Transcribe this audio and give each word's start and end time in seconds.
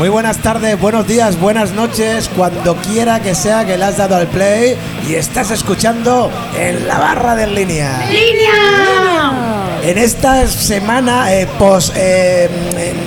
Muy 0.00 0.08
buenas 0.08 0.38
tardes, 0.38 0.80
buenos 0.80 1.06
días, 1.06 1.38
buenas 1.38 1.72
noches, 1.72 2.30
cuando 2.34 2.74
quiera 2.76 3.20
que 3.20 3.34
sea 3.34 3.66
que 3.66 3.76
le 3.76 3.84
has 3.84 3.98
dado 3.98 4.16
al 4.16 4.28
play 4.28 4.74
y 5.06 5.14
estás 5.14 5.50
escuchando 5.50 6.30
en 6.58 6.88
la 6.88 6.98
barra 6.98 7.36
de 7.36 7.46
línea. 7.46 8.08
¡Línea! 8.08 9.78
En 9.82 9.98
esta 9.98 10.46
semana, 10.46 11.34
eh, 11.34 11.46
pos, 11.58 11.92
eh, 11.94 12.48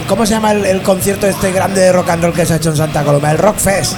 ¿cómo 0.08 0.28
se 0.28 0.34
llama 0.36 0.52
el, 0.52 0.68
el 0.68 0.84
concierto 0.84 1.26
este 1.26 1.52
grande 1.52 1.82
de 1.82 1.94
rock 1.94 2.10
and 2.12 2.26
roll 2.26 2.34
que 2.34 2.46
se 2.46 2.54
ha 2.54 2.58
hecho 2.58 2.70
en 2.70 2.78
Santa 2.78 3.04
Coloma? 3.04 3.32
El 3.32 3.40
Rock 3.40 3.58
Fest. 3.58 3.94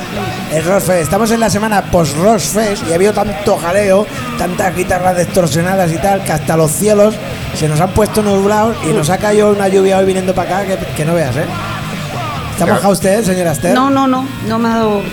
El 0.53 0.63
Rock 0.63 0.83
Fest. 0.83 1.01
Estamos 1.01 1.29
en 1.31 1.41
la 1.41 1.49
semana 1.49 1.91
post 1.91 2.15
Rock 2.15 2.39
Fest 2.39 2.83
y 2.87 2.93
ha 2.93 2.95
habido 2.95 3.11
tanto 3.11 3.57
jaleo, 3.57 4.07
tantas 4.37 4.73
guitarras 4.73 5.17
distorsionadas 5.17 5.91
y 5.91 5.97
tal, 5.97 6.23
que 6.23 6.31
hasta 6.31 6.55
los 6.55 6.71
cielos 6.71 7.13
se 7.55 7.67
nos 7.67 7.81
han 7.81 7.89
puesto 7.89 8.23
nublados 8.23 8.77
y 8.89 8.93
nos 8.93 9.09
ha 9.09 9.17
caído 9.17 9.51
una 9.51 9.67
lluvia 9.67 9.97
hoy 9.97 10.05
viniendo 10.05 10.33
para 10.33 10.59
acá 10.59 10.77
que, 10.77 10.93
que 10.95 11.03
no 11.03 11.13
veas, 11.13 11.35
¿eh? 11.35 11.45
¿Está 12.55 12.65
mojado 12.67 12.93
usted, 12.93 13.21
señora 13.21 13.51
Esther? 13.51 13.73
No, 13.75 13.89
no, 13.89 14.07
no, 14.07 14.25
no 14.47 14.59
me 14.59 14.69
ha 14.69 14.77
dado 14.77 15.03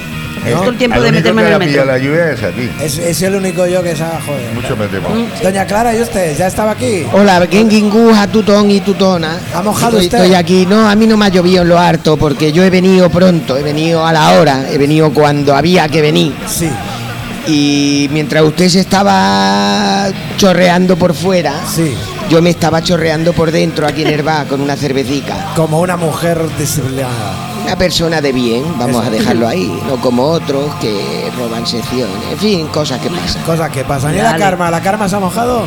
justo 0.51 0.71
el 0.71 0.79
tiempo 0.79 0.97
Al 0.97 1.03
de 1.03 1.09
único 1.09 1.35
meterme 1.35 1.43
que 1.43 1.49
en 1.49 1.53
el 1.55 1.59
la 1.59 1.67
pilla 1.67 1.85
la 1.85 1.99
lluvia 1.99 2.31
es 2.31 2.43
a 2.43 2.51
ti. 2.51 2.71
Es, 2.81 2.99
es 2.99 3.23
el 3.23 3.35
único 3.35 3.67
yo 3.67 3.83
que 3.83 3.97
sabe, 3.97 4.21
joder. 4.25 4.55
Mucho 4.55 4.77
me 4.77 4.87
temo. 4.87 5.09
Doña 5.43 5.67
Clara, 5.67 5.93
¿y 5.97 6.01
usted? 6.01 6.37
¿Ya 6.37 6.47
estaba 6.47 6.73
aquí? 6.73 7.05
Hola, 7.13 7.45
Genginguja, 7.51 8.29
Tutón 8.29 8.71
y 8.71 8.81
Tutona. 8.81 9.39
¿Ha 9.55 9.63
mojado 9.63 9.99
estoy, 9.99 10.07
usted? 10.07 10.19
Estoy 10.19 10.35
aquí. 10.35 10.67
No, 10.67 10.89
a 10.89 10.95
mí 10.95 11.07
no 11.09 11.17
me 11.17 11.27
ha 11.27 11.29
llovido 11.31 11.63
en 11.63 11.69
lo 11.69 11.79
harto 11.79 12.17
porque 12.17 12.53
yo 12.53 12.63
he 12.63 12.71
venido 12.71 13.11
pronto, 13.11 13.57
he 13.57 13.63
venido 13.65 14.07
a 14.07 14.13
la 14.13 14.39
hora, 14.39 14.71
he 14.71 14.79
venido 14.79 15.13
cuando 15.13 15.57
había 15.57 15.89
que 15.89 16.01
venir. 16.01 16.33
Sí, 16.47 16.71
Y 17.49 18.09
mientras 18.13 18.45
usted 18.45 18.69
se 18.69 18.81
estaba 18.81 20.07
chorreando 20.37 20.97
por 20.97 21.13
fuera, 21.15 21.55
sí. 21.73 21.97
Yo 22.33 22.41
me 22.41 22.49
estaba 22.49 22.83
chorreando 22.83 23.35
por 23.35 23.51
dentro 23.53 23.87
aquí 23.87 24.01
en 24.01 24.09
el 24.09 24.23
bar 24.23 24.47
con 24.47 24.63
una 24.63 24.75
cervecica. 24.75 25.53
Como 25.55 25.81
una 25.81 25.99
mujer 25.99 26.41
disciplinada. 26.57 27.35
Una 27.63 27.77
persona 27.77 28.23
de 28.23 28.33
bien, 28.33 28.65
vamos 28.79 29.03
Eso. 29.03 29.07
a 29.07 29.11
dejarlo 29.11 29.47
ahí, 29.47 29.71
no 29.87 29.97
como 30.01 30.23
otros 30.25 30.75
que 30.77 31.31
roban 31.37 31.67
secciones. 31.67 32.17
En 32.31 32.39
fin, 32.39 32.67
cosas 32.69 33.01
que 33.03 33.11
pasan. 33.11 33.43
Cosas 33.43 33.71
que 33.71 33.85
pasan. 33.85 34.15
¿Y 34.15 34.17
la. 34.17 34.39
Karma? 34.39 34.71
¿La 34.71 34.81
Karma 34.81 35.11
se 35.11 35.17
ha 35.17 35.21
mojado? 35.21 35.67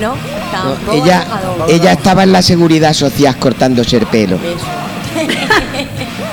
No, 0.00 0.14
No, 0.14 0.16
tampoco. 0.52 0.92
ella, 1.04 1.24
mojado. 1.28 1.66
ella 1.68 1.90
estaba 1.92 2.22
en 2.22 2.30
la 2.32 2.42
seguridad 2.42 2.92
social 2.92 3.36
cortándose 3.36 3.96
el 3.96 4.06
pelo. 4.06 4.36
Eso. 4.36 4.64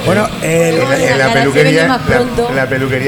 Bueno, 0.06 0.28
el- 0.44 0.76
Bueno, 0.76 0.94
En 0.94 1.18
la, 1.18 1.34
peluquería, 1.34 1.88
la, 1.88 2.56
la 2.56 2.66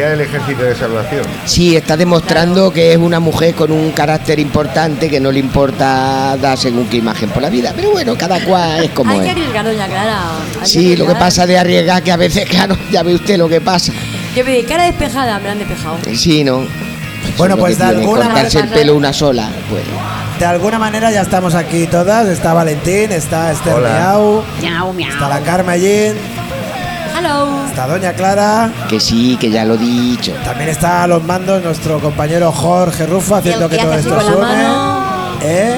del 0.09 0.21
Ejército 0.21 0.63
de 0.63 0.75
Salvación. 0.75 1.21
Sí, 1.45 1.75
está 1.75 1.95
demostrando 1.95 2.71
que 2.71 2.91
es 2.93 2.97
una 2.97 3.19
mujer 3.19 3.53
con 3.55 3.71
un 3.71 3.91
carácter 3.91 4.39
importante 4.39 5.09
que 5.09 5.19
no 5.19 5.31
le 5.31 5.39
importa 5.39 6.35
dar 6.41 6.57
según 6.57 6.87
qué 6.87 6.97
imagen 6.97 7.29
por 7.29 7.41
la 7.43 7.49
vida. 7.49 7.73
Pero 7.75 7.91
bueno, 7.91 8.15
cada 8.17 8.43
cual 8.43 8.83
es 8.83 8.91
como 8.91 9.11
Hay 9.11 9.19
que 9.19 9.25
es. 9.27 9.31
arriesgar, 9.31 9.65
doña 9.65 9.87
Clara. 9.87 10.21
hay 10.61 10.67
Sí, 10.67 10.95
lo 10.95 11.05
que 11.05 11.15
pasa 11.15 11.45
de 11.45 11.57
arriesgar 11.57 12.01
que 12.03 12.11
a 12.11 12.17
veces, 12.17 12.45
claro, 12.49 12.75
ya 12.91 13.03
ve 13.03 13.13
usted 13.15 13.37
lo 13.37 13.47
que 13.47 13.61
pasa. 13.61 13.93
Yo 14.35 14.43
pedí 14.43 14.63
cara 14.63 14.85
despejada, 14.85 15.37
me 15.39 15.45
la 15.45 15.51
han 15.51 15.59
despejado. 15.59 15.97
Sí, 16.15 16.43
¿no? 16.43 16.65
Bueno, 17.37 17.57
pues 17.57 17.77
que 17.77 17.83
de 17.83 17.89
tiene, 17.89 18.01
alguna 18.03 18.25
cortarse 18.25 18.57
el 18.57 18.63
manera- 18.65 18.79
pelo 18.81 18.95
una 18.95 19.13
sola. 19.13 19.49
Pues. 19.69 19.83
de 20.39 20.45
alguna 20.45 20.77
manera 20.79 21.11
ya 21.11 21.21
estamos 21.21 21.55
aquí 21.55 21.87
todas. 21.87 22.27
Está 22.27 22.53
Valentín, 22.53 23.11
está 23.11 23.51
Esther. 23.51 23.75
Miau, 23.77 24.43
Miau, 24.61 24.93
miau. 24.93 25.09
está 25.11 25.27
la 25.29 25.41
allí, 25.73 26.13
Hello. 27.17 27.65
está 27.67 27.87
Doña 27.87 28.13
Clara. 28.13 28.71
Que 28.89 28.99
sí, 28.99 29.37
que 29.39 29.49
ya 29.49 29.65
lo 29.65 29.75
he 29.75 29.77
dicho. 29.77 30.33
También 30.45 30.69
está 30.69 31.03
a 31.03 31.07
los 31.07 31.23
mandos 31.23 31.63
nuestro 31.63 31.99
compañero 31.99 32.51
Jorge 32.51 33.05
Rufo 33.07 33.35
haciendo 33.35 33.67
que 33.69 33.77
que 33.77 33.83
todo 33.83 33.93
esto 33.93 34.21
suene. 34.21 34.65
¿eh? 35.43 35.77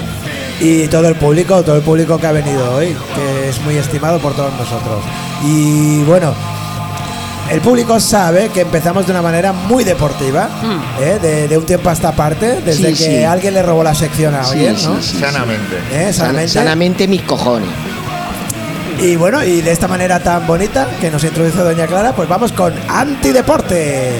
Y 0.61 0.87
todo 0.87 1.07
el 1.07 1.15
público, 1.15 1.63
todo 1.63 1.77
el 1.77 1.81
público 1.81 2.17
que 2.17 2.27
ha 2.27 2.31
venido 2.33 2.75
hoy, 2.75 2.95
que 3.15 3.49
es 3.49 3.61
muy 3.61 3.75
estimado 3.77 4.19
por 4.19 4.33
todos 4.35 4.51
nosotros. 4.57 5.01
Y 5.45 6.01
bueno, 6.03 6.33
el 7.49 7.61
público 7.61 7.99
sabe 8.01 8.49
que 8.49 8.61
empezamos 8.61 9.05
de 9.05 9.11
una 9.13 9.21
manera 9.21 9.53
muy 9.53 9.83
deportiva, 9.85 10.49
Mm. 10.61 11.01
¿eh? 11.01 11.19
de, 11.21 11.47
de 11.47 11.57
un 11.57 11.65
tiempo 11.65 11.89
a 11.89 11.93
esta 11.93 12.11
parte, 12.11 12.59
desde 12.65 12.93
Sí, 12.95 13.03
que 13.05 13.17
sí. 13.19 13.23
alguien 13.23 13.53
le 13.53 13.63
robó 13.63 13.83
la 13.83 13.95
sección 13.95 14.35
a 14.35 14.43
Sí, 14.43 14.51
alguien, 14.51 14.77
sí, 14.77 14.85
¿no? 14.87 15.01
sí. 15.01 15.17
Sanamente. 15.19 15.77
¿Eh? 15.93 16.03
San- 16.11 16.13
Sanamente. 16.27 16.47
sanamente 16.53 17.07
mis 17.07 17.21
cojones. 17.21 17.69
Y 19.01 19.15
bueno, 19.15 19.41
y 19.43 19.61
de 19.61 19.71
esta 19.71 19.87
manera 19.87 20.19
tan 20.19 20.45
bonita 20.45 20.85
que 20.99 21.09
nos 21.09 21.23
introduce 21.23 21.57
Doña 21.57 21.87
Clara, 21.87 22.13
pues 22.13 22.27
vamos 22.27 22.51
con 22.51 22.73
Antideporte. 22.89 24.11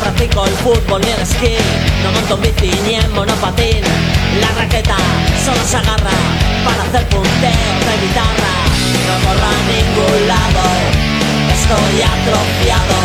Practico 0.00 0.46
el 0.46 0.52
fútbol 0.54 1.02
ni 1.02 1.10
el 1.10 1.20
esquí, 1.20 1.56
no 2.02 2.12
monto 2.12 2.34
en 2.34 2.42
bici 2.42 2.80
ni 2.86 2.94
en 2.94 3.12
monopatín. 3.12 3.82
La 4.40 4.48
raqueta 4.58 4.96
solo 5.48 5.64
se 5.66 5.76
agarra 5.78 6.18
para 6.64 6.82
hacer 6.82 7.08
punteos 7.08 7.80
de 7.88 7.94
guitarra. 8.04 8.54
No 9.08 9.14
corro 9.24 9.48
a 9.56 9.60
ningún 9.72 10.20
lado, 10.28 10.64
estoy 11.56 11.96
atrofiado. 12.14 12.98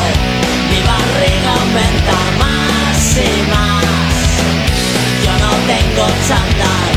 Mi 0.70 0.80
barriga 0.92 1.52
aumenta 1.62 2.18
más 2.44 3.00
y 3.16 3.34
más. 3.54 4.24
Yo 5.24 5.34
no 5.44 5.52
tengo 5.72 6.06
chándal, 6.28 6.92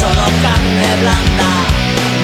solo 0.00 0.24
carne 0.44 0.90
blanda. 1.00 1.52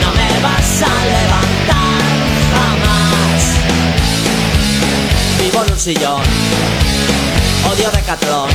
No 0.02 0.08
me 0.18 0.30
vas 0.44 0.70
a 0.82 0.94
levantar 1.14 2.06
jamás. 2.54 3.40
Vivo 5.40 5.64
en 5.64 5.72
un 5.72 5.78
sillón 5.78 6.22
Odio 7.70 7.90
Decathlon 7.90 8.50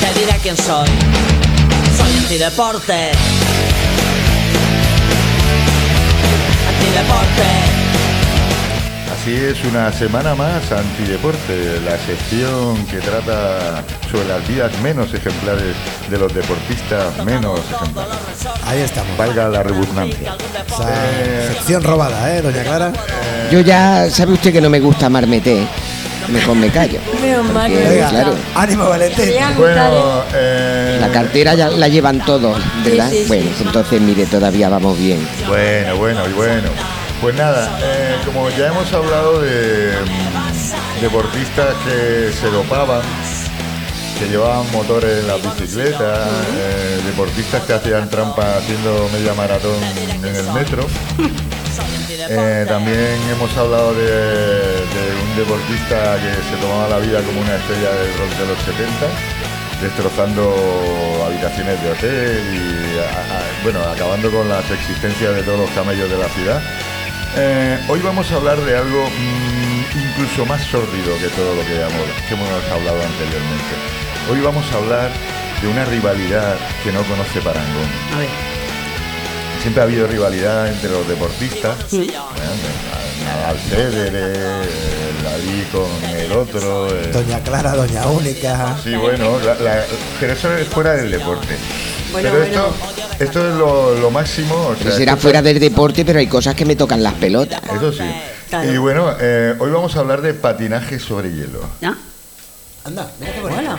Te 0.00 0.18
diré 0.18 0.38
quién 0.42 0.56
soy 0.56 0.88
Soy 1.96 2.16
antideporte 2.22 3.10
Antideporte 6.68 7.78
Así 9.12 9.34
es, 9.34 9.64
una 9.64 9.92
semana 9.92 10.34
más 10.34 10.70
Antideporte, 10.70 11.80
la 11.84 11.98
sección 11.98 12.86
que 12.86 12.98
trata 12.98 13.82
sobre 14.10 14.28
las 14.28 14.46
vidas 14.48 14.72
menos 14.82 15.12
ejemplares 15.12 15.74
de 16.08 16.18
los 16.18 16.32
deportistas 16.32 17.24
menos 17.24 17.60
ejemplares. 17.70 18.14
Ahí 18.64 18.80
estamos. 18.80 19.16
Valga 19.18 19.48
la 19.48 19.62
redundancia. 19.62 20.36
Eh, 20.88 21.50
sección 21.52 21.82
robada, 21.82 22.34
¿eh, 22.36 22.42
Doña 22.42 22.62
Clara? 22.62 22.92
Yo 23.50 23.60
ya, 23.60 24.08
¿sabe 24.10 24.34
usted 24.34 24.52
que 24.52 24.60
no 24.60 24.70
me 24.70 24.80
gusta 24.80 25.08
marmeté? 25.08 25.66
Mejor 26.30 26.56
me 26.56 26.68
callo. 26.70 27.00
Menos 27.22 27.52
mal 27.52 27.70
que 27.70 27.78
Porque, 27.78 27.94
gusta. 27.96 28.10
claro, 28.10 28.34
ánimo, 28.54 28.88
Valentín. 28.88 29.24
Bueno, 29.56 30.22
eh, 30.34 30.98
la 31.00 31.08
cartera 31.08 31.54
ya 31.54 31.68
la 31.70 31.88
llevan 31.88 32.24
todos, 32.24 32.58
¿verdad? 32.84 33.10
Sí, 33.10 33.18
sí, 33.22 33.24
bueno, 33.28 33.50
sí. 33.56 33.64
entonces 33.66 34.00
mire, 34.00 34.26
todavía 34.26 34.68
vamos 34.68 34.98
bien. 34.98 35.26
Bueno, 35.46 35.96
bueno, 35.96 36.28
y 36.28 36.32
bueno. 36.34 36.68
Pues 37.20 37.34
nada, 37.34 37.78
eh, 37.82 38.16
como 38.24 38.48
ya 38.50 38.68
hemos 38.68 38.92
hablado 38.92 39.40
de 39.40 39.90
mm, 40.04 41.00
deportistas 41.02 41.74
que 41.84 42.30
se 42.32 42.46
dopaban, 42.48 43.00
que 44.20 44.26
llevaban 44.28 44.70
motores 44.70 45.18
en 45.20 45.26
la 45.26 45.34
bicicleta, 45.36 46.26
eh, 46.56 47.00
deportistas 47.06 47.62
que 47.64 47.72
hacían 47.72 48.08
trampa 48.08 48.58
haciendo 48.58 49.08
media 49.12 49.34
maratón 49.34 49.74
en 50.22 50.36
el 50.36 50.52
metro. 50.52 50.86
Eh, 52.30 52.64
también 52.68 53.16
hemos 53.30 53.56
hablado 53.56 53.94
de, 53.94 54.04
de 54.04 55.04
un 55.22 55.36
deportista 55.36 56.16
que 56.20 56.30
se 56.50 56.56
tomaba 56.60 56.88
la 56.88 56.98
vida 56.98 57.22
como 57.22 57.40
una 57.40 57.56
estrella 57.56 57.90
del 57.92 58.12
rock 58.18 58.30
de 58.38 58.46
los 58.46 58.58
70, 58.58 59.06
destrozando 59.80 61.22
habitaciones 61.26 61.80
de 61.82 61.90
hotel 61.90 62.42
y 62.52 62.98
a- 62.98 63.38
a- 63.38 63.62
bueno, 63.62 63.80
acabando 63.82 64.30
con 64.30 64.48
las 64.48 64.68
existencias 64.70 65.34
de 65.36 65.42
todos 65.42 65.60
los 65.60 65.70
camellos 65.70 66.10
de 66.10 66.18
la 66.18 66.28
ciudad. 66.28 66.60
Eh, 67.36 67.78
hoy 67.88 68.00
vamos 68.00 68.30
a 68.32 68.36
hablar 68.36 68.58
de 68.60 68.76
algo 68.76 69.04
mm, 69.08 69.98
incluso 70.10 70.44
más 70.44 70.60
sórdido 70.64 71.16
que 71.20 71.28
todo 71.28 71.54
lo 71.54 71.62
que 71.64 71.76
hemos, 71.76 72.08
que 72.28 72.34
hemos 72.34 72.48
hablado 72.72 73.00
anteriormente. 73.02 73.74
Hoy 74.30 74.40
vamos 74.40 74.64
a 74.72 74.76
hablar 74.76 75.10
de 75.62 75.68
una 75.68 75.84
rivalidad 75.86 76.56
que 76.84 76.92
no 76.92 77.02
conoce 77.04 77.40
parangón. 77.40 77.88
A 78.14 78.18
ver. 78.18 78.28
Siempre 79.60 79.82
ha 79.82 79.84
habido 79.84 80.06
rivalidad 80.06 80.68
entre 80.68 80.90
los 80.90 81.06
deportistas. 81.08 81.76
¿eh? 81.92 82.06
Nadal 83.24 83.58
Federer, 83.58 84.36
el 84.36 85.24
Dalí 85.24 85.62
con 85.72 86.10
el 86.16 86.32
otro. 86.32 86.88
eh. 86.96 87.10
Doña 87.12 87.40
Clara, 87.40 87.72
Doña 87.74 88.06
Única. 88.06 88.76
Sí, 88.82 88.94
bueno, 88.94 89.38
la- 89.40 89.54
la- 89.56 89.84
pero 90.20 90.32
eso 90.32 90.56
es 90.56 90.66
fuera 90.68 90.92
del 90.94 91.10
deporte. 91.10 91.56
Bueno, 92.12 92.30
pero 92.32 92.44
bueno. 92.46 92.66
esto, 92.66 93.24
esto 93.24 93.48
es 93.50 93.54
lo, 93.56 93.94
lo 93.98 94.10
máximo. 94.10 94.54
o 94.54 94.74
sea, 94.74 94.84
Pero 94.84 94.96
será 94.96 95.12
esto- 95.12 95.22
fuera 95.22 95.42
del 95.42 95.58
deporte, 95.58 96.04
pero 96.04 96.20
hay 96.20 96.26
cosas 96.28 96.54
que 96.54 96.64
me 96.64 96.76
tocan 96.76 97.02
las 97.02 97.14
pelotas. 97.14 97.60
Eso 97.74 97.92
sí. 97.92 98.04
Claro. 98.48 98.72
Y 98.72 98.78
bueno, 98.78 99.12
eh, 99.20 99.54
hoy 99.58 99.70
vamos 99.70 99.94
a 99.96 99.98
hablar 99.98 100.22
de 100.22 100.32
patinaje 100.34 100.98
sobre 100.98 101.30
hielo. 101.32 101.60
¿Ya? 101.82 101.94
Anda, 102.84 103.10
mira 103.20 103.32
qué 103.34 103.40
bonito. 103.40 103.60
Bueno, 103.62 103.78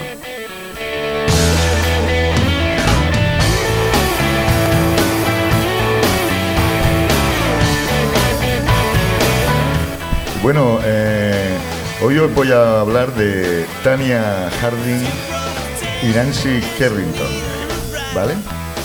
Bueno, 10.41 10.79
eh, 10.83 11.57
Hoy 12.01 12.17
os 12.17 12.33
voy 12.33 12.49
a 12.49 12.79
hablar 12.79 13.13
de 13.13 13.65
Tania 13.83 14.49
Harding 14.61 15.03
y 16.01 16.15
Nancy 16.15 16.61
Carrington, 16.79 17.27
¿vale? 18.15 18.35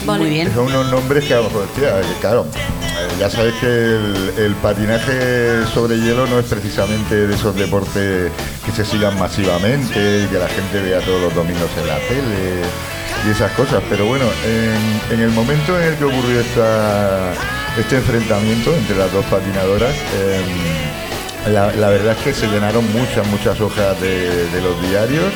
Muy 0.05 0.31
bien. 0.31 0.53
Son 0.53 0.67
unos 0.67 0.91
nombres 0.91 1.25
que, 1.25 1.37
hostia, 1.37 2.01
que 2.01 2.21
claro, 2.21 2.45
eh, 2.53 3.09
ya 3.21 3.31
sabes 3.31 3.55
que 3.61 3.67
el, 3.67 4.33
el 4.37 4.55
patinaje 4.57 5.65
sobre 5.73 5.97
hielo 6.01 6.27
no 6.27 6.41
es 6.41 6.47
precisamente 6.47 7.29
de 7.29 7.35
esos 7.37 7.55
deportes 7.55 8.33
que 8.67 8.73
se 8.73 8.85
sigan 8.85 9.17
masivamente 9.17 10.25
y 10.25 10.27
que 10.27 10.39
la 10.41 10.49
gente 10.49 10.83
vea 10.83 10.99
todos 10.99 11.23
los 11.23 11.35
domingos 11.37 11.71
en 11.81 11.87
la 11.87 11.99
tele 12.09 12.63
y 13.29 13.31
esas 13.31 13.53
cosas. 13.53 13.81
Pero 13.89 14.07
bueno, 14.07 14.25
en, 14.45 15.15
en 15.15 15.21
el 15.21 15.31
momento 15.31 15.81
en 15.81 15.87
el 15.87 15.95
que 15.95 16.05
ocurrió 16.05 16.41
esta, 16.41 17.33
este 17.79 17.99
enfrentamiento 17.99 18.75
entre 18.75 18.97
las 18.97 19.13
dos 19.13 19.25
patinadoras, 19.27 19.95
em, 20.19 21.04
la, 21.49 21.73
la 21.73 21.89
verdad 21.91 22.17
es 22.19 22.25
que 22.25 22.33
se 22.35 22.47
llenaron 22.47 22.85
muchas, 22.93 23.27
muchas 23.29 23.61
hojas 23.61 24.01
de, 24.01 24.47
de 24.47 24.61
los 24.63 24.81
diarios 24.89 25.33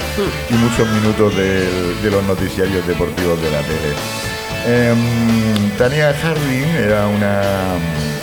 y 0.50 0.54
muchos 0.54 0.88
minutos 0.90 1.34
de 1.36 2.10
los 2.10 2.22
noticiarios 2.24 2.86
deportivos 2.86 3.40
de 3.42 3.50
la 3.50 3.60
tele. 3.62 3.94
Em, 4.66 5.70
Tania 5.78 6.12
Harding 6.12 6.66
era 6.76 7.06
una, 7.06 7.40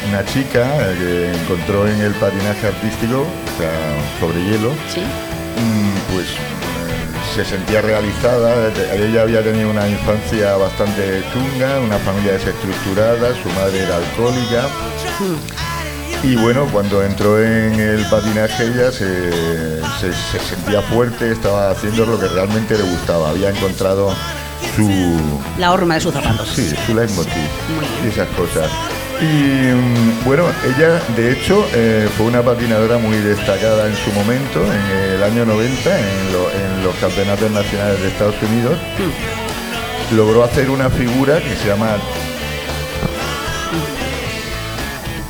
una 0.09 0.25
chica 0.25 0.63
que 0.99 1.31
encontró 1.33 1.87
en 1.87 1.99
el 2.01 2.13
patinaje 2.15 2.67
artístico, 2.67 3.21
o 3.21 3.59
sea, 3.59 4.19
sobre 4.19 4.43
hielo, 4.43 4.71
Sí. 4.93 4.99
mm, 5.01 6.13
pues 6.13 6.27
eh, 6.27 7.35
se 7.35 7.45
sentía 7.45 7.81
realizada. 7.81 8.69
Ella 8.93 9.21
había 9.23 9.41
tenido 9.43 9.69
una 9.69 9.87
infancia 9.87 10.55
bastante 10.57 11.23
chunga, 11.33 11.79
una 11.79 11.97
familia 11.99 12.33
desestructurada, 12.33 13.29
su 13.41 13.49
madre 13.51 13.83
era 13.83 13.95
alcohólica. 13.97 14.67
Y 16.23 16.35
bueno, 16.37 16.67
cuando 16.71 17.03
entró 17.03 17.41
en 17.41 17.79
el 17.79 18.03
patinaje 18.09 18.63
ella 18.65 18.91
se, 18.91 19.31
se- 19.99 20.13
se 20.31 20.39
sentía 20.55 20.81
fuerte, 20.81 21.31
estaba 21.31 21.69
haciendo 21.69 22.05
lo 22.05 22.19
que 22.19 22.27
realmente 22.27 22.75
le 22.77 22.83
gustaba, 22.83 23.29
había 23.29 23.49
encontrado 23.49 24.11
su, 24.75 25.19
La 25.59 25.71
horma 25.71 25.95
de 25.95 26.01
sus 26.01 26.13
zapatos. 26.13 26.49
Sí, 26.55 26.73
su 26.85 26.95
leitmotiv 26.95 27.31
y 28.03 28.07
esas 28.07 28.27
cosas. 28.29 28.69
Y 29.21 29.25
mm, 29.71 30.25
bueno, 30.25 30.45
ella 30.65 30.99
de 31.15 31.31
hecho 31.31 31.65
eh, 31.73 32.09
fue 32.17 32.25
una 32.25 32.41
patinadora 32.41 32.97
muy 32.97 33.17
destacada 33.17 33.87
en 33.87 33.95
su 33.95 34.11
momento, 34.11 34.61
en 34.65 35.13
el 35.15 35.23
año 35.23 35.45
90, 35.45 35.99
en, 35.99 36.33
lo- 36.33 36.49
en 36.51 36.83
los 36.83 36.95
campeonatos 36.95 37.51
nacionales 37.51 38.01
de 38.01 38.07
Estados 38.07 38.35
Unidos. 38.41 38.77
Logró 40.15 40.43
hacer 40.43 40.69
una 40.71 40.89
figura 40.89 41.39
que 41.39 41.55
se 41.55 41.67
llama 41.67 41.97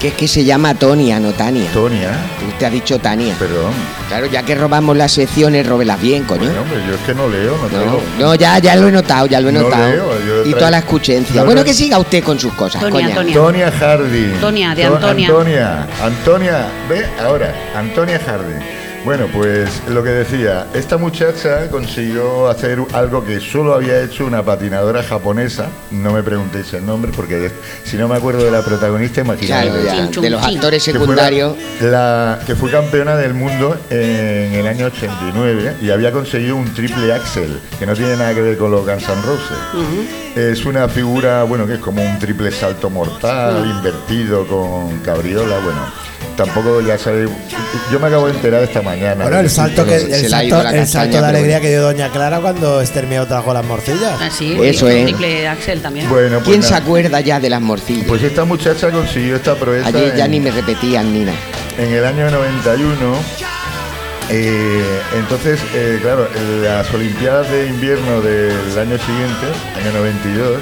Que 0.05 0.09
es 0.09 0.17
que 0.17 0.27
se 0.27 0.43
llama 0.45 0.75
Tonia, 0.75 1.19
no 1.19 1.31
Tania. 1.31 1.71
Tonia. 1.71 2.11
Usted 2.47 2.67
ha 2.67 2.69
dicho 2.69 2.99
Tania. 2.99 3.33
Perdón. 3.39 3.71
Claro, 4.07 4.27
ya 4.27 4.43
que 4.43 4.53
robamos 4.53 4.95
las 4.95 5.11
secciones, 5.13 5.65
róbelas 5.65 5.99
bien, 5.99 6.25
coño. 6.25 6.43
Bueno, 6.43 6.61
hombre, 6.61 6.77
yo 6.87 6.93
es 6.93 7.01
que 7.01 7.15
no 7.15 7.27
leo, 7.27 7.57
no 7.57 7.85
No, 7.85 7.99
no, 8.19 8.35
ya, 8.35 8.59
ya 8.59 8.75
lo 8.75 8.87
he 8.87 8.91
notado, 8.91 9.25
ya 9.25 9.41
lo 9.41 9.49
he 9.49 9.51
No 9.51 9.61
notado. 9.63 9.89
leo, 9.89 10.19
yo 10.43 10.45
y 10.45 10.53
toda 10.53 10.69
la 10.69 10.77
escuchencia. 10.77 11.37
No, 11.37 11.45
bueno, 11.45 11.61
no. 11.61 11.65
que 11.65 11.73
siga 11.73 11.97
usted 11.97 12.23
con 12.23 12.37
sus 12.39 12.53
cosas, 12.53 12.81
Tonia, 12.83 13.15
coña. 13.15 13.15
Tonia. 13.15 13.33
Antonia 13.35 13.71
Harding. 13.71 14.33
Antonia, 14.35 14.75
de 14.75 14.83
To- 14.83 14.93
Antonia. 14.95 15.27
Antonia, 15.27 15.87
Antonia, 16.03 16.67
ve 16.87 17.05
ahora, 17.19 17.55
Antonia 17.75 18.21
Harding. 18.23 18.59
Bueno, 19.05 19.27
pues 19.31 19.69
lo 19.89 20.03
que 20.03 20.09
decía, 20.09 20.65
esta 20.73 20.97
muchacha 20.97 21.69
consiguió 21.69 22.49
hacer 22.49 22.79
algo 22.91 23.23
que 23.23 23.39
solo 23.39 23.75
había 23.75 24.01
hecho 24.01 24.25
una 24.25 24.41
patinadora 24.43 25.03
japonesa. 25.03 25.67
No 25.91 26.11
me 26.11 26.23
preguntéis 26.23 26.73
el 26.73 26.83
nombre 26.87 27.11
porque 27.15 27.35
de- 27.35 27.51
si 27.83 27.97
no 27.97 28.07
me 28.07 28.15
acuerdo 28.15 28.43
de 28.43 28.49
la 28.49 28.63
protagonista, 28.63 29.23
chun, 30.11 30.23
de 30.23 30.29
los 30.31 30.43
actores 30.43 30.83
que 30.83 30.91
fue 30.93 30.99
la- 31.01 31.05
secundarios. 31.05 31.55
Que 32.47 32.55
fue 32.55 32.71
campeona 32.71 33.15
del 33.15 33.35
mundo 33.35 33.77
en 33.91 34.53
el 34.55 34.65
año 34.65 34.87
89 34.87 35.75
y 35.83 35.91
había 35.91 36.11
conseguido 36.11 36.55
un 36.55 36.73
triple 36.73 37.13
axel, 37.13 37.59
que 37.77 37.85
no 37.85 37.93
tiene 37.93 38.17
nada 38.17 38.33
que 38.33 38.41
ver 38.41 38.57
con 38.57 38.71
los 38.71 38.83
Guns 38.87 39.07
N' 39.07 39.21
Roses. 39.21 39.57
Es 40.35 40.65
una 40.65 40.89
figura, 40.89 41.43
bueno, 41.43 41.67
que 41.67 41.73
es 41.75 41.79
como 41.79 42.01
un 42.03 42.17
triple 42.17 42.51
salto 42.51 42.89
mortal, 42.89 43.65
invertido 43.69 44.47
con 44.47 44.97
cabriola, 45.01 45.59
bueno. 45.59 46.14
Tampoco 46.35 46.81
ya 46.81 46.97
sabéis, 46.97 47.29
yo 47.91 47.99
me 47.99 48.07
acabo 48.07 48.27
de 48.27 48.33
enterar 48.33 48.61
esta 48.63 48.81
mañana. 48.81 49.23
Bueno, 49.23 49.39
el 49.39 49.49
salto, 49.49 49.85
que, 49.85 49.99
Se 49.99 50.05
el 50.05 50.19
ido 50.21 50.29
salto, 50.29 50.63
la 50.63 50.69
el 50.71 50.87
salto 50.87 51.21
de 51.21 51.25
alegría 51.27 51.61
que 51.61 51.69
dio 51.69 51.81
Doña 51.81 52.09
Clara 52.09 52.39
cuando 52.41 52.81
Estermio 52.81 53.25
trajo 53.25 53.53
las 53.53 53.63
morcillas. 53.65 54.21
Así, 54.21 54.57
Eso 54.61 54.89
es. 54.89 55.05
Triple 55.05 55.47
Axel 55.47 55.81
también. 55.81 56.09
Bueno, 56.09 56.37
pues 56.39 56.49
¿Quién 56.49 56.63
se 56.63 56.75
acuerda 56.75 57.21
ya 57.21 57.39
de 57.39 57.49
las 57.49 57.61
morcillas? 57.61 58.05
Pues 58.07 58.21
esta 58.21 58.43
muchacha 58.43 58.91
consiguió 58.91 59.37
esta 59.37 59.55
proeza 59.55 59.87
Ayer 59.87 60.13
ya 60.15 60.25
en- 60.25 60.31
ni 60.31 60.39
me 60.41 60.51
repetían 60.51 61.13
ni 61.13 61.21
nada. 61.21 61.37
en 61.77 61.93
el 61.93 62.03
año 62.05 62.29
91. 62.29 63.15
eh, 64.29 64.99
entonces, 65.17 65.59
eh, 65.73 65.99
claro, 66.01 66.27
en 66.35 66.63
las 66.63 66.91
Olimpiadas 66.93 67.49
de 67.49 67.67
invierno 67.67 68.21
del 68.21 68.51
año 68.77 68.97
siguiente, 68.97 69.47
año 69.81 69.91
92, 69.99 70.57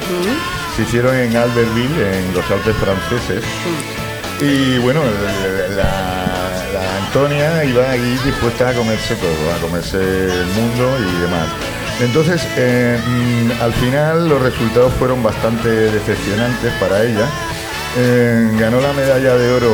se 0.76 0.82
hicieron 0.82 1.16
en 1.16 1.36
Albertville, 1.36 2.18
en 2.18 2.34
los 2.34 2.44
Alpes 2.50 2.76
franceses. 2.76 3.42
Y 4.40 4.78
bueno, 4.78 5.00
la 5.76 6.24
Antonia 7.06 7.64
iba 7.64 7.90
allí 7.90 8.18
dispuesta 8.24 8.70
a 8.70 8.74
comerse 8.74 9.14
todo, 9.14 9.54
a 9.54 9.60
comerse 9.60 9.98
el 9.98 10.46
mundo 10.46 10.96
y 10.98 11.20
demás. 11.20 11.48
Entonces, 12.00 12.42
eh, 12.56 12.98
mm, 13.06 13.62
al 13.62 13.72
final 13.74 14.28
los 14.28 14.42
resultados 14.42 14.92
fueron 14.94 15.22
bastante 15.22 15.68
decepcionantes 15.68 16.72
para 16.80 17.04
ella. 17.04 17.28
Eh, 17.96 18.50
ganó 18.58 18.80
la 18.80 18.92
medalla 18.92 19.36
de 19.36 19.52
oro 19.52 19.72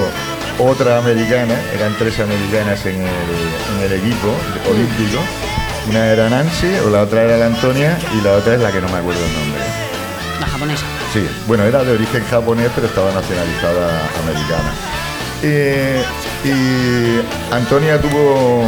otra 0.58 0.98
americana, 0.98 1.54
eran 1.74 1.96
tres 1.98 2.20
americanas 2.20 2.84
en 2.84 2.96
el, 2.96 3.06
en 3.06 3.82
el 3.84 3.92
equipo 3.94 4.28
olímpico. 4.70 5.18
Una 5.88 6.06
era 6.08 6.28
Nancy, 6.28 6.74
o 6.84 6.90
la 6.90 7.02
otra 7.02 7.22
era 7.22 7.38
la 7.38 7.46
Antonia, 7.46 7.98
y 8.12 8.20
la 8.22 8.32
otra 8.32 8.54
es 8.54 8.60
la 8.60 8.70
que 8.70 8.82
no 8.82 8.88
me 8.88 8.98
acuerdo 8.98 9.24
el 9.24 9.32
nombre. 9.32 9.62
La 10.40 10.46
japonesa. 10.46 11.00
Sí, 11.12 11.26
bueno, 11.48 11.64
era 11.64 11.82
de 11.82 11.92
origen 11.92 12.22
japonés, 12.30 12.70
pero 12.74 12.86
estaba 12.86 13.12
nacionalizada 13.12 14.08
americana. 14.22 14.72
Eh, 15.42 16.02
y 16.44 17.52
Antonia 17.54 18.00
tuvo 18.00 18.60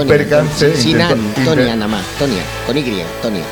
un 0.00 0.06
percance. 0.06 0.76
sin 0.76 1.00
an, 1.00 1.18
Tonia 1.44 1.74
nada 1.74 1.88
más. 1.88 2.04
Tonia, 2.18 2.42
con 2.66 2.76
Y, 2.78 2.82
Tonia. 3.22 3.42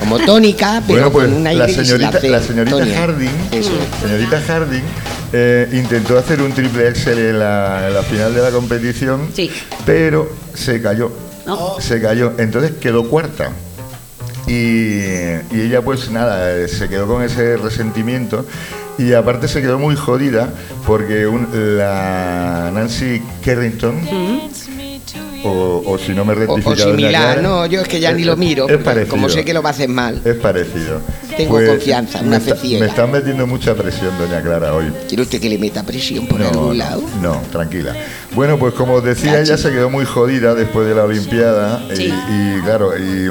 Como 0.00 0.18
tónica, 0.18 0.82
pero 0.86 1.10
Bueno, 1.10 1.12
pues 1.12 1.26
con 1.28 1.36
una 1.36 1.52
Y 1.52 1.56
la 1.56 1.68
señorita, 1.68 2.20
C. 2.20 2.28
la 2.30 2.40
señorita 2.42 2.78
Tonia. 2.78 2.98
Harding, 2.98 3.30
Eso 3.52 3.70
señorita 4.02 4.40
Harding, 4.48 4.82
eh, 5.32 5.68
intentó 5.72 6.18
hacer 6.18 6.40
un 6.40 6.52
triple 6.52 6.88
Excel 6.88 7.18
en 7.18 7.38
la, 7.38 7.86
en 7.86 7.94
la 7.94 8.02
final 8.02 8.34
de 8.34 8.42
la 8.42 8.50
competición, 8.50 9.28
Sí. 9.34 9.50
pero 9.86 10.28
se 10.54 10.80
cayó. 10.82 11.12
¿No? 11.46 11.76
Se 11.80 12.00
cayó, 12.00 12.32
entonces 12.38 12.72
quedó 12.80 13.08
cuarta. 13.08 13.50
Y, 14.54 15.54
y 15.54 15.60
ella 15.60 15.80
pues 15.80 16.10
nada, 16.10 16.66
se 16.66 16.88
quedó 16.88 17.06
con 17.06 17.22
ese 17.22 17.56
resentimiento 17.56 18.44
y 18.98 19.12
aparte 19.12 19.46
se 19.46 19.60
quedó 19.62 19.78
muy 19.78 19.94
jodida 19.94 20.52
porque 20.86 21.26
un- 21.28 21.46
la 21.78 22.70
Nancy 22.74 23.22
Carrington, 23.44 23.94
o, 25.44 25.82
o 25.86 25.98
si 25.98 26.12
no 26.12 26.24
me 26.24 26.32
O, 26.32 26.36
rectifica 26.36 26.70
o 26.70 26.76
similar, 26.76 27.10
Clara, 27.36 27.42
no, 27.42 27.64
yo 27.66 27.80
es 27.80 27.88
que 27.88 28.00
ya 28.00 28.10
es- 28.10 28.16
ni 28.16 28.24
lo 28.24 28.36
miro, 28.36 28.68
es 28.68 28.78
parecido. 28.78 29.10
como 29.10 29.28
sé 29.28 29.44
que 29.44 29.54
lo 29.54 29.62
va 29.62 29.70
a 29.70 29.72
hacer 29.72 29.88
mal. 29.88 30.20
Es 30.24 30.34
parecido. 30.34 31.00
Tengo 31.36 31.64
confianza, 31.64 32.20
me 32.20 32.28
una 32.28 32.36
está- 32.38 32.56
fe 32.56 32.60
ciega. 32.60 32.84
Me 32.84 32.90
están 32.90 33.10
metiendo 33.12 33.46
mucha 33.46 33.74
presión, 33.74 34.18
doña 34.18 34.42
Clara, 34.42 34.74
hoy. 34.74 34.86
¿Quiere 35.08 35.22
usted 35.22 35.40
que 35.40 35.48
le 35.48 35.58
meta 35.58 35.82
presión 35.84 36.26
por 36.26 36.40
No, 36.40 36.48
algún 36.48 36.66
no, 36.68 36.74
lado? 36.74 37.02
no, 37.22 37.40
tranquila. 37.52 37.94
Bueno, 38.34 38.58
pues 38.58 38.74
como 38.74 38.94
os 38.94 39.04
decía, 39.04 39.32
Cachi. 39.32 39.42
ella 39.50 39.56
se 39.58 39.70
quedó 39.70 39.90
muy 39.90 40.04
jodida 40.04 40.54
después 40.54 40.86
de 40.88 40.94
la 40.94 41.02
Olimpiada. 41.04 41.82
y- 41.92 41.96
Sí. 41.96 42.14
Y, 42.28 42.60
claro, 42.62 42.96
y, 42.96 43.28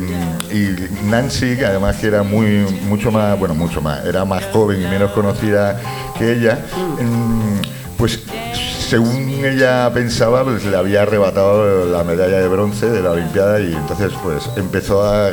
y 0.53 0.75
Nancy, 1.05 1.55
que 1.55 1.65
además 1.65 1.95
que 1.97 2.07
era 2.07 2.23
muy, 2.23 2.65
mucho 2.87 3.09
más, 3.11 3.37
bueno, 3.39 3.55
mucho 3.55 3.81
más, 3.81 4.05
era 4.05 4.25
más 4.25 4.43
joven 4.51 4.81
y 4.81 4.85
menos 4.87 5.11
conocida 5.11 5.79
que 6.17 6.33
ella, 6.33 6.59
mm, 7.01 7.95
pues 7.97 8.19
según 8.89 9.45
ella 9.45 9.89
pensaba, 9.93 10.43
pues 10.43 10.65
le 10.65 10.75
había 10.75 11.03
arrebatado 11.03 11.85
la 11.85 12.03
medalla 12.03 12.39
de 12.39 12.47
bronce 12.47 12.89
de 12.89 13.01
la 13.01 13.11
Olimpiada 13.11 13.59
y 13.61 13.73
entonces 13.73 14.11
pues 14.23 14.49
empezó 14.57 15.03
a, 15.03 15.29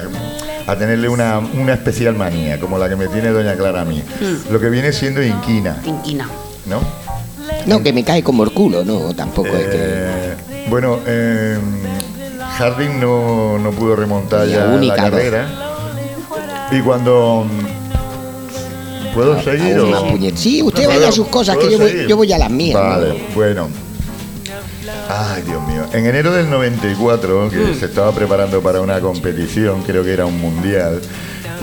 a 0.66 0.76
tenerle 0.76 1.08
una, 1.08 1.38
una 1.38 1.75
especial 1.75 2.14
manía, 2.14 2.61
como 2.61 2.78
la 2.78 2.88
que 2.88 2.96
me 2.96 3.08
tiene 3.08 3.30
doña 3.30 3.54
Clara 3.56 3.80
a 3.80 3.85
mí. 3.85 4.02
Lo 4.50 4.61
que 4.61 4.68
viene 4.68 4.92
siendo 4.92 5.23
inquina, 5.23 5.76
Inquina. 5.85 6.28
¿no? 6.66 6.80
No, 7.66 7.82
que 7.82 7.92
me 7.92 8.04
cae 8.04 8.23
como 8.23 8.44
el 8.44 8.52
culo, 8.52 8.85
no, 8.85 9.14
tampoco 9.14 9.49
es 9.49 9.66
que... 9.66 9.76
Eh, 9.76 10.35
bueno, 10.68 11.00
eh, 11.06 11.58
Harding 12.58 13.00
no, 13.00 13.58
no 13.58 13.70
pudo 13.73 13.96
remontar 13.96 14.46
ya 14.49 14.66
la 14.66 14.94
carrera. 14.94 15.49
Y 16.73 16.80
cuando. 16.80 17.46
¿Puedo 19.14 19.40
seguir? 19.42 19.78
Una 19.80 20.00
o- 20.00 20.18
Sí, 20.35 20.62
usted 20.62 20.85
¿Puedo- 20.85 20.99
vaya 20.99 21.08
a 21.08 21.12
sus 21.12 21.28
cosas, 21.28 21.56
que 21.56 21.70
yo 21.70 21.78
voy, 21.78 22.06
yo 22.08 22.16
voy 22.16 22.32
a 22.32 22.38
las 22.38 22.50
mías. 22.50 22.75
Vale, 22.80 23.08
¿no? 23.11 23.14
bueno. 23.35 23.68
Ay, 25.08 25.42
Dios 25.42 25.62
mío. 25.66 25.85
En 25.92 26.06
enero 26.06 26.32
del 26.32 26.50
94, 26.50 27.49
que 27.50 27.56
Mm. 27.56 27.75
se 27.78 27.87
estaba 27.87 28.11
preparando 28.12 28.61
para 28.61 28.80
una 28.80 29.00
competición, 29.00 29.82
creo 29.82 30.02
que 30.02 30.12
era 30.12 30.26
un 30.26 30.40
mundial. 30.40 31.00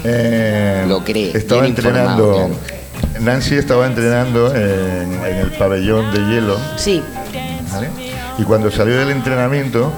eh, 0.05 0.86
Lo 0.88 1.03
cree, 1.03 1.31
Estaba 1.38 1.65
entrenando. 1.65 2.50
Nancy 3.19 3.55
estaba 3.55 3.86
entrenando 3.88 4.53
en, 4.55 5.13
en 5.13 5.36
el 5.38 5.51
pabellón 5.51 6.12
de 6.13 6.19
hielo. 6.19 6.57
Sí. 6.77 7.01
¿vale? 7.72 7.89
Y 8.38 8.43
cuando 8.43 8.69
salió 8.72 8.98
del 8.98 9.12
entrenamiento, 9.12 9.91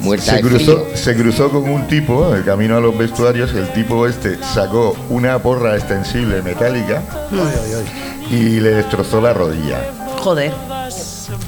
Muerta 0.00 0.24
se 0.26 0.36
de 0.36 0.42
cruzó, 0.42 0.84
frío. 0.84 0.96
se 0.96 1.16
cruzó 1.16 1.50
con 1.50 1.68
un 1.68 1.86
tipo, 1.88 2.34
el 2.34 2.44
camino 2.44 2.76
a 2.76 2.80
los 2.80 2.96
vestuarios, 2.96 3.52
el 3.52 3.72
tipo 3.72 4.06
este 4.06 4.38
sacó 4.42 4.96
una 5.08 5.38
porra 5.40 5.74
extensible 5.76 6.40
metálica 6.42 7.02
oy. 7.32 8.36
y 8.36 8.60
le 8.60 8.70
destrozó 8.70 9.20
la 9.20 9.32
rodilla. 9.32 9.78
Joder, 10.20 10.52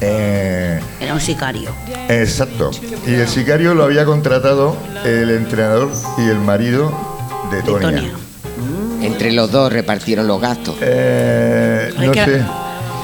Eh, 0.00 0.80
era 1.00 1.14
un 1.14 1.20
sicario. 1.20 1.70
exacto. 2.08 2.70
Y 3.06 3.14
el 3.14 3.28
sicario 3.28 3.74
lo 3.74 3.84
había 3.84 4.04
contratado 4.04 4.76
el 5.04 5.30
entrenador 5.30 5.90
y 6.18 6.22
el 6.28 6.38
marido 6.38 6.90
de 7.50 7.56
De 7.58 7.62
Tonia. 7.62 8.02
Entre 9.20 9.32
los 9.36 9.52
dos 9.52 9.70
repartieron 9.70 10.26
los 10.26 10.40
gastos. 10.40 10.76
Eh, 10.80 11.92
no 11.98 12.14
sé. 12.14 12.42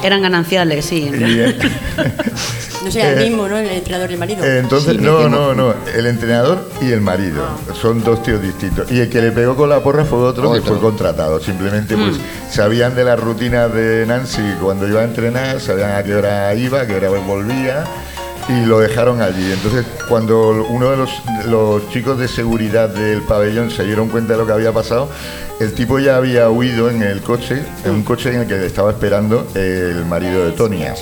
Eran 0.02 0.22
gananciales, 0.22 0.86
sí. 0.86 1.10
Y, 1.12 1.40
eh, 1.40 1.58
No 2.84 2.90
sea 2.90 3.12
el 3.12 3.18
Eh, 3.18 3.28
mismo, 3.28 3.46
¿no? 3.48 3.58
El 3.58 3.66
entrenador 3.68 4.10
y 4.10 4.12
el 4.14 4.18
marido. 4.18 4.42
Eh, 4.42 4.58
Entonces, 4.60 4.92
Sí, 4.96 5.02
no, 5.02 5.28
no, 5.28 5.54
no. 5.54 5.74
El 5.94 6.06
entrenador 6.06 6.70
y 6.80 6.90
el 6.90 7.02
marido. 7.02 7.44
Son 7.82 8.02
dos 8.02 8.22
tíos 8.22 8.40
distintos. 8.40 8.90
Y 8.90 9.00
el 9.00 9.10
que 9.10 9.20
le 9.20 9.30
pegó 9.32 9.56
con 9.56 9.68
la 9.68 9.80
porra 9.82 10.06
fue 10.06 10.20
otro, 10.20 10.54
que 10.54 10.62
fue 10.62 10.78
contratado. 10.78 11.38
Simplemente, 11.38 11.94
pues, 11.96 12.16
sabían 12.50 12.94
de 12.94 13.04
la 13.04 13.16
rutina 13.16 13.68
de 13.68 14.06
Nancy 14.06 14.40
cuando 14.62 14.88
iba 14.88 15.02
a 15.02 15.04
entrenar, 15.04 15.60
sabían 15.60 15.92
a 15.96 16.02
qué 16.02 16.14
hora 16.14 16.54
iba, 16.54 16.80
a 16.80 16.86
qué 16.86 16.94
hora 16.94 17.10
volvía. 17.10 17.84
Y 18.48 18.64
lo 18.64 18.78
dejaron 18.78 19.20
allí. 19.20 19.50
Entonces, 19.52 19.84
cuando 20.08 20.64
uno 20.68 20.90
de 20.90 20.96
los, 20.96 21.10
los 21.46 21.88
chicos 21.90 22.18
de 22.18 22.28
seguridad 22.28 22.88
del 22.88 23.22
pabellón 23.22 23.70
se 23.72 23.82
dieron 23.84 24.08
cuenta 24.08 24.34
de 24.34 24.38
lo 24.38 24.46
que 24.46 24.52
había 24.52 24.72
pasado, 24.72 25.08
el 25.58 25.72
tipo 25.74 25.98
ya 25.98 26.16
había 26.16 26.48
huido 26.50 26.88
en 26.88 27.02
el 27.02 27.22
coche, 27.22 27.64
en 27.84 27.90
un 27.90 28.02
coche 28.04 28.28
en 28.32 28.42
el 28.42 28.46
que 28.46 28.64
estaba 28.66 28.90
esperando 28.92 29.46
el 29.54 30.04
marido 30.04 30.44
de 30.44 30.52
Tonia. 30.52 30.94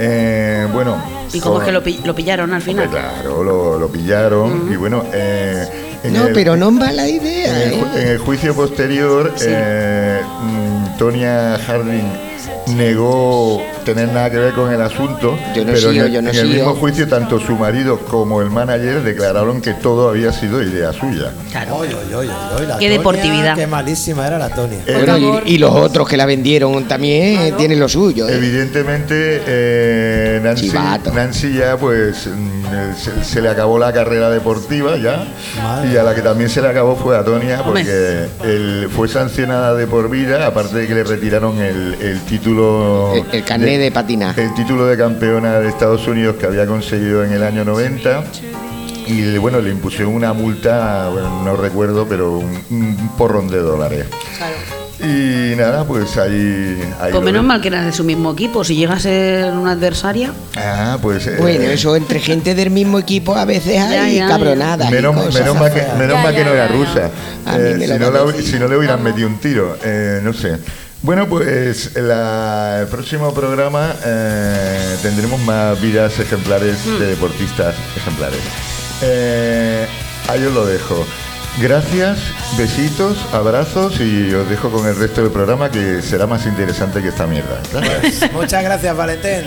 Eh, 0.00 0.66
bueno. 0.72 0.96
¿Y 1.32 1.40
cómo 1.40 1.54
con- 1.56 1.62
es 1.62 1.66
que 1.66 1.72
lo, 1.72 1.82
pi- 1.82 2.00
lo 2.04 2.14
pillaron 2.14 2.54
al 2.54 2.62
final? 2.62 2.88
Claro, 2.88 3.42
lo, 3.44 3.78
lo 3.78 3.88
pillaron 3.88 4.70
y 4.72 4.76
bueno, 4.76 5.04
eh, 5.12 5.98
No, 6.10 6.28
el- 6.28 6.32
pero 6.32 6.56
no 6.56 6.68
es 6.68 6.74
mala 6.74 7.06
idea. 7.08 7.64
en 7.64 7.68
el, 7.72 7.80
ju- 7.80 7.94
¿eh? 7.96 8.02
en 8.02 8.08
el 8.08 8.18
juicio 8.18 8.54
posterior, 8.54 9.34
eh, 9.42 10.20
mm, 10.40 10.96
Tonia 10.98 11.58
Harding 11.66 12.12
negó 12.76 13.60
tener 13.84 14.08
nada 14.08 14.30
que 14.30 14.38
ver 14.38 14.52
con 14.52 14.72
el 14.72 14.80
asunto, 14.80 15.36
Yo 15.54 15.64
no 15.64 15.72
pero 15.72 15.78
sigo, 15.78 15.90
en, 15.92 15.98
el, 16.00 16.12
yo 16.12 16.22
no 16.22 16.30
en 16.30 16.36
el 16.36 16.48
mismo 16.48 16.74
juicio 16.74 17.08
tanto 17.08 17.38
su 17.38 17.52
marido 17.56 17.98
como 18.00 18.40
el 18.42 18.50
manager 18.50 19.02
declararon 19.02 19.60
que 19.60 19.74
todo 19.74 20.10
había 20.10 20.32
sido 20.32 20.62
idea 20.62 20.92
suya. 20.92 21.32
Claro. 21.50 21.76
Oy, 21.76 21.88
oy, 21.88 22.14
oy, 22.14 22.26
oy, 22.28 22.30
oy, 22.60 22.66
la 22.66 22.78
Qué 22.78 22.86
Tonia, 22.86 22.90
deportividad. 22.90 23.54
Qué 23.56 23.66
malísima 23.66 24.26
era 24.26 24.38
la 24.38 24.48
Tonia. 24.50 24.78
Eh, 24.86 24.94
Bueno, 25.04 25.40
y, 25.44 25.54
y 25.54 25.58
los 25.58 25.72
otros 25.74 26.08
que 26.08 26.16
la 26.16 26.26
vendieron 26.26 26.84
también 26.84 27.38
eh, 27.40 27.54
tienen 27.56 27.78
lo 27.80 27.88
suyo. 27.88 28.28
¿eh? 28.28 28.34
Evidentemente, 28.36 29.42
eh, 29.46 30.40
Nancy. 30.42 30.70
Nancy 31.14 31.52
ya 31.54 31.76
pues 31.76 32.26
mm, 32.26 32.96
se, 32.96 33.24
se 33.24 33.40
le 33.40 33.48
acabó 33.48 33.78
la 33.78 33.92
carrera 33.92 34.30
deportiva 34.30 34.96
ya 34.96 35.24
Madre. 35.62 35.92
y 35.92 35.96
a 35.96 36.02
la 36.02 36.14
que 36.14 36.22
también 36.22 36.50
se 36.50 36.60
le 36.62 36.68
acabó 36.68 36.96
fue 36.96 37.16
a 37.16 37.24
Tonia 37.24 37.62
porque 37.64 38.26
él 38.44 38.88
fue 38.94 39.08
sancionada 39.08 39.74
de 39.74 39.86
por 39.86 40.10
vida, 40.10 40.46
aparte 40.46 40.76
de 40.78 40.86
que 40.86 40.94
le 40.94 41.04
retiraron 41.04 41.58
el, 41.58 41.96
el 42.00 42.20
título 42.22 43.12
El, 43.14 43.24
el 43.38 43.44
de, 43.76 43.90
patinaje. 43.92 44.44
el 44.44 44.54
título 44.54 44.86
de 44.86 44.96
campeona 44.96 45.58
de 45.60 45.68
Estados 45.68 46.06
Unidos 46.06 46.36
que 46.38 46.46
había 46.46 46.66
conseguido 46.66 47.24
en 47.24 47.32
el 47.32 47.42
año 47.42 47.64
90 47.64 48.24
y 49.06 49.36
bueno, 49.38 49.60
le 49.60 49.70
impusieron 49.70 50.14
una 50.14 50.32
multa, 50.32 51.08
bueno, 51.10 51.42
no 51.44 51.56
recuerdo, 51.56 52.06
pero 52.08 52.38
un, 52.38 52.60
un 52.70 53.10
porrón 53.16 53.48
de 53.48 53.58
dólares. 53.58 54.06
Claro. 54.36 54.54
Y 55.00 55.54
nada, 55.56 55.84
pues 55.84 56.16
ahí... 56.18 56.76
ahí 57.00 57.12
Pues 57.12 57.14
lo 57.14 57.20
menos 57.22 57.44
mal 57.44 57.60
que 57.60 57.68
eras 57.68 57.86
de 57.86 57.92
su 57.92 58.02
mismo 58.02 58.32
equipo. 58.32 58.64
Si 58.64 58.74
llega 58.74 58.94
a 58.94 58.98
ser 59.00 59.52
una 59.52 59.70
adversaria, 59.72 60.32
Ah, 60.56 60.98
pues... 61.00 61.24
eh, 61.28 61.36
Bueno, 61.38 61.62
eso 61.70 61.94
entre 61.94 62.18
gente 62.18 62.54
del 62.56 62.70
mismo 62.70 62.98
equipo 62.98 63.36
a 63.36 63.44
veces 63.44 63.80
hay 63.80 64.16
ya, 64.16 64.26
ya. 64.26 64.28
cabronadas. 64.28 64.88
y 64.90 64.92
Menos, 64.94 65.14
cosas. 65.16 65.34
menos 65.40 65.56
mal 65.56 65.72
que, 65.72 65.82
menos 65.98 66.16
Ya, 66.16 66.22
mal 66.24 66.32
que 66.34 66.40
ya, 66.40 66.46
no 66.46 66.52
era 66.52 66.66
rusa. 66.68 67.10
Eh, 67.56 67.76
si, 67.80 67.98
no 67.98 68.10
la- 68.10 68.32
si 68.42 68.58
no 68.58 68.66
le 68.68 68.76
hubieran 68.76 69.02
metido 69.02 69.28
un 69.28 69.38
tiro, 69.38 69.76
eh, 69.84 70.20
no 70.22 70.32
sé. 70.32 70.58
Bueno, 71.02 71.28
pues 71.28 71.94
la- 71.96 72.80
el 72.80 72.88
próximo 72.88 73.32
programa 73.32 73.94
eh, 74.04 74.96
tendremos 75.00 75.40
más 75.40 75.80
vidas 75.80 76.18
ejemplares 76.18 76.76
Hmm. 76.84 76.98
de 76.98 77.06
deportistas 77.06 77.74
ejemplares. 77.96 78.40
Eh, 79.02 79.86
ahí 80.28 80.44
os 80.44 80.52
lo 80.52 80.66
dejo. 80.66 81.06
Gracias, 81.60 82.18
besitos, 82.56 83.16
abrazos 83.32 84.00
y 84.00 84.32
os 84.34 84.48
dejo 84.48 84.70
con 84.70 84.86
el 84.86 84.96
resto 84.96 85.22
del 85.22 85.30
programa 85.32 85.70
que 85.70 86.02
será 86.02 86.26
más 86.26 86.46
interesante 86.46 87.00
que 87.00 87.08
esta 87.08 87.26
mierda. 87.26 87.60
Gracias. 87.72 88.32
Muchas 88.32 88.62
gracias, 88.62 88.96
Valentín. 88.96 89.44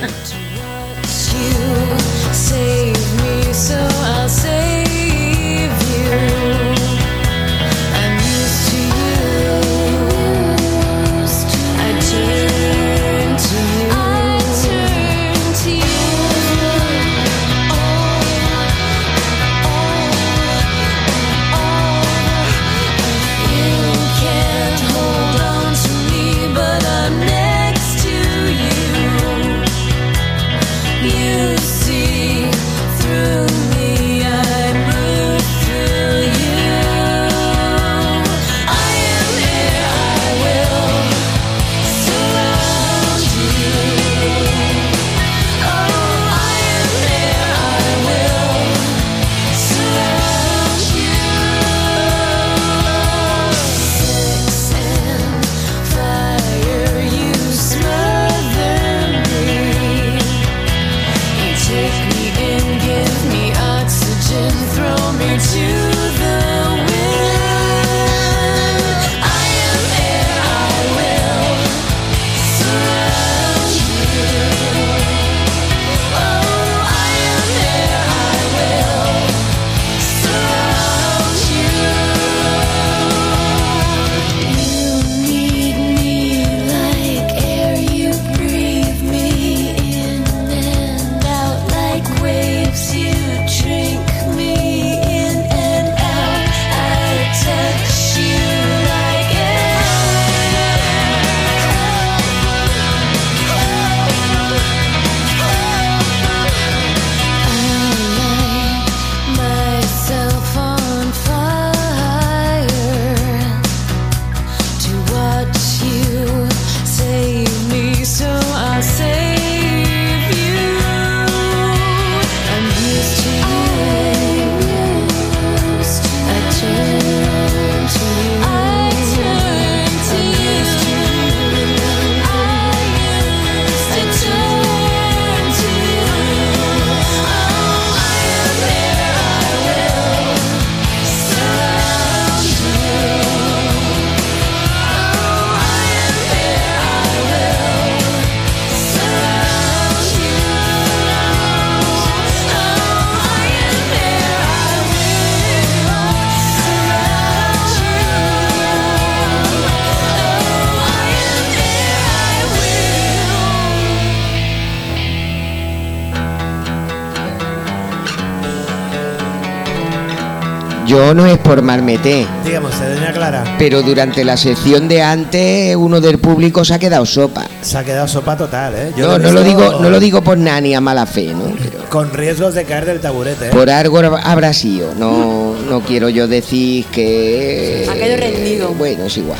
Yo 170.87 171.13
no 171.13 171.25
es 171.27 171.37
por 171.37 171.61
marmeté, 171.61 172.25
Digamos, 172.43 172.71
doña 172.79 173.11
Clara, 173.13 173.43
pero 173.59 173.81
durante 173.83 174.23
la 174.25 174.35
sección 174.35 174.87
de 174.87 175.01
antes 175.01 175.75
uno 175.75 176.01
del 176.01 176.17
público 176.17 176.65
se 176.65 176.73
ha 176.73 176.79
quedado 176.79 177.05
sopa. 177.05 177.45
se 177.61 177.77
ha 177.77 177.83
quedado 177.83 178.07
sopa 178.07 178.35
total, 178.35 178.73
¿eh? 178.75 178.91
Yo 178.97 179.07
No, 179.07 179.19
no 179.19 179.31
lo 179.31 179.43
digo, 179.43 179.79
no 179.79 179.89
lo 179.89 179.99
digo 179.99 180.21
por 180.23 180.37
nada 180.37 180.59
ni 180.59 180.73
a 180.73 180.81
mala 180.81 181.05
fe, 181.05 181.33
¿no? 181.33 181.53
Pero 181.61 181.87
Con 181.89 182.11
riesgos 182.11 182.55
de 182.55 182.65
caer 182.65 182.85
del 182.85 182.99
taburete, 182.99 183.47
¿eh? 183.47 183.51
por 183.51 183.69
algo 183.69 183.99
habrá 184.23 184.53
sido. 184.53 184.93
No, 184.95 185.55
no 185.69 185.81
quiero 185.81 186.09
yo 186.09 186.27
decir 186.27 186.85
que. 186.85 187.87
Ha 187.89 187.93
caído 187.97 188.17
rendido. 188.17 188.69
Bueno, 188.73 189.05
es 189.05 189.17
igual. 189.17 189.39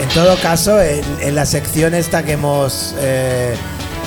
En 0.00 0.08
todo 0.08 0.36
caso, 0.36 0.80
en, 0.80 1.02
en 1.20 1.34
la 1.34 1.44
sección 1.46 1.94
esta 1.94 2.22
que 2.24 2.32
hemos 2.32 2.94
eh, 2.98 3.54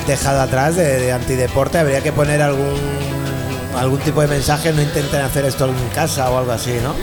dejado 0.07 0.41
atrás 0.41 0.75
de, 0.75 0.99
de 0.99 1.11
antideporte, 1.13 1.77
habría 1.77 2.01
que 2.01 2.11
poner 2.11 2.41
algún 2.41 2.75
algún 3.77 3.99
tipo 3.99 4.21
de 4.21 4.27
mensaje, 4.27 4.71
no 4.71 4.81
intenten 4.81 5.21
hacer 5.21 5.45
esto 5.45 5.65
en 5.65 5.89
casa 5.93 6.29
o 6.29 6.37
algo 6.37 6.51
así, 6.51 6.73
¿no? 6.81 6.95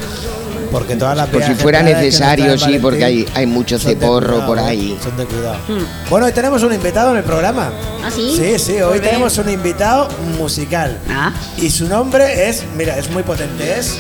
Porque 0.71 0.97
todas 0.97 1.15
las 1.15 1.29
Por 1.29 1.43
si 1.43 1.55
fuera 1.55 1.83
necesario, 1.83 2.57
sí, 2.57 2.79
porque 2.81 3.05
hay, 3.05 3.29
hay 3.35 3.47
mucho 3.47 3.79
ceporro 3.79 4.29
cuidado, 4.29 4.47
por 4.47 4.59
ahí. 4.59 4.99
Son 5.03 5.15
de 5.19 5.27
cuidado. 5.27 5.57
Bueno, 6.09 6.27
hoy 6.27 6.33
tenemos 6.33 6.63
un 6.63 6.73
invitado 6.73 7.11
en 7.11 7.19
el 7.19 7.25
programa. 7.25 7.71
¿Ah, 8.03 8.11
sí? 8.11 8.35
Sí, 8.35 8.59
sí, 8.59 8.81
hoy 8.81 8.99
tenemos 9.01 9.37
un 9.37 9.51
invitado 9.51 10.09
musical. 10.39 10.97
Ah, 11.11 11.31
Y 11.59 11.69
su 11.69 11.87
nombre 11.87 12.49
es, 12.49 12.65
mira, 12.75 12.97
es 12.97 13.11
muy 13.11 13.23
potente, 13.23 13.79
es 13.79 13.99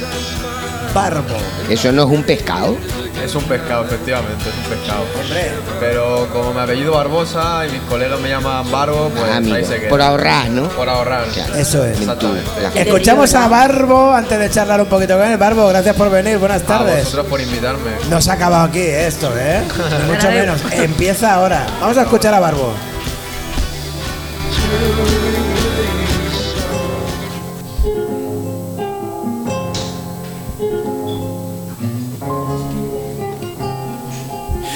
Barbo. 0.95 1.37
Eso 1.69 1.93
no 1.93 2.05
es 2.05 2.11
un 2.11 2.23
pescado. 2.23 2.77
Es 3.21 3.35
un 3.37 3.45
pescado, 3.45 3.85
efectivamente, 3.85 4.49
es 4.49 4.55
un 4.57 4.65
pescado. 4.79 5.05
Hombre, 5.21 5.53
Pero 5.79 6.29
como 6.33 6.53
mi 6.53 6.61
apellido 6.61 6.93
Barbosa 6.93 7.65
y 7.67 7.71
mis 7.71 7.81
colegas 7.83 8.19
me 8.21 8.29
llaman 8.31 8.69
Barbo, 8.71 9.11
pues 9.11 9.25
Ah, 9.33 9.37
amigo, 9.37 9.55
ahí 9.57 9.65
se 9.65 9.79
queda. 9.79 9.89
por 9.91 10.03
ahorrar, 10.03 10.51
¿no? 10.51 10.69
Por 10.71 10.89
ahorrar. 10.89 11.27
Claro. 11.29 11.55
eso 11.55 11.85
es. 11.85 12.01
Exactamente. 12.01 12.51
Escuchamos 12.75 13.33
a 13.35 13.47
Barbo 13.49 14.13
antes 14.13 14.39
de 14.39 14.51
charlar 14.51 14.81
un 14.81 14.87
poquito 14.89 15.17
con 15.17 15.27
él. 15.27 15.37
Barbo, 15.37 15.69
gracias 15.69 15.95
por 15.95 16.11
venir, 16.11 16.39
buenas 16.39 16.63
A 16.63 16.67
tardes. 16.67 17.05
vosotros 17.05 17.27
por 17.27 17.41
invitarme. 17.41 17.91
No 18.11 18.21
se 18.21 18.31
ha 18.31 18.35
acabado 18.35 18.65
aquí 18.65 18.81
esto, 18.81 19.33
¿eh? 19.39 19.63
Ni 20.07 20.13
mucho 20.13 20.29
menos. 20.29 20.61
Empieza 20.73 21.35
ahora. 21.35 21.67
Vamos 21.81 21.99
a 21.99 22.03
escuchar 22.03 22.35
a 22.35 22.41
Barbo. 22.41 22.73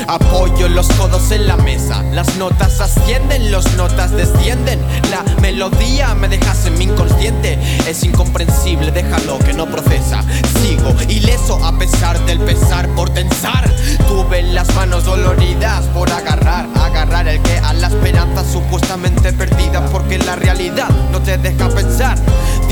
Apoyo 0.09 0.69
los 0.69 0.87
codos 0.93 1.33
en 1.33 1.49
la 1.49 1.57
mesa, 1.57 2.03
las 2.13 2.37
notas 2.37 2.81
ascienden, 2.81 3.51
los 3.51 3.75
notas 3.75 4.13
descienden. 4.13 4.81
La 5.11 5.25
melodía 5.41 6.15
me 6.15 6.29
dejas 6.29 6.65
en 6.67 6.79
mi 6.79 6.85
inconsciente, 6.85 7.59
es 7.89 8.05
incomprensible, 8.05 8.93
déjalo 8.93 9.39
que 9.41 9.53
no 9.53 9.67
procesa. 9.67 10.23
Sigo 10.63 10.95
ileso 11.09 11.65
a 11.65 11.77
pesar 11.77 12.25
del 12.25 12.39
pesar 12.39 12.89
por 12.91 13.11
tensar. 13.11 13.69
Tuve 14.07 14.43
las 14.43 14.73
manos 14.77 15.05
doloridas 15.05 15.85
por 15.87 16.11
agarrar, 16.11 16.69
agarrar 16.77 17.27
el 17.27 17.43
que 17.43 17.59
a 17.59 17.73
la 17.73 17.89
esperanza 17.89 18.45
supuestamente 18.45 19.33
perdida, 19.33 19.87
porque 19.87 20.19
la 20.19 20.37
realidad 20.37 20.89
no 21.11 21.21
te 21.21 21.37
deja 21.37 21.69
pensar. 21.69 22.17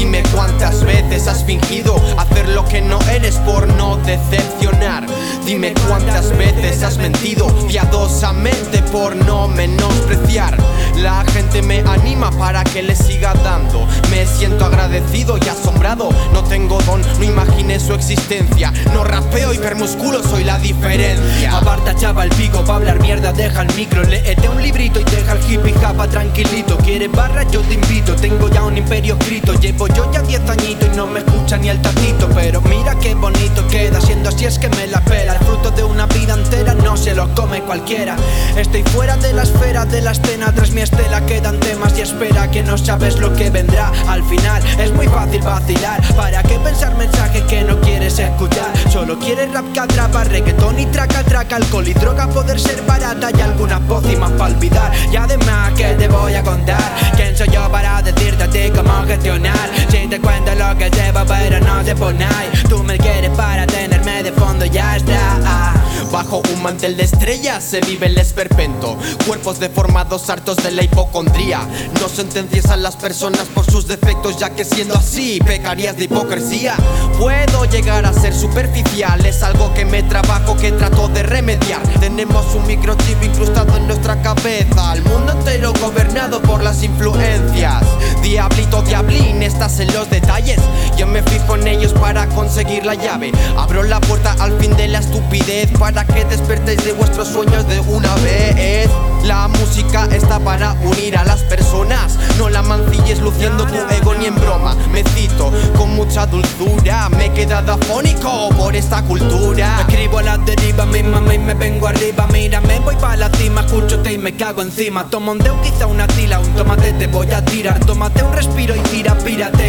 Dime 0.04 0.22
cuántas 0.34 0.84
veces 0.84 1.26
has 1.28 1.44
fingido 1.44 1.96
hacer 2.18 2.46
lo 2.50 2.62
que 2.66 2.82
no 2.82 3.00
eres 3.10 3.36
por 3.36 3.66
no 3.68 3.96
decepcionar. 4.04 5.06
Dime 5.46 5.72
cuántas 5.88 6.28
veces 6.36 6.82
has 6.82 6.98
mentido 6.98 7.46
piadosamente 7.66 8.82
por 8.92 9.16
no 9.16 9.48
menospreciar. 9.48 10.58
La 10.96 11.24
gente 11.32 11.62
me 11.62 11.80
anima 11.80 12.30
para 12.32 12.64
que 12.64 12.82
le 12.82 12.94
siga 12.94 13.32
dando. 13.42 13.86
Me 14.10 14.26
siento 14.26 14.66
agradecido 14.66 15.38
y 15.38 15.48
asombrado. 15.48 16.10
No 16.34 16.44
tengo 16.44 16.78
don, 16.82 17.00
no 17.18 17.24
imaginé 17.24 17.80
su 17.80 17.94
existencia. 17.94 18.72
No 18.92 19.04
rapeo 19.04 19.54
hipermusculo, 19.54 20.22
soy 20.22 20.44
la 20.44 20.58
diferencia. 20.58 21.56
Aparta 21.56 21.96
chava 21.96 22.24
el 22.24 22.30
pico 22.30 22.62
pa' 22.64 22.76
hablar 22.76 23.00
mierda, 23.00 23.32
deja 23.32 23.62
el 23.62 23.74
micro 23.74 24.02
Léete 24.02 24.48
un 24.48 24.62
librito 24.62 25.00
y 25.00 25.04
deja 25.04 25.32
el 25.32 25.50
hippie 25.50 25.72
japa 25.74 26.08
tranquilito 26.08 26.76
¿Quieres 26.78 27.10
barra? 27.10 27.44
Yo 27.50 27.60
te 27.60 27.74
invito, 27.74 28.14
tengo 28.16 28.48
ya 28.48 28.62
un 28.62 28.76
imperio 28.76 29.16
escrito 29.18 29.54
Llevo 29.54 29.88
yo 29.94 30.10
ya 30.12 30.22
diez 30.22 30.40
añitos 30.48 30.88
y 30.92 30.96
no 30.96 31.06
me 31.06 31.20
escucha 31.20 31.56
ni 31.56 31.68
el 31.68 31.80
tatito 31.80 32.28
Pero 32.34 32.60
mira 32.62 32.94
qué 32.98 33.14
bonito 33.14 33.66
queda, 33.68 34.00
siendo 34.00 34.28
así 34.28 34.44
es 34.44 34.58
que 34.58 34.68
me 34.68 34.86
la 34.86 35.00
pela. 35.02 35.34
El 35.34 35.44
fruto 35.44 35.70
de 35.70 35.84
una 35.84 36.06
vida 36.06 36.34
entera 36.34 36.74
no 36.74 36.96
se 36.96 37.14
lo 37.14 37.32
come 37.34 37.62
cualquiera. 37.62 38.16
Estoy 38.56 38.82
fuera 38.84 39.16
de 39.16 39.32
la 39.32 39.42
esfera 39.42 39.84
de 39.84 40.00
la 40.02 40.12
escena 40.12 40.52
Tras 40.54 40.70
mi 40.70 40.82
estela 40.82 41.24
quedan 41.26 41.58
temas 41.60 41.96
y 41.98 42.02
espera 42.02 42.50
que 42.50 42.62
no 42.62 42.76
sabes 42.78 43.18
lo 43.18 43.32
que 43.34 43.50
vendrá. 43.50 43.92
Al 44.08 44.22
final 44.24 44.62
es 44.78 44.92
muy 44.92 45.06
fácil 45.06 45.42
vacilar 45.42 46.02
¿Para 46.14 46.42
qué 46.42 46.58
pensar 46.58 46.96
mensajes 46.96 47.42
que 47.44 47.62
no 47.62 47.80
quieres 47.80 48.18
escuchar? 48.18 48.72
Solo 48.90 49.18
quieres 49.18 49.52
rap 49.52 49.64
que 49.72 49.80
atrapa, 49.80 50.24
reggaetón 50.24 50.78
y 50.78 50.86
traca, 50.86 51.22
traca 51.24 51.56
Alcohol 51.56 51.86
y 51.86 51.94
droga 51.94 52.28
poder 52.28 52.58
ser 52.58 52.82
barata 52.82 53.30
y 53.36 53.40
algunas 53.40 53.80
pócimas 53.80 54.32
para 54.32 54.54
olvidar. 54.54 54.92
Y 55.12 55.16
además 55.16 55.72
que 55.76 55.84
te 55.94 56.08
voy 56.08 56.34
a 56.34 56.42
contar 56.42 56.94
¿Quién 57.16 57.36
soy 57.36 57.48
yo 57.48 57.70
para 57.70 58.02
decirte 58.02 58.44
a 58.44 58.50
ti 58.50 58.70
cómo 58.74 59.02
gestionar? 59.06 59.70
Si 59.90 60.08
te 60.08 60.20
cuento 60.20 60.54
lo 60.54 60.76
que 60.76 60.90
llevo 60.90 61.20
pero 61.26 61.60
no 61.60 61.84
se 61.84 61.94
pone 61.94 62.24
ahí 62.24 62.50
Tú 62.68 62.82
me 62.82 62.98
quieres 62.98 63.30
para 63.30 63.66
tenerme 63.66 64.22
de 64.22 64.32
fondo 64.32 64.64
ya 64.64 64.96
está 64.96 65.74
Bajo 66.14 66.42
un 66.54 66.62
mantel 66.62 66.96
de 66.96 67.02
estrellas 67.02 67.64
se 67.64 67.80
vive 67.80 68.06
el 68.06 68.16
esperpento. 68.18 68.96
Cuerpos 69.26 69.58
deformados, 69.58 70.30
hartos 70.30 70.58
de 70.58 70.70
la 70.70 70.84
hipocondría. 70.84 71.66
No 72.00 72.08
sentencias 72.08 72.66
a 72.66 72.76
las 72.76 72.94
personas 72.94 73.48
por 73.52 73.68
sus 73.68 73.88
defectos, 73.88 74.38
ya 74.38 74.50
que 74.50 74.64
siendo 74.64 74.94
así 74.94 75.40
pecarías 75.44 75.96
de 75.96 76.04
hipocresía. 76.04 76.76
Puedo 77.18 77.64
llegar 77.64 78.06
a 78.06 78.12
ser 78.12 78.32
superficial, 78.32 79.26
es 79.26 79.42
algo 79.42 79.74
que 79.74 79.84
me 79.84 80.04
trabajo, 80.04 80.56
que 80.56 80.70
trato 80.70 81.08
de 81.08 81.24
remediar. 81.24 81.82
Tenemos 81.98 82.54
un 82.54 82.64
microchip 82.68 83.20
incrustado 83.20 83.76
en 83.76 83.88
nuestra 83.88 84.22
cabeza. 84.22 84.92
El 84.92 85.02
mundo 85.02 85.32
entero 85.32 85.72
gobernado 85.80 86.40
por 86.42 86.62
las 86.62 86.84
influencias. 86.84 87.82
Diablito, 88.22 88.82
diablín, 88.82 89.42
en 89.64 89.92
los 89.94 90.10
detalles. 90.10 90.60
Yo 90.98 91.06
me 91.06 91.22
fijo 91.22 91.56
en 91.56 91.66
ellos 91.66 91.94
para 91.94 92.26
conseguir 92.28 92.84
la 92.84 92.94
llave. 92.94 93.32
Abro 93.56 93.82
la 93.82 93.98
puerta 93.98 94.36
al 94.38 94.52
fin 94.60 94.76
de 94.76 94.88
la 94.88 94.98
estupidez 94.98 95.70
para 95.78 96.04
que 96.04 96.26
despertéis 96.26 96.84
de 96.84 96.92
vuestros 96.92 97.28
sueños 97.28 97.66
de 97.66 97.80
una 97.80 98.14
vez. 98.16 98.90
La 99.24 99.48
música 99.48 100.06
está 100.12 100.38
para 100.38 100.74
unir 100.82 101.16
a 101.16 101.24
las 101.24 101.40
personas. 101.44 102.18
No 102.38 102.50
la 102.50 102.60
mancilles 102.60 103.20
luciendo 103.20 103.64
tu 103.66 103.74
ego 103.74 104.14
ni 104.14 104.26
en 104.26 104.34
broma. 104.34 104.76
Me 104.92 105.02
cito 105.02 105.50
con 105.78 105.96
mucha 105.96 106.26
dulzura. 106.26 107.08
Me 107.08 107.26
he 107.26 107.32
quedado 107.32 107.72
afónico 107.72 108.50
por 108.50 108.76
esta 108.76 109.02
cultura. 109.02 109.78
Escribo 109.80 110.18
a 110.18 110.22
la 110.22 110.36
deriva, 110.36 110.84
mi 110.84 111.02
mami 111.02 111.38
me 111.38 111.54
vengo 111.54 111.86
arriba 111.86 112.26
Mírame, 112.32 112.80
voy 112.80 112.96
pa' 112.96 113.16
la 113.16 113.30
cima, 113.30 113.62
escúchote 113.62 114.12
y 114.12 114.18
me 114.18 114.34
cago 114.34 114.62
encima 114.62 115.08
Toma 115.08 115.32
un 115.32 115.38
dedo, 115.38 115.60
quizá 115.62 115.86
una 115.86 116.06
tila, 116.06 116.40
un 116.40 116.54
tomate 116.54 116.92
te 116.92 117.06
voy 117.06 117.30
a 117.30 117.44
tirar 117.44 117.78
Tómate 117.84 118.22
un 118.22 118.32
respiro 118.32 118.74
y 118.74 118.80
tira, 118.80 119.16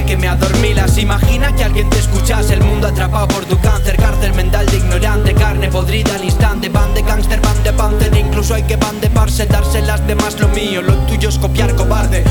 que 0.06 0.18
me 0.18 0.28
adormilas 0.28 0.98
Imagina 0.98 1.56
que 1.56 1.64
alguien 1.64 1.90
te 1.90 2.00
escuchase, 2.00 2.54
el 2.54 2.64
mundo 2.64 2.88
atrapado 2.88 3.28
por 3.28 3.46
tu 3.46 3.60
cáncer. 3.60 3.98
Cárcel 3.98 4.34
mental 4.34 4.66
de 4.66 4.78
ignorante, 4.78 5.34
carne 5.34 5.70
podrida 5.70 6.16
al 6.16 6.24
instante. 6.24 6.70
Van 6.70 6.94
de 6.94 7.02
gángster, 7.02 7.40
van 7.42 7.64
de 7.64 7.74
panther, 7.74 8.16
incluso 8.18 8.54
hay 8.54 8.64
que 8.64 8.76
van 8.76 9.00
de 9.02 9.10
parse 9.10 9.46
Darse 9.46 9.82
las 9.82 10.06
demás 10.08 10.40
lo 10.40 10.48
mío, 10.50 10.82
lo 10.82 10.94
tuyo 11.06 11.30
es 11.30 11.38
copiar 11.38 11.76
cobarde 11.76 12.24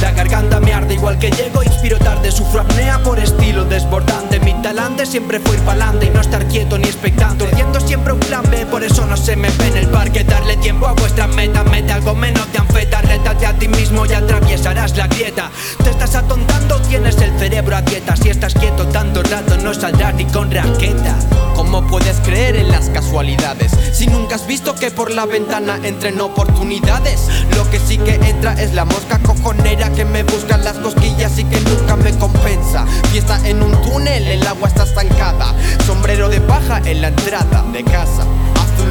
la 0.00 0.12
garganta 0.12 0.60
me 0.60 0.72
arde 0.72 0.94
igual 0.94 1.18
que 1.18 1.30
llego, 1.30 1.62
inspiro 1.62 1.98
tarde 1.98 2.30
Sufro 2.30 2.60
apnea 2.60 2.98
por 3.02 3.18
estilo 3.18 3.64
desbordante. 3.64 4.40
Mi 4.40 4.54
talante 4.62 5.06
siempre 5.06 5.40
fue 5.40 5.56
ir 5.56 5.62
pa'lante 5.62 6.06
y 6.06 6.10
no 6.10 6.20
estar 6.20 6.46
quieto 6.48 6.78
ni 6.78 6.84
expectante. 6.84 7.44
Urdiendo 7.44 7.80
siempre 7.80 8.12
un 8.12 8.20
plan 8.20 8.42
B, 8.50 8.66
por 8.66 8.82
eso 8.82 9.06
no 9.06 9.16
se 9.16 9.36
me 9.36 9.50
ve 9.50 9.68
en 9.68 9.76
el 9.76 9.88
parque. 9.88 10.24
Darle 10.24 10.56
tiempo 10.56 10.86
a 10.86 10.92
vuestras 10.92 11.28
metas, 11.34 11.64
mete 11.66 11.92
algo 11.92 12.14
menos 12.14 12.50
de 12.52 12.58
anfeta. 12.58 13.02
Rétate 13.02 13.46
a 13.46 13.58
ti 13.58 13.68
mismo 13.68 14.06
y 14.06 14.12
atravesarás 14.12 14.96
la 14.96 15.06
grieta. 15.06 15.50
Te 15.82 15.90
estás 15.90 16.14
atontando, 16.14 16.80
tienes 16.82 17.16
el 17.18 17.38
cerebro 17.38 17.76
a 17.76 17.82
dieta. 17.82 18.16
Si 18.16 18.30
estás 18.30 18.54
quieto 18.54 18.86
tanto 18.88 19.22
rato 19.22 19.56
no 19.58 19.74
saldrás 19.74 20.14
ni 20.14 20.24
con 20.24 20.50
raqueta. 20.50 21.16
¿Cómo 21.54 21.86
puedes 21.86 22.16
creer 22.20 22.56
en 22.56 22.68
las 22.68 22.88
casualidades? 22.90 23.72
Si 23.92 24.06
nunca 24.08 24.34
has 24.34 24.46
visto 24.46 24.74
que 24.74 24.90
por 24.90 25.12
la 25.12 25.24
ventana 25.26 25.78
entren 25.82 26.20
oportunidades. 26.20 27.28
Lo 27.56 27.70
que 27.70 27.78
sí 27.78 27.98
que 27.98 28.14
entra 28.14 28.54
es 28.54 28.74
la 28.74 28.84
mosca 28.84 29.18
cojonera 29.20 29.83
que 29.90 30.04
me 30.04 30.22
busca 30.22 30.56
las 30.58 30.76
cosquillas 30.78 31.38
y 31.38 31.44
que 31.44 31.60
nunca 31.60 31.96
me 31.96 32.16
compensa. 32.18 32.86
Fiesta 33.10 33.38
en 33.44 33.62
un 33.62 33.72
túnel, 33.82 34.26
el 34.26 34.46
agua 34.46 34.68
está 34.68 34.84
estancada. 34.84 35.54
Sombrero 35.86 36.28
de 36.28 36.40
paja 36.40 36.80
en 36.84 37.02
la 37.02 37.08
entrada 37.08 37.64
de 37.72 37.84
casa 37.84 38.24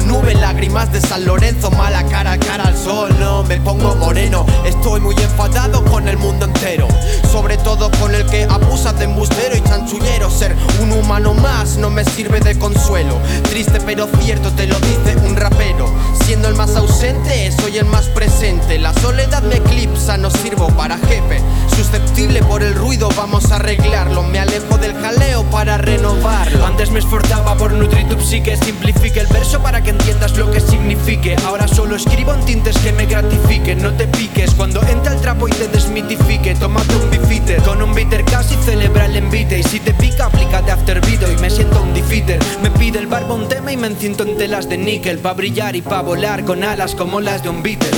Azul 0.04 0.12
nube, 0.12 0.34
lágrimas 0.34 0.92
de 0.92 1.00
San 1.00 1.24
Lorenzo 1.24 1.70
Mala 1.70 2.04
cara, 2.04 2.38
cara 2.38 2.64
al 2.64 2.76
sol, 2.76 3.14
no 3.18 3.42
me 3.44 3.58
pongo 3.60 3.94
moreno 3.96 4.44
Estoy 4.64 5.00
muy 5.00 5.14
enfadado 5.14 5.84
con 5.84 6.08
el 6.08 6.16
mundo 6.16 6.46
entero. 6.46 6.88
Sobre 7.30 7.56
todo 7.58 7.90
con 8.00 8.14
el 8.14 8.24
que 8.26 8.44
abusa 8.44 8.92
de 8.92 9.04
embustero 9.04 9.56
y 9.56 9.60
chanchullero. 9.62 10.30
Ser 10.30 10.54
un 10.80 10.92
humano 10.92 11.34
más 11.34 11.76
no 11.76 11.90
me 11.90 12.04
sirve 12.04 12.40
de 12.40 12.58
consuelo. 12.58 13.18
Triste 13.44 13.80
pero 13.84 14.06
cierto 14.20 14.50
te 14.52 14.66
lo 14.66 14.78
dice 14.80 15.16
un 15.26 15.36
rapero. 15.36 15.92
Siendo 16.24 16.48
el 16.48 16.54
más 16.54 16.76
ausente, 16.76 17.52
soy 17.60 17.78
el 17.78 17.86
más 17.86 18.06
presente. 18.06 18.78
La 18.78 18.92
soledad 18.94 19.42
me 19.42 19.56
eclipsa, 19.56 20.16
no 20.16 20.30
sirvo 20.30 20.68
para 20.68 20.96
jefe. 20.98 21.40
Susceptible 21.76 22.42
por 22.42 22.62
el 22.62 22.74
ruido, 22.74 23.08
vamos 23.16 23.50
a 23.50 23.56
arreglarlo. 23.56 24.22
Me 24.22 24.38
alejo 24.38 24.78
del 24.78 24.94
jaleo 24.94 25.42
para 25.50 25.78
renovarlo. 25.78 26.64
Me 26.92 26.98
esforzaba 27.00 27.56
por 27.56 27.72
nutrir 27.72 27.93
tu 28.16 28.24
psique 28.24 28.56
Simplifique 28.56 29.20
el 29.20 29.26
verso 29.26 29.60
para 29.60 29.82
que 29.82 29.90
entiendas 29.90 30.36
lo 30.36 30.50
que 30.50 30.60
signifique. 30.60 31.36
Ahora 31.44 31.66
solo 31.68 31.96
escribo 31.96 32.34
en 32.34 32.44
tintes 32.44 32.76
que 32.78 32.92
me 32.92 33.06
gratifiquen. 33.06 33.82
No 33.82 33.92
te 33.92 34.06
piques 34.06 34.52
cuando 34.54 34.80
entra 34.82 35.14
el 35.14 35.20
trapo 35.20 35.48
y 35.48 35.52
te 35.52 35.68
desmitifique. 35.68 36.54
Tómate 36.54 36.94
un 36.96 37.10
bifiter 37.10 37.62
con 37.62 37.82
un 37.82 37.94
bitter 37.94 38.24
casi 38.24 38.54
celebra 38.56 39.06
el 39.06 39.16
envite. 39.16 39.58
Y 39.58 39.62
si 39.62 39.80
te 39.80 39.92
pica 39.94 40.26
aplícate 40.26 40.70
after 40.70 41.00
video 41.00 41.30
y 41.32 41.36
me 41.36 41.50
siento 41.50 41.82
un 41.82 41.94
defeater. 41.94 42.38
Me 42.62 42.70
pide 42.70 42.98
el 42.98 43.06
barbo 43.06 43.34
un 43.34 43.48
tema 43.48 43.72
y 43.72 43.76
me 43.76 43.86
enciendo 43.86 44.24
en 44.24 44.36
telas 44.36 44.68
de 44.68 44.78
níquel. 44.78 45.18
Pa' 45.18 45.32
brillar 45.32 45.76
y 45.76 45.82
pa' 45.82 46.02
volar 46.02 46.44
con 46.44 46.62
alas 46.64 46.94
como 46.94 47.20
las 47.20 47.42
de 47.42 47.48
un 47.48 47.62
Beatle. 47.62 47.90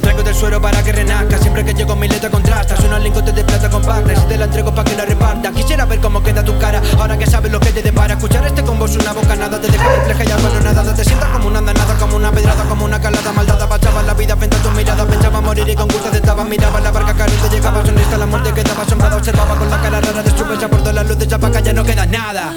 Traigo 0.00 0.22
del 0.22 0.34
suero 0.34 0.60
para 0.60 0.82
que 0.82 0.92
renazca. 0.92 1.38
Siempre 1.38 1.64
que 1.64 1.74
llego 1.74 1.96
mi 1.96 2.08
letra 2.08 2.30
contrasta. 2.30 2.76
Suena 2.76 2.98
lingotes 2.98 3.34
de 3.34 3.44
plata 3.44 3.70
compacta. 3.70 4.12
Y 4.12 4.16
si 4.16 4.26
te 4.26 4.36
la 4.36 4.44
entrego 4.44 4.74
pa' 4.74 4.84
que 4.84 4.96
la 4.96 5.04
reparta. 5.04 5.52
Quisiera 5.52 5.84
ver 5.84 6.00
cómo 6.00 6.22
queda 6.22 6.44
tu 6.44 6.56
cara. 6.58 6.82
Ahora 6.98 7.18
que 7.18 7.26
sabes 7.26 7.50
lo 7.50 7.60
que 7.60 7.70
te 7.70 7.82
depara. 7.82 8.14
Escuchar 8.14 8.46
este 8.46 8.62
combo 8.62 8.86
es 8.86 8.96
una 8.96 9.12
bocanada 9.12 9.45
Te 9.48 9.58
deja 9.70 9.88
perpleja 9.88 10.24
y 10.24 10.64
nada 10.64 10.94
Te 10.94 11.04
sientas 11.04 11.28
como 11.30 11.46
una 11.48 11.58
andanada 11.60 11.94
Como 11.98 12.16
una 12.16 12.32
pedrada 12.32 12.64
Como 12.64 12.84
una 12.84 13.00
calada 13.00 13.32
maldada 13.32 13.68
Pachaba 13.68 14.02
la 14.02 14.14
vida 14.14 14.36
frente 14.36 14.56
a 14.56 14.62
tu 14.62 14.70
mirada 14.72 15.06
Pensaba 15.06 15.40
morir 15.40 15.68
y 15.68 15.74
con 15.74 15.86
gusto 15.88 16.08
aceptaba 16.08 16.44
Miraba 16.44 16.80
la 16.80 16.90
barca 16.90 17.14
caro 17.14 17.32
y 17.32 17.48
te 17.48 17.54
llegaba 17.56 17.84
Sonrista 17.86 18.18
la 18.18 18.26
muerte 18.26 18.52
quedaba 18.52 18.82
asombrada 18.82 19.16
Observaba 19.16 19.54
con 19.56 19.70
la 19.70 19.80
cara 19.80 20.00
rara 20.00 20.22
de 20.22 20.30
su 20.36 20.44
bella 20.44 20.68
Por 20.68 20.80
todas 20.80 20.94
las 20.94 21.08
luces 21.08 21.28
ya 21.28 21.38
pa' 21.38 21.46
acá 21.46 21.60
ya 21.60 21.72
no 21.72 21.84
queda 21.84 22.06
nada 22.06 22.54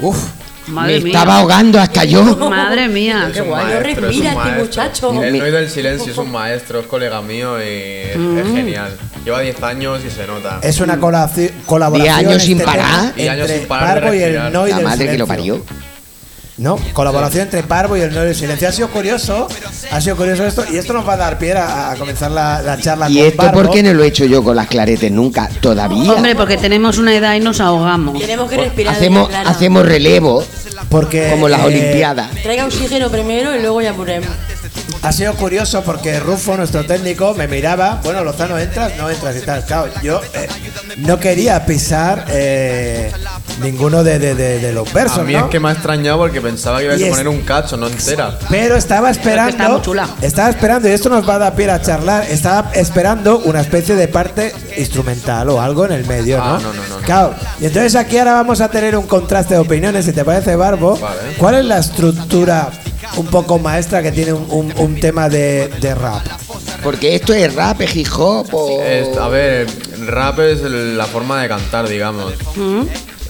Uf, 0.00 0.16
Madre 0.66 0.94
me 0.98 1.00
mía. 1.04 1.12
estaba 1.12 1.38
ahogando 1.38 1.78
hasta 1.78 2.04
yo. 2.04 2.24
Madre 2.36 2.88
mía, 2.88 3.30
qué 3.32 3.40
guay. 3.42 3.78
respira 3.80 4.32
este 4.32 4.62
muchacho. 4.62 5.22
El 5.22 5.38
Noy 5.38 5.50
del 5.50 5.70
Silencio 5.70 6.10
es 6.12 6.18
un 6.18 6.32
maestro, 6.32 6.80
es 6.80 6.86
colega 6.86 7.20
mío 7.22 7.58
y 7.58 7.62
es- 7.68 8.16
es 8.16 8.46
genial. 8.54 8.96
Lleva 9.24 9.40
10 9.40 9.62
años 9.62 10.00
y 10.06 10.10
se 10.10 10.26
nota. 10.26 10.58
Es 10.62 10.80
una 10.80 10.98
colaci- 10.98 11.50
colaboración. 11.66 12.18
Diez 12.18 12.28
años 12.28 12.42
sin 12.42 12.58
parar. 12.60 13.12
Y 13.16 13.26
años 13.28 13.42
entre 13.42 13.58
sin 13.60 13.68
parar 13.68 13.94
Parvo 14.00 14.14
y 14.14 14.18
el 14.18 14.24
respirar. 14.32 14.52
Noi 14.52 14.70
La 14.70 14.76
del 14.76 14.84
madre 14.84 15.06
que 15.10 15.18
lo 15.18 15.26
parió. 15.26 15.64
No, 16.56 16.76
colaboración 16.92 17.42
entre 17.44 17.64
Parvo 17.64 17.96
y 17.96 18.00
el 18.02 18.14
Noi 18.14 18.26
del 18.26 18.34
Silencio. 18.36 18.68
Ha 18.68 18.72
sido 18.72 18.88
curioso, 18.90 19.48
ha 19.90 20.00
sido 20.00 20.14
curioso 20.16 20.46
esto, 20.46 20.64
y 20.70 20.76
esto 20.76 20.92
nos 20.92 21.08
va 21.08 21.14
a 21.14 21.16
dar 21.16 21.36
pie 21.38 21.52
a, 21.54 21.90
a 21.90 21.96
comenzar 21.96 22.30
la, 22.30 22.62
la 22.62 22.78
charla 22.78 23.10
¿Y 23.10 23.16
con 23.16 23.26
esto 23.26 23.36
Parvo. 23.38 23.62
por 23.62 23.70
qué 23.72 23.82
no 23.82 23.92
lo 23.92 24.04
he 24.04 24.06
hecho 24.06 24.24
yo 24.24 24.44
con 24.44 24.54
las 24.54 24.68
claretes 24.68 25.10
nunca? 25.10 25.48
Todavía. 25.60 26.12
Hombre, 26.12 26.36
porque 26.36 26.56
tenemos 26.56 26.98
una 26.98 27.12
edad 27.12 27.34
y 27.34 27.40
nos 27.40 27.60
ahogamos. 27.60 28.20
Tenemos 28.20 28.48
que 28.48 28.56
respirar. 28.58 28.94
hacemos, 28.94 29.28
hacemos 29.34 29.84
relevo 29.84 30.44
Porque 30.90 31.30
como 31.30 31.48
las 31.48 31.60
eh, 31.62 31.64
Olimpiadas. 31.64 32.30
Traiga 32.42 32.66
oxígeno 32.66 33.10
primero 33.10 33.56
y 33.56 33.60
luego 33.60 33.80
ya 33.82 33.92
puremos. 33.94 34.28
Ha 35.04 35.12
sido 35.12 35.34
curioso 35.34 35.82
porque 35.82 36.18
Rufo, 36.18 36.56
nuestro 36.56 36.84
técnico, 36.86 37.34
me 37.34 37.46
miraba. 37.46 38.00
Bueno, 38.02 38.24
Lozano, 38.24 38.58
entras, 38.58 38.96
no 38.96 39.10
entras 39.10 39.36
y 39.36 39.40
tal. 39.42 39.62
Claro, 39.66 39.88
yo 40.02 40.18
eh, 40.32 40.48
no 40.96 41.20
quería 41.20 41.66
pisar 41.66 42.24
eh, 42.30 43.12
ninguno 43.62 44.02
de, 44.02 44.18
de- 44.18 44.34
de- 44.34 44.58
de 44.60 44.72
los 44.72 44.90
versos, 44.94 45.18
A 45.18 45.22
mí 45.24 45.34
¿no? 45.34 45.40
es 45.40 45.44
que 45.50 45.60
me 45.60 45.68
ha 45.68 45.72
extrañado 45.72 46.16
porque 46.16 46.40
pensaba 46.40 46.78
que 46.78 46.86
ibas 46.86 46.98
Y 46.98 47.02
a 47.04 47.06
es- 47.08 47.10
poner 47.10 47.28
un 47.28 47.42
cacho, 47.42 47.76
no 47.76 47.86
entera. 47.86 48.38
Pero 48.48 48.76
estaba 48.76 49.10
esperando. 49.10 49.50
está 49.50 49.68
muy 49.68 49.82
chula. 49.82 50.08
Estaba 50.22 50.48
esperando, 50.48 50.88
y 50.88 50.92
esto 50.92 51.10
nos 51.10 51.28
va 51.28 51.34
a 51.34 51.38
dar 51.38 51.54
pie 51.54 51.70
a 51.70 51.82
charlar. 51.82 52.24
Estaba 52.30 52.70
esperando 52.72 53.40
una 53.40 53.60
especie 53.60 53.96
de 53.96 54.08
parte 54.08 54.54
instrumental 54.78 55.50
o 55.50 55.60
algo 55.60 55.84
en 55.84 55.92
el 55.92 56.06
medio, 56.06 56.38
¿no? 56.38 56.44
Ah, 56.44 56.58
no, 56.62 56.72
no, 56.72 56.82
no, 56.82 57.00
no. 57.00 57.04
Claro. 57.04 57.34
Y 57.60 57.66
entonces 57.66 57.94
aquí 57.94 58.16
ahora 58.16 58.32
vamos 58.32 58.62
a 58.62 58.70
tener 58.70 58.96
un 58.96 59.06
contraste 59.06 59.52
de 59.52 59.60
opiniones, 59.60 60.06
si 60.06 60.12
te 60.12 60.24
parece, 60.24 60.56
Barbo. 60.56 60.96
Vale. 60.96 61.18
¿Cuál 61.36 61.56
es 61.56 61.64
la 61.66 61.76
estructura 61.78 62.70
un 63.16 63.26
poco 63.26 63.58
maestra 63.58 64.02
que 64.02 64.12
tiene 64.12 64.32
un, 64.32 64.46
un- 64.50 64.72
un 64.78 65.00
tema 65.00 65.28
de, 65.28 65.68
de 65.80 65.94
rap? 65.94 66.22
Porque 66.82 67.14
esto 67.14 67.32
es 67.32 67.54
rap, 67.54 67.80
es 67.80 67.94
hip 67.96 68.08
hop 68.18 68.48
o... 68.52 68.82
Es- 68.82 69.16
a 69.16 69.28
ver, 69.28 69.66
rap 70.06 70.38
es 70.40 70.60
la 70.62 71.06
forma 71.06 71.40
de 71.42 71.48
cantar, 71.48 71.88
digamos. 71.88 72.32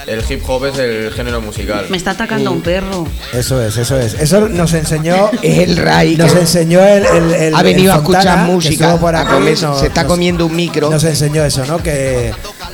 El 0.06 0.22
hip 0.28 0.42
hop 0.48 0.66
es 0.66 0.78
el 0.78 1.12
género 1.12 1.40
musical. 1.40 1.86
Me 1.88 1.96
está 1.96 2.10
atacando 2.12 2.50
un 2.52 2.60
perro. 2.60 3.06
Eso 3.32 3.62
es, 3.62 3.76
eso 3.76 3.98
es. 3.98 4.14
Eso 4.14 4.48
nos 4.48 4.72
enseñó. 4.74 5.30
Es 5.42 5.58
el 5.68 5.76
Ray. 5.76 6.16
Nos 6.16 6.34
enseñó 6.34 6.80
el. 6.84 7.04
el- 7.06 7.32
el- 7.34 7.54
ha 7.54 7.62
venido 7.62 7.92
el 7.92 7.98
a 7.98 8.00
escuchar 8.00 8.46
música. 8.46 8.96
por 8.98 9.14
a 9.16 9.20
aquí, 9.22 9.32
comer- 9.32 9.62
nos- 9.62 9.80
se 9.80 9.86
está 9.86 10.02
nos- 10.02 10.12
comiendo 10.12 10.46
un 10.46 10.54
micro. 10.56 10.90
Nos 10.90 11.04
enseñó 11.04 11.44
eso, 11.44 11.64
¿no? 11.66 11.78
Que, 11.82 12.32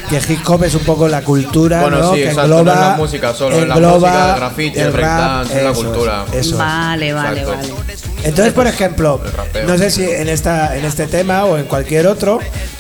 que 0.09 0.33
hip 0.33 0.41
hop 0.49 0.65
es 0.65 0.75
un 0.75 0.83
poco 0.83 1.09
la 1.09 1.23
cultura, 1.23 1.83
Bueno, 1.83 1.99
¿no? 1.99 2.11
sí, 2.15 2.17
que 2.23 2.29
exacto, 2.31 2.49
no 2.49 2.59
es 2.59 2.65
la 2.79 2.95
música 2.97 3.35
solo, 3.35 3.57
es 3.57 3.69
la 3.69 3.77
música, 3.77 4.31
el 4.31 4.37
graffiti, 4.37 4.79
el 4.81 4.91
breakdance, 4.91 5.57
es 5.59 5.65
la 5.65 5.73
cultura. 5.73 6.25
eso 6.33 6.39
es. 6.39 6.57
Vale, 6.57 7.13
vale, 7.13 7.41
Exacto. 7.43 7.75
vale. 7.77 7.95
Entonces, 8.25 8.53
por 8.53 8.67
ejemplo, 8.67 9.21
no 9.67 9.79
sé 9.79 9.91
si 9.91 10.05
en 10.05 10.29
esta 10.29 10.77
en 10.77 10.85
este 10.85 11.07
tema 11.07 11.45
o 11.45 11.57
en 11.59 11.65
cualquier 11.65 12.07
otro, 12.07 12.39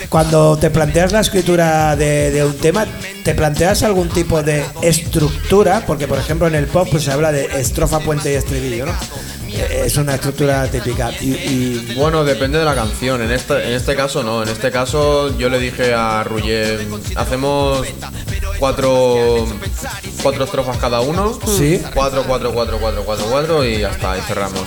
cuando 0.08 0.56
te 0.58 0.70
planteas 0.70 1.12
la 1.12 1.20
escritura 1.20 1.96
de, 1.96 2.30
de 2.30 2.44
un 2.44 2.56
tema, 2.58 2.86
te 3.24 3.34
planteas 3.34 3.82
algún 3.82 4.08
tipo 4.08 4.42
de 4.42 4.64
estructura, 4.82 5.84
porque 5.86 6.06
por 6.08 6.18
ejemplo 6.18 6.46
en 6.46 6.54
el 6.54 6.66
pop 6.66 6.88
pues 6.90 7.04
se 7.04 7.12
habla 7.12 7.32
de 7.32 7.44
estrofa, 7.60 8.00
puente 8.00 8.32
y 8.32 8.34
estribillo, 8.34 8.86
¿no? 8.86 8.92
Eh, 9.52 9.82
Es 9.86 9.96
una 9.96 10.14
estructura 10.14 10.66
típica. 10.68 11.10
Y, 11.20 11.30
y- 11.32 11.94
Bueno, 11.96 12.22
depende 12.24 12.58
de 12.58 12.64
la 12.64 12.74
canción. 12.74 13.20
En 13.22 13.30
este, 13.32 13.54
en 13.66 13.72
este 13.72 13.96
caso 13.96 14.22
no. 14.22 14.42
En 14.42 14.48
este 14.48 14.70
caso 14.70 15.36
yo 15.38 15.48
le 15.48 15.58
dije 15.58 15.92
a 15.92 16.22
Ruller, 16.22 16.86
hacemos 17.16 17.84
cuatro, 18.58 19.46
cuatro 20.22 20.44
estrofas 20.44 20.76
cada 20.78 21.00
uno. 21.00 21.38
Sí. 21.58 21.80
Cuatro, 21.94 22.24
cuatro, 22.26 22.52
cuatro, 22.52 22.78
cuatro, 22.80 23.02
cuatro, 23.04 23.26
cuatro 23.30 23.64
y 23.64 23.80
ya 23.80 23.90
está, 23.90 24.16
y 24.16 24.20
cerramos. 24.22 24.62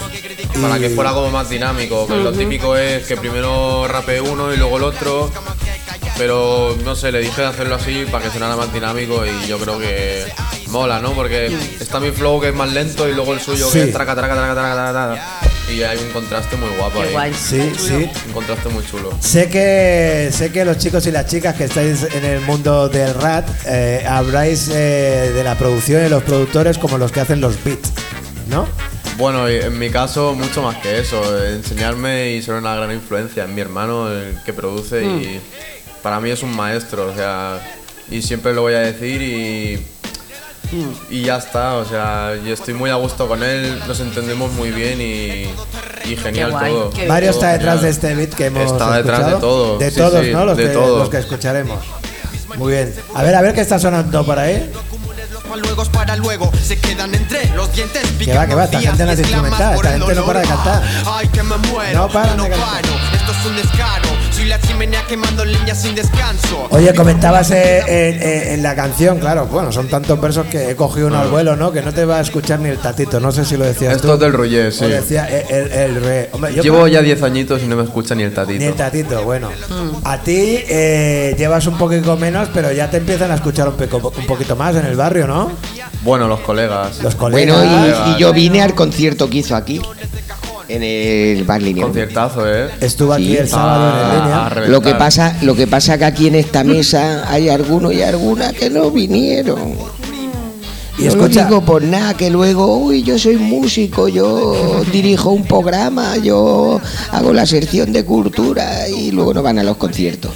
Para 0.61 0.79
que 0.79 0.89
fuera 0.89 1.13
como 1.13 1.29
más 1.29 1.49
dinámico. 1.49 2.07
que 2.07 2.15
Lo 2.15 2.31
típico 2.31 2.77
es 2.77 3.05
que 3.05 3.17
primero 3.17 3.87
rapee 3.87 4.21
uno 4.21 4.53
y 4.53 4.57
luego 4.57 4.77
el 4.77 4.83
otro. 4.83 5.31
Pero 6.17 6.77
no 6.83 6.95
sé, 6.95 7.11
le 7.11 7.19
dije 7.19 7.41
de 7.41 7.47
hacerlo 7.47 7.75
así 7.75 8.05
para 8.11 8.25
que 8.25 8.29
sonara 8.31 8.55
más 8.55 8.71
dinámico 8.71 9.23
y 9.25 9.47
yo 9.47 9.57
creo 9.57 9.79
que 9.79 10.25
mola, 10.67 10.99
¿no? 10.99 11.13
Porque 11.13 11.47
está 11.79 11.99
mi 11.99 12.11
flow 12.11 12.39
que 12.39 12.49
es 12.49 12.55
más 12.55 12.71
lento 12.71 13.09
y 13.09 13.13
luego 13.13 13.33
el 13.33 13.39
suyo 13.39 13.69
que 13.71 13.83
es 13.85 13.91
traca, 13.93 14.13
traca, 14.15 14.35
traca, 14.35 14.53
traca, 14.53 14.73
traca, 14.75 14.91
traca. 14.91 15.39
Y 15.73 15.81
hay 15.81 15.97
un 15.97 16.11
contraste 16.11 16.55
muy 16.57 16.69
guapo 16.77 16.99
Qué 16.99 17.07
ahí. 17.07 17.13
guay. 17.13 17.33
sí, 17.33 17.71
sí. 17.77 18.09
Un 18.27 18.33
contraste 18.33 18.69
muy 18.69 18.85
chulo. 18.85 19.11
Sé 19.21 19.49
que 19.49 20.29
sé 20.31 20.51
que 20.51 20.65
los 20.65 20.77
chicos 20.77 21.07
y 21.07 21.11
las 21.11 21.25
chicas 21.25 21.55
que 21.55 21.63
estáis 21.63 22.03
en 22.03 22.25
el 22.25 22.41
mundo 22.41 22.89
del 22.89 23.13
rap 23.15 23.47
eh, 23.65 24.05
habláis 24.07 24.69
eh, 24.71 25.31
de 25.33 25.43
la 25.43 25.57
producción 25.57 26.05
y 26.05 26.09
los 26.09 26.21
productores 26.21 26.77
como 26.77 26.99
los 26.99 27.11
que 27.11 27.21
hacen 27.21 27.41
los 27.41 27.55
beats, 27.63 27.91
¿no? 28.49 28.67
Bueno, 29.17 29.47
en 29.47 29.77
mi 29.77 29.89
caso, 29.89 30.33
mucho 30.33 30.61
más 30.61 30.77
que 30.77 30.99
eso. 30.99 31.21
Enseñarme 31.47 32.31
y 32.31 32.41
ser 32.41 32.55
una 32.55 32.75
gran 32.75 32.91
influencia 32.91 33.43
en 33.43 33.53
mi 33.55 33.61
hermano, 33.61 34.09
el 34.11 34.37
que 34.43 34.53
produce, 34.53 35.03
y 35.05 35.41
para 36.01 36.19
mí 36.19 36.29
es 36.31 36.41
un 36.43 36.55
maestro, 36.55 37.11
o 37.11 37.15
sea, 37.15 37.59
y 38.09 38.21
siempre 38.21 38.53
lo 38.53 38.61
voy 38.63 38.73
a 38.73 38.79
decir 38.79 39.21
y. 39.21 39.85
Y 41.11 41.21
ya 41.21 41.37
está, 41.37 41.75
o 41.75 41.85
sea, 41.85 42.33
yo 42.43 42.51
estoy 42.51 42.73
muy 42.73 42.89
a 42.89 42.95
gusto 42.95 43.27
con 43.27 43.43
él, 43.43 43.79
nos 43.87 43.99
entendemos 43.99 44.51
muy 44.53 44.71
bien 44.71 44.99
y, 44.99 45.45
y 46.11 46.15
genial 46.15 46.49
guay, 46.49 46.71
todo. 46.73 46.91
Mario 47.07 47.29
Todo 47.29 47.39
está 47.41 47.51
detrás 47.53 47.75
genial. 47.75 47.81
de 47.81 47.89
este 47.89 48.15
beat 48.15 48.33
que 48.33 48.45
hemos 48.47 48.71
Está 48.71 48.97
detrás 48.97 49.27
de 49.27 49.33
todo. 49.33 49.77
De 49.77 49.91
Sí, 49.91 49.97
todos, 49.97 50.25
sí, 50.25 50.31
¿no? 50.31 50.45
Los, 50.45 50.57
de 50.57 50.63
que, 50.63 50.69
todo. 50.73 50.97
los 50.97 51.09
que 51.09 51.17
escucharemos. 51.19 51.79
Muy 52.57 52.71
bien. 52.73 52.91
A 53.13 53.21
ver, 53.21 53.35
a 53.35 53.41
ver 53.43 53.53
qué 53.53 53.61
está 53.61 53.77
sonando 53.77 54.25
por 54.25 54.39
ahí. 54.39 54.71
Luego 55.55 55.85
para 55.85 56.15
luego 56.15 56.51
se 56.63 56.79
quedan 56.79 57.13
entre 57.13 57.47
los 57.49 57.71
dientes 57.73 58.01
Que 58.17 58.33
va, 58.33 58.47
que 58.47 58.55
va, 58.55 58.63
esta 58.63 58.81
gente 58.81 59.05
no 59.05 59.11
es 59.11 59.19
instrumental, 59.19 59.75
esta 59.75 59.91
gente 59.91 60.15
no 60.15 60.25
para 60.25 60.39
de 60.39 60.47
cantar. 60.47 60.83
Ay, 61.05 61.27
que 61.27 61.43
me 61.43 61.57
muero. 61.57 61.99
No 61.99 62.09
paran 62.09 62.37
de 62.37 62.49
cantar. 62.49 62.81
Un 63.45 63.55
descaro. 63.55 64.09
Soy 64.31 64.45
la 64.45 64.59
chimenea 64.59 65.03
quemando 65.07 65.45
leña 65.45 65.75
sin 65.75 65.93
descanso. 65.95 66.67
Oye, 66.71 66.93
comentabas 66.95 67.51
eh, 67.51 68.53
en, 68.53 68.63
la 68.63 68.75
canción, 68.75 69.19
claro, 69.19 69.45
bueno, 69.47 69.71
son 69.71 69.87
tantos 69.87 70.19
versos 70.19 70.47
que 70.47 70.71
he 70.71 70.75
cogido 70.75 71.07
uno 71.07 71.19
al 71.19 71.29
vuelo, 71.29 71.55
¿no? 71.55 71.71
Que 71.71 71.81
no 71.81 71.93
te 71.93 72.03
va 72.05 72.17
a 72.17 72.21
escuchar 72.21 72.59
ni 72.59 72.69
el 72.69 72.77
tatito, 72.79 73.19
no 73.19 73.31
sé 73.31 73.45
si 73.45 73.57
lo 73.57 73.65
decías 73.65 73.95
Esto 73.95 74.07
tú. 74.09 74.13
es 74.15 74.19
del 74.21 74.33
Ruller, 74.33 74.71
sí. 74.73 74.85
Decía 74.85 75.25
el, 75.25 75.55
el, 75.55 75.71
el 75.71 76.03
re. 76.03 76.29
Hombre, 76.33 76.53
yo 76.55 76.63
Llevo 76.63 76.87
ya 76.87 77.01
10 77.01 77.21
añitos 77.23 77.61
y 77.61 77.67
no 77.67 77.75
me 77.75 77.83
escucha 77.83 78.15
ni 78.15 78.23
el 78.23 78.29
Ni 78.29 78.35
tatito. 78.35 78.65
el 78.65 78.73
tatito, 78.73 79.23
bueno. 79.23 79.49
A 80.03 80.17
ti 80.19 80.57
eh, 80.67 81.35
llevas 81.37 81.67
un 81.67 81.77
poquito 81.77 82.17
menos, 82.17 82.49
pero 82.53 82.71
ya 82.71 82.89
te 82.89 82.97
empiezan 82.97 83.31
a 83.31 83.35
escuchar 83.35 83.67
un, 83.69 83.75
poco- 83.75 84.13
un 84.17 84.25
poquito 84.25 84.55
más 84.55 84.75
en 84.75 84.85
el 84.85 84.95
barrio, 84.95 85.27
¿no? 85.27 85.51
Bueno, 86.01 86.27
los 86.27 86.39
colegas. 86.41 86.99
Los 87.01 87.15
Bueno, 87.17 87.53
colegas. 87.55 88.07
y, 88.07 88.11
y 88.11 88.17
yo 88.17 88.33
vine 88.33 88.61
al 88.61 88.73
concierto 88.73 89.29
que 89.29 89.37
hizo 89.37 89.55
aquí, 89.55 89.79
en 90.67 90.83
el 90.83 91.43
Bar 91.43 91.61
Lineal. 91.61 91.87
Conciertazo, 91.87 92.47
¿eh? 92.51 92.69
Estuvo 92.81 93.13
aquí 93.13 93.27
Sí. 93.27 93.37
el 93.37 93.47
sábado 93.47 93.89
en 93.89 94.05
Ah, 94.05 94.49
línea. 94.53 94.65
a 94.65 94.69
Lo 94.69 94.81
que 94.81 94.95
pasa, 94.95 95.37
lo 95.41 95.55
que 95.55 95.67
pasa 95.67 95.97
que 95.97 96.05
aquí 96.05 96.27
en 96.27 96.35
esta 96.35 96.63
mesa 96.63 97.25
hay 97.31 97.49
algunos 97.49 97.93
y 97.93 98.01
algunas 98.01 98.53
que 98.53 98.69
no 98.69 98.89
vinieron. 98.91 99.75
Y 100.99 101.07
escucha- 101.07 101.41
lo 101.43 101.47
digo 101.47 101.61
por 101.65 101.81
nada, 101.83 102.13
que 102.15 102.29
luego, 102.29 102.77
uy, 102.77 103.01
yo 103.01 103.17
soy 103.17 103.35
músico, 103.37 104.07
yo 104.07 104.83
dirijo 104.91 105.31
un 105.31 105.43
programa, 105.43 106.17
yo 106.17 106.79
hago 107.11 107.33
la 107.33 107.45
sección 107.47 107.91
de 107.91 108.05
cultura 108.05 108.87
y 108.87 109.09
luego 109.11 109.33
no 109.33 109.41
van 109.41 109.57
a 109.57 109.63
los 109.63 109.77
conciertos. 109.77 110.31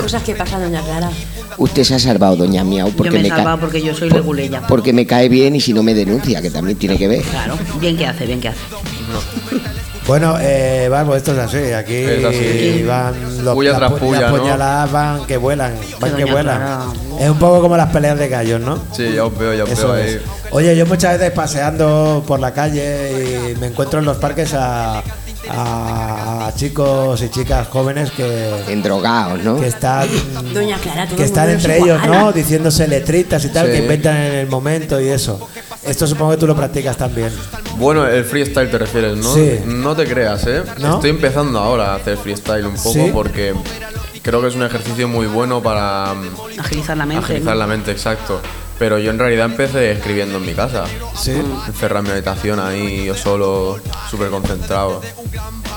Cosas 0.00 0.22
que 0.22 0.34
pasan, 0.34 0.62
doña 0.62 0.80
Clara. 0.82 1.10
Usted 1.58 1.84
se 1.84 1.94
ha 1.94 1.98
salvado, 1.98 2.36
doña 2.36 2.64
Miau, 2.64 2.88
Yo 2.90 2.96
porque 2.96 3.10
me 3.12 3.20
he 3.20 3.22
me, 3.24 3.28
ca- 3.28 3.36
salvado 3.36 3.60
porque 3.60 3.82
yo 3.82 3.94
soy 3.94 4.08
reguleya. 4.08 4.62
porque 4.66 4.92
me 4.92 5.06
cae 5.06 5.28
bien 5.28 5.54
y 5.56 5.60
si 5.60 5.72
no 5.72 5.82
me 5.82 5.94
denuncia, 5.94 6.40
que 6.42 6.50
también 6.50 6.78
tiene 6.78 6.96
que 6.98 7.08
ver. 7.08 7.22
Claro, 7.22 7.56
bien 7.80 7.96
que 7.96 8.06
hace, 8.06 8.26
bien 8.26 8.40
que 8.40 8.48
hace. 8.48 8.58
Bueno, 10.06 10.36
eh, 10.40 10.86
vamos, 10.88 11.16
esto 11.16 11.32
es 11.32 11.38
así. 11.38 11.72
Aquí 11.72 11.94
Es 11.96 12.24
así. 12.24 12.84
van 12.86 13.44
los 13.44 13.54
Puya 13.54 13.70
las 13.70 13.78
tras 13.80 13.92
pu- 13.92 13.98
puya, 13.98 14.20
las 14.20 14.32
¿no? 14.32 14.38
puñaladas 14.38 14.92
van 14.92 15.26
que 15.26 15.36
vuelan, 15.36 15.74
van 16.00 16.14
que 16.14 16.24
vuelan. 16.24 16.56
Clara. 16.58 16.80
Es 17.18 17.28
un 17.28 17.38
poco 17.40 17.60
como 17.60 17.76
las 17.76 17.88
peleas 17.90 18.16
de 18.16 18.28
gallos, 18.28 18.60
¿no? 18.60 18.78
Sí, 18.92 19.14
ya 19.14 19.24
os 19.24 19.36
veo, 19.36 19.52
ya 19.54 19.64
os 19.64 19.70
Eso 19.70 19.88
veo 19.92 19.96
es. 20.04 20.14
ahí. 20.16 20.22
Oye, 20.52 20.76
yo 20.76 20.86
muchas 20.86 21.18
veces 21.18 21.32
paseando 21.34 22.22
por 22.24 22.38
la 22.38 22.52
calle 22.54 23.50
y 23.52 23.56
me 23.58 23.66
encuentro 23.66 23.98
en 23.98 24.04
los 24.04 24.16
parques 24.18 24.54
a, 24.54 24.98
a- 25.50 26.46
a 26.46 26.54
chicos 26.54 27.20
y 27.22 27.28
chicas 27.28 27.66
jóvenes 27.66 28.12
que, 28.12 28.50
Endrogados, 28.68 29.42
¿no? 29.42 29.58
que 29.60 29.66
están 29.66 30.06
Doña 30.54 30.78
Clara, 30.78 31.06
todo 31.06 31.16
que 31.16 31.24
están 31.24 31.50
entre 31.50 31.78
ellos, 31.78 32.00
igual. 32.04 32.20
¿no? 32.26 32.32
Diciéndose 32.32 32.86
letritas 32.86 33.44
y 33.44 33.48
tal, 33.48 33.66
Sí. 33.66 33.72
que 33.72 33.78
inventan 33.78 34.16
en 34.18 34.34
el 34.34 34.46
momento 34.46 35.00
y 35.00 35.08
eso. 35.08 35.48
Esto 35.82 36.06
supongo 36.06 36.30
que 36.32 36.36
tú 36.36 36.46
lo 36.46 36.54
practicas 36.54 36.96
también. 36.96 37.30
Bueno, 37.78 38.06
el 38.06 38.24
freestyle 38.24 38.70
te 38.70 38.78
refieres, 38.78 39.16
¿no? 39.16 39.34
Sí. 39.34 39.60
No 39.66 39.94
te 39.94 40.04
creas, 40.06 40.46
¿eh? 40.46 40.62
¿No? 40.78 40.94
Estoy 40.94 41.10
empezando 41.10 41.58
ahora 41.58 41.92
a 41.92 41.96
hacer 41.96 42.16
freestyle 42.16 42.66
un 42.66 42.74
poco 42.76 42.92
¿Sí? 42.92 43.10
porque 43.12 43.54
creo 44.22 44.40
que 44.40 44.48
es 44.48 44.54
un 44.54 44.62
ejercicio 44.62 45.08
muy 45.08 45.26
bueno 45.26 45.62
para 45.62 46.14
mm, 46.14 46.58
Agilizar 46.60 46.96
la 46.96 47.06
mente. 47.06 47.24
agilizar 47.24 47.54
¿no? 47.54 47.60
la 47.60 47.66
mente, 47.66 47.90
exacto. 47.92 48.40
Pero 48.78 48.98
yo 48.98 49.10
en 49.10 49.18
realidad 49.18 49.46
empecé 49.46 49.90
escribiendo 49.92 50.38
en 50.38 50.46
mi 50.46 50.52
casa. 50.54 50.84
Sí. 51.14 51.32
Encerrar 51.66 51.98
en 52.00 52.04
mi 52.04 52.10
habitación 52.10 52.60
ahí, 52.60 53.04
yo 53.06 53.14
solo, 53.14 53.78
súper 54.10 54.28
concentrado. 54.30 55.00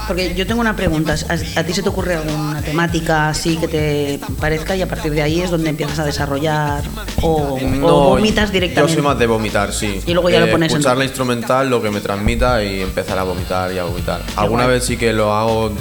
Porque 0.09 0.33
yo 0.33 0.47
tengo 0.47 0.59
una 0.59 0.75
pregunta. 0.75 1.13
¿A, 1.29 1.59
a 1.59 1.63
ti 1.63 1.71
se 1.71 1.83
te 1.83 1.89
ocurre 1.89 2.15
alguna 2.15 2.61
temática 2.63 3.29
así 3.29 3.57
que 3.57 3.67
te 3.67 4.19
parezca 4.41 4.75
y 4.75 4.81
a 4.81 4.87
partir 4.87 5.11
de 5.11 5.21
ahí 5.21 5.39
es 5.39 5.51
donde 5.51 5.69
empiezas 5.69 5.99
a 5.99 6.03
desarrollar 6.03 6.81
o, 7.21 7.59
o 7.83 8.09
vomitas 8.09 8.51
directamente? 8.51 8.91
Yo 8.91 8.95
soy 9.01 9.03
más 9.07 9.19
de 9.19 9.27
vomitar, 9.27 9.71
sí. 9.71 10.01
Y 10.07 10.13
luego 10.13 10.31
ya 10.31 10.39
lo 10.39 10.49
pones 10.49 10.71
en- 10.71 10.77
Escuchar 10.79 10.97
la 10.97 11.03
instrumental, 11.05 11.69
lo 11.69 11.79
que 11.79 11.91
me 11.91 12.01
transmita 12.01 12.63
y 12.63 12.81
empezar 12.81 13.19
a 13.19 13.23
vomitar 13.23 13.71
y 13.71 13.77
a 13.77 13.83
vomitar. 13.83 14.23
Alguna 14.35 14.63
guay. 14.63 14.75
vez 14.77 14.85
sí 14.85 14.97
que 14.97 15.13
lo 15.13 15.31
hago 15.35 15.71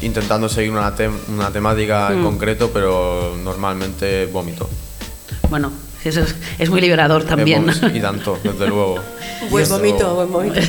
intentando 0.00 0.48
seguir 0.48 0.72
una, 0.72 0.96
tem- 0.96 1.16
una 1.28 1.50
temática 1.52 2.10
en 2.12 2.20
Mm. 2.20 2.24
concreto, 2.24 2.70
pero 2.72 3.36
normalmente 3.44 4.26
vomito. 4.26 4.68
Bueno, 5.48 5.70
eso 6.04 6.20
es, 6.20 6.34
es 6.58 6.70
muy 6.70 6.80
liberador 6.80 7.22
Eh, 7.22 7.26
también. 7.26 7.66
Y 7.94 8.00
tanto, 8.00 8.38
desde 8.42 8.66
luego. 8.66 8.98
Buen 9.50 9.68
vomito, 9.68 10.14
buen 10.14 10.32
vomito. 10.32 10.60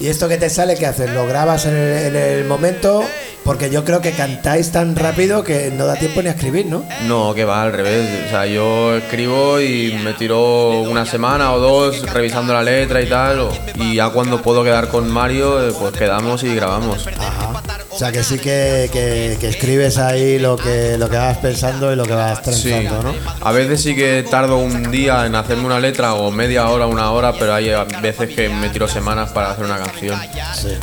¿Y 0.00 0.08
esto 0.08 0.28
que 0.28 0.36
te 0.36 0.50
sale, 0.50 0.74
qué 0.76 0.86
haces? 0.86 1.10
¿Lo 1.10 1.26
grabas 1.26 1.64
en 1.66 1.76
el, 1.76 2.06
en 2.06 2.16
el 2.16 2.44
momento? 2.44 3.04
Porque 3.44 3.70
yo 3.70 3.84
creo 3.84 4.00
que 4.02 4.10
cantáis 4.12 4.70
tan 4.72 4.96
rápido 4.96 5.42
que 5.44 5.70
no 5.74 5.86
da 5.86 5.94
tiempo 5.96 6.20
ni 6.20 6.28
a 6.28 6.32
escribir, 6.32 6.66
¿no? 6.66 6.84
No, 7.06 7.32
que 7.34 7.44
va 7.44 7.62
al 7.62 7.72
revés. 7.72 8.26
O 8.26 8.30
sea, 8.30 8.46
yo 8.46 8.96
escribo 8.96 9.60
y 9.60 9.98
me 10.04 10.12
tiro 10.14 10.80
una 10.82 11.06
semana 11.06 11.52
o 11.52 11.58
dos 11.60 12.02
revisando 12.12 12.52
la 12.52 12.62
letra 12.62 13.00
y 13.00 13.06
tal. 13.08 13.40
o- 13.40 13.52
Y 13.76 13.94
ya 13.94 14.10
cuando 14.10 14.42
puedo 14.42 14.62
quedar 14.64 14.88
con 14.88 15.08
Mario, 15.10 15.66
eh, 15.68 15.72
pues 15.78 15.92
quedamos 15.96 16.42
y 16.42 16.54
grabamos. 16.54 17.06
Ajá. 17.18 17.62
O 18.00 18.02
sea 18.02 18.12
que 18.12 18.24
sí 18.24 18.38
que, 18.38 18.88
que- 18.90 19.36
que 19.38 19.48
escribes 19.48 19.98
ahí 19.98 20.38
lo 20.38 20.56
que, 20.56 20.96
lo 20.96 21.10
que 21.10 21.18
vas 21.18 21.36
pensando 21.36 21.92
y 21.92 21.96
lo 21.96 22.06
que 22.06 22.14
vas 22.14 22.38
Sí, 22.38 22.70
transando, 22.70 23.02
¿no? 23.02 23.14
a 23.42 23.52
veces 23.52 23.82
sí 23.82 23.94
que 23.94 24.24
tardo 24.30 24.56
un 24.56 24.90
día 24.90 25.26
en 25.26 25.34
hacerme 25.34 25.66
una 25.66 25.78
letra 25.78 26.14
o 26.14 26.30
media 26.30 26.66
hora, 26.70 26.86
una 26.86 27.10
hora, 27.12 27.34
pero 27.38 27.52
hay 27.52 27.70
veces 28.00 28.34
que 28.34 28.48
me 28.48 28.70
tiro 28.70 28.88
semanas 28.88 29.32
para 29.32 29.50
hacer 29.50 29.66
una 29.66 29.76
canción. 29.76 30.18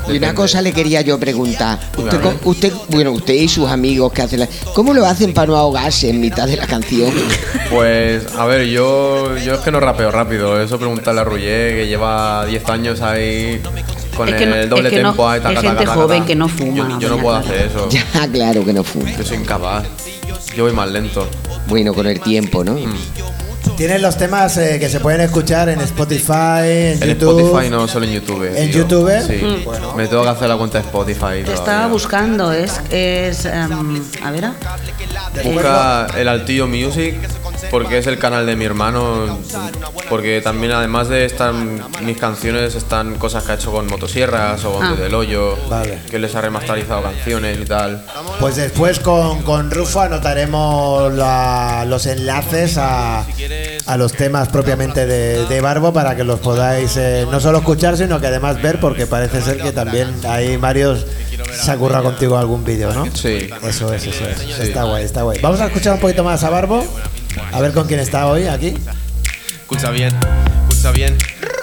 Y 0.07 0.17
una 0.17 0.35
cosa 0.35 0.61
le 0.61 0.71
quería 0.73 1.01
yo 1.01 1.19
preguntar. 1.19 1.79
Usted, 1.97 2.19
usted, 2.43 2.73
bueno, 2.89 3.13
usted 3.13 3.33
y 3.33 3.47
sus 3.47 3.67
amigos 3.67 4.13
que 4.13 4.21
hacen 4.21 4.41
la, 4.41 4.47
¿Cómo 4.75 4.93
lo 4.93 5.03
hacen 5.07 5.33
para 5.33 5.47
no 5.47 5.55
ahogarse 5.57 6.11
en 6.11 6.21
mitad 6.21 6.45
de 6.45 6.57
la 6.57 6.67
canción? 6.67 7.11
Pues, 7.71 8.23
a 8.37 8.45
ver, 8.45 8.65
yo, 8.67 9.35
yo 9.39 9.55
es 9.55 9.59
que 9.59 9.71
no 9.71 9.81
rapeo 9.81 10.09
rápido. 10.09 10.61
Eso 10.61 10.77
preguntarle 10.77 11.19
a 11.19 11.23
Rullé, 11.25 11.75
que 11.75 11.87
lleva 11.87 12.45
10 12.45 12.69
años 12.69 13.01
ahí 13.01 13.61
con 14.17 14.27
Es 14.29 14.35
que 14.35 14.45
no- 14.45 14.55
el 14.55 14.69
doble 14.69 14.89
es 14.89 14.93
que 14.95 15.01
no- 15.01 15.09
tempo. 15.11 15.29
ahí, 15.29 15.37
es 15.37 15.43
taca, 15.43 15.61
gente 15.61 15.85
taca, 15.85 15.93
joven 15.93 16.17
taca. 16.19 16.27
que 16.27 16.35
no 16.35 16.47
fuma, 16.49 16.75
Yo, 16.75 16.99
yo 16.99 17.09
no 17.09 17.17
puedo 17.19 17.35
hacer 17.37 17.67
eso. 17.67 17.87
Ya, 18.13 18.27
claro 18.31 18.65
que 18.65 18.73
no 18.73 18.83
fuma. 18.83 19.11
Yo 19.15 19.23
soy 19.23 19.37
incapaz. 19.37 19.85
Yo 20.55 20.63
voy 20.63 20.73
más 20.73 20.89
lento. 20.91 21.27
Bueno, 21.67 21.93
con 21.93 22.07
el 22.07 22.19
tiempo, 22.19 22.63
¿no? 22.63 22.73
Mm. 22.73 22.95
Tienes 23.75 24.01
los 24.01 24.17
temas 24.17 24.57
eh, 24.57 24.77
que 24.79 24.89
se 24.89 24.99
pueden 24.99 25.21
escuchar 25.21 25.69
en 25.69 25.79
Spotify, 25.81 26.63
en, 26.63 27.03
En 27.03 27.09
YouTube. 27.09 27.41
Spotify 27.45 27.69
no, 27.69 27.87
solo 27.87 28.05
en 28.05 28.13
YouTube. 28.13 28.43
¿En 28.55 28.71
tío. 28.71 28.81
YouTube? 28.87 29.11
Sí. 29.27 29.65
Me 29.95 30.07
tengo 30.07 30.23
que 30.23 30.29
hacer 30.29 30.49
la 30.49 30.57
cuenta 30.57 30.79
de 30.79 30.85
Spotify. 30.85 31.43
Te 31.45 31.53
estaba 31.53 31.85
buscando, 31.87 32.51
es. 32.51 32.81
es 32.89 33.45
em, 33.45 34.01
a 34.23 34.31
ver. 34.31 34.45
ah. 34.45 34.53
Busca 35.43 36.07
el 36.17 36.27
Altillo 36.27 36.65
Music 36.67 37.15
porque 37.71 37.97
es 37.97 38.07
el 38.07 38.17
canal 38.19 38.45
de 38.45 38.55
mi 38.55 38.65
hermano. 38.65 39.39
Porque 40.09 40.41
también, 40.41 40.71
además 40.73 41.09
de 41.09 41.25
estar 41.25 41.53
mis 41.53 42.17
canciones, 42.17 42.75
están 42.75 43.15
cosas 43.15 43.43
que 43.43 43.51
ha 43.51 43.55
hecho 43.55 43.71
con 43.71 43.87
motosierras 43.87 44.63
o 44.65 44.73
con 44.73 44.85
Ah. 44.85 44.91
Desde 44.91 45.07
el 45.07 45.15
Hoyo, 45.15 45.57
Vale. 45.69 45.99
que 46.09 46.17
les 46.19 46.33
ha 46.35 46.41
remasterizado 46.41 47.01
canciones 47.03 47.59
y 47.59 47.65
tal. 47.65 48.05
Pues 48.39 48.55
después 48.55 48.99
con, 48.99 49.41
con 49.43 49.69
Rufo 49.71 50.01
anotaremos 50.01 51.13
la- 51.13 51.83
los 51.87 52.05
enlaces 52.05 52.77
a, 52.77 53.25
a 53.85 53.97
los 53.97 54.13
temas 54.13 54.47
propiamente 54.49 55.05
de, 55.05 55.45
de 55.45 55.61
Barbo 55.61 55.91
para 55.93 56.15
que 56.15 56.23
los 56.23 56.39
podáis 56.39 56.95
eh, 56.97 57.25
no 57.29 57.39
solo 57.39 57.57
escuchar, 57.59 57.97
sino 57.97 58.19
que 58.21 58.27
además 58.27 58.61
ver, 58.61 58.79
porque 58.79 59.07
parece 59.07 59.41
ser 59.41 59.57
que 59.57 59.71
también 59.71 60.13
ahí 60.27 60.57
Mario 60.57 60.95
se 60.97 61.71
ha 61.71 61.75
currado 61.77 62.03
contigo 62.05 62.37
algún 62.37 62.63
vídeo, 62.63 62.93
¿no? 62.93 63.05
Sí. 63.13 63.49
Eso 63.63 63.93
es, 63.93 64.05
eso 64.07 64.25
es. 64.25 64.59
Está 64.59 64.83
guay, 64.83 65.03
está 65.03 65.23
guay. 65.23 65.39
Vamos 65.41 65.59
a 65.59 65.65
escuchar 65.67 65.93
un 65.93 65.99
poquito 65.99 66.23
más 66.23 66.43
a 66.43 66.49
Barbo, 66.49 66.83
a 67.51 67.61
ver 67.61 67.73
con 67.73 67.87
quién 67.87 67.99
está 67.99 68.27
hoy 68.27 68.47
aquí. 68.47 68.73
Escucha 69.61 69.89
bien, 69.91 70.13
escucha 70.69 70.91
bien, 70.91 71.17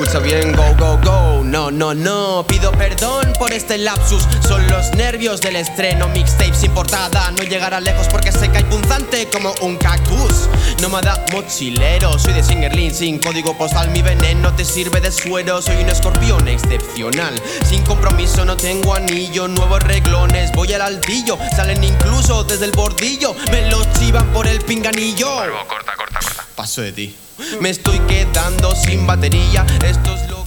escucha 0.04 0.18
bien, 0.18 0.52
go, 0.52 0.74
go, 0.78 0.98
go. 1.02 1.44
No, 1.44 1.70
no, 1.70 1.94
no, 1.94 2.44
pido 2.46 2.72
perdón 2.72 3.32
por 3.38 3.52
este 3.52 3.78
lapsus. 3.78 4.26
Son 4.46 4.66
los 4.68 4.94
nervios 4.94 5.40
del 5.40 5.56
estreno, 5.56 6.08
mixtape 6.08 6.54
sin 6.54 6.72
portada. 6.72 7.30
No 7.30 7.42
llegará 7.42 7.80
lejos 7.80 8.08
porque 8.08 8.30
se 8.30 8.50
cae 8.50 8.64
punzante 8.64 9.28
como 9.30 9.54
un 9.62 9.76
cactus. 9.76 10.48
Nómada 10.82 11.24
mochilero, 11.32 12.18
soy 12.18 12.34
de 12.34 12.42
Singerlin, 12.42 12.94
sin 12.94 13.18
código 13.18 13.56
postal. 13.56 13.90
Mi 13.90 14.02
veneno 14.02 14.54
te 14.54 14.64
sirve 14.64 15.00
de 15.00 15.10
suero. 15.10 15.62
Soy 15.62 15.76
un 15.82 15.88
escorpión 15.88 16.48
excepcional. 16.48 17.34
Sin 17.66 17.82
compromiso, 17.84 18.44
no 18.44 18.56
tengo 18.56 18.94
anillo. 18.94 19.48
Nuevos 19.48 19.82
reglones, 19.84 20.52
voy 20.52 20.72
al 20.74 20.82
altillo. 20.82 21.38
Salen 21.56 21.82
incluso 21.82 22.44
desde 22.44 22.66
el 22.66 22.72
bordillo. 22.72 23.34
Me 23.50 23.70
los 23.70 23.90
chivan 23.94 24.26
por 24.32 24.46
el 24.46 24.60
pinganillo. 24.60 25.28
corta, 25.66 25.96
corta, 25.96 26.20
corta. 26.20 26.46
Paso 26.54 26.82
de 26.82 26.92
ti. 26.92 27.16
Me 27.60 27.70
estoy 27.70 27.98
quedando 28.00 28.74
sin 28.74 29.06
batería. 29.06 29.66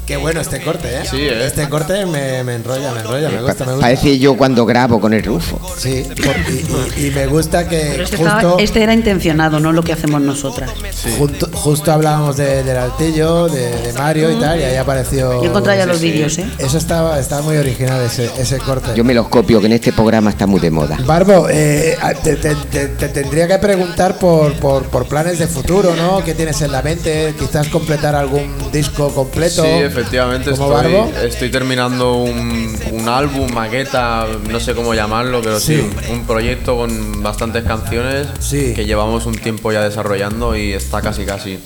Qué 0.07 0.15
bueno 0.15 0.39
este 0.39 0.61
corte, 0.61 0.87
¿eh? 0.87 1.01
Sí, 1.03 1.17
¿eh? 1.19 1.45
Este 1.45 1.67
corte 1.67 2.05
me, 2.05 2.41
me 2.45 2.55
enrolla, 2.55 2.93
me 2.93 3.01
enrolla, 3.01 3.27
me 3.29 3.41
gusta, 3.41 3.65
me 3.65 3.71
gusta. 3.73 3.85
Parece 3.87 4.17
yo 4.17 4.37
cuando 4.37 4.65
grabo 4.65 5.01
con 5.01 5.13
el 5.13 5.21
Rufo. 5.21 5.59
Sí, 5.77 6.05
por- 6.23 6.35
y, 6.49 7.01
y- 7.03 7.07
y 7.07 7.11
me 7.11 7.27
gusta 7.27 7.67
que 7.67 7.89
Pero 7.91 8.03
este, 8.05 8.15
estaba- 8.15 8.41
justo, 8.41 8.57
este 8.59 8.83
era 8.83 8.93
intencionado, 8.93 9.59
no 9.59 9.73
lo 9.73 9.83
que 9.83 9.91
hacemos 9.91 10.21
nosotras. 10.21 10.71
junto- 11.17 11.49
justo 11.51 11.91
hablábamos 11.91 12.37
de- 12.37 12.63
del 12.63 12.77
altillo, 12.77 13.49
de, 13.49 13.69
de 13.81 13.93
Mario 13.93 14.31
y 14.31 14.39
tal, 14.39 14.61
y 14.61 14.63
ahí 14.63 14.77
apareció. 14.77 15.43
Yo 15.43 15.49
encontré 15.49 15.75
ya 15.77 15.85
los 15.85 15.97
sí. 15.99 16.09
vídeos, 16.09 16.37
¿eh? 16.37 16.49
Eso 16.57 16.77
estaba, 16.77 17.19
estaba 17.19 17.41
muy 17.41 17.57
original 17.57 18.01
ese, 18.05 18.29
ese 18.39 18.59
corte. 18.59 18.91
Yo 18.95 19.03
me 19.03 19.13
los 19.13 19.27
copio, 19.27 19.59
que 19.59 19.65
en 19.65 19.73
este 19.73 19.91
programa 19.91 20.29
está 20.29 20.47
muy 20.47 20.61
de 20.61 20.71
moda. 20.71 20.97
Barbo, 21.05 21.47
eh, 21.49 21.97
te, 22.23 22.37
te- 22.37 22.55
te- 22.55 22.87
te 22.87 23.09
tendría 23.09 23.45
que 23.49 23.57
preguntar 23.57 24.17
por, 24.17 24.53
por, 24.53 24.83
por 24.83 25.05
planes 25.05 25.37
de 25.37 25.47
futuro, 25.47 25.93
¿no? 25.97 26.23
¿Qué 26.23 26.33
tienes 26.33 26.61
en 26.61 26.71
la 26.71 26.81
mente? 26.81 27.33
Quizás 27.37 27.67
completar 27.67 28.15
algún 28.15 28.55
disco 28.71 29.09
completo. 29.13 29.63
Sí, 29.65 29.96
efectivamente 29.97 30.51
estoy, 30.51 30.69
Barbo. 30.69 31.11
estoy 31.23 31.49
terminando 31.49 32.15
un, 32.17 32.77
un 32.91 33.09
álbum, 33.09 33.51
maqueta, 33.51 34.25
no 34.49 34.59
sé 34.59 34.73
cómo 34.75 34.93
llamarlo, 34.93 35.41
pero 35.41 35.59
sí, 35.59 35.77
Sí. 35.77 36.11
un 36.11 36.25
proyecto 36.25 36.77
con 36.77 37.23
bastantes 37.23 37.63
canciones 37.63 38.27
Sí. 38.39 38.73
que 38.75 38.85
llevamos 38.85 39.25
un 39.25 39.35
tiempo 39.37 39.71
ya 39.71 39.81
desarrollando 39.83 40.55
y 40.55 40.73
está 40.73 41.01
casi 41.01 41.25
casi, 41.25 41.59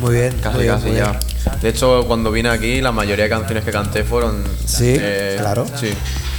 Muy 0.00 0.14
bien, 0.14 0.32
casi 0.42 0.56
muy 0.56 0.64
bien, 0.64 0.74
casi 0.74 0.86
muy 0.86 0.94
bien. 0.96 1.06
ya. 1.44 1.56
De 1.62 1.68
hecho, 1.68 2.04
cuando 2.06 2.30
vine 2.30 2.48
aquí, 2.48 2.80
la 2.80 2.92
mayoría 2.92 3.24
de 3.24 3.30
canciones 3.30 3.64
que 3.64 3.70
canté 3.70 4.04
fueron... 4.04 4.42
eh, 4.44 5.34
Sí, 5.36 5.38
claro. 5.40 5.64
Sí, 5.78 5.90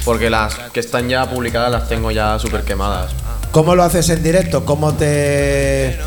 porque 0.06 0.30
las 0.30 0.56
que 0.74 0.80
están 0.80 1.08
ya 1.10 1.30
publicadas 1.30 1.72
las 1.72 1.88
tengo 1.88 2.12
ya 2.12 2.38
súper 2.40 2.64
quemadas. 2.64 3.12
¿Cómo 3.52 3.76
lo 3.76 3.84
haces 3.84 4.08
en 4.10 4.22
directo? 4.22 4.64
¿Cómo 4.66 4.94
te, 4.94 5.98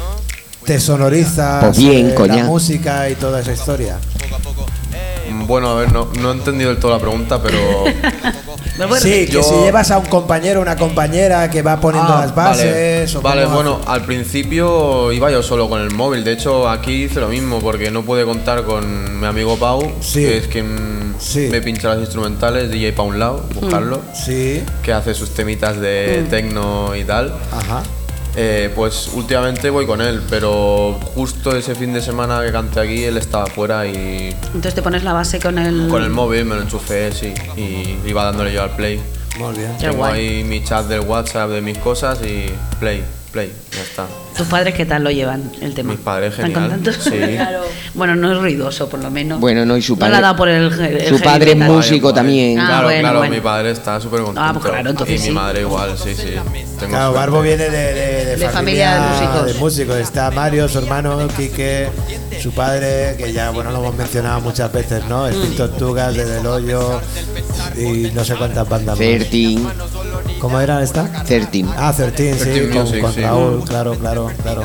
te 0.65 0.79
sonorizas 0.79 1.65
Pues 1.65 1.79
bien, 1.79 2.11
eh, 2.17 2.27
la 2.29 2.45
música 2.45 3.11
y 3.11 3.17
toda 3.17 3.41
esa 3.41 3.53
historia? 3.53 3.97
Mm, 5.33 5.47
Bueno, 5.47 5.69
a 5.71 5.75
ver, 5.77 5.93
no, 5.93 6.09
no 6.21 6.31
he 6.31 6.35
entendido 6.35 6.71
del 6.71 6.79
todo 6.79 6.93
la 6.93 6.99
pregunta, 6.99 7.41
pero... 7.43 7.59
Sí, 9.01 9.27
que 9.27 9.33
yo- 9.33 9.43
si 9.43 9.55
llevas 9.57 9.91
a 9.91 9.99
un 9.99 10.07
compañero 10.07 10.59
o 10.59 10.63
una 10.63 10.77
compañera 10.77 11.49
que 11.51 11.63
va 11.63 11.79
poniendo 11.81 12.13
Ah, 12.15 12.23
las 12.23 12.35
bases. 12.35 13.15
Vale, 13.15 13.17
o 13.19 13.21
Vale, 13.23 13.43
cómo 13.45 13.55
bueno, 13.57 13.81
al 13.87 14.03
principio 14.05 15.13
iba 15.13 15.31
yo 15.31 15.43
solo 15.43 15.69
con 15.69 15.81
el 15.83 15.91
móvil. 15.93 16.25
De 16.25 16.33
hecho, 16.33 16.69
aquí 16.69 17.05
hice 17.05 17.21
lo 17.21 17.29
mismo 17.29 17.61
porque 17.61 17.91
no 17.91 18.03
pude 18.03 18.25
contar 18.25 18.65
con 18.65 19.21
mi 19.21 19.27
amigo 19.27 19.57
Pau, 19.57 19.93
Sí. 20.01 20.21
que 20.21 20.39
es 20.39 20.49
quien 20.49 21.15
Sí. 21.21 21.49
me 21.51 21.61
pincha 21.61 21.91
las 21.91 21.99
instrumentales, 22.01 22.71
DJ 22.71 22.93
Paunlao, 22.93 23.43
buscarlo, 23.55 24.01
Sí, 24.15 24.63
que 24.83 24.93
hace 24.93 25.15
sus 25.15 25.31
temitas 25.31 25.79
de 25.79 26.25
tecno 26.31 26.97
y 26.97 27.05
tal. 27.05 27.33
ajá. 27.53 27.83
Eh, 28.35 28.73
pues 28.75 29.11
últimamente 29.13 29.69
voy 29.69 29.87
con 29.87 30.01
él, 30.01 30.23
pero 30.31 30.99
justo 31.15 31.55
ese 31.55 31.75
fin 31.75 31.93
de 31.93 32.01
semana 32.01 32.43
que 32.43 32.51
canté 32.51 32.81
aquí, 32.81 33.05
él 33.05 33.19
estaba 33.19 33.47
fuera 33.47 33.87
y 33.87 34.35
Entonces 34.47 34.75
te 34.75 34.83
pones 34.83 35.05
la 35.05 35.13
base 35.13 35.39
con 35.39 35.59
el. 35.59 35.89
con 35.89 36.03
el 36.03 36.11
móvil 36.11 36.47
me 36.47 36.55
lo 36.55 36.63
enchufé, 36.63 37.13
sí, 37.13 37.35
y 37.57 37.99
iba 38.09 38.25
dándole 38.25 38.53
yo 38.53 38.63
al 38.63 38.75
play. 38.75 39.01
Muy 39.39 39.55
bien. 39.57 39.77
Tengo 39.79 40.05
ahí 40.05 40.45
mi 40.45 40.63
chat 40.65 40.87
del 40.87 41.01
WhatsApp 41.01 41.51
de 41.51 41.61
mis 41.61 41.79
cosas 41.79 42.21
y 42.23 42.47
play, 42.81 43.05
play, 43.33 43.53
ya 43.75 43.83
está. 43.83 44.07
¿Tus 44.37 44.47
padres 44.47 44.75
qué 44.75 44.87
tal 44.87 45.03
lo 45.05 45.11
llevan 45.11 45.51
el 45.61 45.75
tema? 45.75 45.93
Mis 45.93 46.01
padres, 46.01 46.33
¿Están 46.33 46.53
genial. 46.53 46.71
contentos? 46.71 47.05
Sí. 47.05 47.11
Claro. 47.43 47.63
bueno, 47.95 48.15
no 48.17 48.33
es 48.33 48.39
ruidoso, 48.39 48.89
por 48.89 49.03
lo 49.03 49.11
menos. 49.11 49.41
Bueno, 49.41 49.65
no, 49.67 49.77
y 49.77 49.83
su 49.83 49.95
No 49.95 49.99
padre. 50.01 50.13
le 50.13 50.17
ha 50.19 50.21
dado 50.21 50.37
por 50.37 50.49
el, 50.49 50.73
el 50.73 51.09
su 51.09 51.21
padre 51.23 51.53
es 51.53 51.57
músico 51.57 52.09
Vaya, 52.09 52.15
también. 52.17 52.59
Ah, 52.61 52.67
claro, 52.67 52.85
bueno, 52.85 53.01
claro, 53.01 53.19
bueno. 53.19 53.35
mi 53.35 53.41
padre 53.41 53.71
está 53.73 54.01
súper 54.01 54.21
contento. 54.21 54.41
Ah, 54.43 54.53
pues 54.53 54.65
claro, 54.65 54.91
entonces 54.91 55.15
y 55.17 55.19
sí. 55.23 55.29
mi 55.31 55.35
madre 55.35 55.61
igual, 55.63 55.97
sí, 55.99 56.15
sí. 56.15 56.35
Tengo 56.79 56.91
Claro. 56.93 57.13
Barbo 57.13 57.43
viene 57.43 57.65
de, 57.71 57.71
de, 57.95 58.25
de 58.25 58.37
De 58.37 58.49
familia 58.49 58.95
de 58.95 59.01
músicos. 59.11 59.47
de 59.47 59.55
músicos. 59.55 59.97
Está 59.97 60.31
Mario, 60.31 60.69
su 60.69 60.79
hermano, 60.79 61.27
Quique, 61.37 61.89
su 62.43 62.53
padre, 62.53 63.15
que 63.19 63.33
ya 63.33 63.51
bueno 63.51 63.71
lo 63.71 63.79
hemos 63.79 63.95
mencionado 63.97 64.41
muchas 64.41 64.73
veces, 64.73 65.05
¿no? 65.09 65.25
Mm. 65.25 65.33
El 65.43 65.57
Tortugas, 65.57 66.15
desde 66.15 66.41
el 66.41 66.47
hoyo 66.47 67.01
y 67.77 68.11
no 68.15 68.25
sé 68.25 68.35
cuántas 68.37 68.69
bandas 68.69 68.99
más. 68.99 69.19
¿Cómo 70.43 70.59
era 70.61 70.83
esta? 70.83 71.07
Certin. 71.25 71.71
Ah, 71.79 71.93
Certín, 71.93 72.35
sí, 72.35 72.41
13 72.41 72.69
con, 72.71 72.83
Music, 72.83 73.01
con 73.01 73.13
sí. 73.15 73.21
Raúl, 73.21 73.65
claro, 73.65 73.95
claro, 73.95 74.29
claro. 74.43 74.65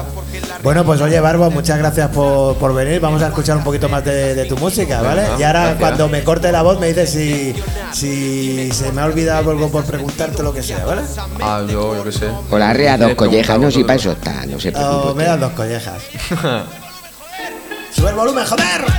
Bueno, 0.63 0.83
pues 0.83 0.99
oye, 1.01 1.19
Barbo, 1.19 1.51
muchas 1.51 1.77
gracias 1.77 2.09
por, 2.09 2.55
por 2.57 2.73
venir. 2.73 2.99
Vamos 2.99 3.21
a 3.21 3.27
escuchar 3.27 3.57
un 3.57 3.63
poquito 3.63 3.87
más 3.87 4.03
de, 4.03 4.33
de 4.33 4.45
tu 4.45 4.57
música, 4.57 5.03
¿vale? 5.03 5.21
Y 5.37 5.43
ahora, 5.43 5.59
gracias. 5.59 5.79
cuando 5.79 6.09
me 6.09 6.23
corte 6.23 6.51
la 6.51 6.63
voz, 6.63 6.79
me 6.79 6.87
dices 6.87 7.11
si, 7.11 7.53
si 7.93 8.71
se 8.71 8.91
me 8.91 9.01
ha 9.01 9.05
olvidado 9.05 9.51
algo 9.51 9.69
por 9.69 9.83
preguntarte 9.85 10.41
lo 10.41 10.51
que 10.51 10.63
sea, 10.63 10.83
¿vale? 10.83 11.03
Ah, 11.43 11.61
yo, 11.69 11.95
yo 11.95 12.03
qué 12.03 12.11
sé. 12.11 12.27
Con 12.49 12.59
la 12.59 12.73
rea 12.73 12.97
dos 12.97 13.09
Le 13.09 13.15
collejas, 13.15 13.59
no, 13.59 13.69
si 13.69 13.83
para 13.83 13.95
eso 13.99 14.13
está, 14.13 14.47
no 14.47 14.59
se 14.59 14.69
Oh, 14.69 14.71
preocupe. 14.73 15.13
me 15.13 15.23
das 15.25 15.39
dos 15.39 15.51
collejas. 15.51 16.01
¡Sube 17.95 18.09
el 18.09 18.15
volumen, 18.15 18.45
joder! 18.45 18.96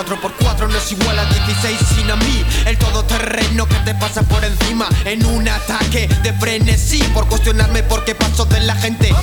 4x4 0.00 0.68
no 0.68 0.78
es 0.78 0.92
igual 0.92 1.18
a 1.18 1.24
16 1.26 1.78
sin 1.94 2.10
a 2.10 2.16
mí. 2.16 2.44
El 2.64 2.78
todoterreno 2.78 3.66
que 3.66 3.74
te 3.76 3.94
pasa 3.94 4.22
por 4.22 4.44
encima 4.44 4.88
En 5.04 5.24
un 5.24 5.48
ataque 5.48 6.08
de 6.22 6.32
frenesí 6.34 7.02
Por 7.14 7.26
cuestionarme 7.28 7.82
por 7.82 8.04
qué 8.04 8.14
paso 8.14 8.44
de 8.46 8.60
la 8.60 8.74
gente. 8.76 9.14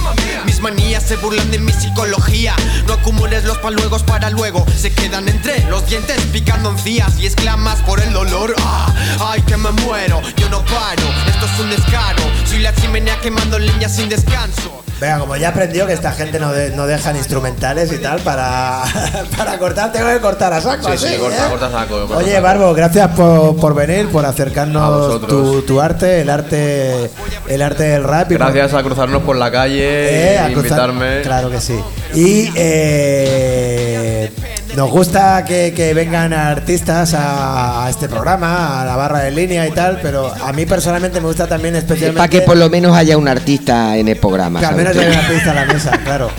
Mis 0.45 0.61
manías 0.61 1.03
se 1.03 1.15
burlan 1.15 1.49
de 1.49 1.59
mi 1.59 1.71
psicología. 1.71 2.55
No 2.85 2.93
acumules 2.93 3.43
los 3.45 3.57
paluegos 3.57 4.03
para 4.03 4.29
luego. 4.29 4.65
Se 4.75 4.91
quedan 4.91 5.27
entre 5.29 5.63
los 5.65 5.87
dientes 5.87 6.21
picando 6.31 6.71
encías 6.71 7.17
Y 7.19 7.25
exclamas 7.25 7.79
por 7.81 7.99
el 7.99 8.13
dolor. 8.13 8.53
Ah, 8.59 8.93
Ay 9.19 9.41
que 9.41 9.57
me 9.57 9.71
muero, 9.71 10.21
yo 10.37 10.49
no 10.49 10.63
paro. 10.65 11.03
Esto 11.27 11.45
es 11.45 11.59
un 11.59 11.69
descaro. 11.71 12.23
Soy 12.45 12.59
la 12.59 12.73
chimenea 12.75 13.19
quemando 13.19 13.57
leña 13.57 13.89
sin 13.89 14.09
descanso 14.09 14.83
Venga, 14.99 15.19
como 15.19 15.35
ya 15.35 15.49
aprendió 15.49 15.85
que 15.85 15.93
esta 15.93 16.11
gente 16.11 16.39
no, 16.39 16.51
de- 16.51 16.71
no 16.71 16.87
dejan 16.87 17.15
instrumentales 17.15 17.91
y 17.91 17.99
tal 17.99 18.19
para, 18.21 18.83
para 19.37 19.59
cortar, 19.59 19.91
tengo 19.91 20.07
que 20.07 20.19
cortar 20.19 20.51
a 20.53 20.59
saco. 20.61 20.87
Sí, 20.87 20.93
así, 20.93 21.07
sí, 21.15 21.19
corta, 21.19 21.45
¿eh? 21.45 21.49
corta 21.51 21.69
saco. 21.71 21.99
corta 22.07 22.17
Oye. 22.17 22.39
Barbo, 22.39 22.73
gracias 22.73 23.07
por, 23.09 23.55
por 23.57 23.75
venir, 23.75 24.07
por 24.09 24.25
acercarnos 24.25 25.21
tu, 25.27 25.61
tu 25.61 25.79
arte, 25.81 26.21
el 26.21 26.29
arte, 26.31 27.11
el 27.47 27.61
arte 27.61 27.83
del 27.83 28.03
rap. 28.03 28.31
y 28.31 28.37
por- 28.37 28.51
Gracias 28.51 28.73
a 28.73 28.81
cruzarnos 28.83 29.21
por 29.21 29.35
la 29.35 29.51
calle, 29.51 29.83
Eh, 29.83 30.33
e 30.33 30.39
a 30.39 30.45
cruzar- 30.47 30.57
invitarme. 30.89 31.21
Claro 31.21 31.51
que 31.51 31.61
sí. 31.61 31.79
Y 32.15 32.51
eh, 32.55 34.31
nos 34.77 34.91
gusta 34.91 35.43
que, 35.43 35.73
que 35.73 35.95
vengan 35.95 36.33
artistas 36.33 37.15
a, 37.15 37.83
a 37.83 37.89
este 37.89 38.07
programa, 38.07 38.79
a 38.79 38.85
la 38.85 38.95
barra 38.95 39.27
en 39.27 39.33
línea 39.33 39.67
y 39.67 39.71
tal, 39.71 39.97
pero 40.03 40.31
a 40.31 40.53
mí 40.53 40.67
personalmente 40.67 41.19
me 41.19 41.25
gusta 41.25 41.47
también 41.47 41.75
especialmente. 41.75 42.19
Para 42.19 42.29
que 42.29 42.41
por 42.41 42.57
lo 42.57 42.69
menos 42.69 42.95
haya 42.95 43.17
un 43.17 43.27
artista 43.27 43.97
en 43.97 44.07
el 44.07 44.17
programa. 44.17 44.59
que 44.59 44.67
al 44.67 44.75
menos 44.75 44.95
haya 44.95 45.09
un 45.09 45.15
artista 45.15 45.49
a 45.49 45.53
la 45.55 45.65
mesa, 45.65 45.99
claro. 46.03 46.29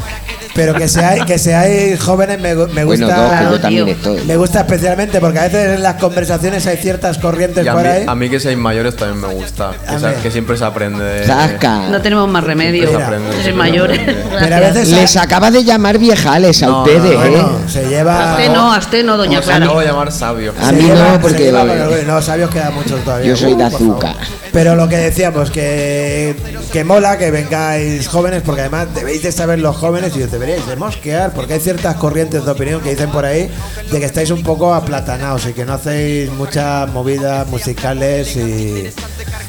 Pero 0.59 0.75
que 0.75 0.89
seáis, 0.89 1.25
que 1.25 1.39
seáis 1.39 2.01
jóvenes 2.01 2.41
me, 2.41 2.53
me 2.57 2.85
Bueno, 2.85 3.07
gusta. 3.07 3.23
dos, 3.23 3.33
que 3.33 3.45
yo 3.45 3.61
también 3.61 3.89
estoy. 3.89 4.25
Me 4.25 4.37
gusta 4.37 4.59
especialmente 4.61 5.21
porque 5.21 5.39
a 5.39 5.43
veces 5.45 5.77
en 5.77 5.83
las 5.85 5.95
conversaciones 5.95 6.67
hay 6.67 6.77
ciertas 6.79 7.17
corrientes 7.19 7.65
Y 7.65 7.69
a 7.69 7.73
por 7.75 7.83
mí, 7.83 7.89
ahí. 7.89 8.05
a 8.09 8.15
mí 8.17 8.29
que 8.29 8.41
seáis 8.41 8.59
mayores 8.59 8.97
también 8.97 9.21
me 9.21 9.33
gusta. 9.35 9.71
Que, 9.89 9.95
A 9.95 9.99
mí. 10.11 10.15
que 10.21 10.31
siempre 10.33 10.57
se 10.57 10.65
aprende. 10.65 11.05
de- 11.05 11.27
Zasca. 11.27 11.89
No 11.89 12.03
tenemos 12.03 12.29
más 12.29 12.43
remedio. 12.43 12.89
Siempre 12.89 12.99
se 12.99 13.05
aprende, 13.05 13.31
Sois 13.31 13.43
siempre 13.45 13.53
se 13.53 13.71
mayores. 13.71 14.01
Pero 14.41 14.57
a 14.57 14.61
veces 14.61 14.89
Les 14.89 15.17
acaba 15.17 15.51
de 15.53 15.63
llamar 15.63 15.97
viejales 15.99 16.61
a 16.63 16.67
No, 16.67 16.83
ustedes, 16.83 17.15
no, 17.15 17.25
¿eh? 17.25 17.45
se 17.69 17.89
lleva. 17.89 18.33
Hazte 18.33 18.49
no, 18.49 18.73
hazte 18.73 19.03
no, 19.05 19.17
doña 19.17 19.41
Clara. 19.41 19.65
acabo 19.65 19.79
de 19.81 19.87
llamar 19.87 20.11
sabio. 20.11 20.53
A 20.61 20.73
mí 20.73 20.83
lleva- 20.83 20.95
no, 21.09 21.13
se 21.15 21.19
porque 21.21 22.05
no, 22.05 22.21
sabios 22.21 22.51
queda 22.51 22.71
muchos 22.71 23.01
todavía. 23.05 23.29
Yo 23.29 23.37
soy 23.37 23.55
de 23.55 23.63
azúcar. 23.63 24.17
Pero 24.53 24.75
lo 24.75 24.89
que 24.89 24.97
decíamos, 24.97 25.51
que, 25.51 26.35
que 26.73 26.83
mola 26.83 27.19
que 27.19 27.31
vengáis 27.31 28.09
jóvenes, 28.09 28.43
porque 28.45 28.63
además 28.63 28.89
debéis 28.95 29.23
de 29.23 29.31
saber 29.31 29.59
los 29.59 29.77
jóvenes 29.77 30.17
y 30.17 30.23
os 30.23 30.31
deberíais 30.49 30.67
de 30.67 30.77
mosquear, 30.77 31.33
porque 31.35 31.55
hay 31.55 31.61
ciertas 31.61 31.97
corrientes 31.97 32.43
de 32.45 32.51
opinión 32.51 32.81
que 32.81 32.91
dicen 32.91 33.11
por 33.11 33.25
ahí 33.25 33.51
de 33.91 33.99
que 34.01 34.07
estáis 34.07 34.31
un 34.31 34.43
poco 34.43 34.73
aplatanados 34.75 35.47
y 35.47 35.53
que 35.53 35.65
no 35.67 35.75
hacéis 35.75 36.31
muchas 36.33 36.91
movidas 36.91 37.47
musicales 37.49 38.35
y. 38.37 38.89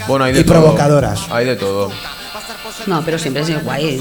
Bueno, 0.08 0.26
hay 0.26 0.34
de 0.34 0.42
Y 0.42 0.44
todo. 0.44 0.56
provocadoras. 0.62 1.22
Hay 1.32 1.46
de 1.46 1.56
todo. 1.56 1.90
No, 2.88 3.04
pero 3.04 3.18
siempre 3.20 3.44
es 3.44 3.64
guay. 3.64 4.00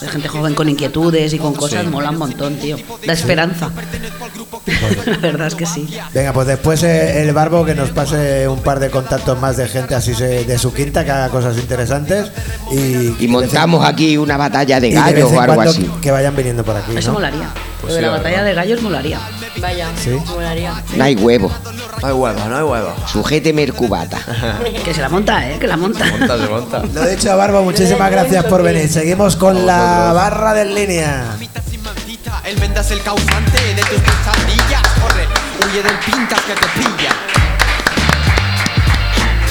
Hay 0.00 0.08
gente 0.08 0.28
joven 0.28 0.54
con 0.54 0.68
inquietudes 0.68 1.32
y 1.32 1.38
con 1.38 1.54
cosas, 1.54 1.82
Sí. 1.84 1.88
mola 1.90 2.10
un 2.10 2.18
montón, 2.18 2.56
tío. 2.56 2.76
Da 3.06 3.12
esperanza. 3.12 3.70
La 5.06 5.16
verdad 5.18 5.46
es 5.48 5.54
que 5.54 5.66
sí. 5.66 5.88
Venga, 6.14 6.32
pues 6.32 6.46
después 6.46 6.82
eh, 6.82 7.22
el 7.22 7.32
barbo 7.32 7.64
que 7.64 7.74
nos 7.74 7.90
pase 7.90 8.46
un 8.48 8.60
par 8.60 8.80
de 8.80 8.90
contactos 8.90 9.38
más 9.40 9.56
de 9.56 9.66
gente 9.68 9.94
así 9.94 10.14
se- 10.14 10.44
de 10.44 10.58
su 10.58 10.72
quinta 10.72 11.04
que 11.04 11.10
haga 11.10 11.28
cosas 11.30 11.56
interesantes 11.56 12.30
y, 12.70 13.24
Y 13.24 13.28
montamos 13.28 13.84
aquí 13.84 14.16
una 14.16 14.36
batalla 14.36 14.80
de 14.80 14.90
gallos 14.90 15.30
o 15.32 15.40
algo 15.40 15.60
así. 15.62 15.90
que 16.00 16.10
vayan 16.10 16.34
viniendo 16.36 16.64
por 16.64 16.76
aquí. 16.76 16.96
Eso 16.96 17.08
¿no? 17.08 17.14
molaría. 17.14 17.48
Pues 17.80 17.92
Lo 17.92 17.94
de 17.94 18.00
sí, 18.00 18.02
la 18.02 18.10
la 18.12 18.16
batalla 18.18 18.42
de 18.44 18.54
gallos 18.54 18.82
molaría. 18.82 19.20
Vaya, 19.60 19.88
Sí. 19.96 20.10
molaría. 20.34 20.74
No 20.96 21.04
hay 21.04 21.14
huevo. 21.16 21.50
No 22.00 22.06
hay 22.08 22.12
hueva, 22.12 22.44
no 22.48 22.56
hay 22.56 22.62
hueva. 22.62 22.94
Sujéteme 23.06 23.62
el 23.62 23.72
cubata. 23.74 24.18
Que 24.84 24.92
se 24.94 25.00
la 25.00 25.08
monta, 25.08 25.48
¿eh? 25.48 25.58
Que 25.58 25.66
la 25.66 25.76
monta. 25.76 26.04
Monta, 26.04 26.38
se 26.38 26.46
monta. 26.48 26.82
Lo 26.92 27.06
dicho, 27.06 27.36
Barbo, 27.36 27.62
muchísimas 27.62 28.10
gracias 28.10 28.44
por 28.46 28.62
venir. 28.62 28.88
Seguimos 28.88 29.36
con 29.36 29.66
la 29.66 30.12
barra 30.14 30.54
del 30.54 30.74
línea. 30.74 31.36
sin 31.70 31.82
maldita 31.82 32.40
El 32.44 32.56
venda 32.56 32.80
es 32.80 32.90
el 32.90 33.00
causante 33.02 33.60
de 33.74 33.82
tus 33.82 34.00
pesadillas 34.00 34.82
Corre, 35.02 35.26
huye 35.66 35.82
del 35.82 35.98
pintas 35.98 36.40
que 36.42 36.54
te 36.54 36.66
pilla 36.78 37.10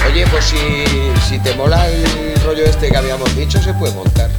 Oye, 0.09 0.25
pues 0.27 0.45
si, 0.45 0.85
si 1.27 1.39
te 1.39 1.53
mola 1.55 1.85
el 1.87 2.41
rollo 2.45 2.63
este 2.63 2.89
que 2.89 2.97
habíamos 2.97 3.35
dicho, 3.35 3.61
se 3.61 3.73
puede 3.73 3.93
montar. 3.93 4.29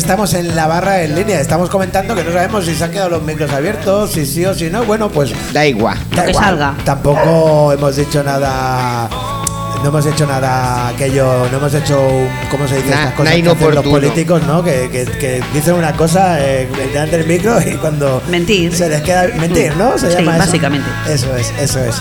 Estamos 0.00 0.34
en 0.34 0.56
la 0.56 0.66
barra 0.66 1.02
en 1.02 1.14
línea. 1.14 1.40
Estamos 1.40 1.68
comentando 1.70 2.14
que 2.14 2.24
no 2.24 2.32
sabemos 2.32 2.64
si 2.64 2.74
se 2.74 2.82
han 2.84 2.90
quedado 2.90 3.10
los 3.10 3.22
micros 3.22 3.50
abiertos, 3.52 4.10
si 4.12 4.26
sí 4.26 4.44
o 4.46 4.54
si 4.54 4.70
no. 4.70 4.84
Bueno, 4.84 5.08
pues 5.10 5.32
Da 5.52 5.66
igual. 5.66 5.96
da 6.14 6.24
que 6.24 6.30
igual. 6.30 6.44
salga. 6.44 6.74
Tampoco 6.84 7.72
hemos 7.72 7.96
dicho 7.96 8.22
nada. 8.22 9.08
No 9.82 9.88
hemos 9.88 10.04
hecho 10.04 10.26
nada 10.26 10.88
aquello, 10.88 11.48
no 11.50 11.56
hemos 11.56 11.72
hecho, 11.72 11.98
un- 12.06 12.28
¿cómo 12.50 12.68
se 12.68 12.76
dice? 12.76 12.90
Na- 12.90 12.96
Estas 12.96 13.14
cosas 13.14 13.32
que 13.32 13.40
hacen 13.40 13.44
los 13.46 13.56
inoportuno. 13.56 13.90
políticos, 13.90 14.42
¿no? 14.46 14.62
Que, 14.62 14.90
que- 14.92 15.06
que 15.18 15.42
dicen 15.54 15.72
una 15.74 15.92
cosa 15.94 16.38
eh, 16.38 16.68
delante 16.92 17.16
del 17.16 17.26
micro 17.26 17.58
y 17.62 17.76
cuando 17.76 18.20
Mentir. 18.28 18.74
se 18.76 18.90
les 18.90 19.00
queda 19.00 19.28
mentir, 19.38 19.74
¿no? 19.76 19.96
Se 19.96 20.10
Sí, 20.10 20.16
llama 20.18 20.32
eso. 20.36 20.44
básicamente. 20.46 20.86
Eso 21.08 21.34
es, 21.34 21.50
eso 21.58 21.78
es. 21.82 21.96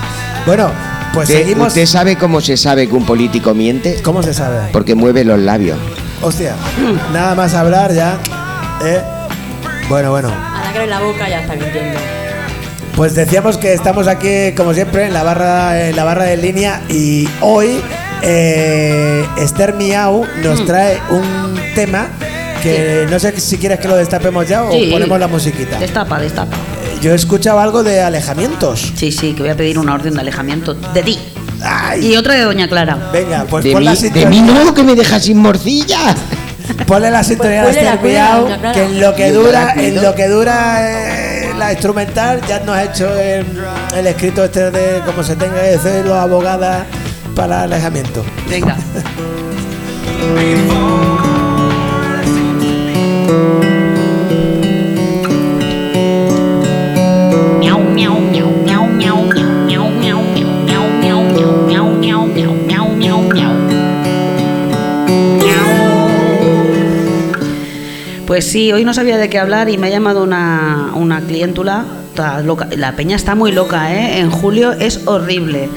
Bueno, 0.46 0.70
pues 1.14 1.30
¿Usted, 1.30 1.42
seguimos. 1.44 1.68
usted 1.70 1.86
sabe 1.86 2.18
cómo 2.18 2.42
se 2.42 2.58
sabe 2.58 2.86
que 2.90 2.96
un 2.96 3.06
político 3.06 3.54
miente? 3.54 4.02
¿Cómo 4.04 4.24
se 4.24 4.34
sabe? 4.34 4.60
Porque 4.74 4.94
mueve 4.96 5.24
los 5.24 5.40
labios. 5.40 5.78
Hostia, 6.22 6.56
nada 7.14 7.34
más 7.36 7.54
hablar 7.54 7.94
ya. 7.94 8.18
¿eh? 8.84 9.02
Bueno, 9.88 10.12
bueno. 10.12 10.30
A 10.30 10.64
la 10.66 10.74
que 10.74 10.84
en 10.84 10.90
la 10.90 11.00
boca 11.00 11.30
ya 11.30 11.42
está 11.42 11.56
mintiendo. 11.56 12.00
Pues 12.96 13.16
decíamos 13.16 13.58
que 13.58 13.74
estamos 13.74 14.08
aquí, 14.08 14.52
como 14.56 14.74
siempre, 14.74 15.06
en 15.06 15.14
la 15.14 15.24
barra, 15.24 15.88
en 15.90 15.96
la 15.96 16.04
barra 16.04 16.26
de 16.26 16.36
línea 16.38 16.82
y 16.90 17.30
hoy 17.40 17.80
eh, 18.22 19.26
Esther 19.38 19.74
Miau 19.76 20.26
nos 20.44 20.66
trae 20.66 21.00
un 21.10 21.56
tema 21.76 22.08
que 22.62 23.08
no 23.10 23.18
sé 23.20 23.40
si 23.40 23.58
quieres 23.58 23.80
que 23.80 23.88
lo 23.88 23.96
destapemos 23.96 24.46
ya 24.50 24.64
o 24.64 24.72
Sí. 24.74 24.90
ponemos 24.92 25.18
la 25.18 25.30
musiquita. 25.30 25.80
Destapa, 25.80 26.20
destapa. 26.20 26.58
Yo 27.02 27.14
he 27.14 27.16
escuchado 27.16 27.62
algo 27.62 27.84
de 27.84 28.02
alejamientos. 28.02 28.92
Sí, 28.96 29.14
sí, 29.14 29.32
que 29.34 29.44
voy 29.44 29.52
a 29.52 29.56
pedir 29.56 29.80
una 29.80 29.94
orden 29.94 30.16
de 30.16 30.20
alejamiento 30.20 30.74
de 30.74 31.02
ti. 31.02 31.18
Ay. 31.90 32.14
Y 32.14 32.18
otra 32.18 32.36
de 32.36 32.44
Doña 32.44 32.68
Clara. 32.68 32.98
Venga, 33.12 33.46
pues 33.50 33.64
de, 33.64 33.72
pon 33.72 33.80
mí, 33.82 33.86
la 33.86 33.92
de 33.92 33.98
sintonía. 33.98 34.30
mí 34.30 34.42
no, 34.42 34.74
que 34.74 34.84
me 34.84 34.96
dejas 34.96 35.24
sin 35.24 35.38
morcilla. 35.38 36.16
Ponle 36.86 37.10
la 37.12 37.24
sintonía 37.24 37.64
Pues 37.64 37.76
de 37.76 37.82
ponle 37.84 38.00
Clara. 38.14 38.72
que 38.74 38.84
en 38.84 39.02
lo 39.02 39.16
que 39.16 39.32
dura, 39.32 39.74
la 39.76 39.84
en 39.84 40.02
lo 40.04 40.16
que 40.16 40.28
dura 40.28 40.92
eh, 40.92 41.54
la 41.58 41.72
instrumental, 41.72 42.42
ya 42.48 42.60
nos 42.60 42.76
ha 42.76 42.84
hecho 42.84 43.20
el, 43.20 43.46
el 43.98 44.08
escrito 44.08 44.44
este 44.46 44.70
de 44.72 45.02
cómo 45.06 45.24
se 45.24 45.36
tenga 45.36 45.62
que 45.62 45.76
hacer 45.76 46.06
los 46.06 46.16
abogadas 46.16 46.86
para 47.36 47.64
alejamiento. 47.64 48.24
Venga. 48.50 48.76
Pues 68.40 68.52
sí, 68.52 68.72
hoy 68.72 68.86
no 68.86 68.94
sabía 68.94 69.18
de 69.18 69.30
qué 69.30 69.38
hablar 69.38 69.68
y 69.68 69.78
me 69.78 69.88
ha 69.88 69.90
llamado 69.90 70.24
una, 70.24 70.92
una 70.96 71.20
cliéntula. 71.20 71.84
toda 72.16 72.40
loca. 72.40 72.70
La 72.78 72.96
peña 72.96 73.18
está 73.18 73.36
muy 73.36 73.52
loca, 73.52 73.94
¿eh? 73.94 74.22
En 74.22 74.32
julio 74.32 74.72
es 74.72 75.06
horrible. 75.08 75.68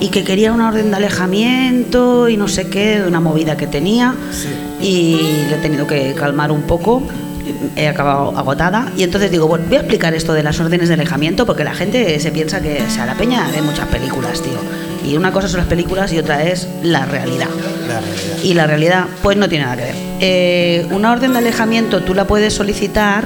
Y 0.00 0.08
que 0.08 0.22
quería 0.22 0.52
una 0.52 0.68
orden 0.68 0.90
de 0.90 0.96
alejamiento 0.98 2.28
y 2.28 2.36
no 2.36 2.46
sé 2.46 2.68
qué, 2.68 3.00
de 3.00 3.08
una 3.08 3.20
movida 3.20 3.56
que 3.56 3.66
tenía. 3.66 4.14
Y 4.82 5.16
le 5.48 5.56
he 5.56 5.58
tenido 5.62 5.86
que 5.86 6.12
calmar 6.12 6.52
un 6.52 6.64
poco. 6.64 7.02
He 7.74 7.88
acabado 7.88 8.36
agotada. 8.36 8.92
Y 8.98 9.02
entonces 9.02 9.30
digo, 9.30 9.46
bueno, 9.48 9.64
voy 9.66 9.78
a 9.78 9.80
explicar 9.80 10.12
esto 10.12 10.34
de 10.34 10.42
las 10.42 10.60
órdenes 10.60 10.88
de 10.88 10.94
alejamiento 10.96 11.46
porque 11.46 11.64
la 11.64 11.72
gente 11.72 12.20
se 12.20 12.30
piensa 12.32 12.60
que, 12.60 12.82
o 12.86 12.90
sea, 12.90 13.06
la 13.06 13.14
peña 13.14 13.48
ve 13.50 13.62
muchas 13.62 13.88
películas, 13.88 14.42
tío. 14.42 14.58
Y 15.04 15.16
una 15.16 15.32
cosa 15.32 15.48
son 15.48 15.58
las 15.58 15.68
películas 15.68 16.12
y 16.12 16.18
otra 16.18 16.42
es 16.44 16.68
la 16.82 17.04
realidad. 17.04 17.48
Y 18.42 18.54
la 18.54 18.66
realidad, 18.66 19.06
pues 19.22 19.36
no 19.36 19.48
tiene 19.48 19.64
nada 19.64 19.76
que 19.76 19.82
ver. 19.82 19.94
Eh, 20.20 20.86
una 20.90 21.12
orden 21.12 21.32
de 21.32 21.38
alejamiento 21.38 22.02
tú 22.02 22.14
la 22.14 22.26
puedes 22.26 22.54
solicitar, 22.54 23.24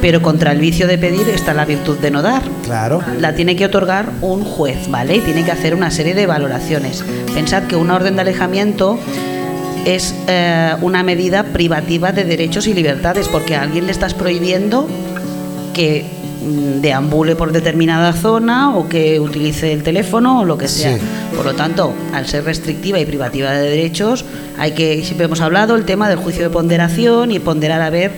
pero 0.00 0.22
contra 0.22 0.52
el 0.52 0.60
vicio 0.60 0.86
de 0.86 0.96
pedir 0.98 1.28
está 1.28 1.54
la 1.54 1.64
virtud 1.64 1.98
de 1.98 2.10
no 2.10 2.22
dar. 2.22 2.42
Claro. 2.64 3.02
La 3.18 3.34
tiene 3.34 3.56
que 3.56 3.64
otorgar 3.64 4.10
un 4.20 4.44
juez, 4.44 4.88
¿vale? 4.88 5.16
Y 5.16 5.20
tiene 5.20 5.44
que 5.44 5.50
hacer 5.50 5.74
una 5.74 5.90
serie 5.90 6.14
de 6.14 6.26
valoraciones. 6.26 7.04
Pensad 7.34 7.64
que 7.64 7.76
una 7.76 7.96
orden 7.96 8.14
de 8.14 8.22
alejamiento 8.22 8.98
es 9.84 10.14
eh, 10.28 10.74
una 10.82 11.02
medida 11.02 11.44
privativa 11.44 12.12
de 12.12 12.24
derechos 12.24 12.66
y 12.66 12.74
libertades, 12.74 13.28
porque 13.28 13.56
a 13.56 13.62
alguien 13.62 13.86
le 13.86 13.92
estás 13.92 14.14
prohibiendo 14.14 14.86
que 15.74 16.17
deambule 16.40 17.36
por 17.36 17.52
determinada 17.52 18.12
zona 18.12 18.76
o 18.76 18.88
que 18.88 19.20
utilice 19.20 19.72
el 19.72 19.82
teléfono 19.82 20.40
o 20.40 20.44
lo 20.44 20.56
que 20.58 20.68
sea. 20.68 20.96
Sí. 20.96 21.02
Por 21.36 21.44
lo 21.44 21.54
tanto, 21.54 21.92
al 22.12 22.26
ser 22.26 22.44
restrictiva 22.44 22.98
y 22.98 23.06
privativa 23.06 23.50
de 23.52 23.70
derechos, 23.70 24.24
hay 24.58 24.72
que, 24.72 25.04
siempre 25.04 25.26
hemos 25.26 25.40
hablado, 25.40 25.74
el 25.74 25.84
tema 25.84 26.08
del 26.08 26.18
juicio 26.18 26.42
de 26.42 26.50
ponderación 26.50 27.30
y 27.30 27.38
ponderar 27.38 27.82
a 27.82 27.90
ver 27.90 28.12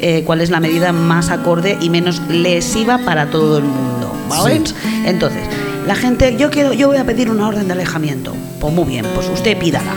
eh, 0.00 0.22
cuál 0.24 0.40
es 0.40 0.50
la 0.50 0.60
medida 0.60 0.92
más 0.92 1.30
acorde 1.30 1.76
y 1.80 1.90
menos 1.90 2.22
lesiva 2.28 2.98
para 2.98 3.30
todo 3.30 3.58
el 3.58 3.64
mundo. 3.64 4.12
¿vale? 4.28 4.62
Entonces, 5.04 5.42
la 5.86 5.94
gente, 5.94 6.36
yo 6.38 6.50
quiero, 6.50 6.72
yo 6.72 6.88
voy 6.88 6.98
a 6.98 7.04
pedir 7.04 7.30
una 7.30 7.48
orden 7.48 7.66
de 7.66 7.72
alejamiento. 7.72 8.34
Pues 8.60 8.72
muy 8.72 8.84
bien, 8.84 9.04
pues 9.14 9.28
usted 9.28 9.56
pídala 9.58 9.94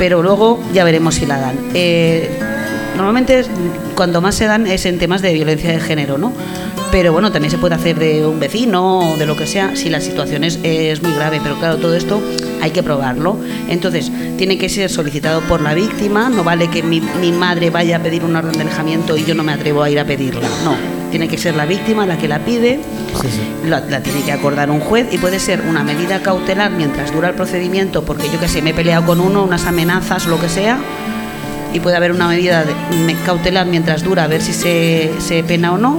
pero 0.00 0.22
luego 0.22 0.58
ya 0.72 0.82
veremos 0.82 1.16
si 1.16 1.26
la 1.26 1.38
dan. 1.38 1.58
Eh, 1.74 2.30
normalmente 3.00 3.44
cuando 3.94 4.20
más 4.20 4.34
se 4.34 4.44
dan 4.44 4.66
es 4.66 4.84
en 4.84 4.98
temas 4.98 5.22
de 5.22 5.32
violencia 5.32 5.72
de 5.72 5.80
género, 5.80 6.18
¿no? 6.18 6.32
Pero 6.92 7.12
bueno, 7.12 7.30
también 7.30 7.50
se 7.50 7.58
puede 7.58 7.74
hacer 7.74 7.98
de 7.98 8.26
un 8.26 8.40
vecino 8.40 9.12
o 9.12 9.16
de 9.16 9.24
lo 9.24 9.36
que 9.36 9.46
sea 9.46 9.76
si 9.76 9.88
la 9.88 10.00
situación 10.00 10.42
es, 10.42 10.58
es 10.64 11.02
muy 11.02 11.12
grave, 11.12 11.40
pero 11.42 11.56
claro, 11.56 11.76
todo 11.76 11.94
esto 11.94 12.20
hay 12.60 12.72
que 12.72 12.82
probarlo. 12.82 13.38
Entonces, 13.68 14.10
tiene 14.36 14.58
que 14.58 14.68
ser 14.68 14.90
solicitado 14.90 15.40
por 15.42 15.60
la 15.62 15.72
víctima, 15.74 16.28
no 16.28 16.42
vale 16.42 16.68
que 16.68 16.82
mi, 16.82 17.00
mi 17.00 17.32
madre 17.32 17.70
vaya 17.70 17.96
a 17.96 18.00
pedir 18.00 18.24
una 18.24 18.40
orden 18.40 18.52
de 18.52 18.62
alejamiento 18.62 19.16
y 19.16 19.24
yo 19.24 19.34
no 19.34 19.44
me 19.44 19.52
atrevo 19.52 19.82
a 19.82 19.90
ir 19.90 20.00
a 20.00 20.04
pedirla, 20.04 20.48
no. 20.64 20.74
Tiene 21.10 21.26
que 21.26 21.38
ser 21.38 21.56
la 21.56 21.66
víctima 21.66 22.06
la 22.06 22.18
que 22.18 22.28
la 22.28 22.44
pide, 22.44 22.80
la, 23.66 23.80
la 23.80 24.00
tiene 24.02 24.22
que 24.22 24.32
acordar 24.32 24.70
un 24.70 24.80
juez 24.80 25.08
y 25.12 25.18
puede 25.18 25.40
ser 25.40 25.60
una 25.62 25.82
medida 25.82 26.22
cautelar 26.22 26.70
mientras 26.70 27.12
dura 27.12 27.28
el 27.28 27.34
procedimiento, 27.34 28.04
porque 28.04 28.28
yo 28.32 28.38
que 28.38 28.48
sé, 28.48 28.62
me 28.62 28.70
he 28.70 28.74
peleado 28.74 29.06
con 29.06 29.20
uno, 29.20 29.42
unas 29.42 29.64
amenazas, 29.66 30.26
lo 30.26 30.40
que 30.40 30.48
sea, 30.48 30.78
y 31.72 31.80
puede 31.80 31.96
haber 31.96 32.12
una 32.12 32.28
medida 32.28 32.64
de- 32.64 33.16
cautelar 33.24 33.66
mientras 33.66 34.02
dura, 34.02 34.24
a 34.24 34.26
ver 34.26 34.40
si 34.40 34.52
se, 34.52 35.10
se 35.18 35.42
pena 35.44 35.72
o 35.72 35.78
no. 35.78 35.98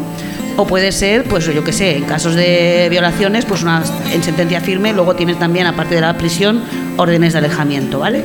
O 0.58 0.68
puede 0.68 0.92
ser, 0.92 1.24
pues 1.24 1.46
yo 1.46 1.64
que 1.64 1.72
sé, 1.72 1.96
en 1.96 2.04
casos 2.04 2.36
de 2.36 2.88
violaciones, 2.90 3.46
pues 3.46 3.64
una, 3.64 3.84
en 4.14 4.22
sentencia 4.22 4.60
firme, 4.60 4.92
luego 4.92 5.16
tienes 5.16 5.40
también, 5.40 5.66
aparte 5.66 5.96
de 5.96 6.02
la 6.02 6.18
prisión, 6.18 6.62
órdenes 6.98 7.32
de 7.34 7.40
alejamiento, 7.40 8.00
¿vale? 8.00 8.22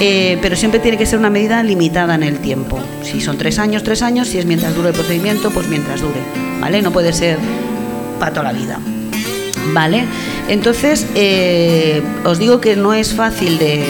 Eh, 0.00 0.36
pero 0.42 0.56
siempre 0.56 0.80
tiene 0.80 0.98
que 0.98 1.06
ser 1.06 1.20
una 1.20 1.30
medida 1.30 1.62
limitada 1.62 2.16
en 2.16 2.24
el 2.24 2.38
tiempo. 2.40 2.80
Si 3.04 3.20
son 3.20 3.38
tres 3.38 3.60
años, 3.60 3.84
tres 3.84 4.02
años, 4.02 4.26
si 4.28 4.38
es 4.38 4.46
mientras 4.46 4.74
dure 4.74 4.88
el 4.88 4.94
procedimiento, 4.94 5.50
pues 5.52 5.68
mientras 5.68 6.00
dure, 6.00 6.18
¿vale? 6.60 6.82
No 6.82 6.90
puede 6.90 7.12
ser 7.12 7.38
para 8.18 8.32
toda 8.32 8.52
la 8.52 8.58
vida. 8.58 8.80
¿Vale? 9.72 10.04
Entonces, 10.48 11.06
eh, 11.14 12.02
os 12.24 12.38
digo 12.38 12.60
que 12.60 12.76
no 12.76 12.92
es 12.92 13.14
fácil 13.14 13.58
de, 13.58 13.82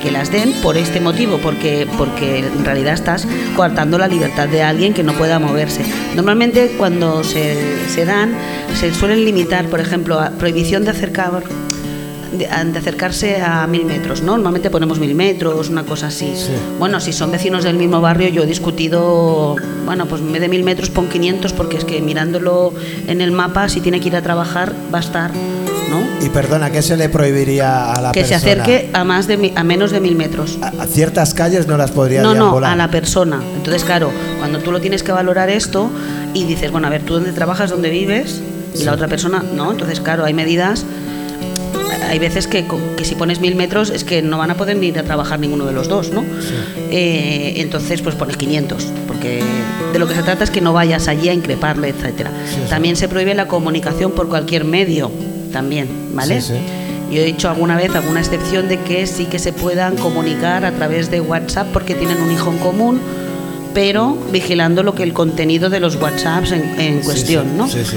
que 0.00 0.10
las 0.10 0.30
den 0.30 0.52
por 0.62 0.76
este 0.76 1.00
motivo, 1.00 1.38
porque, 1.38 1.86
porque 1.96 2.40
en 2.40 2.64
realidad 2.64 2.94
estás 2.94 3.26
coartando 3.56 3.96
la 3.96 4.08
libertad 4.08 4.48
de 4.48 4.62
alguien 4.62 4.92
que 4.92 5.02
no 5.02 5.14
pueda 5.14 5.38
moverse. 5.38 5.82
Normalmente 6.14 6.74
cuando 6.76 7.24
se, 7.24 7.88
se 7.88 8.04
dan, 8.04 8.34
se 8.78 8.92
suelen 8.92 9.24
limitar, 9.24 9.66
por 9.66 9.80
ejemplo, 9.80 10.20
a 10.20 10.30
prohibición 10.30 10.84
de 10.84 10.90
acercar 10.90 11.24
de, 12.38 12.46
de 12.46 12.78
acercarse 12.78 13.40
a 13.40 13.66
mil 13.66 13.84
metros, 13.84 14.22
¿no? 14.22 14.32
Normalmente 14.32 14.70
ponemos 14.70 14.98
mil 14.98 15.14
metros, 15.14 15.68
una 15.68 15.84
cosa 15.84 16.08
así. 16.08 16.32
Bueno, 16.78 17.00
si 17.00 17.12
son 17.12 17.30
vecinos 17.30 17.64
del 17.64 17.76
mismo 17.76 18.00
barrio, 18.00 18.28
yo 18.28 18.42
he 18.42 18.46
discutido, 18.46 19.56
bueno, 19.84 20.06
pues 20.06 20.20
en 20.20 20.32
vez 20.32 20.40
de 20.40 20.48
mil 20.48 20.62
metros 20.64 20.90
pon 20.90 21.08
500 21.08 21.52
porque 21.52 21.76
es 21.76 21.84
que 21.84 22.00
mirándolo 22.00 22.72
en 23.06 23.20
el 23.20 23.32
mapa, 23.32 23.68
si 23.68 23.80
tiene 23.80 24.00
que 24.00 24.08
ir 24.08 24.16
a 24.16 24.22
trabajar, 24.22 24.72
va 24.92 24.98
a 24.98 25.00
estar, 25.00 25.30
¿no? 25.32 26.24
Y 26.24 26.28
perdona, 26.30 26.70
¿qué 26.70 26.82
se 26.82 26.96
le 26.96 27.08
prohibiría 27.08 27.92
a 27.92 28.00
la 28.00 28.12
que 28.12 28.24
se 28.24 28.34
persona? 28.34 28.62
acerque 28.62 28.90
a 28.92 29.04
más 29.04 29.26
de 29.26 29.52
a 29.54 29.64
menos 29.64 29.90
de 29.90 30.00
mil 30.00 30.16
metros. 30.16 30.58
A, 30.62 30.82
a 30.82 30.86
ciertas 30.86 31.34
calles 31.34 31.66
no 31.66 31.76
las 31.76 31.90
podría 31.90 32.22
No, 32.22 32.34
no, 32.34 32.58
a 32.58 32.76
la 32.76 32.90
persona. 32.90 33.40
Entonces, 33.56 33.84
claro, 33.84 34.10
cuando 34.38 34.58
tú 34.58 34.72
lo 34.72 34.80
tienes 34.80 35.02
que 35.02 35.12
valorar 35.12 35.50
esto 35.50 35.90
y 36.32 36.44
dices, 36.44 36.70
bueno, 36.70 36.86
a 36.86 36.90
ver, 36.90 37.02
tú 37.02 37.14
dónde 37.14 37.32
trabajas, 37.32 37.70
dónde 37.70 37.90
vives, 37.90 38.40
y 38.74 38.82
la 38.84 38.92
otra 38.92 39.06
persona, 39.08 39.42
no. 39.54 39.70
Entonces, 39.70 40.00
claro, 40.00 40.24
hay 40.24 40.34
medidas. 40.34 40.84
Hay 42.14 42.20
veces 42.20 42.46
que, 42.46 42.64
que 42.96 43.04
si 43.04 43.16
pones 43.16 43.40
mil 43.40 43.56
metros 43.56 43.90
es 43.90 44.04
que 44.04 44.22
no 44.22 44.38
van 44.38 44.52
a 44.52 44.54
poder 44.54 44.76
ni 44.76 44.86
ir 44.86 45.00
a 45.00 45.02
trabajar 45.02 45.40
ninguno 45.40 45.66
de 45.66 45.72
los 45.72 45.88
dos, 45.88 46.12
¿no? 46.12 46.24
Eh, 46.88 47.54
entonces, 47.56 48.02
pues 48.02 48.14
pones 48.14 48.36
500, 48.36 48.86
porque 49.08 49.42
de 49.92 49.98
lo 49.98 50.06
que 50.06 50.14
se 50.14 50.22
trata 50.22 50.44
es 50.44 50.50
que 50.52 50.60
no 50.60 50.72
vayas 50.72 51.08
allí 51.08 51.28
a 51.28 51.32
increparle, 51.32 51.88
etcétera. 51.88 52.30
También 52.70 52.94
se 52.94 53.08
prohíbe 53.08 53.34
la 53.34 53.48
comunicación 53.48 54.12
por 54.12 54.28
cualquier 54.28 54.64
medio, 54.64 55.10
también, 55.50 55.88
¿vale? 56.12 56.40
Sí, 56.40 56.52
sí. 56.52 57.12
Yo 57.12 57.20
he 57.20 57.24
dicho 57.24 57.48
alguna 57.48 57.76
vez 57.76 57.92
alguna 57.96 58.20
excepción 58.20 58.68
de 58.68 58.78
que 58.78 59.08
sí 59.08 59.24
que 59.24 59.40
se 59.40 59.52
puedan 59.52 59.96
comunicar 59.96 60.64
a 60.64 60.70
través 60.70 61.10
de 61.10 61.20
WhatsApp 61.20 61.66
porque 61.72 61.96
tienen 61.96 62.22
un 62.22 62.30
hijo 62.30 62.52
en 62.52 62.58
común, 62.58 63.00
pero 63.74 64.16
vigilando 64.30 64.84
lo 64.84 64.94
que 64.94 65.02
el 65.02 65.14
contenido 65.14 65.68
de 65.68 65.80
los 65.80 65.96
WhatsApps 65.96 66.52
en, 66.52 66.80
en 66.80 67.00
cuestión, 67.00 67.56
¿no? 67.56 67.68
Sí, 67.68 67.80
sí. 67.84 67.96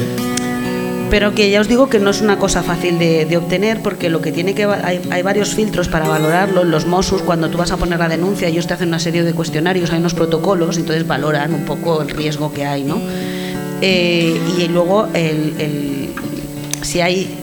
Pero 1.09 1.33
que 1.33 1.49
ya 1.49 1.61
os 1.61 1.69
digo 1.69 1.89
que 1.89 1.99
no 1.99 2.09
es 2.09 2.21
una 2.21 2.37
cosa 2.37 2.63
fácil 2.63 2.99
de, 2.99 3.37
obtener 3.37 3.81
porque 3.81 4.09
lo 4.09 4.21
que 4.21 4.31
tiene 4.33 4.53
que 4.53 4.65
hay, 4.65 5.01
hay 5.09 5.21
varios 5.21 5.53
filtros 5.55 5.87
para 5.87 6.07
valorarlo. 6.07 6.65
Los 6.65 6.85
Mossos 6.85 7.21
cuando 7.21 7.49
tú 7.49 7.57
vas 7.57 7.71
a 7.71 7.77
poner 7.77 7.99
la 7.99 8.09
denuncia 8.09 8.47
ellos 8.49 8.67
te 8.67 8.73
hacen 8.73 8.89
una 8.89 8.99
serie 8.99 9.23
de 9.23 9.33
cuestionarios, 9.33 9.91
hay 9.91 9.99
unos 9.99 10.13
protocolos, 10.13 10.77
entonces 10.77 11.07
valoran 11.07 11.53
un 11.53 11.63
poco 11.65 12.01
el 12.01 12.09
riesgo 12.09 12.51
que 12.53 12.65
hay, 12.65 12.83
¿no? 12.83 12.99
Eh, 13.81 14.37
y 14.57 14.67
luego 14.67 15.07
el- 15.13 15.53
el- 15.59 16.09
si 16.81 16.99
hay 16.99 17.33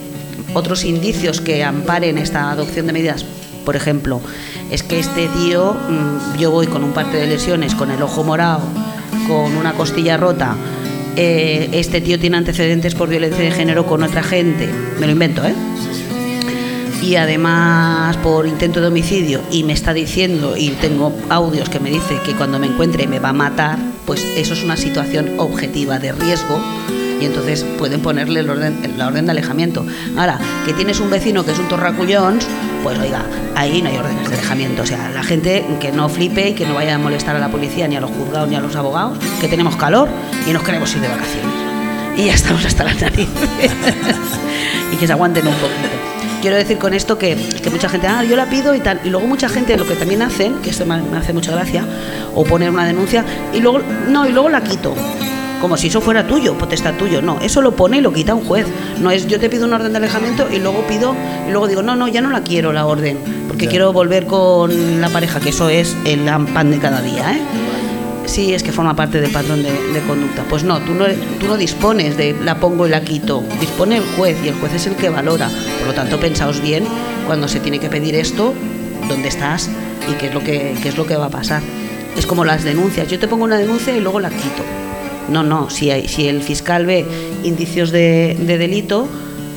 otros 0.53 0.83
indicios 0.85 1.41
que 1.41 1.63
amparen 1.63 2.17
esta 2.19 2.51
adopción 2.51 2.85
de 2.87 2.93
medidas, 2.93 3.25
por 3.65 3.75
ejemplo, 3.75 4.21
es 4.69 4.83
que 4.83 4.99
este 4.99 5.27
tío, 5.29 5.73
mm, 5.73 6.37
yo 6.37 6.51
voy 6.51 6.67
con 6.67 6.83
un 6.83 6.91
parte 6.91 7.17
de 7.17 7.25
lesiones, 7.25 7.73
con 7.73 7.89
el 7.89 8.01
ojo 8.03 8.23
morado, 8.23 8.61
con 9.27 9.57
una 9.57 9.73
costilla 9.73 10.17
rota, 10.17 10.55
eh, 11.15 11.69
este 11.73 12.01
tío 12.01 12.19
tiene 12.19 12.37
antecedentes 12.37 12.95
por 12.95 13.09
violencia 13.09 13.43
de 13.43 13.51
género 13.51 13.85
con 13.85 14.03
otra 14.03 14.23
gente, 14.23 14.69
me 14.99 15.05
lo 15.05 15.11
invento, 15.11 15.45
¿eh? 15.45 15.53
Y 17.01 17.17
además 17.17 18.17
por 18.17 18.47
intento 18.47 18.81
de 18.81 18.87
homicidio 18.87 19.41
y 19.51 19.63
me 19.63 19.73
está 19.73 19.93
diciendo, 19.93 20.57
y 20.57 20.69
tengo 20.71 21.13
audios 21.29 21.69
que 21.69 21.79
me 21.79 21.91
dice 21.91 22.15
que 22.25 22.33
cuando 22.33 22.57
me 22.57 22.67
encuentre 22.67 23.07
me 23.07 23.19
va 23.19 23.29
a 23.29 23.33
matar, 23.33 23.77
pues 24.05 24.25
eso 24.35 24.53
es 24.53 24.63
una 24.63 24.75
situación 24.75 25.33
objetiva 25.37 25.99
de 25.99 26.13
riesgo 26.13 26.59
y 27.19 27.25
entonces 27.25 27.63
pueden 27.77 28.01
ponerle 28.01 28.43
la 28.43 29.07
orden 29.07 29.25
de 29.25 29.31
alejamiento. 29.31 29.85
Ahora, 30.17 30.39
que 30.65 30.73
tienes 30.73 30.99
un 30.99 31.09
vecino 31.09 31.45
que 31.45 31.51
es 31.51 31.59
un 31.59 31.67
torracullón, 31.67 32.39
pues 32.83 32.99
oiga, 32.99 33.23
ahí 33.55 33.81
no 33.81 33.89
hay 33.89 33.97
órdenes 33.97 34.29
de 34.29 34.35
alejamiento. 34.35 34.83
O 34.83 34.85
sea, 34.85 35.09
la 35.09 35.23
gente 35.23 35.65
que 35.79 35.91
no 35.91 36.09
flipe 36.09 36.49
y 36.49 36.53
que 36.53 36.65
no 36.65 36.75
vaya 36.75 36.95
a 36.95 36.97
molestar 36.97 37.35
a 37.35 37.39
la 37.39 37.49
policía, 37.49 37.87
ni 37.87 37.95
a 37.95 38.01
los 38.01 38.11
juzgados, 38.11 38.49
ni 38.49 38.55
a 38.55 38.61
los 38.61 38.75
abogados, 38.75 39.17
que 39.39 39.47
tenemos 39.47 39.75
calor 39.75 40.09
y 40.47 40.51
nos 40.51 40.63
queremos 40.63 40.93
ir 40.95 41.01
de 41.01 41.07
vacaciones. 41.07 41.53
Y 42.17 42.25
ya 42.25 42.33
estamos 42.33 42.63
hasta 42.65 42.83
las 42.83 42.99
narices. 43.01 43.27
y 44.93 44.95
que 44.97 45.07
se 45.07 45.13
aguanten 45.13 45.47
un 45.47 45.53
poquito. 45.55 45.89
Quiero 46.41 46.57
decir 46.57 46.77
con 46.77 46.93
esto 46.93 47.17
que, 47.17 47.35
que 47.35 47.69
mucha 47.71 47.89
gente, 47.89 48.07
ah, 48.07 48.23
yo 48.23 48.35
la 48.35 48.45
pido 48.49 48.75
y 48.75 48.79
tal. 48.79 49.01
Y 49.03 49.09
luego 49.09 49.25
mucha 49.25 49.49
gente 49.49 49.75
lo 49.77 49.87
que 49.87 49.95
también 49.95 50.21
hacen, 50.21 50.61
que 50.61 50.69
esto 50.69 50.85
me 50.85 51.17
hace 51.17 51.33
mucha 51.33 51.51
gracia, 51.51 51.83
o 52.35 52.43
poner 52.43 52.69
una 52.69 52.85
denuncia 52.85 53.25
y 53.51 53.61
luego, 53.61 53.81
no, 54.09 54.27
y 54.27 54.31
luego 54.31 54.49
la 54.49 54.61
quito. 54.61 54.93
Como 55.61 55.77
si 55.77 55.87
eso 55.87 56.01
fuera 56.01 56.27
tuyo, 56.27 56.57
potestad 56.57 56.93
tuyo. 56.95 57.21
No, 57.21 57.39
eso 57.41 57.61
lo 57.61 57.75
pone 57.75 57.97
y 57.97 58.01
lo 58.01 58.13
quita 58.13 58.35
un 58.35 58.43
juez. 58.45 58.67
No 58.99 59.09
es 59.11 59.25
yo 59.27 59.39
te 59.39 59.49
pido 59.49 59.65
una 59.65 59.77
orden 59.77 59.91
de 59.93 59.97
alejamiento 59.97 60.47
y 60.51 60.59
luego 60.59 60.81
pido, 60.87 61.15
y 61.47 61.51
luego 61.51 61.67
digo, 61.67 61.81
no, 61.81 61.95
no, 61.95 62.07
ya 62.07 62.21
no 62.21 62.29
la 62.29 62.41
quiero 62.43 62.71
la 62.73 62.85
orden, 62.85 63.17
porque 63.47 63.65
Ya. 63.65 63.71
quiero 63.71 63.93
volver 63.93 64.25
con 64.27 65.01
la 65.01 65.09
pareja, 65.09 65.39
que 65.39 65.49
eso 65.49 65.69
es 65.69 65.95
el 66.05 66.25
pan 66.53 66.71
de 66.71 66.77
cada 66.79 67.01
día, 67.01 67.31
¿eh? 67.33 67.39
Sí, 68.27 68.53
es 68.55 68.63
que 68.63 68.71
forma 68.71 68.95
parte 68.95 69.21
del 69.21 69.31
patrón 69.31 69.61
de, 69.61 69.71
de 69.71 69.99
conducta. 70.07 70.43
Pues 70.49 70.63
no 70.63 70.79
tú, 70.79 70.93
no, 70.95 71.05
tú 71.39 71.45
no 71.47 71.57
dispones 71.57 72.17
de 72.17 72.35
la 72.43 72.59
pongo 72.59 72.87
y 72.87 72.89
la 72.89 73.01
quito, 73.01 73.43
dispone 73.59 73.97
el 73.97 74.03
juez 74.17 74.35
y 74.43 74.47
el 74.47 74.55
juez 74.55 74.73
es 74.73 74.87
el 74.87 74.95
que 74.95 75.09
valora. 75.09 75.47
Por 75.79 75.87
lo 75.87 75.93
tanto, 75.93 76.19
pensaos 76.19 76.59
bien 76.59 76.85
cuando 77.27 77.47
se 77.47 77.59
tiene 77.59 77.79
que 77.79 77.87
pedir 77.87 78.15
esto, 78.15 78.53
dónde 79.07 79.27
estás 79.29 79.69
y 80.11 80.13
qué 80.15 80.27
es 80.27 80.33
lo 80.33 80.39
que, 80.43 80.75
qué 80.81 80.89
es 80.89 80.97
lo 80.97 81.05
que 81.05 81.15
va 81.15 81.25
a 81.25 81.29
pasar. 81.29 81.61
Es 82.17 82.25
como 82.25 82.43
las 82.45 82.63
denuncias. 82.63 83.07
Yo 83.07 83.19
te 83.19 83.27
pongo 83.27 83.43
una 83.43 83.57
denuncia 83.57 83.95
y 83.95 83.99
luego 84.01 84.19
la 84.19 84.29
quito. 84.29 84.63
No, 85.29 85.43
no, 85.43 85.69
si, 85.69 85.89
hay, 85.91 86.07
si 86.07 86.27
el 86.27 86.41
fiscal 86.41 86.85
ve 86.85 87.05
indicios 87.43 87.91
de, 87.91 88.37
de 88.39 88.57
delito, 88.57 89.07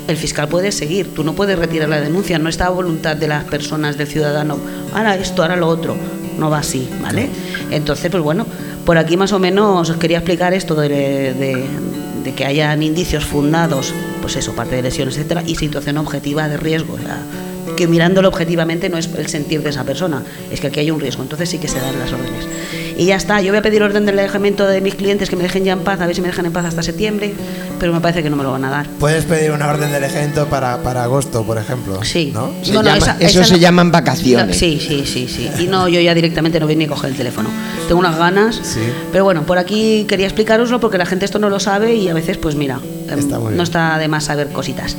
el 0.09 0.17
fiscal 0.17 0.49
puede 0.49 0.73
seguir. 0.73 1.13
Tú 1.15 1.23
no 1.25 1.35
puedes 1.35 1.59
retirar 1.59 1.89
la 1.89 2.01
denuncia, 2.01 2.39
no 2.39 2.49
está 2.49 2.67
a 2.67 2.71
voluntad 2.71 3.17
de 3.17 3.29
las 3.29 3.45
personas, 3.45 3.99
del 3.99 4.07
ciudadano. 4.07 4.57
Ahora 4.95 5.17
esto, 5.17 5.43
ahora 5.43 5.57
lo 5.57 5.69
otro. 5.69 5.97
No 6.39 6.49
va 6.51 6.59
así, 6.59 6.89
¿vale? 7.03 7.29
Entonces, 7.71 8.11
pues 8.11 8.23
bueno, 8.23 8.47
por 8.87 8.97
aquí 8.97 9.17
más 9.17 9.33
o 9.33 9.39
menos 9.39 9.91
os 9.91 9.97
quería 9.97 10.19
explicar 10.19 10.55
esto 10.55 10.75
de, 10.75 10.89
de- 10.89 11.65
de 12.25 12.35
que 12.35 12.45
hayan 12.45 12.83
indicios 12.83 13.25
fundados, 13.25 13.93
pues 14.21 14.37
eso, 14.37 14.53
parte 14.55 14.75
de 14.77 14.83
lesiones, 14.83 15.17
etcétera, 15.17 15.43
y 15.47 15.55
situación 15.55 15.99
objetiva 15.99 16.49
de 16.49 16.57
riesgo. 16.57 16.95
o 16.95 16.99
sea, 16.99 17.19
que 17.79 17.87
mirándolo 17.87 18.27
objetivamente 18.27 18.89
no 18.89 18.99
es 18.99 19.09
el 19.17 19.29
sentir 19.29 19.63
de 19.63 19.71
esa 19.71 19.85
persona, 19.85 20.25
es 20.51 20.61
que 20.61 20.67
aquí 20.67 20.81
hay 20.81 20.91
un 20.91 20.99
riesgo, 20.99 21.23
entonces 21.23 21.49
sí 21.49 21.59
que 21.59 21.69
se 21.69 21.79
dan 21.79 21.97
las 21.97 22.13
órdenes. 22.13 22.45
Y 22.97 23.05
ya 23.07 23.15
está, 23.15 23.41
yo 23.41 23.53
voy 23.53 23.59
a 23.61 23.63
pedir 23.63 23.81
orden 23.85 24.05
de 24.05 24.11
alejamiento 24.11 24.67
de 24.67 24.81
mis 24.81 24.97
clientes 24.97 25.31
que 25.31 25.37
me 25.37 25.45
dejen 25.45 25.65
ya 25.65 25.75
en 25.75 25.79
paz, 25.81 26.01
a 26.01 26.07
ver 26.07 26.17
si 26.17 26.21
me 26.21 26.27
dejan 26.27 26.47
en 26.47 26.53
paz 26.53 26.65
hasta 26.65 26.83
septiembre, 26.83 27.33
pero 27.79 27.93
me 27.93 28.01
parece 28.01 28.25
que 28.25 28.31
no 28.31 28.35
me 28.35 28.43
lo 28.43 28.51
van 28.51 28.65
a 28.65 28.71
dar. 28.71 28.89
Puedes 28.99 29.25
pedir 29.27 29.53
una 29.53 29.69
orden 29.69 29.93
de 29.93 29.99
alejamiento 29.99 30.47
para, 30.49 30.83
para 30.83 31.05
agosto, 31.05 31.45
por 31.45 31.59
ejemplo. 31.59 32.03
Sí. 32.03 32.33
¿no? 32.35 32.51
Se 32.65 32.73
No, 32.73 32.83
no, 32.83 32.89
llama- 32.89 32.99
esa- 32.99 33.17
eso 33.21 33.39
esa 33.41 33.45
se 33.45 33.53
no- 33.53 33.59
llaman 33.59 33.93
vacaciones. 33.93 34.59
Sí, 34.59 34.81
sí, 34.85 35.05
sí, 35.07 35.29
sí. 35.29 35.49
Y 35.63 35.69
no, 35.69 35.87
yo 35.87 36.01
ya 36.01 36.13
directamente 36.15 36.59
no 36.59 36.67
voy 36.67 36.75
ni 36.75 36.87
a 36.87 36.89
coger 36.89 37.11
el 37.11 37.17
teléfono. 37.17 37.49
Tengo 37.87 38.01
unas 38.01 38.19
ganas. 38.19 38.57
Sí. 38.61 38.81
Pero 39.13 39.23
bueno, 39.23 39.45
por 39.45 39.59
aquí 39.59 40.05
quería 40.09 40.27
explicaroslo 40.27 40.81
porque 40.81 40.99
la 40.99 41.07
gente 41.07 41.25
esto 41.25 41.39
no 41.39 41.49
lo 41.49 41.61
sabe 41.61 41.95
y 41.95 42.09
a 42.09 42.15
veces, 42.15 42.37
pues 42.39 42.57
mira, 42.57 42.81
Está 43.17 43.39
muy 43.39 43.49
bien. 43.49 43.57
no 43.57 43.63
está 43.63 43.99
de 43.99 44.09
más 44.09 44.25
saber 44.25 44.49
cositas. 44.49 44.97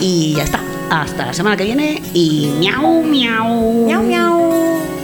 Y 0.00 0.34
ya 0.34 0.44
está. 0.44 0.60
Hasta 0.90 1.26
la 1.26 1.34
semana 1.34 1.56
que 1.56 1.64
viene 1.64 2.02
y 2.14 2.50
miau, 2.58 3.02
miau. 3.02 3.84
Miau, 3.84 4.02
miau. 4.02 4.52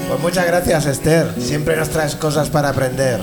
Pues 0.09 0.21
muchas 0.21 0.47
gracias, 0.47 0.87
Esther. 0.87 1.33
Siempre 1.39 1.77
nos 1.77 1.91
traes 1.91 2.15
cosas 2.15 2.49
para 2.49 2.71
aprender. 2.71 3.21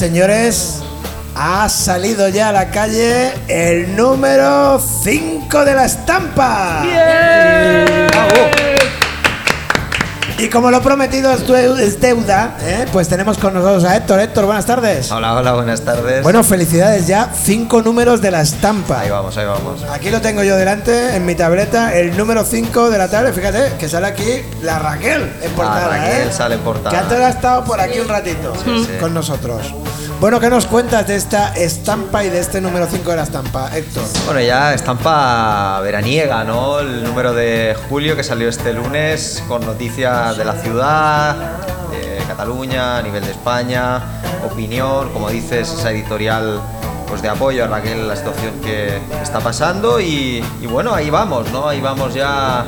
Señores, 0.00 0.78
ha 1.36 1.68
salido 1.68 2.26
ya 2.30 2.48
a 2.48 2.52
la 2.52 2.70
calle 2.70 3.34
el 3.48 3.94
número 3.94 4.80
5 5.04 5.62
de 5.66 5.74
la 5.74 5.84
estampa. 5.84 6.82
Y 10.38 10.48
como 10.48 10.70
lo 10.70 10.80
prometido 10.80 11.30
es, 11.34 11.46
deu- 11.46 11.78
es 11.78 12.00
deuda, 12.00 12.56
¿eh? 12.62 12.86
pues 12.90 13.08
tenemos 13.08 13.36
con 13.36 13.52
nosotros 13.52 13.84
a 13.84 13.94
Héctor. 13.98 14.20
Héctor, 14.20 14.46
buenas 14.46 14.64
tardes. 14.64 15.12
Hola, 15.12 15.34
hola, 15.34 15.52
buenas 15.52 15.82
tardes. 15.82 16.22
Bueno, 16.22 16.42
felicidades 16.42 17.06
ya, 17.06 17.28
cinco 17.44 17.82
números 17.82 18.22
de 18.22 18.30
la 18.30 18.40
estampa. 18.40 19.00
Ahí 19.00 19.10
vamos, 19.10 19.36
ahí 19.36 19.44
vamos. 19.44 19.82
Aquí 19.92 20.08
lo 20.08 20.22
tengo 20.22 20.42
yo 20.42 20.56
delante 20.56 21.14
en 21.14 21.26
mi 21.26 21.34
tableta, 21.34 21.94
el 21.94 22.16
número 22.16 22.42
5 22.42 22.88
de 22.88 22.96
la 22.96 23.08
tablet. 23.10 23.34
Fíjate 23.34 23.72
que 23.78 23.86
sale 23.86 24.06
aquí 24.06 24.40
la 24.62 24.78
Raquel 24.78 25.30
en 25.42 25.50
portada. 25.52 25.84
Ah, 25.84 25.88
Raquel 25.98 26.28
¿eh? 26.28 26.32
sale 26.32 26.54
en 26.54 26.60
portada. 26.62 26.90
Que 26.90 26.96
antes 26.96 27.18
ha 27.20 27.28
estado 27.28 27.62
por 27.64 27.78
aquí 27.78 28.00
un 28.00 28.08
ratito 28.08 28.54
Sí, 28.64 28.86
sí. 28.86 28.92
con 28.98 29.12
nosotros. 29.12 29.74
Bueno, 30.20 30.38
¿qué 30.38 30.50
nos 30.50 30.66
cuentas 30.66 31.06
de 31.06 31.16
esta 31.16 31.54
estampa 31.54 32.22
y 32.24 32.28
de 32.28 32.40
este 32.40 32.60
número 32.60 32.86
5 32.90 33.10
de 33.10 33.16
la 33.16 33.22
estampa, 33.22 33.74
Héctor? 33.74 34.02
Bueno, 34.26 34.40
ya 34.42 34.74
estampa 34.74 35.80
veraniega, 35.80 36.44
¿no? 36.44 36.78
El 36.80 37.04
número 37.04 37.32
de 37.32 37.74
julio 37.88 38.16
que 38.16 38.22
salió 38.22 38.50
este 38.50 38.74
lunes 38.74 39.42
con 39.48 39.64
noticias 39.64 40.36
de 40.36 40.44
la 40.44 40.54
ciudad, 40.60 41.36
de 41.90 42.18
Cataluña, 42.28 42.98
a 42.98 43.02
nivel 43.02 43.24
de 43.24 43.30
España, 43.30 44.02
opinión, 44.44 45.10
como 45.14 45.30
dices, 45.30 45.72
esa 45.72 45.90
editorial 45.90 46.60
pues 47.08 47.22
de 47.22 47.28
apoyo 47.30 47.64
a 47.64 47.66
Raquel 47.66 48.00
en 48.00 48.08
la 48.08 48.14
situación 48.14 48.52
que 48.62 48.98
está 49.22 49.40
pasando 49.40 50.00
y, 50.00 50.44
y 50.60 50.66
bueno, 50.66 50.94
ahí 50.94 51.08
vamos, 51.08 51.50
¿no? 51.50 51.66
Ahí 51.66 51.80
vamos 51.80 52.12
ya 52.12 52.66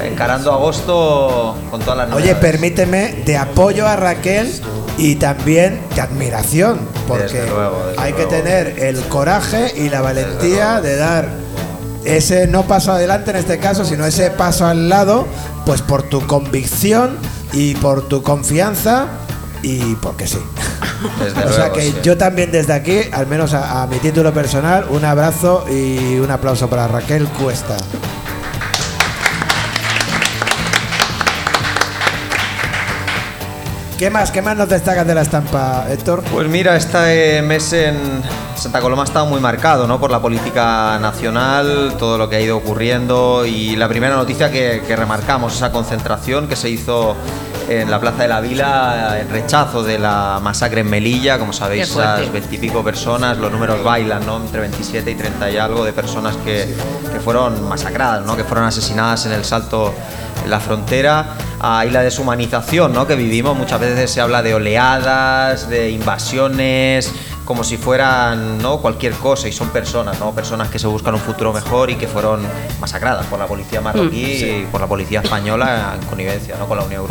encarando 0.00 0.52
agosto 0.52 1.56
con 1.72 1.80
todas 1.80 1.96
las 1.98 2.06
Oye, 2.14 2.32
novedades. 2.32 2.36
permíteme 2.52 3.12
de 3.26 3.36
apoyo 3.36 3.86
a 3.86 3.96
Raquel 3.96 4.50
y 4.96 5.16
también 5.16 5.80
de 5.94 6.00
admiración, 6.00 6.78
porque 7.08 7.24
Desde 7.24 7.50
luego, 7.50 7.86
desde 7.88 8.02
hay 8.02 8.12
que 8.12 8.26
tener 8.26 8.78
el 8.78 9.00
coraje 9.04 9.72
y 9.76 9.88
la 9.88 10.00
valentía 10.00 10.80
de 10.80 10.96
dar 10.96 11.28
ese 12.04 12.46
no 12.46 12.64
paso 12.64 12.92
adelante 12.92 13.30
en 13.30 13.38
este 13.38 13.58
caso, 13.58 13.84
sino 13.84 14.04
ese 14.04 14.30
paso 14.30 14.66
al 14.66 14.88
lado, 14.88 15.26
pues 15.66 15.82
por 15.82 16.02
tu 16.02 16.26
convicción 16.26 17.16
y 17.52 17.74
por 17.76 18.08
tu 18.08 18.22
confianza 18.22 19.06
y 19.62 19.94
porque 19.96 20.26
sí. 20.26 20.38
Desde 21.18 21.44
o 21.48 21.52
sea 21.52 21.72
que 21.72 21.82
sí. 21.82 21.96
yo 22.02 22.16
también 22.16 22.52
desde 22.52 22.74
aquí, 22.74 23.00
al 23.12 23.26
menos 23.26 23.54
a, 23.54 23.82
a 23.82 23.86
mi 23.86 23.96
título 23.98 24.32
personal, 24.32 24.86
un 24.90 25.04
abrazo 25.04 25.64
y 25.70 26.18
un 26.18 26.30
aplauso 26.30 26.68
para 26.68 26.86
Raquel 26.86 27.26
Cuesta. 27.28 27.76
¿Qué 34.04 34.10
más? 34.10 34.30
¿Qué 34.30 34.42
más 34.42 34.54
nos 34.54 34.68
destacas 34.68 35.06
de 35.06 35.14
la 35.14 35.22
estampa, 35.22 35.86
Héctor? 35.88 36.22
Pues 36.30 36.46
mira, 36.46 36.76
este 36.76 37.40
mes 37.40 37.72
en 37.72 37.96
Santa 38.54 38.82
Coloma 38.82 39.00
ha 39.00 39.06
estado 39.06 39.24
muy 39.24 39.40
marcado 39.40 39.86
¿no? 39.86 39.98
por 39.98 40.10
la 40.10 40.20
política 40.20 40.98
nacional, 40.98 41.94
todo 41.98 42.18
lo 42.18 42.28
que 42.28 42.36
ha 42.36 42.40
ido 42.42 42.54
ocurriendo 42.54 43.46
y 43.46 43.76
la 43.76 43.88
primera 43.88 44.14
noticia 44.14 44.50
que, 44.50 44.82
que 44.86 44.94
remarcamos, 44.94 45.56
esa 45.56 45.72
concentración 45.72 46.48
que 46.48 46.54
se 46.54 46.68
hizo 46.68 47.16
en 47.66 47.90
la 47.90 47.98
Plaza 47.98 48.24
de 48.24 48.28
la 48.28 48.42
Vila 48.42 49.16
en 49.18 49.30
rechazo 49.30 49.82
de 49.82 49.98
la 49.98 50.38
masacre 50.42 50.82
en 50.82 50.90
Melilla, 50.90 51.38
como 51.38 51.54
sabéis, 51.54 51.84
esas 51.84 52.30
veintipico 52.30 52.84
personas, 52.84 53.38
los 53.38 53.50
números 53.50 53.82
bailan, 53.82 54.26
¿no? 54.26 54.36
Entre 54.36 54.60
27 54.60 55.10
y 55.10 55.14
30 55.14 55.50
y 55.50 55.56
algo 55.56 55.82
de 55.82 55.94
personas 55.94 56.36
que, 56.44 56.76
que 57.10 57.20
fueron 57.20 57.66
masacradas, 57.70 58.26
¿no? 58.26 58.36
Que 58.36 58.44
fueron 58.44 58.66
asesinadas 58.66 59.24
en 59.24 59.32
el 59.32 59.46
salto 59.46 59.94
la 60.46 60.60
frontera. 60.60 61.26
Ahí 61.60 61.90
la 61.90 62.02
deshumanización, 62.02 62.92
¿no? 62.92 63.06
Que 63.06 63.14
vivimos, 63.16 63.56
muchas 63.56 63.80
veces 63.80 64.10
se 64.10 64.20
habla 64.20 64.42
de 64.42 64.54
oleadas, 64.54 65.68
de 65.70 65.90
invasiones, 65.90 67.12
como 67.44 67.62
si 67.64 67.76
fueran 67.76 68.58
¿no? 68.58 68.78
cualquier 68.78 69.12
cosa 69.14 69.48
y 69.48 69.52
son 69.52 69.68
personas, 69.68 70.18
¿no? 70.18 70.32
personas 70.34 70.68
que 70.68 70.78
se 70.78 70.86
buscan 70.86 71.14
un 71.14 71.20
futuro 71.20 71.52
mejor 71.52 71.90
y 71.90 71.96
que 71.96 72.06
fueron 72.08 72.40
masacradas 72.80 73.26
por 73.26 73.38
la 73.38 73.46
policía 73.46 73.80
marroquí 73.82 74.24
Mm, 74.34 74.38
sí. 74.38 74.46
y 74.62 74.66
por 74.70 74.80
la 74.80 74.86
policía 74.86 75.20
española 75.20 75.94
en 76.00 76.06
connivencia 76.06 76.56
¿no? 76.58 76.66
con 76.66 76.78
la 76.78 76.84
Unión 76.84 77.04
Mm. 77.04 77.06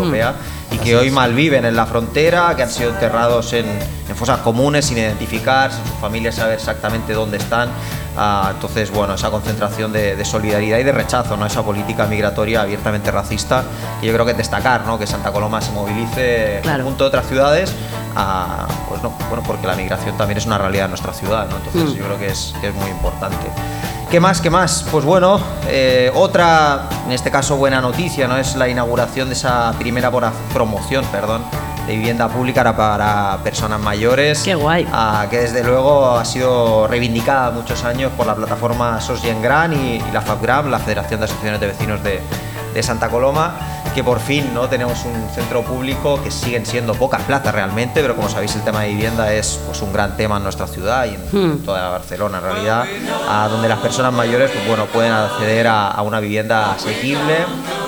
Y 0.73 0.77
que 0.79 0.95
hoy 0.97 1.11
malviven 1.11 1.65
en 1.65 1.75
la 1.75 1.85
frontera, 1.85 2.55
que 2.55 2.63
han 2.63 2.69
sido 2.69 2.89
enterrados 2.89 3.53
en, 3.53 3.65
en 3.67 4.15
fosas 4.15 4.39
comunes 4.39 4.85
sin 4.85 4.97
identificar, 4.97 5.71
sin 5.71 5.83
sus 5.85 5.93
familias 6.01 6.35
saber 6.35 6.55
exactamente 6.55 7.13
dónde 7.13 7.37
están. 7.37 7.69
Ah, 8.17 8.49
entonces, 8.53 8.91
bueno, 8.91 9.13
esa 9.13 9.29
concentración 9.31 9.91
de, 9.93 10.15
de 10.15 10.25
solidaridad 10.25 10.79
y 10.79 10.83
de 10.83 10.91
rechazo, 10.91 11.37
¿no? 11.37 11.45
esa 11.45 11.63
política 11.63 12.05
migratoria 12.07 12.61
abiertamente 12.61 13.11
racista, 13.11 13.63
que 14.01 14.07
yo 14.07 14.13
creo 14.13 14.25
que 14.25 14.31
es 14.31 14.37
destacar, 14.37 14.85
¿no? 14.85 14.97
que 14.99 15.07
Santa 15.07 15.31
Coloma 15.31 15.61
se 15.61 15.71
movilice 15.71 16.59
Claro. 16.63 16.83
junto 16.83 17.03
a 17.05 17.07
otras 17.07 17.27
ciudades, 17.27 17.73
ah, 18.15 18.67
pues 18.89 19.01
no, 19.01 19.11
bueno, 19.29 19.43
porque 19.45 19.65
la 19.67 19.75
migración 19.75 20.15
también 20.17 20.37
es 20.37 20.45
una 20.45 20.57
realidad 20.59 20.85
en 20.85 20.91
nuestra 20.91 21.13
ciudad, 21.13 21.47
¿no? 21.49 21.57
entonces 21.57 21.83
Mm. 21.95 21.97
yo 21.97 22.05
creo 22.05 22.19
que 22.19 22.27
es, 22.27 22.53
que 22.61 22.67
es 22.69 22.75
muy 22.75 22.89
importante. 22.91 23.47
¿Qué 24.13 24.19
más? 24.19 24.41
¿Qué 24.41 24.51
más? 24.51 24.85
Pues 24.91 25.03
bueno, 25.05 25.39
eh, 25.67 26.11
otra, 26.13 26.87
en 27.07 27.13
este 27.13 27.31
caso 27.31 27.57
buena 27.57 27.81
noticia, 27.81 28.27
¿no? 28.27 28.37
Es 28.37 28.55
la 28.55 28.69
inauguración 28.69 29.27
de 29.29 29.33
esa 29.33 29.73
primera 29.79 30.11
promoción, 30.53 31.03
perdón, 31.05 31.41
de 31.87 31.95
vivienda 31.95 32.27
pública 32.27 32.75
para- 32.77 33.39
personas 33.43 33.79
mayores. 33.79 34.43
Qué 34.43 34.53
guay. 34.53 34.87
ah, 34.93 35.25
que 35.31 35.39
desde 35.39 35.63
luego 35.63 36.11
ha 36.15 36.25
sido 36.25 36.85
reivindicada 36.85 37.49
muchos 37.49 37.83
años 37.85 38.11
por 38.15 38.27
la 38.27 38.35
plataforma 38.35 39.01
Sosgengran 39.01 39.73
y, 39.73 39.95
y 39.95 40.11
la 40.13 40.21
FABGRAM, 40.21 40.69
la 40.69 40.77
Federación 40.77 41.19
de 41.19 41.23
Asociaciones 41.25 41.59
de 41.59 41.65
Vecinos 41.65 42.03
de, 42.03 42.21
de 42.73 42.81
Santa 42.83 43.09
Coloma, 43.09 43.55
que 43.93 44.03
por 44.03 44.19
fin 44.19 44.53
no 44.53 44.67
tenemos 44.69 45.05
un 45.05 45.29
centro 45.35 45.61
público 45.61 46.19
que 46.23 46.31
siguen 46.31 46.65
siendo 46.65 46.93
pocas 46.95 47.21
plazas 47.23 47.53
realmente, 47.53 48.01
pero 48.01 48.15
como 48.15 48.29
sabéis 48.29 48.55
el 48.55 48.61
tema 48.63 48.81
de 48.81 48.89
vivienda 48.89 49.31
es 49.33 49.59
pues, 49.67 49.81
un 49.81 49.93
gran 49.93 50.17
tema 50.17 50.37
en 50.37 50.43
nuestra 50.43 50.67
ciudad 50.67 51.05
y 51.05 51.09
en 51.15 51.23
Hmm. 51.33 51.57
toda 51.65 51.89
Barcelona 51.89 52.37
en 52.39 52.43
realidad, 52.43 52.85
a 53.29 53.47
donde 53.47 53.67
las 53.69 53.79
personas 53.79 54.11
mayores 54.13 54.51
pues, 54.51 54.67
bueno, 54.67 54.85
pueden 54.87 55.11
acceder 55.11 55.67
a, 55.67 55.89
a 55.89 56.01
una 56.01 56.19
vivienda 56.19 56.71
asequible, 56.73 57.37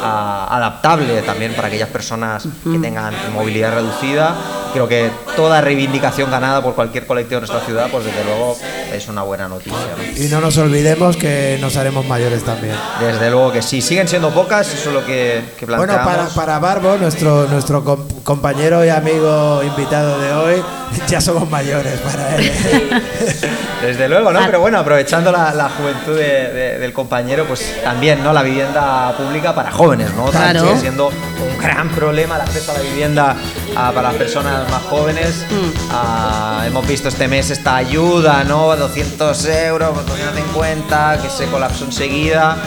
a- 0.04 0.48
adaptable 0.56 1.22
también 1.24 1.54
para 1.56 1.68
aquellas 1.68 1.90
personas 1.90 2.48
que 2.64 2.78
tengan 2.80 3.14
movilidad 3.34 3.74
reducida. 3.74 4.36
Creo 4.76 4.90
que 4.90 5.10
toda 5.38 5.62
reivindicación 5.62 6.30
ganada 6.30 6.62
por 6.62 6.76
cualquier 6.76 7.06
colectivo 7.08 7.40
de 7.40 7.48
nuestra 7.48 7.66
ciudad, 7.66 7.88
pues 7.90 8.04
desde 8.04 8.26
luego 8.26 8.58
es 8.94 9.08
una 9.08 9.22
buena 9.24 9.48
noticia. 9.48 9.72
¿no? 9.98 10.22
Y 10.22 10.28
no 10.28 10.42
nos 10.42 10.58
olvidemos 10.58 11.16
que 11.16 11.58
nos 11.62 11.78
haremos 11.78 12.06
mayores 12.06 12.44
también. 12.44 12.76
Desde 13.00 13.30
luego 13.32 13.54
que 13.54 13.62
sí, 13.62 13.82
siguen 13.82 14.10
siendo 14.10 14.32
pocas, 14.32 14.68
eso 14.74 14.90
es 14.90 14.94
lo 14.96 15.06
que, 15.06 15.42
que 15.58 15.66
Bueno, 15.66 15.86
planteamos. 15.94 16.34
para, 16.34 16.46
para 16.48 16.60
Barbo, 16.60 16.98
nuestro, 16.98 17.48
nuestro 17.48 17.86
com- 17.86 18.06
compañero 18.26 18.84
y 18.84 18.90
amigo 18.90 19.64
invitado 19.64 20.20
de 20.20 20.34
hoy, 20.34 20.62
ya 21.08 21.22
somos 21.22 21.50
mayores 21.50 21.98
para 22.02 22.36
él. 22.36 22.52
Desde 23.82 24.10
luego, 24.10 24.30
Ah. 24.30 24.34
¿no? 24.34 24.40
Pero 24.46 24.60
bueno, 24.60 24.80
aprovechando 24.80 25.32
la, 25.32 25.54
la 25.54 25.70
juventud 25.70 26.16
de- 26.18 26.52
de- 26.52 26.80
del 26.80 26.92
compañero, 26.92 27.46
pues 27.46 27.82
también, 27.84 28.24
¿no? 28.24 28.34
La 28.34 28.42
vivienda 28.44 29.14
pública 29.18 29.54
para 29.56 29.72
jóvenes, 29.72 30.12
¿no? 30.16 30.26
También 30.26 30.52
Claro. 30.52 30.68
Sigue 30.70 30.80
siendo 30.82 31.08
un 31.08 31.58
gran 31.62 31.90
problema 31.90 32.36
el 32.36 32.42
acceso 32.42 32.72
a 32.72 32.76
la 32.76 32.82
vivienda 32.82 33.36
ah, 33.76 33.92
para 33.94 34.10
las 34.10 34.16
personas 34.16 34.70
más 34.70 34.84
jóvenes. 34.84 35.46
Mm. 35.50 35.92
Ah, 35.92 36.64
hemos 36.66 36.88
visto 36.88 37.10
este 37.10 37.28
mes 37.28 37.50
esta 37.50 37.76
ayuda, 37.76 38.44
¿no? 38.44 38.76
200 38.76 39.46
euros, 39.46 39.96
250, 39.96 41.20
que 41.22 41.30
se 41.30 41.46
colapsó 41.48 41.86
enseguida. 41.86 42.58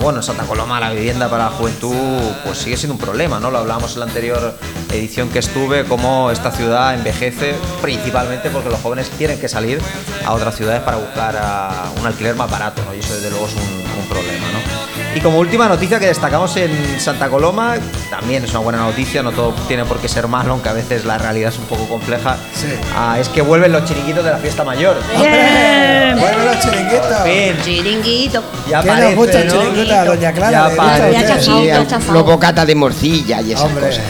Bueno, 0.00 0.20
en 0.20 0.22
Santa 0.22 0.44
Coloma 0.44 0.78
la 0.80 0.90
vivienda 0.90 1.28
para 1.28 1.44
la 1.44 1.50
juventud 1.50 1.94
pues 2.44 2.58
sigue 2.58 2.76
siendo 2.76 2.94
un 2.94 3.00
problema, 3.00 3.40
¿no? 3.40 3.50
Lo 3.50 3.58
hablábamos 3.58 3.94
en 3.94 4.00
la 4.00 4.06
anterior 4.06 4.54
edición 4.92 5.28
que 5.30 5.40
estuve, 5.40 5.84
cómo 5.84 6.30
esta 6.30 6.50
ciudad 6.50 6.94
envejece 6.94 7.54
principalmente 7.82 8.50
porque 8.50 8.70
los 8.70 8.80
jóvenes 8.80 9.10
tienen 9.10 9.40
que 9.40 9.48
salir 9.48 9.80
a 10.24 10.32
otras 10.34 10.56
ciudades 10.56 10.82
para 10.82 10.96
buscar 10.96 11.34
un 11.98 12.06
alquiler 12.06 12.34
más 12.36 12.50
barato, 12.50 12.82
¿no? 12.84 12.94
Y 12.94 13.00
eso 13.00 13.14
desde 13.14 13.30
luego 13.30 13.46
es 13.46 13.54
un, 13.54 14.00
un 14.00 14.08
problema, 14.08 14.46
¿no? 14.52 14.75
Y 15.16 15.20
como 15.22 15.38
última 15.38 15.66
noticia 15.66 15.98
que 15.98 16.08
destacamos 16.08 16.54
en 16.58 17.00
Santa 17.00 17.30
Coloma, 17.30 17.76
también 18.10 18.44
es 18.44 18.50
una 18.50 18.58
buena 18.58 18.78
noticia, 18.80 19.22
no 19.22 19.32
todo 19.32 19.54
tiene 19.66 19.86
por 19.86 19.98
qué 19.98 20.08
ser 20.10 20.28
malo, 20.28 20.52
aunque 20.52 20.68
a 20.68 20.74
veces 20.74 21.06
la 21.06 21.16
realidad 21.16 21.48
es 21.54 21.58
un 21.58 21.64
poco 21.64 21.88
compleja, 21.88 22.36
ah, 22.94 23.16
es 23.18 23.30
que 23.30 23.40
vuelven 23.40 23.72
los 23.72 23.86
chiringuitos 23.86 24.22
de 24.22 24.30
la 24.30 24.36
fiesta 24.36 24.62
mayor. 24.62 24.98
Bien. 25.18 26.18
Bueno, 26.20 26.44
los 26.44 26.58
chiringuitos. 26.60 27.06
Por 27.06 27.26
fin, 27.26 27.56
Chiringuito. 27.64 28.42
ya 28.68 28.82
¿Qué 28.82 28.88
nos 28.88 28.96
parece, 28.96 29.14
gusta 29.16 29.40
el 29.40 29.48
¿no? 29.48 29.52
chiringuito 29.54 29.94
a 29.94 30.04
Doña 30.04 30.32
Clara? 30.32 30.50
Ya 30.52 30.62
¿Le 30.62 30.68
gusta 30.68 30.82
a 30.82 30.98
parece. 30.98 31.12
Ya 31.12 31.20
usted? 31.20 31.86
chafao, 31.88 32.00
Sí, 32.06 32.12
los 32.12 32.24
bocatas 32.24 32.66
de 32.66 32.74
morcilla 32.74 33.40
y 33.40 33.52
esas 33.52 33.64
Hombre. 33.64 33.86
cosas. 33.86 34.04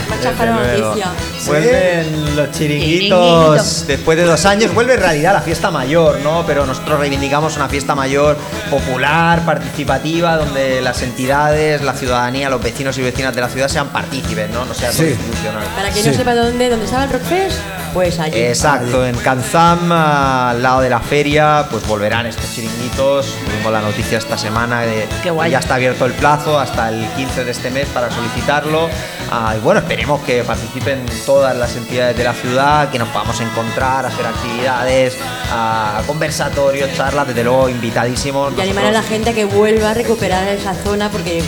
Noticia. 0.46 1.06
Vuelven 1.46 2.36
los 2.36 2.50
chiringuitos 2.50 2.56
Chiringuito. 2.58 3.86
después 3.86 4.18
de 4.18 4.24
dos 4.24 4.44
años, 4.44 4.74
vuelve 4.74 4.94
en 4.94 5.00
realidad 5.00 5.32
la 5.34 5.40
fiesta 5.40 5.70
mayor, 5.70 6.18
¿no? 6.24 6.42
Pero 6.46 6.66
nosotros 6.66 6.98
reivindicamos 6.98 7.54
una 7.56 7.68
fiesta 7.68 7.94
mayor 7.94 8.36
popular, 8.70 9.44
participativa, 9.44 10.36
donde 10.36 10.80
las 10.82 10.95
entidades, 11.02 11.82
la 11.82 11.92
ciudadanía, 11.94 12.48
los 12.50 12.62
vecinos 12.62 12.96
y 12.98 13.02
vecinas 13.02 13.34
de 13.34 13.40
la 13.40 13.48
ciudad 13.48 13.68
sean 13.68 13.88
partícipes, 13.88 14.50
¿no? 14.50 14.64
No 14.64 14.74
sea 14.74 14.92
Sí. 14.92 15.04
institucional. 15.04 15.64
Para 15.76 15.90
quien 15.90 16.04
Sí. 16.04 16.10
no 16.10 16.16
sepa 16.16 16.34
dónde, 16.34 16.68
dónde 16.70 16.84
estaba 16.84 17.04
el 17.04 17.10
Rockfest, 17.10 17.58
pues 17.94 18.18
allí. 18.20 18.38
Exacto, 18.38 19.06
en 19.06 19.16
Kanzam, 19.16 19.90
al 19.92 20.62
lado 20.62 20.80
de 20.80 20.90
la 20.90 21.00
feria, 21.00 21.66
pues 21.70 21.86
volverán 21.86 22.26
estos 22.26 22.50
chiringuitos. 22.54 23.26
Tuvimos 23.44 23.72
la 23.72 23.80
noticia 23.80 24.18
esta 24.18 24.36
semana 24.38 24.82
de 24.82 25.06
Qué 25.22 25.30
guay. 25.30 25.48
que 25.48 25.52
ya 25.52 25.58
está 25.58 25.74
abierto 25.76 26.04
el 26.06 26.12
plazo 26.12 26.58
hasta 26.58 26.88
el 26.90 27.06
15 27.16 27.44
de 27.44 27.50
este 27.50 27.70
mes 27.70 27.86
para 27.88 28.10
solicitarlo. 28.10 28.88
Ah, 29.30 29.54
y 29.56 29.60
bueno, 29.60 29.80
esperemos 29.80 30.20
que 30.22 30.44
participen 30.44 31.04
todas 31.24 31.56
las 31.56 31.74
entidades 31.74 32.16
de 32.16 32.22
la 32.22 32.32
ciudad, 32.32 32.90
que 32.90 32.98
nos 32.98 33.08
podamos 33.08 33.40
encontrar, 33.40 34.06
hacer 34.06 34.24
actividades, 34.24 35.16
ah, 35.50 36.00
conversatorios, 36.06 36.92
charlas, 36.94 37.26
desde 37.26 37.42
luego 37.42 37.68
invitadísimos. 37.68 38.52
Y 38.56 38.60
animar 38.60 38.84
a 38.86 38.92
la 38.92 39.02
gente 39.02 39.30
a 39.30 39.32
que 39.32 39.44
vuelva 39.44 39.90
a 39.90 39.94
recuperar 39.94 40.46
esa 40.48 40.74
zona 40.86 41.10
porque 41.10 41.42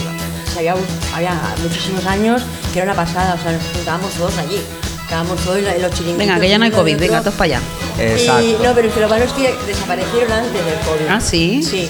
se 0.51 0.59
había, 0.59 0.75
había 1.15 1.33
muchísimos 1.63 2.05
años 2.05 2.41
que 2.73 2.79
era 2.79 2.91
una 2.91 2.95
pasada, 3.05 3.35
o 3.39 3.41
sea, 3.41 3.51
nos 3.53 3.61
juntábamos 3.73 4.11
todos 4.13 4.37
allí. 4.37 4.59
Estábamos 5.03 5.39
todos 5.39 5.57
en 5.57 5.81
los 5.81 5.91
chiringuitos. 5.91 6.17
Venga, 6.17 6.39
que 6.39 6.49
ya 6.49 6.57
no 6.59 6.65
hay 6.65 6.71
COVID, 6.71 6.97
venga, 6.99 7.19
todos 7.21 7.33
para 7.33 7.45
allá. 7.57 7.61
Exacto. 7.99 8.43
Y, 8.43 8.51
no, 8.63 8.73
pero 8.75 8.87
es 8.89 8.93
que 8.93 8.99
lo 8.99 9.09
malo 9.09 9.25
es 9.25 9.31
que 9.31 9.55
desaparecieron 9.65 10.31
antes 10.31 10.53
del 10.65 10.75
COVID. 10.85 11.07
¿Ah, 11.09 11.19
sí? 11.21 11.63
Sí. 11.63 11.89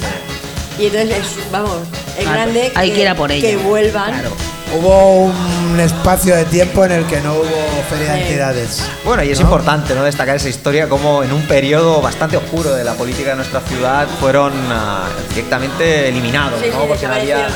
Y 0.79 0.85
entonces, 0.85 1.17
es, 1.17 1.51
vamos, 1.51 1.79
es 2.17 2.25
Ah, 2.25 2.31
grande 2.31 2.71
hay 2.75 2.91
que 2.91 3.01
ir 3.01 3.07
a 3.09 3.15
por 3.15 3.29
que 3.29 3.37
ello. 3.37 3.59
vuelvan. 3.61 4.13
Claro. 4.13 4.31
Hubo 4.71 5.23
un 5.23 5.79
espacio 5.79 6.35
de 6.35 6.45
tiempo 6.45 6.85
en 6.85 6.91
el 6.91 7.05
que 7.05 7.19
no 7.21 7.33
hubo 7.33 7.83
feria 7.89 8.13
de 8.13 8.21
entidades. 8.21 8.83
Bueno, 9.03 9.23
y 9.23 9.31
es 9.31 9.39
¿No? 9.39 9.45
importante 9.45 9.95
¿no? 9.95 10.03
destacar 10.03 10.35
esa 10.35 10.47
historia 10.49 10.87
como 10.87 11.23
en 11.23 11.31
un 11.33 11.41
periodo 11.43 12.01
bastante 12.01 12.37
oscuro 12.37 12.73
de 12.75 12.83
la 12.83 12.93
política 12.93 13.31
de 13.31 13.37
nuestra 13.37 13.61
ciudad 13.61 14.07
fueron 14.19 14.53
ah, 14.71 15.07
directamente 15.29 16.07
eliminados, 16.09 16.59
Sí, 16.61 16.67
¿no? 16.71 16.81
sí, 16.81 16.85
Porque 16.87 17.07
no 17.07 17.13
había 17.15 17.47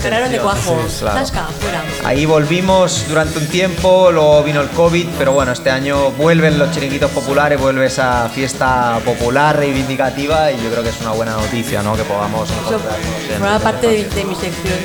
se 0.00 0.10
los 0.10 0.30
de 0.30 0.38
cuajo. 0.38 0.82
Sí, 0.88 1.00
claro. 1.00 1.18
Zasca, 1.18 1.46
fuera. 1.60 1.82
Ahí 2.04 2.24
volvimos 2.24 3.04
durante 3.08 3.38
un 3.38 3.46
tiempo, 3.48 4.10
luego 4.10 4.42
vino 4.42 4.62
el 4.62 4.68
COVID, 4.70 5.06
pero 5.18 5.32
bueno, 5.32 5.52
este 5.52 5.70
año 5.70 6.12
vuelven 6.12 6.58
los 6.58 6.70
chiringuitos 6.72 7.10
populares, 7.10 7.60
vuelve 7.60 7.84
esa 7.86 8.30
fiesta 8.34 8.98
popular, 9.04 9.56
reivindicativa, 9.58 10.50
y 10.50 10.56
yo 10.62 10.70
creo 10.70 10.82
que 10.82 10.88
es 10.88 11.00
una 11.02 11.10
buena 11.10 11.32
noticia, 11.32 11.82
¿no? 11.82 11.94
Que 11.94 12.04
podamos 12.04 12.48
Eso 12.48 12.58
encontrarnos 12.60 13.06
en- 13.30 13.38
forma 13.38 13.58
parte 13.58 13.86
de, 13.88 14.04
de 14.08 14.24
mi 14.24 14.34
sección. 14.34 14.78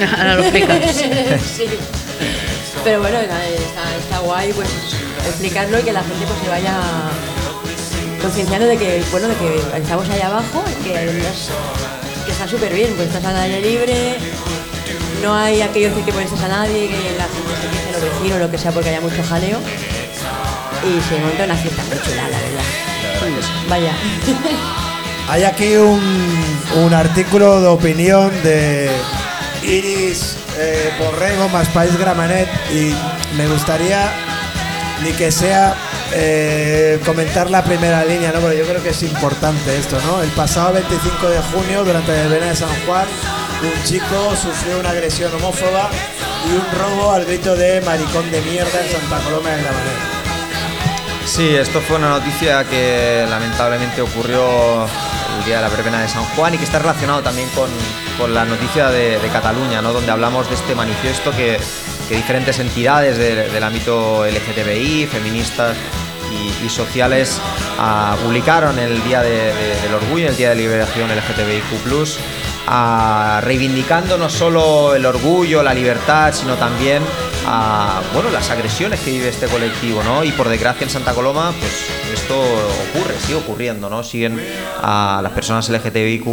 Ahora 0.18 0.34
lo 0.36 0.42
explicas. 0.42 1.04
sí. 1.56 1.66
Pero 2.84 3.00
bueno, 3.00 3.18
está, 3.18 4.18
guay 4.20 4.52
pues 4.52 4.68
explicarlo 5.28 5.78
y 5.78 5.82
que 5.82 5.92
la 5.92 6.02
gente 6.02 6.26
pues 6.26 6.38
se 6.42 6.48
vaya 6.48 6.80
concienciando 8.22 8.66
de 8.66 8.76
que, 8.76 9.02
bueno, 9.10 9.28
de 9.28 9.34
que 9.34 9.78
estamos 9.78 10.08
allá 10.08 10.26
abajo 10.26 10.64
y 10.68 10.84
que, 10.84 10.92
que 10.92 12.32
está 12.32 12.48
súper 12.48 12.72
bien, 12.72 12.92
pues 12.96 13.08
estás 13.08 13.24
al 13.24 13.36
aire 13.36 13.60
libre, 13.60 14.16
no 15.22 15.34
hay 15.34 15.60
aquello 15.60 15.94
de 15.94 16.02
que 16.02 16.12
molestes 16.12 16.40
a 16.40 16.48
nadie, 16.48 16.88
que 16.88 17.16
la 17.18 17.24
gente 17.24 17.52
se 17.60 17.68
queje, 17.68 17.92
los 17.92 18.02
vecinos, 18.02 18.40
lo 18.40 18.50
que 18.50 18.58
sea, 18.58 18.72
porque 18.72 18.88
haya 18.88 19.00
mucho 19.00 19.22
jaleo. 19.28 19.58
Y 20.82 21.00
se 21.08 21.18
monta 21.20 21.44
una 21.44 21.56
fiesta 21.56 21.82
muy 21.84 21.98
chula, 21.98 22.22
la 22.22 22.38
verdad. 22.38 22.64
Vaya. 23.68 23.92
Hay 25.28 25.44
aquí 25.44 25.76
un, 25.76 26.00
un 26.84 26.94
artículo 26.94 27.60
de 27.60 27.68
opinión 27.68 28.30
de 28.42 28.90
Iris 29.62 30.36
eh, 30.60 30.92
Borrego 30.98 31.48
más 31.48 31.68
País 31.68 31.96
Gramanet 31.98 32.48
y 32.70 32.94
me 33.36 33.46
gustaría 33.48 34.10
ni 35.02 35.12
que 35.12 35.32
sea 35.32 35.74
eh, 36.12 37.00
comentar 37.06 37.50
la 37.50 37.64
primera 37.64 38.04
línea, 38.04 38.32
¿no? 38.32 38.40
Pero 38.40 38.52
yo 38.52 38.66
creo 38.66 38.82
que 38.82 38.90
es 38.90 39.02
importante 39.02 39.76
esto, 39.78 39.98
¿no? 40.06 40.22
El 40.22 40.28
pasado 40.30 40.74
25 40.74 41.28
de 41.28 41.38
junio, 41.40 41.84
durante 41.84 42.20
el 42.20 42.28
verano 42.28 42.50
de 42.50 42.56
San 42.56 42.68
Juan, 42.86 43.06
un 43.62 43.84
chico 43.84 44.36
sufrió 44.36 44.78
una 44.78 44.90
agresión 44.90 45.32
homófoba 45.34 45.88
y 46.46 46.52
un 46.52 46.78
robo 46.78 47.12
al 47.12 47.24
grito 47.24 47.56
de 47.56 47.80
maricón 47.80 48.30
de 48.30 48.40
mierda 48.42 48.80
en 48.84 48.92
Santa 48.92 49.18
Coloma 49.24 49.50
de 49.50 49.62
Gramanet. 49.62 50.20
Sí, 51.26 51.54
esto 51.54 51.80
fue 51.80 51.96
una 51.96 52.08
noticia 52.08 52.64
que 52.64 53.24
lamentablemente 53.28 54.02
ocurrió 54.02 54.84
el 54.84 55.44
día 55.46 55.56
de 55.56 55.62
la 55.62 55.68
verbena 55.68 56.02
de 56.02 56.08
San 56.08 56.24
Juan 56.24 56.54
y 56.54 56.58
que 56.58 56.64
está 56.64 56.80
relacionado 56.80 57.22
también 57.22 57.48
con, 57.50 57.70
con 58.20 58.34
la 58.34 58.44
noticia 58.44 58.88
de, 58.90 59.18
Cataluña, 59.32 59.80
¿no? 59.80 59.92
donde 59.92 60.12
hablamos 60.12 60.48
de 60.48 60.54
este 60.54 60.74
manifiesto 60.74 61.30
que, 61.32 61.58
diferentes 62.10 62.58
entidades 62.58 63.16
de- 63.16 63.48
del 63.48 63.62
ámbito 63.62 64.26
LGTBI, 64.26 65.06
feministas 65.06 65.76
y- 66.64 66.68
sociales 66.68 67.40
ah, 67.78 68.16
publicaron 68.22 68.78
el 68.78 69.02
Día 69.04 69.22
de- 69.22 69.30
de- 69.54 69.80
del 69.82 69.94
Orgullo, 69.94 70.28
el 70.28 70.36
Día 70.36 70.50
de 70.50 70.56
Liberación 70.56 71.10
LGTBIQ+, 71.10 72.18
ah, 72.66 73.40
reivindicando 73.42 74.18
no 74.18 74.28
solo 74.28 74.94
el 74.94 75.06
orgullo, 75.06 75.62
la 75.62 75.72
libertad, 75.72 76.32
sino 76.34 76.54
también 76.56 77.02
ah, 77.46 78.00
bueno, 78.12 78.30
las 78.30 78.50
agresiones 78.50 79.00
que 79.00 79.10
vive 79.12 79.28
este 79.28 79.46
colectivo, 79.46 80.02
¿no? 80.02 80.22
Y 80.24 80.32
por 80.32 80.48
desgracia 80.48 80.84
en 80.84 80.90
Santa 80.90 81.14
Coloma, 81.14 81.52
pues 81.58 81.72
esto 82.12 82.34
ocurre, 82.38 83.14
sigue 83.24 83.36
ocurriendo, 83.36 83.88
¿no? 83.88 84.04
Siguen 84.04 84.40
a 84.82 85.20
las 85.22 85.32
personas 85.32 85.68
LGTBIQ+, 85.70 86.26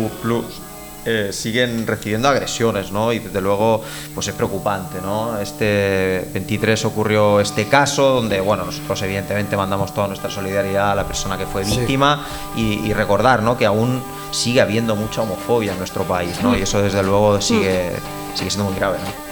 eh, 1.09 1.29
siguen 1.31 1.87
recibiendo 1.87 2.27
agresiones, 2.27 2.91
¿no? 2.91 3.13
Y 3.13 3.19
desde 3.19 3.39
luego, 3.39 3.81
pues 4.13 4.27
es 4.27 4.33
preocupante, 4.35 4.97
¿no? 5.01 5.39
Este 5.39 6.27
23 6.33 6.83
ocurrió 6.85 7.39
este 7.39 7.67
caso 7.67 8.09
donde, 8.09 8.41
bueno, 8.41 8.65
nosotros 8.65 9.01
evidentemente 9.03 9.55
mandamos 9.55 9.93
toda 9.93 10.07
nuestra 10.07 10.29
solidaridad 10.29 10.91
a 10.91 10.95
la 10.95 11.05
persona 11.07 11.37
que 11.37 11.45
fue 11.45 11.63
Sí. 11.63 11.77
víctima 11.77 12.25
y, 12.55 12.85
y 12.85 12.93
recordar, 12.93 13.41
¿no? 13.41 13.57
Que 13.57 13.65
aún 13.65 14.03
sigue 14.31 14.59
habiendo 14.61 14.95
mucha 14.95 15.21
homofobia 15.21 15.71
en 15.71 15.77
nuestro 15.77 16.03
país, 16.03 16.41
¿no? 16.43 16.57
Y 16.57 16.63
eso 16.63 16.81
desde 16.81 17.01
luego 17.03 17.39
sigue, 17.41 17.91
sigue 18.35 18.49
siendo 18.51 18.69
muy 18.69 18.77
grave, 18.77 18.97
¿no? 19.03 19.27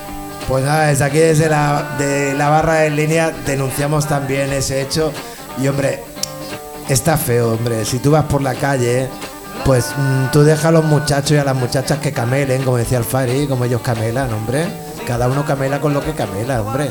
Pues 0.47 0.63
nada, 0.63 0.87
desde 0.87 1.03
aquí, 1.03 1.17
desde 1.17 1.49
la, 1.49 1.95
de 1.97 2.33
la 2.35 2.49
barra 2.49 2.85
en 2.85 2.95
línea, 2.95 3.31
denunciamos 3.45 4.07
también 4.07 4.53
ese 4.53 4.79
hecho. 4.81 5.11
Y 5.61 5.67
hombre, 5.67 6.03
está 6.87 7.17
feo, 7.17 7.53
hombre. 7.53 7.83
Si 7.83 7.99
tú 7.99 8.11
vas 8.11 8.25
por 8.25 8.41
la 8.41 8.53
calle, 8.53 9.07
pues 9.63 9.93
mm, 9.97 10.31
tú 10.31 10.43
deja 10.43 10.69
a 10.69 10.71
los 10.71 10.85
muchachos 10.85 11.31
y 11.31 11.37
a 11.37 11.43
las 11.43 11.55
muchachas 11.55 11.99
que 11.99 12.11
camelen, 12.11 12.63
como 12.63 12.77
decía 12.77 12.97
el 12.97 13.03
Fari, 13.03 13.47
como 13.47 13.65
ellos 13.65 13.81
camelan, 13.81 14.33
hombre. 14.33 14.67
Cada 15.05 15.27
uno 15.27 15.45
camela 15.45 15.79
con 15.79 15.93
lo 15.93 16.03
que 16.03 16.13
camela, 16.13 16.61
hombre. 16.61 16.89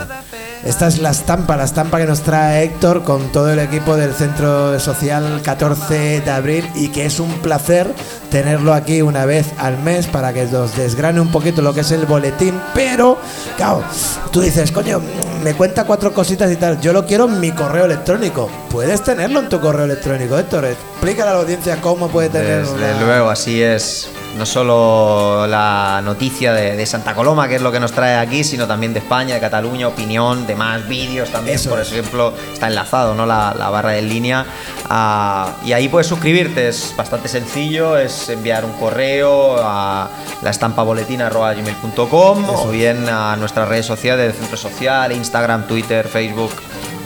Esta 0.64 0.86
es 0.86 0.98
la 0.98 1.10
estampa, 1.10 1.58
la 1.58 1.64
estampa 1.64 1.98
que 1.98 2.06
nos 2.06 2.22
trae 2.22 2.64
Héctor 2.64 3.04
con 3.04 3.30
todo 3.32 3.52
el 3.52 3.58
equipo 3.58 3.96
del 3.96 4.14
Centro 4.14 4.80
Social 4.80 5.42
14 5.42 6.22
de 6.22 6.30
abril 6.30 6.66
y 6.74 6.88
que 6.88 7.04
es 7.04 7.20
un 7.20 7.30
placer 7.40 7.92
tenerlo 8.30 8.72
aquí 8.72 9.02
una 9.02 9.26
vez 9.26 9.52
al 9.58 9.78
mes 9.78 10.06
para 10.06 10.32
que 10.32 10.46
nos 10.46 10.74
desgrane 10.74 11.20
un 11.20 11.30
poquito 11.30 11.60
lo 11.60 11.74
que 11.74 11.80
es 11.80 11.90
el 11.90 12.06
boletín. 12.06 12.58
Pero, 12.72 13.18
claro, 13.58 13.84
tú 14.32 14.40
dices, 14.40 14.72
coño, 14.72 15.02
me 15.42 15.52
cuenta 15.52 15.84
cuatro 15.84 16.14
cositas 16.14 16.50
y 16.50 16.56
tal. 16.56 16.80
Yo 16.80 16.94
lo 16.94 17.04
quiero 17.04 17.26
en 17.26 17.40
mi 17.40 17.52
correo 17.52 17.84
electrónico. 17.84 18.48
Puedes 18.70 19.02
tenerlo 19.02 19.40
en 19.40 19.50
tu 19.50 19.60
correo 19.60 19.84
electrónico, 19.84 20.38
Héctor. 20.38 20.64
Explícale 20.64 21.30
a 21.30 21.34
la 21.34 21.40
audiencia 21.40 21.78
cómo 21.82 22.08
puede 22.08 22.30
tenerlo. 22.30 22.72
Desde 22.72 23.04
luego, 23.04 23.28
así 23.28 23.62
es. 23.62 24.08
No 24.36 24.44
solo 24.46 25.46
la 25.46 26.00
noticia 26.04 26.52
de, 26.52 26.74
de 26.76 26.86
Santa 26.86 27.14
Coloma, 27.14 27.46
que 27.46 27.54
es 27.54 27.62
lo 27.62 27.70
que 27.70 27.78
nos 27.78 27.92
trae 27.92 28.16
aquí, 28.16 28.42
sino 28.42 28.66
también 28.66 28.92
de 28.92 28.98
España, 28.98 29.34
de 29.36 29.40
Cataluña, 29.40 29.86
opinión, 29.86 30.44
demás 30.46 30.88
vídeos 30.88 31.30
también. 31.30 31.54
Eso 31.54 31.70
Por 31.70 31.78
es. 31.80 31.92
ejemplo, 31.92 32.34
está 32.52 32.66
enlazado 32.66 33.14
¿no? 33.14 33.26
la, 33.26 33.54
la 33.56 33.70
barra 33.70 33.96
en 33.96 34.08
línea. 34.08 34.44
Ah, 34.90 35.52
y 35.64 35.72
ahí 35.72 35.88
puedes 35.88 36.08
suscribirte, 36.08 36.66
es 36.68 36.94
bastante 36.96 37.28
sencillo, 37.28 37.96
es 37.96 38.28
enviar 38.28 38.64
un 38.64 38.72
correo 38.72 39.56
a 39.62 40.08
la 40.42 40.50
estampaboletina.gmail.com 40.50 42.44
o 42.50 42.68
bien 42.70 43.08
a 43.08 43.36
nuestras 43.36 43.68
redes 43.68 43.86
sociales 43.86 44.26
del 44.26 44.34
Centro 44.36 44.56
Social, 44.56 45.12
Instagram, 45.12 45.66
Twitter, 45.68 46.08
Facebook 46.08 46.50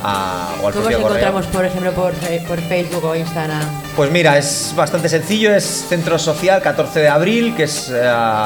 ah, 0.03 0.49
o 0.63 0.67
al 0.69 0.73
¿Cómo 0.73 0.87
os 0.87 0.91
propio 0.93 1.03
correo. 1.03 1.07
encontramos, 1.19 1.47
por 1.47 1.65
ejemplo, 1.67 1.93
por, 1.93 2.15
fe- 2.15 2.43
por 2.49 2.59
Facebook 2.61 3.05
o 3.05 3.15
Instagram? 3.15 3.63
Pues 3.99 4.13
mira, 4.13 4.39
es 4.39 4.75
bastante 4.77 5.09
sencillo, 5.09 5.53
es 5.53 5.65
Centro 5.89 6.21
Social 6.21 6.63
14 6.63 7.01
de 7.01 7.09
abril, 7.09 7.57
que 7.57 7.65
es, 7.65 7.91
eh, 7.93 8.01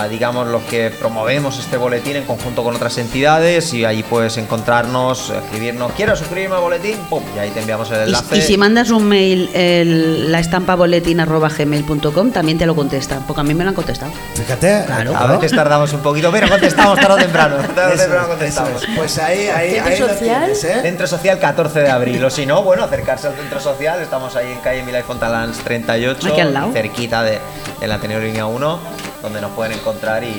digamos, 0.08 0.46
los 0.46 0.62
que 0.62 0.88
promovemos 0.88 1.58
este 1.58 1.76
boletín 1.76 2.16
en 2.16 2.24
conjunto 2.24 2.62
con 2.64 2.74
otras 2.74 2.96
entidades 2.96 3.74
y 3.74 3.84
ahí 3.84 4.02
puedes 4.02 4.38
encontrarnos, 4.38 5.28
escribirnos, 5.28 5.92
quiero 5.94 6.16
suscribirme 6.16 6.54
al 6.54 6.62
boletín, 6.62 6.96
pum, 7.10 7.22
y 7.36 7.38
ahí 7.38 7.50
te 7.50 7.60
enviamos 7.60 7.90
el 7.90 8.00
enlace. 8.00 8.38
y 8.38 8.40
si 8.40 8.56
mandas 8.56 8.88
un 8.90 9.04
mail, 9.04 9.50
el- 9.52 10.32
la 10.32 10.38
estampa 10.40 10.74
boletín.gmail.com, 10.74 12.30
también 12.30 12.56
te 12.56 12.64
lo 12.64 12.74
contestan, 12.74 13.22
porque 13.26 13.42
a 13.42 13.44
mí 13.44 13.52
me 13.52 13.62
lo 13.64 13.68
han 13.70 13.76
contestado. 13.76 14.10
Fíjate, 14.34 14.84
Claro. 14.86 15.14
A 15.14 15.26
veces 15.36 15.52
tardamos 15.54 15.92
un 15.92 16.00
poquito, 16.00 16.30
pero 16.32 16.48
contestamos 16.48 16.98
tarde 16.98 17.12
o 17.12 17.16
temprano. 17.18 17.56
Tarde 17.74 17.92
o 17.94 17.98
temprano 17.98 18.22
es, 18.22 18.28
contestamos. 18.28 18.82
es. 18.84 18.88
Pues 18.96 19.18
ahí, 19.18 19.48
ahí, 19.48 19.72
¿Centro 19.72 19.90
ahí 19.90 19.98
social? 19.98 20.18
tienes, 20.44 20.64
¿eh? 20.64 20.78
Centro 20.80 21.06
Social 21.06 21.38
14 21.38 21.80
de 21.80 21.90
abril, 21.90 22.24
o 22.24 22.30
si 22.30 22.46
no, 22.46 22.62
bueno, 22.62 22.84
acercarse 22.84 23.26
al 23.26 23.34
Centro 23.34 23.60
Social, 23.60 24.00
estamos 24.00 24.34
ahí 24.34 24.50
en 24.50 24.58
calle 24.60 24.82
Milay 24.82 25.02
Fontalans 25.42 25.58
38, 25.64 26.28
Aquí 26.28 26.40
al 26.40 26.54
lado. 26.54 26.72
cerquita 26.72 27.22
de, 27.22 27.38
del 27.80 27.92
Ateneo 27.92 28.20
Línea 28.20 28.46
1, 28.46 28.78
donde 29.22 29.40
nos 29.40 29.50
pueden 29.52 29.72
encontrar 29.72 30.22
y, 30.24 30.38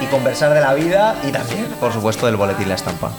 y 0.00 0.06
conversar 0.06 0.52
de 0.52 0.60
la 0.60 0.74
vida 0.74 1.16
y 1.26 1.32
también, 1.32 1.66
por 1.80 1.92
supuesto, 1.92 2.26
del 2.26 2.36
boletín 2.36 2.68
La 2.68 2.74
Estampa. 2.74 3.10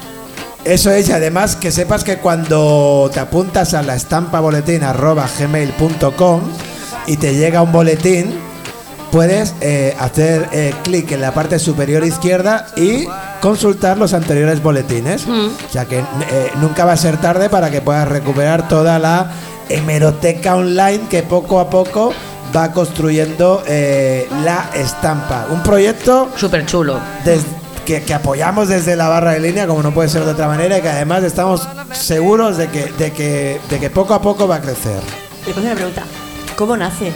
Eso 0.63 0.91
es, 0.91 1.09
y 1.09 1.11
además 1.11 1.55
que 1.55 1.71
sepas 1.71 2.03
que 2.03 2.17
cuando 2.17 3.09
te 3.13 3.19
apuntas 3.19 3.73
a 3.76 3.84
la 3.84 3.95
estampa 3.95 4.39
boletín 4.39 4.82
gmail.com 4.82 6.41
y 7.05 7.17
te 7.17 7.36
llega 7.36 7.61
un 7.61 7.71
boletín, 7.71 8.34
puedes 9.12 9.53
eh, 9.62 9.95
hacer 9.99 10.47
eh, 10.51 10.74
clic 10.84 11.12
en 11.12 11.22
la 11.22 11.34
parte 11.34 11.60
superior 11.60 12.03
izquierda 12.06 12.68
y 12.76 13.08
consultar 13.41 13.97
los 13.97 14.14
anteriores 14.14 14.62
boletines. 14.62 15.26
O 15.28 15.72
sea 15.72 15.86
que 15.86 15.99
eh, 15.99 16.51
nunca 16.62 16.86
va 16.86 16.93
a 16.93 16.97
ser 16.97 17.18
tarde 17.18 17.49
para 17.49 17.70
que 17.72 17.82
puedas 17.82 18.08
recuperar 18.08 18.68
toda 18.68 18.99
la 18.99 19.32
hemeroteca 19.70 20.56
online 20.56 21.01
que 21.10 21.24
poco 21.24 21.60
a 21.60 21.70
poco 21.70 22.14
va 22.56 22.72
construyendo 22.72 23.64
eh, 23.68 24.28
la 24.43 24.70
estampa. 24.76 25.47
Un 25.49 25.62
proyecto 25.64 26.30
Súper 26.36 26.66
chulo. 26.66 26.99
que, 27.86 28.01
que 28.03 28.14
apoyamos 28.14 28.68
desde 28.70 28.95
la 28.95 29.08
barra 29.10 29.32
de 29.32 29.39
línea, 29.39 29.68
como 29.68 29.84
no 29.84 29.93
puede 29.93 30.10
ser 30.10 30.24
de 30.26 30.32
otra 30.32 30.47
manera, 30.47 30.78
y 30.78 30.82
que 30.82 30.89
además 30.89 31.24
estamos 31.24 31.68
seguros 31.91 32.58
de 32.58 32.70
que, 32.70 32.91
de 32.97 33.12
que, 33.12 33.60
de 33.70 33.80
que 33.80 33.89
poco 33.89 34.14
a 34.14 34.22
poco 34.22 34.47
va 34.47 34.56
a 34.56 34.62
crecer. 34.62 35.01
Le 35.45 35.53
pongo 35.53 35.68
una 35.68 35.76
pregunta. 35.76 36.03
¿Cómo 36.56 36.78
nace? 36.78 37.12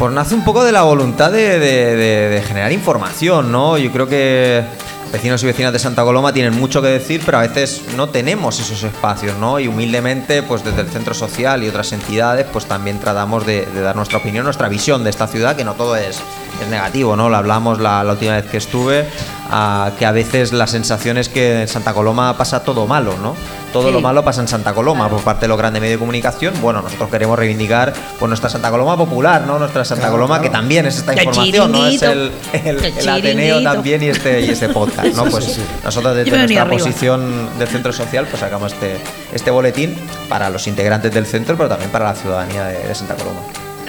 Pues 0.00 0.14
nace 0.14 0.34
un 0.34 0.44
poco 0.44 0.64
de 0.64 0.72
la 0.72 0.80
voluntad 0.80 1.30
de, 1.30 1.58
de- 1.58 2.42
generar 2.48 2.72
información, 2.72 3.52
¿no? 3.52 3.76
Yo 3.76 3.92
creo 3.92 4.08
que 4.08 4.64
vecinos 5.12 5.42
y 5.42 5.46
vecinas 5.46 5.74
de 5.74 5.78
Santa 5.78 6.04
Coloma 6.04 6.32
tienen 6.32 6.58
mucho 6.58 6.80
que 6.80 6.88
decir, 6.88 7.20
pero 7.26 7.36
a 7.36 7.42
veces 7.42 7.82
no 7.98 8.08
tenemos 8.08 8.58
esos 8.58 8.82
espacios, 8.82 9.36
¿no? 9.36 9.60
Y 9.60 9.68
humildemente, 9.68 10.42
pues 10.42 10.64
desde 10.64 10.80
el 10.80 10.88
centro 10.88 11.12
social 11.12 11.62
y 11.62 11.68
otras 11.68 11.92
entidades, 11.92 12.46
pues 12.50 12.64
también 12.64 12.98
tratamos 12.98 13.44
de, 13.44 13.66
dar 13.66 13.94
nuestra 13.94 14.16
opinión, 14.16 14.44
nuestra 14.44 14.70
visión 14.70 15.04
de 15.04 15.10
esta 15.10 15.26
ciudad, 15.26 15.54
que 15.54 15.64
no 15.64 15.74
todo 15.74 15.94
es, 15.96 16.22
es 16.62 16.68
negativo, 16.70 17.14
¿no? 17.14 17.28
Lo 17.28 17.36
hablamos 17.36 17.78
la, 17.78 18.02
la 18.02 18.12
última 18.12 18.36
vez 18.36 18.46
que 18.46 18.56
estuve, 18.56 19.06
ah, 19.50 19.90
que 19.98 20.06
a 20.06 20.12
veces 20.12 20.52
la 20.52 20.66
sensación 20.66 21.18
es 21.18 21.28
que 21.28 21.62
en 21.62 21.68
Santa 21.68 21.92
Coloma 21.92 22.36
pasa 22.36 22.62
todo 22.62 22.86
malo, 22.86 23.14
¿no? 23.22 23.34
Todo 23.72 23.88
Sí. 23.88 23.92
lo 23.92 24.00
malo 24.00 24.24
pasa 24.24 24.40
en 24.40 24.48
Santa 24.48 24.72
Coloma 24.72 25.08
por 25.08 25.20
parte 25.22 25.42
de 25.42 25.48
los 25.48 25.56
grandes 25.56 25.80
medios 25.80 25.96
de 25.96 25.98
comunicación. 26.00 26.54
Bueno, 26.60 26.82
nosotros 26.82 27.08
queremos 27.08 27.38
reivindicar 27.38 27.92
pues, 28.18 28.28
nuestra 28.28 28.50
Santa 28.50 28.68
Coloma 28.70 28.96
popular, 28.96 29.42
¿no? 29.46 29.58
Nuestra 29.60 29.84
Santa 29.84 30.02
Claro, 30.02 30.14
Coloma, 30.14 30.38
claro. 30.38 30.42
que 30.42 30.50
también 30.50 30.86
es 30.86 30.96
esta 30.98 31.14
¡Qué 31.14 31.22
información, 31.22 31.70
¿no? 31.72 31.86
Es 31.86 32.02
el, 32.02 32.32
el, 32.52 32.76
¡Qué 32.80 32.94
el 32.98 33.08
Ateneo 33.08 33.62
también 33.62 34.02
y 34.02 34.08
este, 34.08 34.40
y 34.40 34.50
este 34.50 34.70
podcast, 34.70 35.14
¿no? 35.14 35.24
Pues 35.26 35.44
sí, 35.44 35.52
sí. 35.54 35.62
nosotros 35.84 36.16
desde 36.16 36.30
nuestra 36.36 36.62
arriba. 36.62 36.76
posición 36.78 37.48
del 37.60 37.68
centro 37.68 37.92
social, 37.92 38.26
pues 38.28 38.40
sacamos 38.40 38.72
este, 38.72 38.96
este 39.32 39.50
boletín 39.52 39.94
para 40.28 40.50
los 40.50 40.66
integrantes 40.66 41.12
del 41.14 41.26
centro, 41.26 41.56
pero 41.56 41.68
también 41.68 41.90
para 41.90 42.06
la 42.06 42.14
ciudadanía 42.16 42.64
de, 42.64 42.88
de 42.88 42.94
Santa 42.96 43.14
Coloma. 43.14 43.40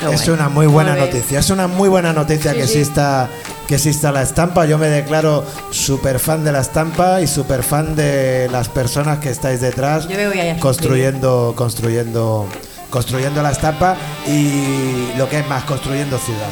Qué 0.02 0.14
Es 0.14 0.26
guay. 0.26 0.30
una 0.38 0.50
muy 0.50 0.68
buena 0.68 0.92
Muy 0.92 1.00
noticia, 1.02 1.40
es 1.40 1.50
una 1.50 1.68
muy 1.68 1.88
buena 1.90 2.12
noticia 2.14 2.52
Sí, 2.52 2.58
que, 2.58 2.68
sí. 2.68 2.80
exista, 2.80 3.30
que 3.68 3.76
exista 3.76 4.12
la 4.12 4.22
estampa. 4.22 4.66
Yo 4.66 4.78
me 4.78 4.88
declaro 4.88 5.46
súper 5.70 6.20
fan 6.20 6.44
de 6.44 6.52
la 6.52 6.60
estampa 6.62 7.22
y 7.22 7.28
súper 7.28 7.64
fan 7.64 7.96
de 7.96 8.50
las 8.52 8.68
personas 8.70 9.20
que 9.20 9.30
estáis 9.30 9.62
detrás 9.62 10.08
construyendo, 10.60 11.54
construyendo, 11.56 12.48
construyendo 12.90 13.42
la 13.44 13.52
estampa 13.52 13.96
y 14.28 15.12
lo 15.18 15.30
que 15.30 15.40
es 15.40 15.48
más, 15.48 15.64
construyendo 15.64 16.18
ciudad. 16.18 16.50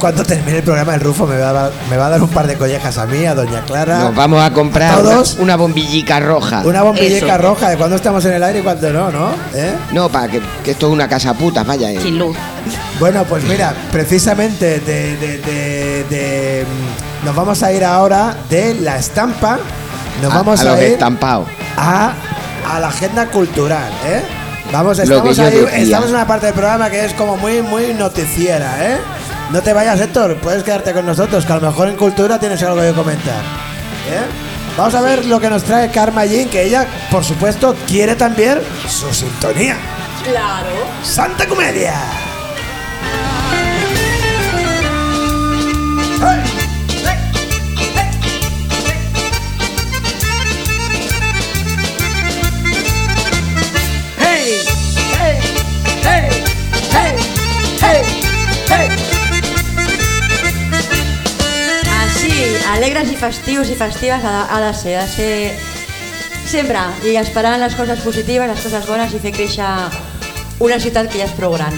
Cuando 0.00 0.24
termine 0.24 0.58
el 0.58 0.64
programa 0.64 0.94
el 0.94 1.00
Rufo 1.00 1.26
me 1.26 1.38
va, 1.38 1.50
a, 1.50 1.52
dar- 1.52 1.72
me 1.88 1.96
va 1.96 2.06
a 2.06 2.10
dar 2.10 2.22
un 2.22 2.28
par 2.30 2.46
de 2.48 2.56
collejas 2.56 2.98
a 2.98 3.06
mí, 3.06 3.24
a 3.26 3.34
Doña 3.34 3.60
Clara. 3.64 4.00
Nos 4.00 4.14
vamos 4.16 4.42
a 4.42 4.50
comprar 4.52 4.94
¿A 4.94 4.98
una, 4.98 5.10
todos? 5.10 5.36
una 5.38 5.54
bombillica 5.56 6.18
roja. 6.18 6.62
Una 6.64 6.82
bombillica 6.82 7.38
roja 7.38 7.68
de 7.70 7.76
cuando 7.76 7.94
estamos 7.96 8.24
en 8.24 8.32
el 8.32 8.42
aire 8.42 8.58
y 8.58 8.62
cuando 8.62 8.92
no, 8.92 9.10
¿no? 9.12 9.30
¿Eh? 9.54 9.72
No, 9.92 10.08
para 10.08 10.26
que, 10.28 10.40
que 10.64 10.72
esto 10.72 10.88
es 10.88 10.92
una 10.92 11.06
casa 11.08 11.34
puta, 11.34 11.62
vaya. 11.62 11.92
eh. 11.92 12.00
Sin 12.02 12.18
luz. 12.18 12.36
Bueno, 12.98 13.24
pues 13.24 13.44
mira, 13.44 13.72
precisamente 13.92 14.80
de, 14.80 15.16
de- 15.16 15.38
de- 15.38 16.04
de, 16.10 16.64
mm, 16.66 17.26
nos 17.26 17.36
vamos 17.36 17.62
a 17.62 17.72
ir 17.72 17.84
ahora 17.84 18.34
de 18.48 18.74
la 18.74 18.96
estampa, 18.98 19.58
nos 20.22 20.32
A- 20.32 20.36
vamos 20.38 20.58
a 20.60 20.62
a, 20.62 20.64
los 20.72 20.78
ir 20.78 20.84
estampados. 20.88 21.46
a, 21.76 22.12
a 22.70 22.80
la 22.80 22.88
agenda 22.88 23.26
cultural, 23.26 23.90
¿eh? 24.06 24.22
Vamos, 24.72 24.98
estamos 25.00 25.36
ahí, 25.40 25.64
estamos 25.74 26.08
en 26.10 26.14
una 26.14 26.26
parte 26.28 26.46
del 26.46 26.54
programa 26.54 26.88
que 26.90 27.04
es 27.04 27.12
como 27.14 27.36
muy, 27.36 27.60
muy 27.60 27.92
noticiera, 27.94 28.76
¿eh? 28.92 28.98
No 29.52 29.60
te 29.62 29.72
vayas, 29.72 30.00
Héctor, 30.00 30.36
puedes 30.36 30.62
quedarte 30.62 30.92
con 30.92 31.04
nosotros, 31.04 31.44
que 31.44 31.52
a 31.52 31.56
lo 31.56 31.62
mejor 31.62 31.88
en 31.88 31.96
cultura 31.96 32.38
tienes 32.38 32.62
algo 32.62 32.80
que 32.80 32.92
comentar. 32.92 33.42
¿eh? 34.08 34.22
Vamos 34.76 34.94
a 34.94 35.00
ver 35.00 35.26
lo 35.26 35.40
que 35.40 35.50
nos 35.50 35.64
trae 35.64 35.90
Karma 35.90 36.24
Jean, 36.24 36.48
que 36.48 36.62
ella, 36.62 36.86
por 37.10 37.24
supuesto, 37.24 37.74
quiere 37.88 38.14
también 38.14 38.60
su 38.88 39.12
sintonía. 39.12 39.76
Claro. 40.24 40.68
¡Santa 41.02 41.48
Comedia! 41.48 42.29
Alegres 62.80 63.10
i 63.12 63.16
festius 63.20 63.68
i 63.68 63.74
festives 63.76 64.22
ha 64.24 64.30
de, 64.32 64.44
ha 64.48 64.60
de 64.64 64.72
ser, 64.72 64.94
ha 64.96 65.02
de 65.04 65.12
ser 65.12 65.50
sempre 66.48 66.80
i 67.04 67.12
esperant 67.20 67.60
les 67.60 67.74
coses 67.76 68.00
positives, 68.00 68.48
les 68.48 68.62
coses 68.64 68.86
bones 68.88 69.12
i 69.12 69.20
fer 69.20 69.32
créixer 69.36 69.68
una 70.64 70.78
ciutat 70.80 71.10
que 71.12 71.20
ja 71.20 71.26
és 71.28 71.34
prou 71.36 71.52
gran. 71.58 71.76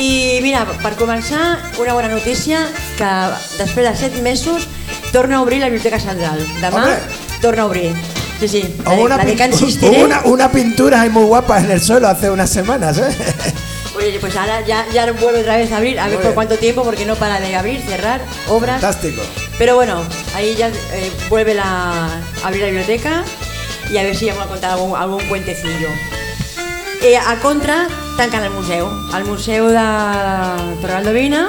I 0.00 0.40
mira, 0.40 0.62
per 0.80 0.94
començar, 0.96 1.58
una 1.82 1.92
bona 1.92 2.08
notícia, 2.08 2.62
que 2.96 3.10
després 3.58 3.90
de 3.90 3.92
set 4.00 4.16
mesos 4.24 4.64
torna 5.12 5.36
a 5.36 5.42
obrir 5.44 5.60
la 5.60 5.68
Biblioteca 5.68 6.00
Central. 6.00 6.40
Demà 6.62 6.80
Hombre. 6.80 6.96
torna 7.44 7.66
a 7.66 7.68
obrir. 7.68 7.92
Sí, 8.40 8.48
sí, 8.48 8.62
la, 8.86 8.96
una, 8.96 9.16
la 9.18 9.24
de 9.24 9.34
hubo 9.36 10.04
una, 10.06 10.22
una 10.24 10.50
pintura 10.50 11.04
muy 11.10 11.24
guapa 11.24 11.60
en 11.60 11.70
el 11.70 11.80
suelo 11.82 12.08
hace 12.08 12.30
unas 12.30 12.48
semanas, 12.48 12.96
¿eh? 12.98 13.14
Oye, 13.96 14.18
pues 14.18 14.34
ahora 14.34 14.62
ya, 14.66 14.86
ya 14.94 15.12
vuelve 15.12 15.40
otra 15.40 15.58
vez 15.58 15.70
a 15.70 15.76
abrir, 15.76 16.00
a 16.00 16.04
ver 16.04 16.14
Muy 16.14 16.16
por 16.16 16.24
bien. 16.24 16.34
cuánto 16.34 16.56
tiempo, 16.56 16.82
porque 16.82 17.04
no 17.04 17.14
para 17.16 17.38
de 17.38 17.54
abrir, 17.54 17.82
cerrar, 17.82 18.22
obras. 18.48 18.80
Fantástico. 18.80 19.20
Pero 19.62 19.76
bueno, 19.76 20.02
ahí 20.34 20.56
ya 20.56 20.70
eh, 20.92 21.12
vuelve 21.30 21.54
la, 21.54 21.62
a 21.62 22.46
abrir 22.46 22.62
la 22.62 22.66
biblioteca 22.66 23.22
y 23.92 23.96
a 23.96 24.02
ver 24.02 24.16
si 24.16 24.26
ya 24.26 24.32
vamos 24.32 24.46
a 24.46 24.50
contar 24.50 24.70
algún, 24.72 24.96
algún 24.98 25.22
cuentecillo. 25.28 25.86
Eh, 27.00 27.16
a 27.16 27.36
contra, 27.36 27.86
tanquen 28.16 28.42
el 28.42 28.50
museu. 28.50 28.88
El 29.16 29.24
museu 29.24 29.68
de 29.68 30.80
Torraldovina 30.80 31.46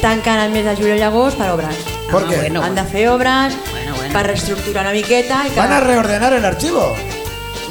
tanquen 0.00 0.38
el 0.46 0.52
mes 0.52 0.64
de 0.64 0.76
juliol 0.76 0.98
i 0.98 1.02
agost 1.02 1.36
per 1.36 1.50
obres. 1.50 1.74
¿Por 2.08 2.22
Ah, 2.22 2.26
qué? 2.30 2.36
bueno. 2.36 2.62
Han 2.62 2.76
de 2.76 2.84
fer 2.84 3.08
obres 3.08 3.56
Bueno, 3.72 3.96
bueno. 3.96 4.12
per 4.12 4.26
reestructurar 4.28 4.84
una 4.84 4.92
miqueta. 4.94 5.42
I 5.48 5.56
Van 5.56 5.72
a 5.72 5.80
reordenar 5.80 6.32
el 6.34 6.44
archivo. 6.44 6.94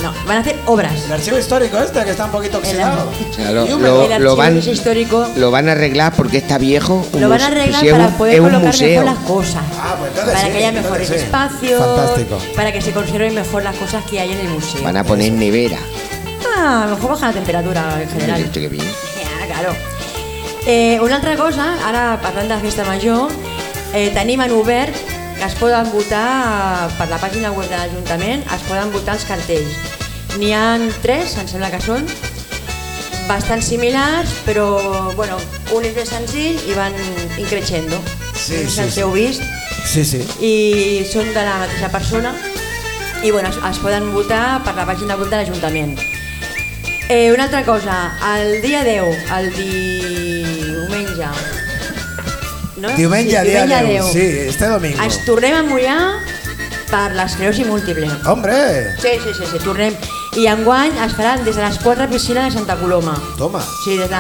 No, 0.03 0.13
van 0.27 0.37
a 0.37 0.39
hacer 0.41 0.59
obras. 0.65 1.05
El 1.05 1.13
archivo 1.13 1.37
histórico 1.39 1.77
este, 1.79 2.03
que 2.03 2.11
está 2.11 2.25
un 2.25 2.31
poquito 2.31 2.57
El- 2.57 2.63
oxidado. 2.65 3.09
O 3.09 3.33
sea, 3.33 3.51
lo, 3.51 3.65
Y 3.65 3.71
húmedo. 3.73 3.95
lo- 3.95 4.03
el 4.03 4.09
lo 4.09 4.13
archivo 4.31 4.35
van, 4.35 4.57
histórico 4.57 5.27
lo 5.37 5.49
van 5.49 5.69
a 5.69 5.71
arreglar 5.71 6.13
porque 6.13 6.37
está 6.37 6.57
viejo. 6.57 7.05
lo 7.17 7.29
van 7.29 7.41
a 7.41 7.47
arreglar 7.47 7.81
si 7.81 7.89
para 7.89 8.09
poder 8.09 8.39
colocar 8.39 8.61
museo. 8.65 9.01
mejor 9.01 9.05
las 9.05 9.23
cosas. 9.25 9.63
Ah, 9.79 9.95
pues 9.97 10.09
entonces 10.11 10.33
para 10.33 10.45
sí, 10.45 10.51
que 10.51 10.57
haya 10.57 10.71
mejores 10.73 11.07
sí. 11.07 11.15
espacios. 11.15 11.81
Fantástico. 11.85 12.37
Para 12.55 12.71
que 12.73 12.81
se 12.81 12.91
conserven 12.91 13.33
mejor 13.33 13.63
las 13.63 13.75
cosas 13.77 14.03
que 14.05 14.19
hay 14.19 14.31
en 14.33 14.39
el 14.39 14.49
museo. 14.49 14.83
Van 14.83 14.97
a 14.97 15.03
poner 15.05 15.31
nevera. 15.31 15.77
Ah, 16.57 16.83
a 16.83 16.87
lo 16.87 16.95
mejor 16.97 17.11
baja 17.11 17.27
la 17.27 17.33
temperatura 17.33 18.01
en 18.01 18.09
general. 18.09 18.51
Qué 18.51 18.67
bien. 18.67 18.85
Ja, 18.85 19.45
claro. 19.47 19.73
Eh, 20.65 20.99
una 21.01 21.15
altra 21.17 21.35
cosa, 21.37 21.75
ara 21.87 22.19
parlant 22.21 22.49
de 22.51 22.57
festa 22.59 22.83
major, 22.85 23.29
eh, 23.93 24.11
tenim 24.13 24.41
en 24.41 24.51
obert 24.51 24.95
que 25.43 25.49
es 25.49 25.55
poden 25.59 25.89
votar 25.91 26.87
per 26.95 27.09
la 27.11 27.17
pàgina 27.19 27.49
web 27.51 27.67
de 27.67 27.75
l'Ajuntament, 27.75 28.45
es 28.55 28.61
poden 28.63 28.93
votar 28.93 29.17
els 29.17 29.25
cartells. 29.27 29.73
N'hi 30.39 30.53
han 30.55 30.85
tres, 31.03 31.33
em 31.35 31.49
sembla 31.51 31.67
que 31.73 31.81
són, 31.83 32.05
bastant 33.27 33.59
similars, 33.59 34.31
però 34.45 34.69
bueno, 35.17 35.35
un 35.75 35.83
és 35.83 35.97
més 35.97 36.13
senzill 36.13 36.61
i 36.63 36.77
van 36.77 36.95
increixendo. 37.35 37.99
Sí, 38.39 38.61
no 38.63 38.71
sé 38.71 38.85
sí, 38.85 38.87
si 38.87 38.95
sí. 38.95 39.03
heu 39.03 39.11
vist. 39.11 39.43
Sí, 39.83 40.05
sí. 40.07 40.21
i 40.39 40.53
són 41.11 41.27
de 41.35 41.43
la 41.43 41.57
mateixa 41.65 41.91
persona 41.91 42.31
i 43.19 43.33
bueno, 43.35 43.51
es, 43.51 43.59
es 43.67 43.81
poden 43.83 44.13
votar 44.15 44.61
per 44.63 44.77
la 44.79 44.87
pàgina 44.87 45.19
web 45.19 45.27
de 45.27 45.41
l'Ajuntament. 45.41 45.99
Eh, 47.09 47.33
una 47.35 47.49
altra 47.49 47.65
cosa, 47.67 47.99
el 48.37 48.61
dia 48.63 48.87
10, 48.87 49.27
el 49.41 49.51
diumenge... 49.59 51.62
No? 52.83 52.89
Diumenge, 52.97 53.37
sí, 53.39 53.47
día 53.47 53.63
diumenge 53.65 53.91
10. 53.93 54.11
Sí, 54.11 54.49
este 54.51 54.67
domingo. 54.67 54.99
Ens 55.05 55.21
tornem 55.23 55.55
a 55.55 55.61
mullar 55.63 55.99
per 56.91 57.13
l'esclerosi 57.15 57.63
múltiple. 57.65 58.09
Hombre, 58.27 58.91
Sí, 58.99 59.13
sí, 59.23 59.31
sí, 59.37 59.45
sí, 59.51 59.61
tornem. 59.63 59.95
I 60.35 60.47
enguany 60.51 60.91
es 61.05 61.13
faran 61.15 61.45
des 61.45 61.55
de 61.55 61.63
les 61.63 61.77
quatre 61.79 62.07
piscines 62.11 62.49
de 62.49 62.51
Santa 62.59 62.75
Coloma. 62.75 63.15
toma. 63.37 63.61
Sí, 63.85 63.95
des 63.97 64.09
de 64.09 64.19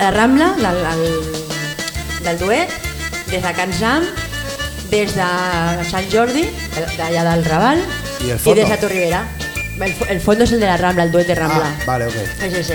la 0.00 0.10
Rambla, 0.10 0.54
del, 0.58 0.74
del, 0.74 2.24
del 2.24 2.38
Duet, 2.38 2.68
des 3.30 3.42
de 3.42 3.52
Can 3.52 3.72
Sam, 3.78 4.04
des 4.90 5.14
de 5.14 5.28
Sant 5.90 6.10
Jordi, 6.10 6.48
d'allà 6.98 7.22
del 7.30 7.44
Raval, 7.44 7.78
I 8.24 8.32
i 8.34 8.54
des 8.58 8.68
de 8.68 8.76
Torribera. 8.80 9.22
El, 9.80 9.94
el 10.08 10.20
fondo 10.20 10.44
és 10.44 10.52
el 10.52 10.60
de 10.60 10.66
la 10.66 10.76
Rambla, 10.76 11.04
el 11.04 11.12
Duet 11.12 11.26
de 11.28 11.34
Rambla. 11.34 11.70
Ah, 11.78 11.84
vale, 11.86 12.06
ok. 12.06 12.14
Sí, 12.40 12.50
sí, 12.56 12.64
sí. 12.64 12.74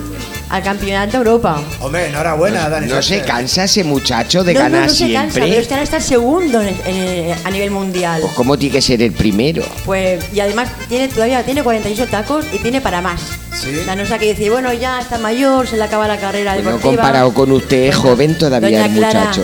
campionat 0.59 1.11
d'Europa. 1.11 1.61
Hombre, 1.81 2.07
enhorabuena, 2.07 2.67
Dani. 2.67 2.87
No 2.87 2.99
se 3.03 3.21
cansa 3.21 3.65
ese 3.65 3.83
muchacho 3.83 4.43
de 4.43 4.53
no, 4.55 4.59
no, 4.59 4.65
ganar 4.65 4.87
no 4.87 4.93
se 4.95 5.13
cansa, 5.13 5.33
pero 5.39 5.45
es 5.45 5.67
que 5.67 5.73
ahora 5.75 5.83
está 5.83 5.97
el 5.97 6.03
segundo 6.03 6.61
en- 6.61 6.75
en- 6.85 7.35
a 7.45 7.49
nivel 7.51 7.69
mundial. 7.69 8.19
Pues 8.21 8.33
cómo 8.33 8.57
tiene 8.57 8.73
que 8.73 8.81
ser 8.81 9.01
el 9.03 9.11
primero. 9.11 9.63
Pues, 9.85 10.23
y 10.33 10.39
además 10.39 10.69
tiene 10.89 11.07
todavía 11.09 11.43
tiene 11.43 11.61
48 11.63 12.07
tacos 12.07 12.45
y 12.51 12.57
tiene 12.57 12.81
para 12.81 13.01
más. 13.01 13.21
Sí. 13.53 13.77
O 13.79 13.83
sea, 13.85 13.95
no 13.95 14.05
sé 14.07 14.17
qué 14.17 14.25
decir, 14.29 14.49
bueno, 14.49 14.73
ya 14.73 14.99
está 14.99 15.19
mayor, 15.19 15.67
se 15.67 15.77
le 15.77 15.83
acaba 15.83 16.07
la 16.07 16.17
carrera 16.17 16.53
Bueno, 16.55 16.71
deportiva. 16.71 17.03
comparado 17.03 17.33
con 17.33 17.51
usted, 17.51 17.83
es 17.89 17.95
joven 17.95 18.35
todavía 18.37 18.79
Doña 18.81 18.85
el 18.87 18.93
Clara, 18.97 19.19
muchacho. 19.19 19.43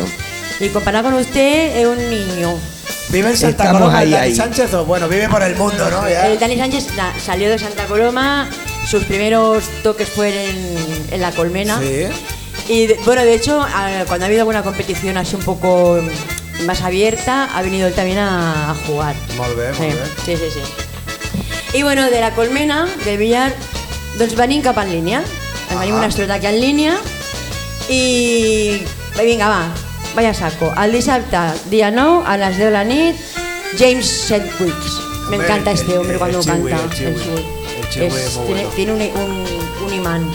Y 0.59 0.69
comparado 0.69 1.03
con 1.11 1.13
usted, 1.19 1.77
es 1.77 1.85
un 1.85 2.09
niño. 2.09 2.55
¿Vive 3.09 3.29
en 3.29 3.37
Santa 3.37 3.63
Estamos 3.63 3.81
Coloma 3.83 4.01
el 4.01 4.07
ahí, 4.07 4.11
Dani 4.11 4.25
ahí. 4.25 4.35
Sánchez 4.35 4.73
o 4.73 4.83
bueno, 4.85 5.07
vive 5.07 5.29
por 5.29 5.41
el 5.43 5.55
mundo, 5.55 5.89
¿no? 5.89 6.09
Ya. 6.09 6.27
El 6.27 6.37
Dani 6.39 6.57
Sánchez 6.57 6.87
na- 6.97 7.13
salió 7.23 7.49
de 7.49 7.57
Santa 7.59 7.85
Coloma, 7.85 8.49
sus 8.89 9.03
primeros 9.03 9.65
toques 9.83 10.07
fueron 10.09 10.39
en, 10.39 11.07
en 11.11 11.21
la 11.21 11.31
colmena. 11.31 11.79
Sí. 11.81 12.07
Y 12.69 12.93
bueno, 13.05 13.23
de 13.23 13.33
hecho, 13.33 13.65
cuando 14.07 14.25
ha 14.25 14.27
habido 14.27 14.41
alguna 14.41 14.63
competición 14.63 15.17
así 15.17 15.35
un 15.35 15.43
poco 15.43 15.99
más 16.65 16.81
abierta, 16.81 17.49
ha 17.55 17.61
venido 17.61 17.87
él 17.87 17.93
también 17.93 18.17
a, 18.17 18.71
a 18.71 18.75
jugar. 18.75 19.15
Molt 19.37 19.55
bé, 19.57 19.71
molt 19.73 19.79
bé. 19.79 20.05
Sí, 20.25 20.35
sí, 20.35 20.43
sí, 20.53 20.59
sí. 20.59 21.77
I 21.77 21.83
bueno, 21.83 22.09
de 22.09 22.21
la 22.21 22.31
colmena, 22.33 22.87
del 23.05 23.17
billar, 23.17 23.53
doncs 24.17 24.35
venim 24.35 24.61
cap 24.63 24.77
en 24.81 24.91
línia. 24.91 25.23
Ens 25.69 25.79
venim 25.79 25.95
una 25.95 26.07
estona 26.07 26.39
aquí 26.39 26.47
en 26.47 26.61
línia 26.61 26.95
i 27.91 28.81
va, 29.17 29.23
vinga, 29.23 29.49
va, 29.51 29.67
vaya 30.15 30.33
saco. 30.33 30.73
El 30.81 30.95
dissabte, 30.95 31.37
dia 31.69 31.91
9, 31.91 32.23
a 32.25 32.37
les 32.37 32.57
10 32.57 32.65
de 32.65 32.71
la 32.71 32.83
nit, 32.83 33.15
James 33.77 34.07
Sedgwicks. 34.07 34.97
Me 35.29 35.37
encanta 35.37 35.71
este 35.71 35.97
hombre 35.97 36.13
el 36.13 36.19
cuando 36.19 36.41
canta. 36.43 36.79
el 36.99 37.56
El 37.87 37.93
Chiwi 37.93 38.05
Es- 38.07 38.39
tiene, 38.45 38.63
bueno. 38.63 38.69
tiene 38.75 38.91
un, 38.93 39.01
un- 39.21 39.85
un 39.87 39.93
imán. 39.93 40.29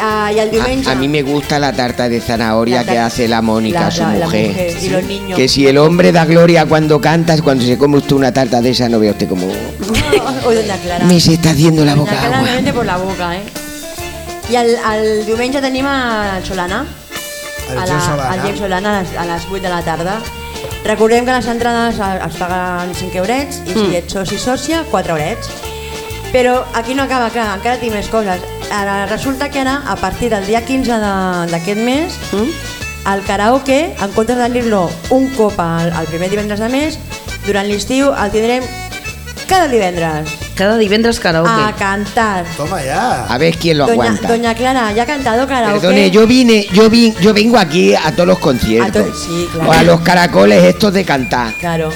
Ah, 0.00 0.30
y 0.32 0.38
el 0.38 0.50
diumenge... 0.52 0.88
A, 0.88 0.92
a 0.92 0.94
mí 0.94 1.08
me 1.08 1.22
gusta 1.22 1.58
la 1.58 1.72
tarta 1.72 2.08
de 2.08 2.20
zanahoria 2.20 2.84
que 2.84 2.98
hace 2.98 3.26
la 3.26 3.42
Mónica, 3.42 3.80
la- 3.80 3.90
su 3.90 4.02
la- 4.02 4.14
la 4.14 4.24
mujer. 4.26 4.48
mujer 4.50 4.76
y 4.80 4.88
los 4.90 5.02
niños. 5.04 5.36
Que 5.36 5.48
si 5.48 5.66
el 5.66 5.76
hombre 5.76 6.12
da 6.12 6.24
gloria 6.24 6.66
cuando 6.66 7.00
cantas, 7.00 7.42
cuando 7.42 7.64
se 7.64 7.76
come 7.76 7.96
usted 7.98 8.14
una 8.14 8.32
tarta 8.32 8.60
de 8.60 8.70
esa, 8.70 8.88
no 8.88 9.00
vea 9.00 9.10
usted 9.10 9.28
como... 9.28 9.46
Clara. 10.82 11.04
Me 11.04 11.20
se 11.20 11.34
está 11.34 11.50
haciendo 11.50 11.84
la 11.84 11.94
boca 11.94 12.12
agua. 12.24 12.72
por 12.72 12.86
la 12.86 12.96
boca, 12.96 13.36
eh? 13.36 13.42
I 14.50 14.56
el, 14.56 14.76
el 14.94 15.26
diumenge 15.26 15.60
tenim 15.60 15.84
a 15.86 16.40
Solana. 16.46 16.86
El 17.70 17.78
a 17.78 17.86
la, 17.86 18.00
Solana. 18.00 18.32
al 18.32 18.42
Gem 18.42 18.56
Solana 18.56 18.98
a 18.98 19.02
les, 19.02 19.16
a 19.16 19.24
les 19.26 19.42
8 19.50 19.60
de 19.62 19.68
la 19.68 19.82
tarda. 19.82 20.20
Recordem 20.84 21.24
que 21.26 21.32
les 21.32 21.46
entrades 21.46 21.96
es 21.98 22.36
paguen 22.36 22.94
5 22.94 23.18
eurets 23.18 23.60
i 23.66 23.72
si 23.74 23.78
Mm. 23.78 23.94
ets 24.00 24.12
soci 24.12 24.38
sòcia, 24.38 24.84
4 24.90 25.12
eurets. 25.18 25.50
Però 26.32 26.64
aquí 26.74 26.94
no 26.94 27.02
acaba, 27.04 27.30
clar, 27.30 27.54
encara 27.56 27.78
tinc 27.80 27.94
més 27.94 28.08
coses. 28.12 28.42
Ara, 28.70 29.06
resulta 29.06 29.48
que 29.50 29.60
ara, 29.60 29.82
a 29.88 29.96
partir 29.96 30.28
del 30.30 30.44
dia 30.46 30.60
15 30.64 30.92
de- 30.92 31.46
d'aquest 31.50 31.80
mes, 31.80 32.12
Mm. 32.32 33.14
el 33.14 33.22
karaoke, 33.24 33.94
en 34.00 34.10
comptes 34.12 34.36
de 34.36 34.48
dir-lo 34.50 34.90
un 35.10 35.28
cop 35.34 35.58
al, 35.58 35.90
al 35.92 36.04
primer 36.06 36.28
divendres 36.28 36.60
de 36.60 36.68
mes, 36.68 36.98
durant 37.46 37.66
l'estiu 37.66 38.12
el 38.12 38.30
tindrem 38.30 38.62
cada 39.48 39.68
divendres. 39.68 40.28
Cada 40.54 40.76
divendres 40.76 41.18
karaoke. 41.20 41.48
A 41.50 41.72
cantar. 41.78 42.44
Toma 42.56 42.82
ya. 42.82 43.24
A 43.24 43.38
ver 43.38 43.56
quién 43.56 43.78
lo 43.78 43.86
Doña, 43.86 43.94
aguanta. 44.02 44.28
Doña 44.28 44.54
Clara, 44.54 44.92
¿ya 44.92 45.04
ha 45.04 45.06
cantado 45.06 45.46
karaoke? 45.46 45.80
Perdone, 45.80 46.10
yo 46.10 46.26
vine, 46.26 46.66
yo 46.74 46.90
vi, 46.90 47.14
yo 47.22 47.32
vengo 47.32 47.56
aquí 47.56 47.94
a 47.94 48.12
todos 48.12 48.26
los 48.26 48.38
conciertos. 48.38 49.02
A 49.02 49.04
to- 49.06 49.14
sí, 49.16 49.48
claro. 49.50 49.70
O 49.70 49.72
a 49.72 49.82
los 49.84 50.00
caracoles 50.02 50.62
estos 50.64 50.92
de 50.92 51.04
cantar. 51.06 51.54
Claro. 51.54 51.90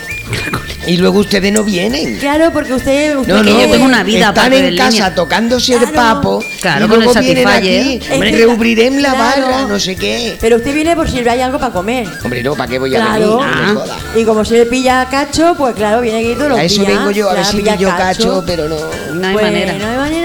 Y 0.86 0.96
luego 0.96 1.20
ustedes 1.20 1.52
no 1.52 1.62
vienen. 1.62 2.16
Claro, 2.18 2.52
porque 2.52 2.72
usted... 2.74 3.16
usted 3.16 3.32
No, 3.32 3.42
no, 3.42 3.56
quiere- 3.56 4.02
vida 4.04 4.28
están 4.30 4.52
en 4.52 4.76
casa 4.76 4.90
línea. 4.90 5.14
tocándose 5.14 5.74
el 5.74 5.88
papo 5.92 6.42
Claro, 6.60 6.86
y 6.86 6.88
con 6.88 6.98
el 6.98 7.04
luego 7.04 7.20
vienen 7.20 7.48
aquí, 7.48 8.00
Hombre. 8.12 8.32
reubrirem 8.32 8.96
la 8.98 9.10
Claro. 9.14 9.42
barra, 9.46 9.62
no 9.68 9.78
sé 9.78 9.94
qué. 9.94 10.36
Pero 10.40 10.56
usted 10.56 10.74
viene 10.74 10.96
por 10.96 11.08
si 11.08 11.18
hay 11.20 11.40
algo 11.40 11.58
para 11.60 11.72
comer. 11.72 12.08
Hombre, 12.24 12.42
no, 12.42 12.54
¿para 12.56 12.68
qué 12.68 12.78
voy 12.80 12.94
a 12.96 12.98
Claro. 13.00 13.38
venir? 13.38 13.54
No 13.56 13.66
me 13.74 13.80
joda. 13.80 13.96
Y 14.16 14.24
como 14.24 14.44
se 14.44 14.54
le 14.54 14.66
pilla 14.66 15.06
cacho, 15.10 15.54
pues 15.56 15.74
claro, 15.76 16.00
viene 16.00 16.18
aquí 16.18 16.34
todo 16.34 16.48
lo 16.50 16.56
A 16.56 16.64
eso 16.64 16.84
vengo 16.84 17.10
yo, 17.12 17.30
a 17.30 17.34
ver 17.34 17.44
si 17.44 17.58
pillo 17.58 17.88
cacho, 17.96 18.42
pero 18.46 18.68
no. 18.68 18.76
No 19.14 19.26
hay 19.28 19.34
Pues, 19.34 19.44
manera. 19.44 19.72
No 19.74 19.86
hay 19.86 19.96
manera. 19.96 20.21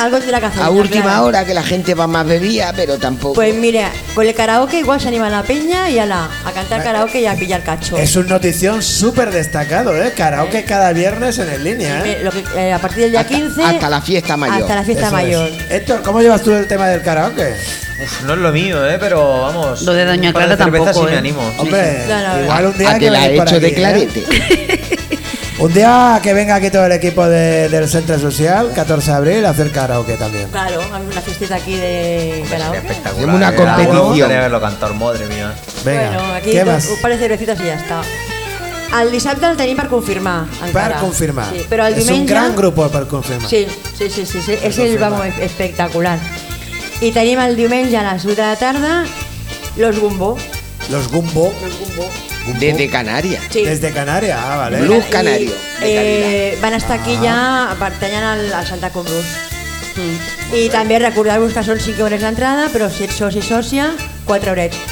Algo 0.00 0.18
tendrá 0.18 0.40
que 0.40 0.46
hacer. 0.46 0.62
A 0.62 0.70
última 0.70 1.22
hora 1.22 1.44
que 1.44 1.54
la 1.54 1.62
gente 1.62 1.94
va 1.94 2.06
más 2.06 2.26
bebida, 2.26 2.72
pero 2.74 2.98
tampoco. 2.98 3.34
Pues 3.34 3.54
mire, 3.54 3.84
con 4.14 4.26
el 4.26 4.34
karaoke 4.34 4.78
igual 4.80 5.00
se 5.00 5.08
anima 5.08 5.28
la 5.30 5.42
peña 5.42 5.88
y 5.90 5.98
ala, 5.98 6.28
a 6.44 6.52
cantar 6.52 6.82
karaoke 6.82 7.20
y 7.20 7.26
a 7.26 7.34
pillar 7.34 7.62
cacho. 7.62 7.96
Es 7.96 8.16
un 8.16 8.26
notición 8.28 8.82
súper 8.82 9.30
destacado, 9.30 9.96
¿eh? 10.00 10.12
Karaoke 10.16 10.64
cada 10.64 10.92
viernes 10.92 11.38
en 11.38 11.48
el 11.50 11.64
línea, 11.64 12.04
¿eh? 12.04 12.12
Eh, 12.12 12.20
lo 12.24 12.30
que- 12.30 12.44
eh, 12.56 12.72
a 12.72 12.78
partir 12.78 13.02
del 13.04 13.12
día 13.12 13.26
15... 13.26 13.62
hasta 13.62 13.88
la 13.90 14.00
fiesta 14.00 14.36
mayor. 14.36 14.62
Hasta 14.62 14.74
la 14.74 14.84
fiesta 14.84 15.06
Eso 15.06 15.16
es. 15.18 15.22
mayor. 15.24 15.50
Héctor, 15.70 16.02
¿cómo 16.02 16.20
llevas 16.20 16.42
tú 16.42 16.52
el 16.52 16.66
tema 16.66 16.88
del 16.88 17.02
karaoke? 17.02 17.54
Uf, 18.02 18.22
no 18.24 18.34
es 18.34 18.38
lo 18.40 18.50
mío, 18.52 18.88
¿eh? 18.88 18.96
Pero 18.98 19.42
vamos. 19.42 19.82
Lo 19.82 19.92
de 19.92 20.04
Doña 20.04 20.32
Clara 20.32 20.56
tampoco, 20.56 20.92
sí 20.92 21.00
me 21.02 21.12
¿eh? 21.14 21.18
animo. 21.18 21.40
Hombre, 21.58 22.04
No, 22.08 22.34
no, 22.36 22.42
igual 22.42 22.66
un 22.66 22.78
día 22.78 22.90
a 22.90 22.94
que 22.94 22.98
que 23.00 23.10
la 23.10 23.26
he 23.28 23.34
hecho 23.34 23.42
aquí, 23.42 23.58
de 23.60 23.68
¿eh? 23.68 23.74
clarete. 23.74 24.24
Un 25.62 25.72
día 25.72 26.18
que 26.20 26.34
venga 26.34 26.56
aquí 26.56 26.70
todo 26.70 26.86
el 26.86 26.92
equipo 26.92 27.24
de- 27.24 27.68
del 27.68 27.88
Centro 27.88 28.18
Social, 28.18 28.72
14 28.74 29.12
de 29.12 29.16
abril, 29.16 29.46
a 29.46 29.50
hacer 29.50 29.70
karaoke 29.70 30.14
también. 30.16 30.48
Claro, 30.50 30.80
una 30.90 31.20
fiestita 31.20 31.54
aquí 31.54 31.76
de 31.76 32.44
karaoke. 32.50 32.78
Espectacular. 32.78 33.36
Una 33.36 33.50
eh. 33.50 33.54
competición. 33.54 33.94
Me 33.96 34.02
gustaría 34.02 34.40
verlo 34.40 34.60
cantar, 34.60 34.94
madre 34.94 35.26
mía. 35.28 35.54
Venga, 35.84 36.08
Bueno, 36.08 36.34
aquí 36.34 36.50
¿qué 36.50 36.64
más? 36.64 36.88
un 36.88 37.00
par 37.00 37.12
de 37.12 37.18
cervecitas 37.18 37.60
i 37.60 37.68
ja 37.70 37.76
està. 37.78 38.02
El 39.00 39.12
dissabte 39.12 39.46
el 39.46 39.56
tenim 39.56 39.76
per 39.78 39.86
confirmar, 39.88 40.46
Per 40.58 40.68
encara. 40.68 40.98
confirmar. 41.00 41.46
Sí, 41.54 41.64
però 41.70 41.86
el 41.86 41.94
un 42.10 42.26
gran 42.26 42.56
grupo 42.56 42.88
per 42.88 43.06
confirmar. 43.06 43.48
Sí, 43.48 43.66
sí, 43.96 44.10
sí, 44.10 44.26
sí, 44.26 44.42
sí. 44.42 44.58
és 44.60 44.78
el, 44.78 44.98
vamos, 44.98 45.24
espectacular. 45.40 46.18
I 47.00 47.12
tenim 47.12 47.38
el 47.38 47.54
diumenge 47.56 47.96
a 47.96 48.02
les 48.12 48.24
8 48.26 48.34
de 48.34 48.42
la 48.42 48.56
tarda 48.56 49.04
Los 49.76 49.98
Gumbo. 50.00 50.36
Los 50.90 51.08
Gumbo. 51.08 51.52
Los 51.62 51.78
Gumbo. 51.78 52.10
Desde 52.58 52.88
Canarias. 52.88 53.42
Sí. 53.50 53.64
Desde 53.64 53.92
Canarias, 53.92 54.38
ah, 54.42 54.56
vale. 54.56 54.80
Blues 54.82 55.04
canario. 55.06 55.52
Eh, 55.80 56.58
van 56.60 56.74
estar 56.74 57.00
aquí 57.00 57.16
ja, 57.16 57.74
pertanyen 57.78 58.22
al, 58.22 58.52
al 58.52 58.66
Santa 58.66 58.90
Blues. 58.90 59.26
Mm. 59.96 60.56
I 60.56 60.68
també 60.72 60.98
recordar-vos 60.98 61.52
que 61.52 61.64
són 61.64 61.80
5 61.80 62.00
euros 62.00 62.24
l'entrada, 62.24 62.68
però 62.72 62.88
si 62.90 63.06
ets 63.06 63.20
soci 63.20 63.44
sòcia, 63.44 63.92
4 64.28 64.52
eurets. 64.54 64.91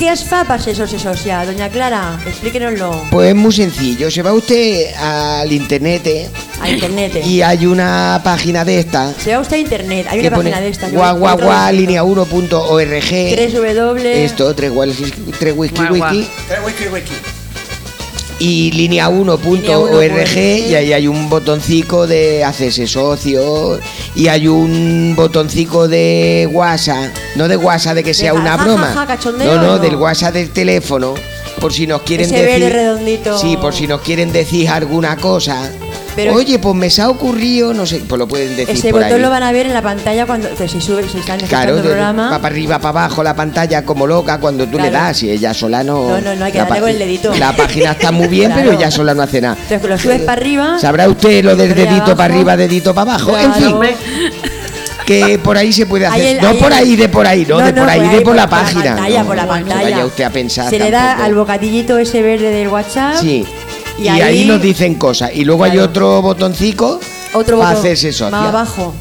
Què 0.00 0.08
es 0.08 0.22
fa 0.24 0.38
per 0.48 0.56
ser 0.64 0.72
soci 0.78 0.96
sòcia? 0.96 1.42
Doña 1.44 1.66
Clara, 1.68 2.18
explíquenoslo. 2.26 2.88
Pues 3.10 3.28
es 3.30 3.34
muy 3.36 3.52
sencillo. 3.52 4.10
Se 4.10 4.22
va 4.22 4.32
usted 4.32 4.94
al 4.96 5.52
internet 5.52 6.06
eh, 6.06 6.28
A 6.62 6.70
internet. 6.70 7.16
eh. 7.16 7.22
y 7.26 7.42
hay 7.42 7.66
una 7.66 8.18
página 8.24 8.64
de 8.64 8.78
esta 8.80 9.12
Se 9.12 9.34
va 9.34 9.40
usted 9.40 9.56
a 9.56 9.60
internet, 9.60 10.06
hay 10.08 10.20
que 10.22 10.28
una 10.28 10.36
página 10.38 10.60
de 10.60 10.68
esta. 10.68 10.88
yo 10.88 10.96
guau, 10.98 11.18
guau, 11.18 11.36
voy 11.36 11.44
guau, 11.44 11.58
traduciendo. 11.58 11.80
línea 11.80 12.02
1.org. 12.04 13.10
3W. 13.12 14.04
Esto, 14.06 14.54
tres 14.54 14.72
tres 15.38 15.54
whisky, 15.54 15.76
Guau, 15.82 15.96
guau. 15.96 16.14
wiki. 16.14 17.39
Y 18.40 18.72
línea 18.72 19.08
Línea 19.10 19.36
1.org 19.36 19.42
1.org. 19.44 20.36
y 20.38 20.74
ahí 20.74 20.92
hay 20.94 21.06
un 21.06 21.28
botoncito 21.28 22.06
de 22.06 22.42
hacerse 22.42 22.86
socio 22.86 23.78
y 24.14 24.28
hay 24.28 24.48
un 24.48 25.14
botoncito 25.14 25.86
de 25.86 26.48
WhatsApp, 26.50 27.14
no 27.36 27.48
de 27.48 27.56
WhatsApp 27.58 27.96
de 27.96 28.02
que 28.02 28.14
sea 28.14 28.32
una 28.32 28.56
broma. 28.56 29.06
no, 29.44 29.62
no, 29.62 29.78
del 29.78 29.96
WhatsApp 29.96 30.32
del 30.32 30.50
teléfono, 30.50 31.14
por 31.60 31.72
si 31.72 31.86
nos 31.86 32.00
quieren 32.02 32.30
decir. 32.30 33.20
Sí, 33.38 33.58
por 33.58 33.74
si 33.74 33.86
nos 33.86 34.00
quieren 34.00 34.32
decir 34.32 34.68
alguna 34.70 35.16
cosa. 35.16 35.70
Pero- 36.24 36.34
Oye, 36.34 36.58
pues 36.58 36.74
me 36.74 36.90
se 36.90 37.02
ha 37.02 37.08
ocurrido, 37.08 37.72
no 37.74 37.86
sé, 37.86 38.02
pues 38.08 38.18
lo 38.18 38.26
pueden 38.28 38.56
decir 38.56 38.74
Ese 38.76 38.90
por 38.90 39.00
botón 39.02 39.16
ahí. 39.16 39.20
lo 39.22 39.30
van 39.30 39.42
a 39.42 39.52
ver 39.52 39.66
en 39.66 39.72
la 39.74 39.82
pantalla 39.82 40.26
cuando 40.26 40.48
que 40.54 40.68
si 40.68 40.80
sube, 40.80 41.08
si 41.08 41.18
están 41.18 41.38
Claro, 41.40 41.76
el 41.76 41.82
programa. 41.82 42.30
va 42.30 42.38
para 42.38 42.52
arriba, 42.54 42.78
para 42.78 42.88
abajo 42.90 43.22
la 43.22 43.34
pantalla 43.34 43.84
como 43.84 44.06
loca 44.06 44.38
cuando 44.38 44.66
tú 44.66 44.78
le 44.78 44.90
das 44.90 45.22
y 45.22 45.30
ella 45.30 45.52
sola 45.54 45.82
no. 45.84 46.08
No, 46.10 46.20
no, 46.20 46.34
no, 46.36 46.44
hay 46.44 46.52
que 46.52 46.58
darle 46.58 46.80
con 46.80 46.88
el 46.90 46.98
dedito. 46.98 47.34
La 47.36 47.54
página 47.54 47.92
está 47.92 48.10
muy 48.12 48.28
bien, 48.28 48.46
Claro. 48.52 48.62
pero 48.70 48.76
ella 48.78 48.90
sola 48.90 49.14
no 49.14 49.22
hace 49.22 49.40
nada. 49.40 49.56
Entonces 49.62 49.88
lo 49.88 49.98
subes 49.98 50.20
para 50.22 50.40
arriba. 50.40 50.78
Sabrá 50.78 51.08
usted 51.08 51.44
lo 51.44 51.56
del 51.56 51.68
Por 51.68 51.76
dedito 51.76 51.94
abajo. 52.02 52.16
para 52.16 52.34
arriba, 52.34 52.56
dedito 52.56 52.94
para 52.94 53.12
abajo. 53.14 53.36
En 53.38 53.54
fin, 53.54 53.76
que 55.06 55.38
por 55.42 55.56
ahí 55.56 55.72
se 55.72 55.86
puede 55.86 56.06
hacer. 56.06 56.36
El- 56.36 56.42
no 56.42 56.54
por 56.54 56.72
ahí 56.72 56.94
de 56.94 57.08
por 57.08 57.26
ahí, 57.26 57.44
no, 57.48 57.58
de 57.58 57.72
por 57.72 57.88
ahí 57.88 58.08
de 58.08 58.20
por 58.20 58.36
la 58.36 58.48
página. 58.48 58.94
pantalla, 58.94 59.20
No, 59.22 59.26
por 59.26 59.36
la 59.36 59.46
pantalla. 59.48 59.82
vaya 59.82 60.06
usted 60.06 60.24
a 60.24 60.30
pensar 60.30 60.70
Se 60.70 60.78
le 60.78 60.90
da 60.90 61.24
al 61.24 61.34
bocadillito 61.34 61.98
ese 61.98 62.22
verde 62.22 62.50
del 62.50 62.68
WhatsApp. 62.68 63.16
Sí. 63.20 63.44
Y 64.00 64.04
Y, 64.04 64.08
ahí, 64.08 64.20
ahí- 64.22 64.44
nos 64.46 64.60
dicen 64.62 64.94
cosas. 64.94 65.30
Y 65.34 65.44
luego 65.44 65.64
hay 65.64 65.78
otro 65.78 66.22
botoncito 66.22 66.98
Otro 67.34 67.58
para 67.58 67.70
botón. 67.70 67.84
hacerse 67.84 68.12
socia. 68.12 68.30
Más 68.30 68.48
abajo. 68.48 68.94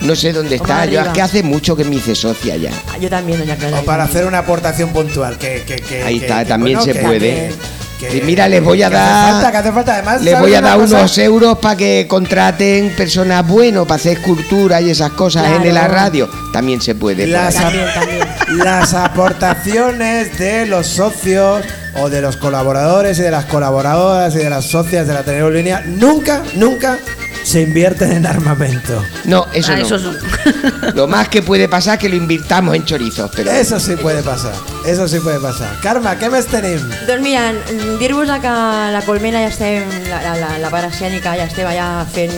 No 0.00 0.16
sé 0.16 0.32
dónde 0.32 0.56
está. 0.56 0.86
Yo 0.86 1.00
es 1.00 1.08
que 1.08 1.22
hace 1.22 1.42
mucho 1.42 1.76
que 1.76 1.84
me 1.84 1.96
hice 1.96 2.14
socia 2.14 2.56
ya. 2.56 2.70
Ah, 2.92 2.96
Yo 2.98 3.08
también, 3.10 3.38
doña 3.38 3.54
Clara. 3.56 3.80
O 3.80 3.84
para 3.84 4.04
hacer 4.04 4.26
una 4.26 4.38
aportación 4.38 4.90
puntual. 4.92 5.38
Que, 5.38 5.62
que, 5.66 5.76
que- 5.76 6.02
Ahí 6.02 6.18
que- 6.18 6.26
está, 6.26 6.40
que, 6.40 6.46
también 6.46 6.78
bueno, 6.78 6.92
se 6.92 6.98
que- 6.98 7.06
puede. 7.06 7.52
que- 8.00 8.22
mira, 8.24 8.48
les 8.48 8.64
voy 8.64 8.82
a 8.82 8.88
que 8.88 8.96
hace 8.96 9.04
dar- 9.12 9.32
falta, 9.34 9.50
que 9.52 9.56
hace 9.58 9.72
falta. 9.72 9.92
Además, 9.94 10.22
Les 10.22 10.32
¿sabes 10.32 10.48
voy 10.48 10.54
a 10.56 10.60
dar 10.62 10.78
cosa? 10.78 10.96
unos 11.00 11.18
euros 11.18 11.58
para 11.58 11.76
que 11.76 12.06
contraten 12.08 12.94
personas 12.96 13.46
buenas 13.46 13.82
para 13.84 13.96
hacer 13.96 14.16
escultura 14.18 14.80
y 14.80 14.88
esas 14.90 15.10
cosas 15.12 15.46
en 15.62 15.74
la 15.74 15.86
radio. 15.86 16.30
También 16.52 16.80
se 16.80 16.94
puede. 16.94 17.26
Las. 17.26 17.54
También, 17.56 17.84
también. 17.94 18.20
Las 18.50 18.94
aportaciones 18.94 20.36
de 20.38 20.66
los 20.66 20.86
socios 20.86 21.64
o 21.94 22.08
de 22.08 22.20
los 22.20 22.36
colaboradores 22.36 23.18
y 23.18 23.22
de 23.22 23.30
las 23.30 23.44
colaboradoras 23.46 24.34
y 24.34 24.38
de 24.38 24.50
las 24.50 24.64
socias 24.66 25.06
de 25.06 25.14
la 25.14 25.20
Ateneo 25.20 25.50
Línea 25.50 25.82
nunca, 25.86 26.42
nunca 26.54 26.98
se 27.42 27.62
invierten 27.62 28.12
en 28.12 28.26
armamento. 28.26 29.02
No, 29.24 29.46
eso 29.52 29.72
Ah, 29.72 29.76
no. 29.76 29.82
eso 29.82 29.96
es- 29.96 30.94
Lo 30.94 31.06
más 31.06 31.28
que 31.28 31.42
puede 31.42 31.68
pasar 31.68 31.94
es 31.94 32.00
que 32.00 32.08
lo 32.08 32.16
invirtamos 32.16 32.74
en 32.74 32.84
chorizos, 32.84 33.30
pero 33.34 33.50
Eso 33.50 33.80
sí 33.80 33.96
puede 33.96 34.22
pasar. 34.22 34.52
Eso 34.86 35.08
sí 35.08 35.18
puede 35.20 35.40
pasar. 35.40 35.68
Karma, 35.82 36.16
¿qué 36.18 36.28
més 36.30 36.46
tenim? 36.46 36.80
Doncs 37.06 37.22
mira, 37.22 37.52
dir-vos 37.98 38.28
que 38.40 38.48
la 38.92 39.02
Colmena 39.06 39.40
ja 39.40 39.48
estem, 39.48 39.84
la, 40.08 40.22
la, 40.22 40.36
la, 40.36 40.58
la 40.58 40.70
part 40.70 40.88
escènica 40.92 41.34
ja 41.36 41.44
estem 41.48 41.66
allà 41.68 42.04
fent 42.12 42.32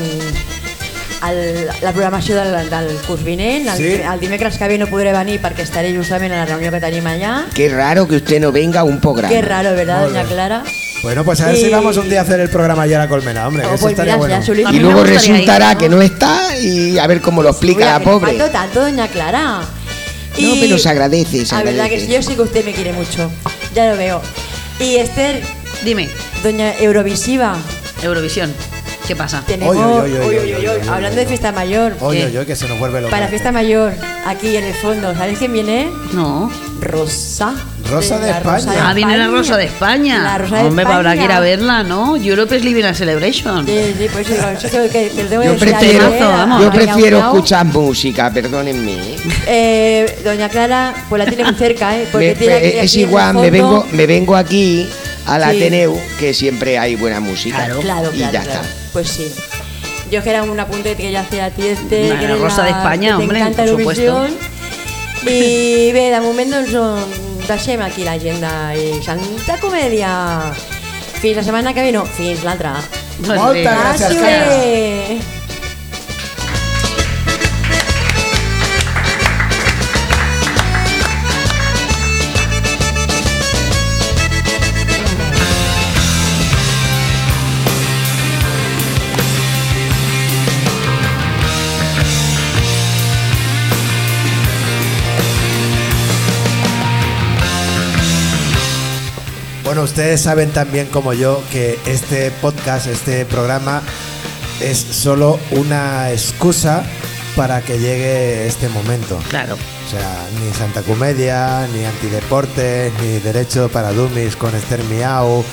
el, 1.31 1.67
la 1.83 1.93
programació 1.93 2.37
del, 2.37 2.69
del 2.71 2.97
curs 3.07 3.23
vinent. 3.23 3.69
El, 3.69 3.77
Sí. 3.77 4.01
el 4.13 4.21
dimecres 4.21 4.59
que 4.59 4.69
ve 4.69 4.79
no 4.79 4.87
podré 4.87 5.13
venir 5.13 5.41
perquè 5.41 5.63
estaré 5.63 5.95
justament 5.97 6.33
a 6.33 6.39
la 6.43 6.47
reunió 6.47 6.71
que 6.73 6.81
tenim 6.81 7.07
allà. 7.07 7.47
qué 7.55 7.69
raro 7.69 8.09
que 8.09 8.17
usted 8.17 8.41
no 8.41 8.51
venga 8.53 8.81
a 8.81 8.85
un 8.85 9.01
programa. 9.01 9.29
Qué 9.33 9.43
raro, 9.43 9.71
¿verdad, 9.75 10.07
doña. 10.09 10.25
Clara? 10.25 10.63
Bueno, 11.03 11.25
pues 11.25 11.41
a 11.41 11.47
ver 11.47 11.57
Y- 11.57 11.63
si 11.63 11.69
vamos 11.69 11.97
un 11.97 12.09
día 12.09 12.21
a 12.21 12.23
hacer 12.23 12.39
el 12.41 12.49
programa 12.49 12.87
ya 12.87 12.97
a 12.97 13.05
la 13.05 13.09
colmena, 13.09 13.47
hombre. 13.49 13.65
Oh, 13.67 13.75
eso 13.75 13.81
pues 13.83 13.93
estaría 13.93 14.17
mira, 14.17 14.39
bueno. 14.41 14.55
ya 14.71 14.71
Y 14.73 14.79
luego 14.79 15.03
resultará 15.05 15.71
ir, 15.71 15.75
¿no? 15.75 15.79
que 15.81 15.89
no 15.89 16.03
está 16.03 16.59
y 16.59 16.99
a 16.99 17.07
ver 17.07 17.21
cómo 17.21 17.43
lo 17.43 17.51
explica 17.51 17.79
Uy, 17.81 17.85
la 17.85 18.01
pobre. 18.01 18.37
falto 18.37 18.51
tanto, 18.53 18.81
doña 18.83 19.09
Clara. 19.09 19.61
No, 20.39 20.55
pero 20.61 20.79
se 20.79 20.89
agradece, 20.89 21.45
se 21.45 21.55
La 21.55 21.63
verdad 21.63 21.89
que 21.89 22.01
sí, 22.01 22.07
yo 22.11 22.23
sé 22.23 22.35
que 22.37 22.43
usted 22.43 22.65
me 22.65 22.73
quiere 22.73 22.93
mucho. 22.93 23.31
Ya 23.75 23.91
lo 23.91 23.97
veo. 23.97 24.23
Y 24.81 24.97
Esther, 24.97 25.43
Dime, 25.85 26.09
doña 26.45 26.73
Eurovisiva, 26.79 27.57
Eurovisión, 28.03 28.53
¿qué 29.13 29.17
pasa? 29.17 29.43
tenemos. 29.47 29.77
Oy, 29.77 29.83
oy, 29.83 30.13
oy, 30.13 30.13
uy, 30.13 30.17
oy, 30.17 30.37
uy, 30.37 30.39
oy, 30.39 30.55
uy, 30.55 30.67
oy, 30.67 30.81
oy, 30.83 30.89
hablando 30.89 31.17
de 31.21 31.27
fiesta 31.27 31.53
mayor. 31.53 31.97
Que 32.47 32.57
se 32.57 32.69
nos 32.69 32.79
vuelve 32.79 33.01
loco. 33.01 33.11
Para 33.11 33.29
fiesta 33.29 33.53
mayor, 33.53 33.93
aquí 34.27 34.57
en 34.57 34.65
el 34.65 34.75
fondo, 34.75 35.15
¿sabéis 35.15 35.39
quién 35.39 35.53
viene? 35.53 35.91
No. 36.13 36.51
Rosa. 36.81 37.55
Rosa 37.89 38.19
de 38.19 38.31
España. 38.31 38.89
Ah, 38.89 38.95
viene 38.95 39.17
la 39.17 39.29
Rosa 39.29 39.57
de 39.57 39.65
España. 39.65 40.23
La 40.23 40.39
Rosa 40.39 40.57
de 40.57 40.65
Hombre, 40.69 40.85
pues 40.85 40.97
habrá 40.97 41.13
que 41.13 41.19
ir 41.19 41.31
a 41.31 41.35
España. 41.35 41.41
verla, 41.41 41.83
¿no? 41.85 42.17
Europe 42.17 42.57
is 42.57 42.65
Living 42.65 42.85
a 42.85 42.95
Celebration. 42.95 43.67
Sí, 43.67 43.95
sí, 43.99 44.07
pues 44.13 44.29
digo, 44.29 44.43
que, 44.91 45.11
te 45.11 45.29
Yo 45.31 45.59
prefiero, 45.59 46.09
vamos, 46.19 46.63
yo 46.63 47.19
escuchar 47.19 47.67
música, 47.67 48.31
perdónenme. 48.33 49.17
¿eh? 49.47 50.21
Doña 50.25 50.49
Clara, 50.49 50.95
pues 51.09 51.19
la 51.25 51.27
tiene 51.27 51.45
muy 51.45 51.55
cerca, 51.55 51.97
¿eh? 51.97 52.09
Porque 52.11 52.29
Me- 52.31 52.35
tiene 52.35 52.55
aquí- 52.55 52.67
me- 52.67 52.81
es 52.85 52.91
aquí 52.93 53.01
igual, 53.03 53.35
me 53.35 53.51
vengo, 53.51 53.87
me 53.93 54.07
vengo 54.07 54.37
aquí 54.37 54.89
al 55.27 55.43
Sí. 55.43 55.49
Ateneu, 55.51 56.01
que 56.19 56.35
siempre 56.35 56.79
hay 56.79 56.97
buena 56.97 57.21
música. 57.21 57.57
Claro. 57.57 57.81
Claro, 57.81 58.11
y 58.13 58.19
ya 58.19 58.31
claro. 58.31 58.51
está. 58.51 58.63
Pues 58.93 59.09
sí. 59.09 59.33
Yo 60.11 60.23
que 60.23 60.31
era 60.31 60.43
un 60.43 60.59
apunte 60.61 60.95
que 60.95 61.11
yo 61.11 61.21
hacía 61.21 61.47
a 61.47 61.51
ti 61.51 61.67
este, 61.67 62.07
Bueno, 62.07 62.21
que 62.21 62.25
eres 62.27 62.41
Rosa 62.41 62.65
de 62.65 62.71
España, 62.71 63.13
que 63.13 63.17
te 63.17 63.23
hombre, 63.23 63.39
encanta 63.39 63.63
por 63.63 63.81
Eurovisión. 63.81 64.37
I 65.27 65.93
bé, 65.93 66.11
de 66.15 66.21
moment 66.21 66.51
doncs, 66.51 66.75
um, 66.75 67.43
taxem 67.47 67.81
aquí 67.81 68.05
l'agenda 68.05 68.75
i 68.77 68.99
Santa 69.05 69.59
Comèdia. 69.63 70.11
Fins 71.23 71.39
la 71.39 71.45
setmana 71.47 71.73
que 71.73 71.87
ve, 71.87 71.93
no, 71.95 72.05
fins 72.19 72.43
l'altra. 72.45 72.75
Moltes 73.23 74.11
gràcies. 74.11 75.42
Bueno, 99.83 99.95
ustedes 99.95 100.21
saben 100.21 100.53
también 100.53 100.87
como 100.87 101.13
yo 101.13 101.43
que 101.51 101.77
este 101.87 102.31
podcast, 102.31 102.87
este 102.87 103.27
programa, 103.27 103.83
es 104.61 104.79
solo 104.79 105.41
una 105.51 106.13
excusa 106.13 106.85
para 107.35 107.63
que 107.63 107.81
llegue 107.81 108.47
este 108.47 108.69
momento. 108.69 109.19
Claro. 109.29 109.55
O 109.55 109.91
sea, 109.91 110.25
ni 110.39 110.55
Santa 110.55 110.83
Comedia, 110.83 111.67
ni 111.75 111.85
Antideportes, 111.85 112.93
ni 113.03 113.19
Derecho 113.19 113.69
para 113.71 113.91
Dummies 113.91 114.37
con 114.37 114.55
Esther 114.55 114.85
Miau, 114.85 115.45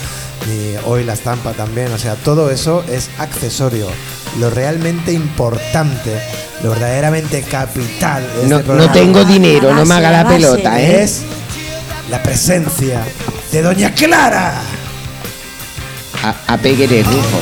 ni 0.48 0.76
Hoy 0.86 1.06
la 1.06 1.14
Estampa 1.14 1.54
también. 1.54 1.92
O 1.92 1.98
sea, 1.98 2.14
todo 2.14 2.52
eso 2.52 2.84
es 2.88 3.10
accesorio. 3.18 3.88
Lo 4.40 4.52
realmente 4.52 5.12
importante, 5.12 6.22
lo 6.62 6.70
verdaderamente 6.70 7.42
capital. 7.42 8.24
de 8.44 8.48
No, 8.48 8.60
este 8.60 8.74
no 8.74 8.92
tengo 8.92 9.26
dinero, 9.26 9.74
no 9.74 9.86
me 9.86 9.96
haga 9.96 10.12
la 10.12 10.28
pelota, 10.28 10.80
¿eh? 10.80 11.02
Es 11.02 11.24
la 12.10 12.22
presencia 12.24 13.05
de 13.51 13.62
Doña 13.62 13.93
Clara. 13.93 14.53
A, 16.24 16.53
a 16.53 16.57
peguere 16.57 17.03
rufo. 17.03 17.39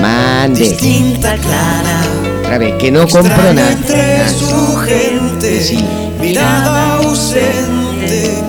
Mande. 0.00 0.60
Distinta 0.60 1.36
clara. 1.38 2.15
Otra 2.56 2.68
vez, 2.68 2.76
que 2.78 2.90
no 2.90 3.06
compro 3.06 3.52
nada. 3.52 3.72
Entre 3.72 4.28
su 4.30 4.76
gente. 4.78 5.78
Mirada 6.18 6.94
ausente. 6.94 8.42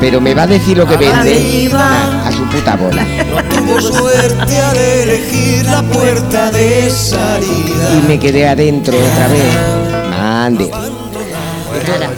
Pero 0.00 0.18
me 0.18 0.34
va 0.34 0.44
a 0.44 0.46
decir 0.46 0.78
lo 0.78 0.86
que 0.86 0.96
vende. 0.96 1.70
A 1.74 2.32
su 2.32 2.44
puta 2.44 2.74
bola. 2.76 3.04
Tuvo 3.50 3.80
suerte 3.82 4.58
al 4.58 4.76
elegir 4.78 5.66
la 5.66 5.82
puerta 5.82 6.50
de 6.50 6.90
salida. 6.90 8.02
Y 8.02 8.08
me 8.08 8.18
quedé 8.18 8.48
adentro 8.48 8.96
otra 8.96 9.28
vez. 9.28 10.08
Mande. 10.08 10.70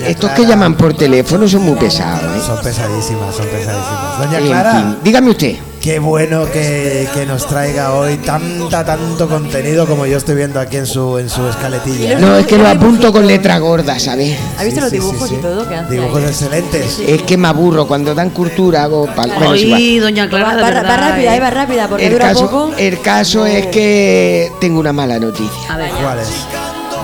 Estos 0.07 0.31
que 0.31 0.47
llaman 0.47 0.77
por 0.77 0.95
teléfono 0.95 1.49
son 1.49 1.63
muy 1.63 1.75
pesados, 1.75 2.37
¿eh? 2.37 2.41
Son 2.47 2.63
pesadísimas, 2.63 3.35
son 3.35 3.47
pesadísimas. 3.47 4.19
Doña 4.21 4.39
En 4.39 4.47
Clara, 4.47 4.73
fin, 4.73 4.97
dígame 5.03 5.31
usted. 5.31 5.57
Qué 5.81 5.99
bueno 5.99 6.45
que, 6.51 7.09
que 7.15 7.25
nos 7.27 7.47
traiga 7.47 7.95
hoy 7.95 8.17
tanta, 8.19 8.85
tanto 8.85 9.29
contenido 9.29 9.87
como 9.87 10.07
yo 10.07 10.17
estoy 10.19 10.35
viendo 10.35 10.59
aquí 10.61 10.77
en 10.77 10.87
su, 10.87 11.19
en 11.19 11.29
su 11.31 11.47
escaletilla. 11.47 12.19
No, 12.19 12.37
es 12.37 12.47
que 12.47 12.59
lo 12.59 12.69
apunto 12.69 13.13
con 13.13 13.27
letra 13.27 13.59
gorda, 13.59 13.99
¿sabes? 13.99 14.37
¿Has 14.59 14.65
visto 14.65 14.81
Sí, 14.81 14.81
los 14.81 14.91
sí, 14.91 14.97
dibujos 14.99 15.29
sí, 15.29 15.35
y 15.37 15.39
todo 15.43 15.69
que 15.69 15.75
hace 15.75 15.93
Dibujos 15.93 16.19
ahí? 16.23 16.25
excelentes. 16.29 16.99
Es 17.07 17.23
que 17.23 17.37
me 17.37 17.49
aburro. 17.49 17.87
Cuando 17.87 18.15
dan 18.15 18.31
cultura 18.31 18.85
hago... 18.85 19.07
pal-. 19.15 19.33
Hoy, 19.47 19.99
doña 19.99 20.29
Clara, 20.29 20.55
Va, 20.57 20.71
va 20.83 20.97
rápida, 20.97 21.35
eh. 21.35 21.37
eh, 21.37 21.41
va 21.41 21.51
rápida, 21.51 21.89
porque 21.89 22.07
El 22.07 22.13
dura 22.13 22.29
caso, 22.29 22.51
poco. 22.51 22.73
el 22.77 23.01
caso 23.01 23.47
es 23.47 23.67
que 23.69 24.51
tengo 24.61 24.81
una 24.81 24.93
mala 24.93 25.19
noticia. 25.19 25.73
A 25.73 25.77
ver, 25.77 25.91
¿Cuál 26.03 26.19
es? 26.19 26.29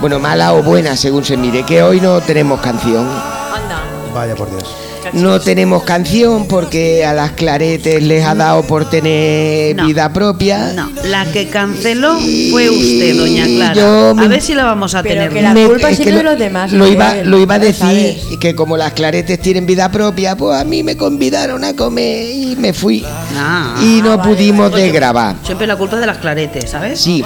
Bueno, 0.00 0.18
mala 0.18 0.52
o 0.54 0.62
buena, 0.62 0.96
según 0.96 1.24
se 1.24 1.36
mire, 1.36 1.62
que 1.64 1.82
hoy 1.82 2.00
no 2.00 2.20
tenemos 2.20 2.60
canción. 2.60 3.06
Anda. 3.06 3.82
Vaya 4.12 4.34
por 4.34 4.50
Dios. 4.50 4.64
No 5.12 5.40
tenemos 5.40 5.82
canción 5.84 6.46
porque 6.48 7.04
a 7.04 7.12
las 7.12 7.32
claretes 7.32 8.02
les 8.02 8.24
ha 8.24 8.34
dado 8.34 8.62
por 8.62 8.88
tener 8.88 9.76
No. 9.76 9.86
vida 9.86 10.12
propia. 10.12 10.72
no, 10.74 10.90
la 11.04 11.24
que 11.30 11.48
canceló 11.48 12.18
fue 12.50 12.70
usted, 12.70 13.16
doña 13.16 13.44
Clara. 13.46 13.74
Yo 13.74 14.10
A 14.10 14.14
me- 14.14 14.28
ver 14.28 14.40
si 14.42 14.54
la 14.54 14.64
vamos 14.64 14.94
a 14.94 15.02
Pero 15.02 15.14
tener. 15.16 15.32
que 15.32 15.42
la 15.42 15.52
Me- 15.54 15.66
culpa 15.66 15.90
es 15.90 15.98
de 15.98 16.22
los 16.22 16.38
demás. 16.38 16.72
Lo 16.72 16.86
¿no? 16.86 16.90
iba, 16.92 17.14
lo 17.22 17.38
iba 17.38 17.54
a 17.56 17.58
decir 17.58 17.74
sabes. 17.86 18.22
que 18.40 18.54
como 18.54 18.76
las 18.76 18.92
claretes 18.92 19.40
tienen 19.40 19.66
vida 19.66 19.90
propia, 19.90 20.36
pues 20.36 20.58
a 20.58 20.64
mí 20.64 20.82
me 20.82 20.96
convidaron 20.96 21.64
a 21.64 21.74
comer 21.74 22.26
y 22.30 22.56
me 22.56 22.72
fui. 22.72 23.04
Ah. 23.36 23.76
y 23.82 24.00
no 24.02 24.16
vale, 24.16 24.30
pudimos 24.34 24.72
Oye, 24.72 24.84
desgrabar. 24.84 25.36
Siempre 25.44 25.66
la 25.66 25.76
culpa 25.76 25.96
es 25.96 26.00
de 26.00 26.06
las 26.06 26.18
claretes, 26.18 26.70
¿sabes? 26.70 27.00
Sí. 27.00 27.22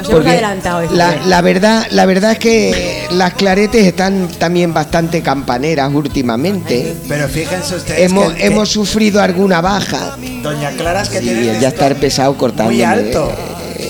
Nos 0.00 0.08
hemos 0.10 0.20
porque 0.20 0.30
adelantado, 0.30 0.80
eso 0.82 0.94
la, 0.94 1.12
sí. 1.12 1.18
la 1.26 1.40
verdad, 1.40 1.86
la 1.90 2.06
verdad 2.06 2.32
es 2.32 2.38
que 2.38 3.06
las 3.12 3.34
claretes 3.34 3.86
están 3.86 4.28
también 4.38 4.72
bastante 4.74 5.22
campaneras 5.22 5.90
últimamente. 5.92 6.94
Pero 7.08 7.28
fíjense 7.28 7.76
ustedes 7.76 8.00
Hemos, 8.00 8.32
que, 8.34 8.46
hemos 8.46 8.68
sufrido 8.68 9.20
alguna 9.22 9.60
baja. 9.60 10.16
Doña 10.42 10.70
Clara 10.72 11.02
es 11.02 11.08
que 11.08 11.18
Y 11.18 11.20
tiene 11.22 11.50
el 11.52 11.60
ya 11.60 11.68
estar 11.68 11.94
pesado 11.96 12.36
cortando. 12.36 12.70
muy 12.72 12.82
alto. 12.82 13.30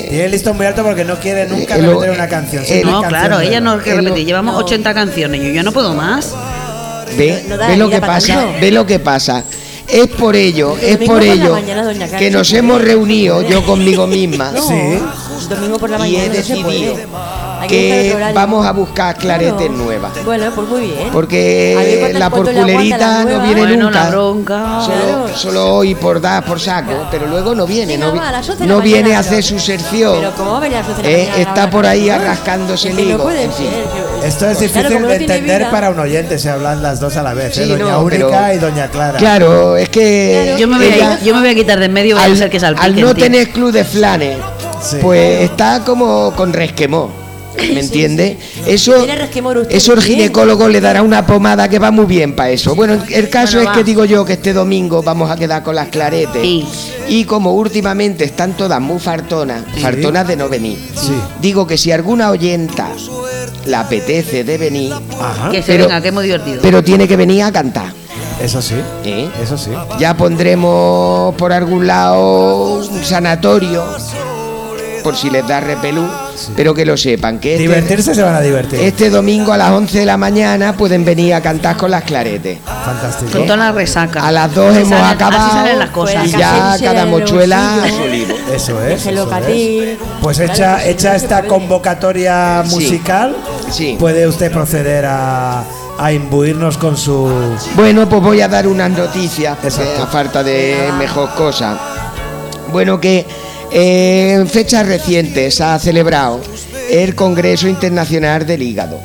Tiene 0.08 0.24
el 0.24 0.30
listón 0.32 0.56
muy 0.56 0.66
alto 0.66 0.82
porque 0.82 1.04
no 1.04 1.16
quiere 1.18 1.46
nunca 1.46 1.76
Eh, 1.76 1.82
repetir 1.82 2.11
una 2.11 2.28
canción. 2.28 2.62
eh, 2.62 2.66
siempre 2.66 2.90
No, 2.90 3.00
canción 3.02 3.20
claro, 3.22 3.40
ella 3.40 3.61
no 3.61 3.76
lo- 3.76 3.82
repetir. 3.82 4.26
Llevamos 4.26 4.56
80 4.56 4.92
canciones. 4.94 5.40
Yo 5.42 5.50
ya 5.50 5.62
no 5.62 5.72
puedo 5.72 5.94
más. 5.94 6.34
Ve, 7.16 7.44
No 7.48 7.56
ve 7.58 7.76
lo 7.76 7.90
que 7.90 8.00
pasa, 8.00 8.34
tanto. 8.34 8.61
ve 8.61 8.70
lo 8.70 8.86
que 8.86 8.98
pasa. 9.00 9.44
Es 9.88 10.06
por 10.06 10.36
ello, 10.36 10.76
El 10.80 10.88
es 11.02 11.08
por 11.08 11.20
ello 11.20 11.52
mañana, 11.52 11.82
doña 11.82 12.06
Carmen, 12.06 12.18
que 12.20 12.30
nos 12.30 12.52
hemos 12.52 12.80
reunido 12.80 13.42
yo 13.42 13.66
conmigo 13.66 14.06
misma 14.06 14.52
No, 14.54 14.62
Sí. 14.62 14.74
Domingo 15.49 15.78
por 15.78 15.91
la 15.91 15.97
Y 15.97 16.01
mañana 16.01 16.24
he 16.24 16.28
no 16.28 16.34
se 16.34 16.41
decidido 16.41 16.95
que 17.68 18.16
vamos 18.34 18.66
a 18.66 18.72
buscar 18.72 19.16
claretes 19.16 19.55
Claro. 19.57 19.72
nuevas. 19.72 20.12
Bueno, 20.24 20.51
pues 20.55 20.68
muy 20.68 20.80
bien. 20.82 21.09
Porque 21.12 22.12
la 22.14 22.30
porculerita 22.30 23.24
la 23.24 23.24
no 23.24 23.41
viene 23.45 23.61
Bueno, 23.61 23.84
nunca. 23.86 24.05
la 24.05 24.11
bronca. 24.11 24.80
Solo, 24.80 24.97
Claro. 25.01 25.36
solo 25.36 25.74
hoy 25.74 25.95
por 25.95 26.20
dar 26.20 26.45
por 26.45 26.59
saco, 26.59 27.07
pero 27.11 27.26
luego 27.26 27.55
no 27.55 27.66
viene, 27.66 27.99
no, 27.99 28.12
vi- 28.12 28.18
va, 28.18 28.28
a 28.28 28.32
las 28.32 28.49
11 28.49 28.62
de 28.62 28.68
la 28.68 28.74
no 28.74 28.80
viene 28.80 29.14
a 29.14 29.18
hacer 29.20 29.43
su 29.43 29.59
sección. 29.59 30.16
Pero 30.18 30.32
¿cómo 30.36 30.53
va 30.53 30.57
a 30.57 30.61
venir 30.61 30.76
a 30.78 30.80
las 30.80 30.88
11 30.88 31.03
de 31.03 31.09
la 31.09 31.14
Eh, 31.14 31.26
mañana 31.28 31.36
a 31.36 31.41
está 31.49 31.70
por 31.70 31.86
ahí 31.86 32.09
arrascándose 32.11 32.91
el 32.91 33.00
higo, 33.00 33.30
en 33.30 33.53
fin. 33.53 33.67
Esto 34.25 34.46
es 34.49 34.58
difícil 34.61 35.07
de 35.07 35.17
entender 35.17 35.58
vida. 35.61 35.71
para 35.71 35.91
un 35.91 35.99
oyente, 35.99 36.38
se 36.38 36.50
hablan 36.50 36.83
las 36.83 37.00
dos 37.00 37.17
a 37.17 37.22
la 37.22 37.34
vez, 37.34 37.57
¿eh? 37.58 37.67
Doña 37.67 37.84
no, 37.92 38.00
Única 38.03 38.26
pero- 38.26 38.54
y 38.54 38.58
Doña 38.58 38.88
Clara. 38.88 39.18
Claro, 39.18 39.76
es 39.76 39.88
que 39.88 40.57
Yo 40.58 40.67
me 40.68 40.76
voy, 40.79 40.87
ella- 40.87 41.12
a, 41.14 41.21
yo 41.21 41.34
me 41.34 41.41
voy 41.41 41.50
a 41.50 41.54
quitar 41.54 41.79
de 41.79 41.87
en 41.87 41.92
medio 41.92 42.17
voy 42.17 42.22
a 42.22 42.26
al, 42.26 42.37
ser 42.37 42.50
que 42.50 42.61
salpiquen, 42.61 42.95
al 42.95 43.00
no 43.00 43.14
tener 43.14 43.50
club 43.50 43.72
de 43.72 43.84
flanes, 43.84 44.38
Sí. 44.82 44.96
pues 45.00 45.42
está 45.42 45.82
como 45.84 46.32
con 46.36 46.52
resquemor. 46.52 47.08
¿Me 47.58 47.80
entiende? 47.80 48.38
Eso, 48.64 48.94
eso 49.68 49.92
el 49.92 50.00
ginecólogo 50.02 50.68
le 50.68 50.80
dará 50.80 51.02
una 51.02 51.26
pomada 51.26 51.68
que 51.68 51.78
va 51.78 51.90
muy 51.90 52.07
bien 52.07 52.34
para 52.34 52.50
eso. 52.50 52.74
Bueno, 52.74 52.94
el 53.11 53.28
caso 53.28 53.57
Bueno, 53.58 53.72
es 53.72 53.76
que 53.76 53.84
digo 53.84 54.04
yo 54.07 54.24
que 54.24 54.34
este 54.34 54.52
domingo 54.54 55.02
vamos 55.02 55.30
a 55.30 55.36
quedar 55.36 55.62
con 55.62 55.74
las 55.74 55.88
claretes. 55.88 56.40
Sí. 56.40 56.66
Y 57.08 57.24
como 57.24 57.52
últimamente 57.52 58.24
están 58.24 58.57
todas 58.57 58.80
muy 58.80 58.98
fartonas, 59.00 59.64
fartonas 59.82 60.26
de 60.28 60.36
no 60.36 60.48
venir, 60.48 60.78
Sí. 60.94 61.12
digo 61.42 61.66
que 61.66 61.76
si 61.76 61.90
alguna 61.92 62.30
oyenta 62.30 62.88
le 63.66 63.76
apetece 63.76 64.44
de 64.44 64.57
venir, 64.57 64.94
Ajá. 65.20 65.50
Que 65.50 65.61
se 65.61 65.72
Pero- 65.72 65.84
venga, 65.86 66.00
que 66.00 66.08
es 66.08 66.14
muy 66.14 66.24
divertido. 66.24 66.61
pero 66.62 66.82
tiene 66.84 67.07
que 67.07 67.16
venir 67.16 67.42
a 67.42 67.52
cantar. 67.52 67.92
Eso 68.40 68.62
sí. 68.62 68.76
¿eh? 69.04 69.28
Eso 69.42 69.58
sí. 69.58 69.70
Ya 69.98 70.16
pondremos 70.16 71.34
por 71.34 71.52
algún 71.52 71.86
lado 71.86 72.76
un 72.78 73.04
sanatorio, 73.04 73.84
por 75.03 75.17
si 75.17 75.31
les 75.31 75.47
da 75.47 75.61
repelú, 75.61 76.07
pero 76.57 76.75
que 76.75 76.85
lo 76.85 76.97
sepan, 76.97 77.39
que 77.39 77.53
este, 77.55 77.63
Divertirse 77.63 78.14
se 78.14 78.22
van 78.22 78.35
a 78.35 78.41
divertir. 78.41 78.81
este 78.81 79.11
domingo 79.11 79.53
a 79.53 79.57
las 79.59 79.71
11 79.71 79.99
de 80.01 80.07
la 80.07 80.17
mañana 80.17 80.75
pueden 80.77 81.05
venir 81.05 81.35
a 81.35 81.41
cantar 81.41 81.77
con 81.77 81.91
las 81.91 82.05
claretes. 82.05 82.59
Fantástico. 82.85 83.31
Con 83.33 83.43
toda 83.45 83.57
la 83.57 83.72
resaca. 83.72 84.27
A 84.27 84.33
las 84.33 84.55
2 84.55 84.67
Así 84.71 84.79
hemos 84.83 84.91
salen- 84.91 85.05
Así 85.05 85.14
acabado 85.14 85.51
salen 85.53 85.79
las 85.79 85.91
cosas. 85.91 86.27
y 86.27 86.31
ya 86.31 86.77
cada 86.83 87.07
mochuela 87.07 87.75
a 87.75 87.79
bolsillo. 87.81 88.03
su 88.05 88.09
libro. 88.11 88.37
Eso 88.55 88.83
es. 88.85 89.07
Eso. 89.07 89.31
Pues 90.22 90.39
hecha, 90.39 90.77
que 90.77 90.83
si 90.85 90.89
hecha 90.91 91.17
esta 91.17 91.43
convocatoria 91.45 92.63
musical, 92.67 93.37
Sí. 93.71 93.97
puede 93.99 94.27
usted 94.27 94.51
proceder 94.53 95.07
a, 95.07 95.63
a 95.99 96.13
imbuirnos 96.13 96.77
con 96.79 96.97
su... 96.97 97.31
Bueno, 97.77 98.09
pues 98.09 98.22
voy 98.22 98.41
a 98.41 98.49
dar 98.49 98.67
unas 98.67 98.91
noticias, 98.91 99.57
Exacto. 99.63 100.03
a 100.03 100.07
falta 100.07 100.43
de 100.43 100.91
mejor 100.99 101.31
cosa. 101.35 101.79
Bueno, 102.72 103.01
que 103.01 103.18
eh, 103.18 103.27
en 103.72 104.49
fechas 104.49 104.87
recientes 104.87 105.55
se 105.55 105.64
ha 105.64 105.79
celebrado 105.79 106.41
el 106.91 107.14
Congreso 107.14 107.68
Internacional 107.68 108.47
del 108.47 108.63
Hígado. 108.63 109.01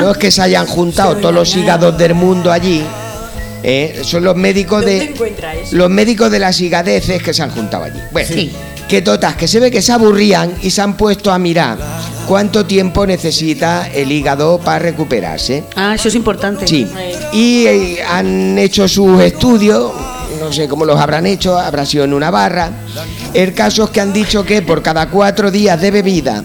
No 0.00 0.12
es 0.12 0.18
que 0.18 0.30
se 0.30 0.42
hayan 0.42 0.66
juntado 0.66 1.16
todos 1.16 1.34
los 1.34 1.54
hígados 1.56 1.96
del 1.98 2.14
mundo 2.14 2.50
allí, 2.52 2.82
eh, 3.62 4.00
son 4.04 4.24
los 4.24 4.36
médicos 4.36 4.82
¿Dónde 4.82 5.12
de 5.14 5.66
los 5.72 5.90
médicos 5.90 6.30
de 6.30 6.38
las 6.38 6.60
higadeces 6.60 7.22
que 7.22 7.34
se 7.34 7.42
han 7.42 7.50
juntado 7.50 7.84
allí. 7.84 7.98
Bueno, 8.12 8.28
Sí. 8.32 8.52
que 8.88 9.02
totas, 9.02 9.34
que 9.34 9.48
se 9.48 9.58
ve 9.58 9.70
que 9.70 9.82
se 9.82 9.92
aburrían 9.92 10.52
y 10.62 10.70
se 10.70 10.80
han 10.82 10.96
puesto 10.96 11.32
a 11.32 11.38
mirar 11.38 11.76
cuánto 12.28 12.64
tiempo 12.64 13.06
necesita 13.06 13.88
el 13.92 14.12
hígado 14.12 14.58
para 14.58 14.78
recuperarse. 14.78 15.64
Ah, 15.74 15.94
eso 15.96 16.08
es 16.08 16.14
importante. 16.14 16.66
Sí. 16.68 16.86
Y 17.32 17.66
eh, 17.66 18.04
han 18.08 18.56
hecho 18.58 18.86
sus 18.86 19.20
estudios, 19.20 19.90
no 20.46 20.52
sé 20.52 20.68
cómo 20.68 20.84
los 20.84 21.00
habrán 21.00 21.26
hecho, 21.26 21.58
habrá 21.58 21.84
sido 21.84 22.04
en 22.04 22.14
una 22.14 22.30
barra. 22.30 22.70
El 23.34 23.52
caso 23.52 23.84
es 23.84 23.90
que 23.90 24.00
han 24.00 24.12
dicho 24.12 24.44
que 24.44 24.62
por 24.62 24.80
cada 24.80 25.08
cuatro 25.10 25.50
días 25.50 25.80
de 25.80 25.90
bebida, 25.90 26.44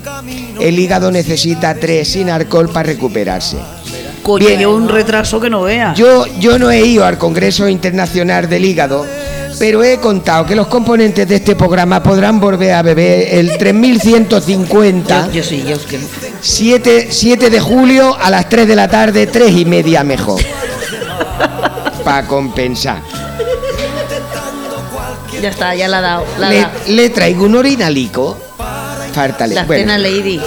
el 0.59 0.79
hígado 0.79 1.11
necesita 1.11 1.75
tres 1.75 2.11
sin 2.11 2.31
alcohol 2.31 2.67
para 2.69 2.87
recuperarse. 2.87 3.57
Coño, 4.23 4.47
Bien. 4.47 4.59
llevo 4.59 4.75
un 4.75 4.89
retraso 4.89 5.39
que 5.39 5.51
no 5.51 5.61
vea. 5.61 5.93
Yo, 5.93 6.25
yo 6.39 6.57
no 6.57 6.71
he 6.71 6.83
ido 6.83 7.05
al 7.05 7.19
Congreso 7.19 7.67
Internacional 7.67 8.49
del 8.49 8.65
Hígado, 8.65 9.05
pero 9.59 9.83
he 9.83 9.97
contado 9.97 10.47
que 10.47 10.55
los 10.55 10.65
componentes 10.65 11.27
de 11.27 11.35
este 11.35 11.55
programa 11.55 12.01
podrán 12.01 12.39
volver 12.39 12.73
a 12.73 12.81
beber 12.81 13.35
el 13.35 13.55
3150. 13.59 15.27
Yo, 15.27 15.31
yo 15.31 15.43
sí, 15.43 15.63
yo 15.67 15.75
es 15.75 15.85
que. 15.85 15.99
7, 16.41 17.07
7 17.11 17.51
de 17.51 17.59
julio 17.59 18.17
a 18.19 18.31
las 18.31 18.49
3 18.49 18.67
de 18.67 18.75
la 18.75 18.87
tarde, 18.87 19.27
3 19.27 19.57
y 19.57 19.65
media 19.65 20.03
mejor. 20.03 20.41
Para 22.03 22.25
compensar. 22.25 23.20
Ya 25.41 25.49
está, 25.49 25.73
ya 25.75 25.87
la 25.87 25.97
ha 25.97 26.01
dado. 26.01 26.25
La, 26.37 26.71
Le, 26.87 27.09
traigo 27.09 27.45
un 27.45 27.55
orinalico. 27.55 28.37
Fártale. 29.13 29.55
la 29.55 29.65
Bueno, 29.65 29.81
cena 29.81 29.97
Lady. 29.97 30.39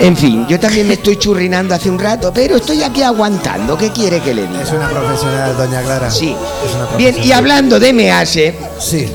en 0.00 0.16
fin, 0.16 0.44
yo 0.48 0.58
también 0.58 0.88
me 0.88 0.94
estoy 0.94 1.16
churrinando 1.16 1.76
hace 1.76 1.88
un 1.88 1.96
rato, 1.98 2.32
pero 2.34 2.56
estoy 2.56 2.82
aquí 2.82 3.02
aguantando. 3.02 3.78
¿Qué 3.78 3.90
quiere 3.90 4.18
que 4.20 4.34
le 4.34 4.48
diga? 4.48 4.62
Es 4.62 4.70
una 4.72 4.88
profesional, 4.88 5.56
doña 5.56 5.80
Clara. 5.82 6.10
Sí. 6.10 6.34
Es 6.66 6.74
una 6.74 6.96
Bien, 6.96 7.16
y 7.22 7.30
hablando 7.30 7.78
de 7.78 7.92
mease, 7.92 8.58
Sí. 8.80 9.06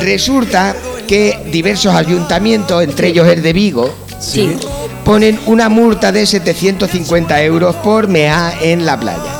resulta 0.00 0.74
que 1.06 1.38
diversos 1.52 1.94
ayuntamientos, 1.94 2.82
entre 2.82 3.08
ellos 3.08 3.28
el 3.28 3.42
de 3.42 3.52
Vigo, 3.52 3.94
Sí. 4.18 4.56
ponen 5.04 5.38
una 5.46 5.68
multa 5.68 6.10
de 6.10 6.26
750 6.26 7.40
euros 7.44 7.76
por 7.76 8.08
mear 8.08 8.54
en 8.60 8.84
la 8.84 8.98
playa. 8.98 9.35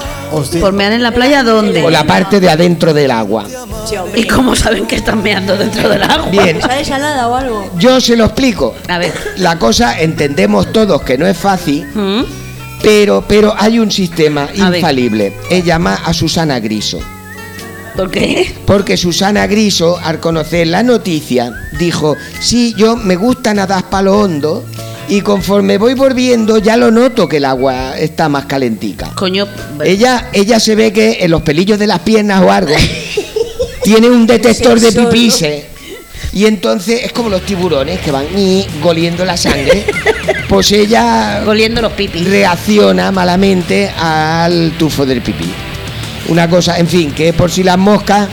¿Por 0.61 0.73
mear 0.73 0.93
en 0.93 1.03
la 1.03 1.13
playa 1.13 1.43
dónde? 1.43 1.83
O 1.85 1.91
la 1.91 2.05
parte 2.05 2.41
de 2.41 2.51
adentro 2.51 2.93
del 2.95 3.11
agua. 3.11 3.47
Sí. 3.89 3.95
¿Y 4.15 4.25
cómo 4.27 4.55
saben 4.57 4.87
que 4.87 4.97
están 4.97 5.23
meando 5.23 5.57
dentro 5.57 5.89
del 5.89 6.03
agua? 6.03 6.29
Bien, 6.31 6.61
¿Sale 6.61 6.85
salada 6.85 7.29
o 7.29 7.35
algo? 7.35 7.71
yo 7.79 8.01
se 8.01 8.17
lo 8.17 8.25
explico. 8.25 8.75
A 8.89 8.99
ver. 8.99 9.13
La 9.39 9.59
cosa 9.59 10.01
entendemos 10.01 10.73
todos 10.73 11.03
que 11.03 11.17
no 11.19 11.27
es 11.27 11.37
fácil, 11.37 11.87
¿Mm? 11.95 12.23
pero, 12.83 13.25
pero 13.27 13.55
hay 13.57 13.79
un 13.79 13.91
sistema 13.91 14.49
A 14.61 14.77
infalible. 14.77 15.33
Él 15.51 15.63
llama 15.63 15.99
a 16.05 16.13
Susana 16.13 16.59
Griso. 16.61 16.99
¿Por 17.97 18.11
qué? 18.11 18.55
Porque 18.67 18.97
Susana 18.99 19.47
Griso, 19.47 19.99
al 20.03 20.21
conocer 20.21 20.67
la 20.67 20.83
noticia, 20.83 21.51
dijo, 21.79 22.15
sí, 22.41 22.75
yo 22.77 22.95
me 22.97 23.17
gusta 23.17 23.55
nadar 23.55 23.89
palo 23.89 24.19
hondo 24.21 24.65
y 25.09 25.21
conforme 25.21 25.79
voy 25.79 25.95
volviendo 25.95 26.59
ya 26.59 26.77
lo 26.77 26.91
noto 26.91 27.29
que 27.29 27.39
el 27.39 27.45
agua 27.45 27.97
está 27.99 28.29
más 28.29 28.47
calentica. 28.47 29.13
Coño. 29.15 29.47
Ella, 29.85 30.31
ella 30.33 30.61
se 30.61 30.75
ve 30.75 30.93
que 30.93 31.19
en 31.21 31.31
los 31.31 31.43
pelillos 31.43 31.79
de 31.79 31.87
las 31.87 32.01
piernas 32.01 32.43
o 32.43 32.51
algo 32.51 32.75
tiene 33.85 34.09
un 34.09 34.27
detector 34.27 34.75
de 34.81 34.91
Sensor, 34.91 35.05
¿no? 35.05 35.11
pipise 35.11 35.77
y 36.37 36.45
entonces 36.45 37.03
es 37.05 37.13
como 37.13 37.31
los 37.31 37.41
tiburones 37.47 37.99
que 38.01 38.11
van 38.11 38.27
y 38.37 38.67
goliendo 38.83 39.25
la 39.25 39.37
sangre. 39.37 39.85
Pues 40.49 40.71
ella 40.71 41.43
Goliendo 41.45 41.83
los 41.83 41.93
pipis. 41.95 42.25
reacciona 42.25 43.11
malamente 43.11 43.91
al 43.99 44.75
tufo 44.79 45.05
del 45.05 45.21
pipí. 45.21 45.51
Una 46.29 46.49
cosa, 46.49 46.79
en 46.79 46.87
fin, 46.87 47.11
que 47.11 47.33
por 47.33 47.51
si 47.51 47.65
las 47.65 47.77
moscas 47.77 48.29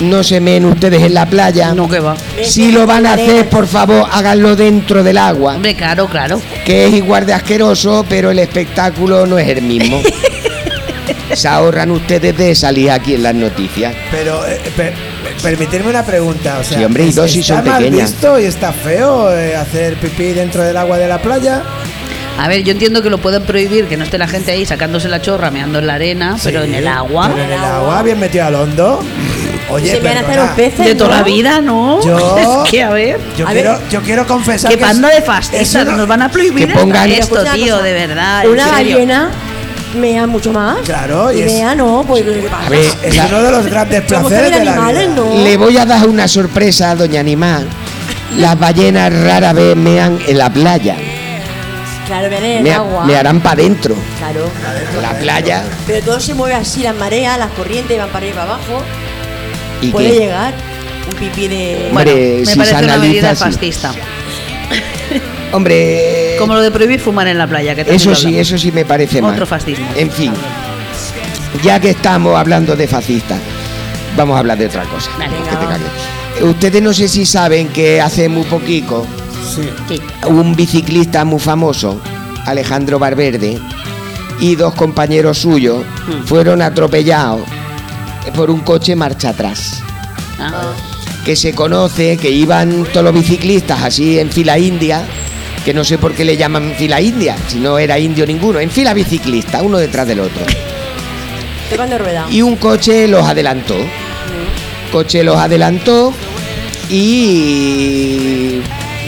no 0.00 0.22
se 0.22 0.40
meen 0.40 0.64
ustedes 0.66 1.02
en 1.02 1.14
la 1.14 1.26
playa. 1.26 1.74
No, 1.74 1.88
que 1.88 2.00
va. 2.00 2.16
Si 2.44 2.70
lo 2.72 2.86
van 2.86 3.06
a 3.06 3.14
hacer, 3.14 3.48
por 3.48 3.66
favor, 3.66 4.06
háganlo 4.12 4.54
dentro 4.56 5.02
del 5.02 5.18
agua, 5.18 5.54
Hombre, 5.56 5.74
claro, 5.74 6.06
claro. 6.06 6.40
que 6.64 6.86
es 6.86 6.94
igual 6.94 7.24
de 7.26 7.32
asqueroso, 7.34 8.04
pero 8.08 8.30
el 8.30 8.38
espectáculo 8.38 9.26
no 9.26 9.38
es 9.38 9.48
el 9.48 9.62
mismo. 9.62 10.00
Se 11.34 11.48
ahorran 11.48 11.90
ustedes 11.90 12.36
de 12.36 12.54
salir 12.54 12.90
aquí 12.90 13.14
en 13.14 13.22
las 13.22 13.34
noticias. 13.34 13.94
Pero, 14.10 14.46
eh, 14.46 14.60
per- 14.76 14.94
permitirme 15.42 15.90
una 15.90 16.04
pregunta. 16.04 16.58
O 16.60 16.64
sea, 16.64 16.78
Sí, 16.78 16.84
hombre, 16.84 17.04
y 17.04 17.08
¿es- 17.08 17.14
dos 17.14 17.30
si 17.30 17.42
son 17.42 17.58
¿Está 17.58 17.70
mal 17.72 17.82
pequeñas. 17.82 18.10
visto 18.12 18.38
y 18.38 18.44
está 18.44 18.72
feo 18.72 19.32
eh, 19.36 19.54
hacer 19.56 19.96
pipí 19.96 20.32
dentro 20.32 20.62
del 20.62 20.76
agua 20.76 20.96
de 20.98 21.08
la 21.08 21.20
playa? 21.20 21.62
A 22.38 22.48
ver, 22.48 22.62
yo 22.62 22.72
entiendo 22.72 23.02
que 23.02 23.10
lo 23.10 23.18
pueden 23.18 23.42
prohibir, 23.42 23.86
que 23.86 23.96
no 23.96 24.04
esté 24.04 24.18
la 24.18 24.28
gente 24.28 24.52
ahí 24.52 24.64
sacándose 24.66 25.08
la 25.08 25.20
chorra, 25.20 25.50
meando 25.50 25.78
en 25.78 25.86
la 25.86 25.94
arena, 25.94 26.36
pero 26.44 26.62
en 26.62 26.74
el 26.74 26.86
agua. 26.86 27.28
Pero 27.32 27.44
en 27.44 27.52
el 27.52 27.64
agua, 27.64 28.02
bien 28.02 28.20
metido 28.20 28.44
al 28.44 28.54
hondo. 28.54 29.00
Oye, 29.68 29.90
Se 29.92 30.00
me 30.00 30.08
van 30.08 30.18
a 30.18 30.20
hacer 30.20 30.36
los 30.36 30.50
peces. 30.50 30.86
De 30.86 30.94
toda 30.94 31.10
¿no? 31.10 31.16
la 31.16 31.22
vida, 31.22 31.60
¿no? 31.60 32.00
Yo- 32.04 32.36
Es 32.64 32.70
que, 32.70 32.82
a 32.82 32.90
ver. 32.90 33.18
Yo 33.36 33.46
A 33.46 33.50
quiero, 33.50 33.72
ver. 33.72 33.88
yo 33.90 34.00
quiero 34.02 34.26
confesar 34.26 34.70
Qué 34.70 34.78
que 34.78 34.84
panda 34.84 35.08
de 35.08 35.22
fascistas, 35.22 35.84
no- 35.86 35.96
nos 35.96 36.06
van 36.08 36.22
a 36.22 36.30
prohibir 36.30 36.68
que 36.68 36.74
pongan- 36.74 37.10
esto, 37.10 37.42
tío, 37.54 37.74
cosa. 37.74 37.82
de 37.84 37.92
verdad. 37.92 38.46
Una 38.48 38.68
ballena 38.68 39.30
mea 39.96 40.26
mucho 40.26 40.52
más. 40.52 40.78
Claro, 40.84 41.32
y 41.32 41.38
y 41.38 41.42
es- 41.42 41.52
mea 41.52 41.74
no, 41.74 42.04
pues. 42.06 42.22
A 42.22 42.68
ver, 42.68 42.80
Es 43.02 43.18
uno 43.28 43.42
de 43.42 43.50
los 43.50 43.66
grandes 43.66 44.02
placeres 44.02 44.50
de 44.58 44.64
la 44.64 44.72
animales, 44.72 45.08
vida. 45.14 45.16
¿no? 45.24 45.42
le 45.44 45.56
voy 45.56 45.76
a 45.78 45.84
dar 45.84 46.06
una 46.06 46.28
sorpresa 46.28 46.90
a 46.92 46.94
Doña 46.96 47.20
Animal. 47.20 47.66
Las 48.38 48.58
ballenas 48.58 49.12
rara 49.22 49.52
vez 49.52 49.74
mean 49.76 50.18
en 50.26 50.38
la 50.38 50.50
playa. 50.50 50.96
Claro, 52.06 52.28
mean 52.28 52.44
en 52.44 52.56
el 52.58 52.62
Me, 52.62 52.72
agua. 52.72 53.04
me 53.04 53.16
harán 53.16 53.40
para 53.40 53.54
adentro. 53.62 53.94
Claro. 54.18 54.48
La 55.02 55.10
playa. 55.18 55.62
Pero 55.86 56.04
todo 56.04 56.20
se 56.20 56.34
mueve 56.34 56.54
así, 56.54 56.82
las 56.82 56.94
mareas, 56.94 57.36
las 57.38 57.50
corrientes 57.52 57.98
van 57.98 58.08
para 58.08 58.18
arriba 58.18 58.32
y 58.32 58.36
para 58.36 58.54
abajo. 58.54 58.82
¿Y 59.82 59.88
Puede 59.90 60.10
qué? 60.10 60.18
llegar 60.18 60.54
un 61.08 61.14
pipí 61.16 61.48
de. 61.48 61.90
Bueno, 61.92 62.10
Hombre, 62.10 62.36
me 62.40 62.46
si 62.46 62.58
parece 62.58 62.84
una 62.84 62.96
medida 62.98 63.34
fascista. 63.34 63.92
Hombre, 65.52 66.34
Como 66.38 66.54
lo 66.54 66.60
de 66.60 66.70
prohibir 66.70 67.00
fumar 67.00 67.28
en 67.28 67.38
la 67.38 67.46
playa, 67.46 67.74
que 67.74 67.82
eso 67.82 68.14
sí, 68.14 68.26
hablamos. 68.26 68.46
eso 68.46 68.58
sí 68.58 68.72
me 68.72 68.84
parece 68.84 69.22
mal. 69.22 69.32
Otro 69.32 69.46
fascismo. 69.46 69.86
En 69.96 70.10
fin, 70.10 70.32
ya 71.62 71.80
que 71.80 71.90
estamos 71.90 72.36
hablando 72.36 72.74
de 72.76 72.86
fascistas, 72.88 73.38
vamos 74.16 74.36
a 74.36 74.40
hablar 74.40 74.58
de 74.58 74.66
otra 74.66 74.82
cosa. 74.84 75.10
Dale. 75.18 75.36
Que 75.48 75.56
te 75.56 75.66
cague. 75.66 76.44
Ustedes 76.48 76.82
no 76.82 76.92
sé 76.92 77.08
si 77.08 77.24
saben 77.24 77.68
que 77.68 78.00
hace 78.00 78.28
muy 78.28 78.44
poquito 78.44 79.06
Sí. 79.54 80.00
un 80.26 80.54
biciclista 80.56 81.24
muy 81.24 81.38
famoso, 81.40 82.00
Alejandro 82.44 82.98
Barberde, 82.98 83.58
y 84.40 84.56
dos 84.56 84.74
compañeros 84.74 85.38
suyos 85.38 85.78
Hmm. 86.06 86.24
fueron 86.26 86.60
atropellados 86.60 87.40
por 88.34 88.50
un 88.50 88.60
coche 88.60 88.96
marcha 88.96 89.30
atrás. 89.30 89.82
Ah. 90.38 90.74
que 91.24 91.34
se 91.34 91.54
conoce 91.54 92.18
que 92.18 92.30
iban 92.30 92.84
todos 92.92 93.02
los 93.02 93.14
biciclistas 93.14 93.82
así 93.82 94.18
en 94.18 94.30
fila 94.30 94.58
india, 94.58 95.02
que 95.64 95.74
no 95.74 95.82
sé 95.82 95.98
por 95.98 96.14
qué 96.14 96.24
le 96.24 96.36
llaman 96.36 96.74
fila 96.78 97.00
india, 97.00 97.36
si 97.48 97.58
no 97.58 97.78
era 97.78 97.98
indio 97.98 98.24
ninguno, 98.26 98.60
en 98.60 98.70
fila 98.70 98.94
biciclista, 98.94 99.62
uno 99.62 99.78
detrás 99.78 100.06
del 100.06 100.20
otro. 100.20 100.42
Rueda. 101.98 102.26
Y 102.30 102.42
un 102.42 102.54
coche 102.56 103.08
los 103.08 103.26
adelantó. 103.26 103.74
Coche 104.92 105.24
los 105.24 105.36
adelantó 105.36 106.14
y 106.88 108.60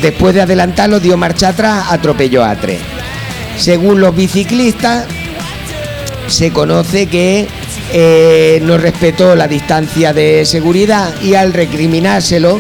después 0.03 0.35
de 0.35 0.43
adelantarlos 0.43 1.01
dio 1.01 1.17
marcha 1.17 1.51
atrás, 1.51 1.87
atropelló 1.91 2.45
a 2.45 2.57
tres. 2.57 2.81
Según 3.57 4.01
los 4.01 4.15
biciclistas, 4.15 5.07
se 6.27 6.53
conoce 6.53 7.07
que 7.07 7.47
eh, 7.93 8.61
no 8.63 8.77
respetó 8.79 9.35
la 9.35 9.49
distancia 9.49 10.13
de 10.13 10.45
seguridad 10.45 11.13
y 11.23 11.35
al 11.35 11.53
recriminárselo, 11.53 12.59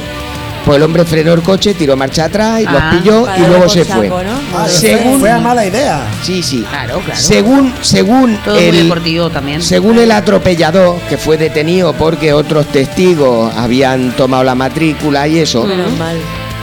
pues 0.65 0.77
el 0.77 0.83
hombre 0.83 1.05
frenó 1.05 1.33
el 1.33 1.43
coche, 1.43 1.75
tiró 1.75 1.97
marcha 1.97 2.25
atrás 2.27 2.61
y 2.61 2.65
los 2.65 2.75
Ah, 2.77 2.91
pilló 2.93 3.25
para 3.25 3.39
y 3.39 3.47
luego 3.47 3.69
se 3.69 3.85
fue. 3.85 4.09
saco, 4.09 4.23
¿no? 4.23 4.33
Ah, 4.55 4.65
fue- 4.65 4.71
Según- 4.71 5.21
fue 5.21 5.31
a 5.31 5.39
mala 5.39 5.65
idea. 5.67 6.07
Sí, 6.23 6.43
sí. 6.43 6.65
Claro, 6.69 7.01
claro. 7.01 7.21
Según, 7.21 7.75
según 7.81 8.37
Todo 8.45 8.59
el, 8.59 8.83
deportivo 8.85 9.31
también. 9.31 9.63
según 9.63 9.99
el 9.99 10.11
atropellador, 10.13 10.99
que 11.09 11.17
fue 11.17 11.37
detenido 11.39 11.93
porque 11.95 12.33
otros 12.33 12.67
testigos 12.67 13.55
habían 13.57 14.13
tomado 14.17 14.45
la 14.45 14.55
matrícula 14.55 15.27
y 15.29 15.39
eso, 15.39 15.65
Menos 15.65 15.97
mal. 15.99 16.17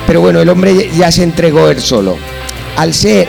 pero 0.05 0.21
bueno, 0.21 0.39
el 0.41 0.49
hombre 0.49 0.89
ya 0.95 1.11
se 1.11 1.23
entregó 1.23 1.69
él 1.69 1.81
solo. 1.81 2.17
Al 2.77 2.93
ser 2.93 3.27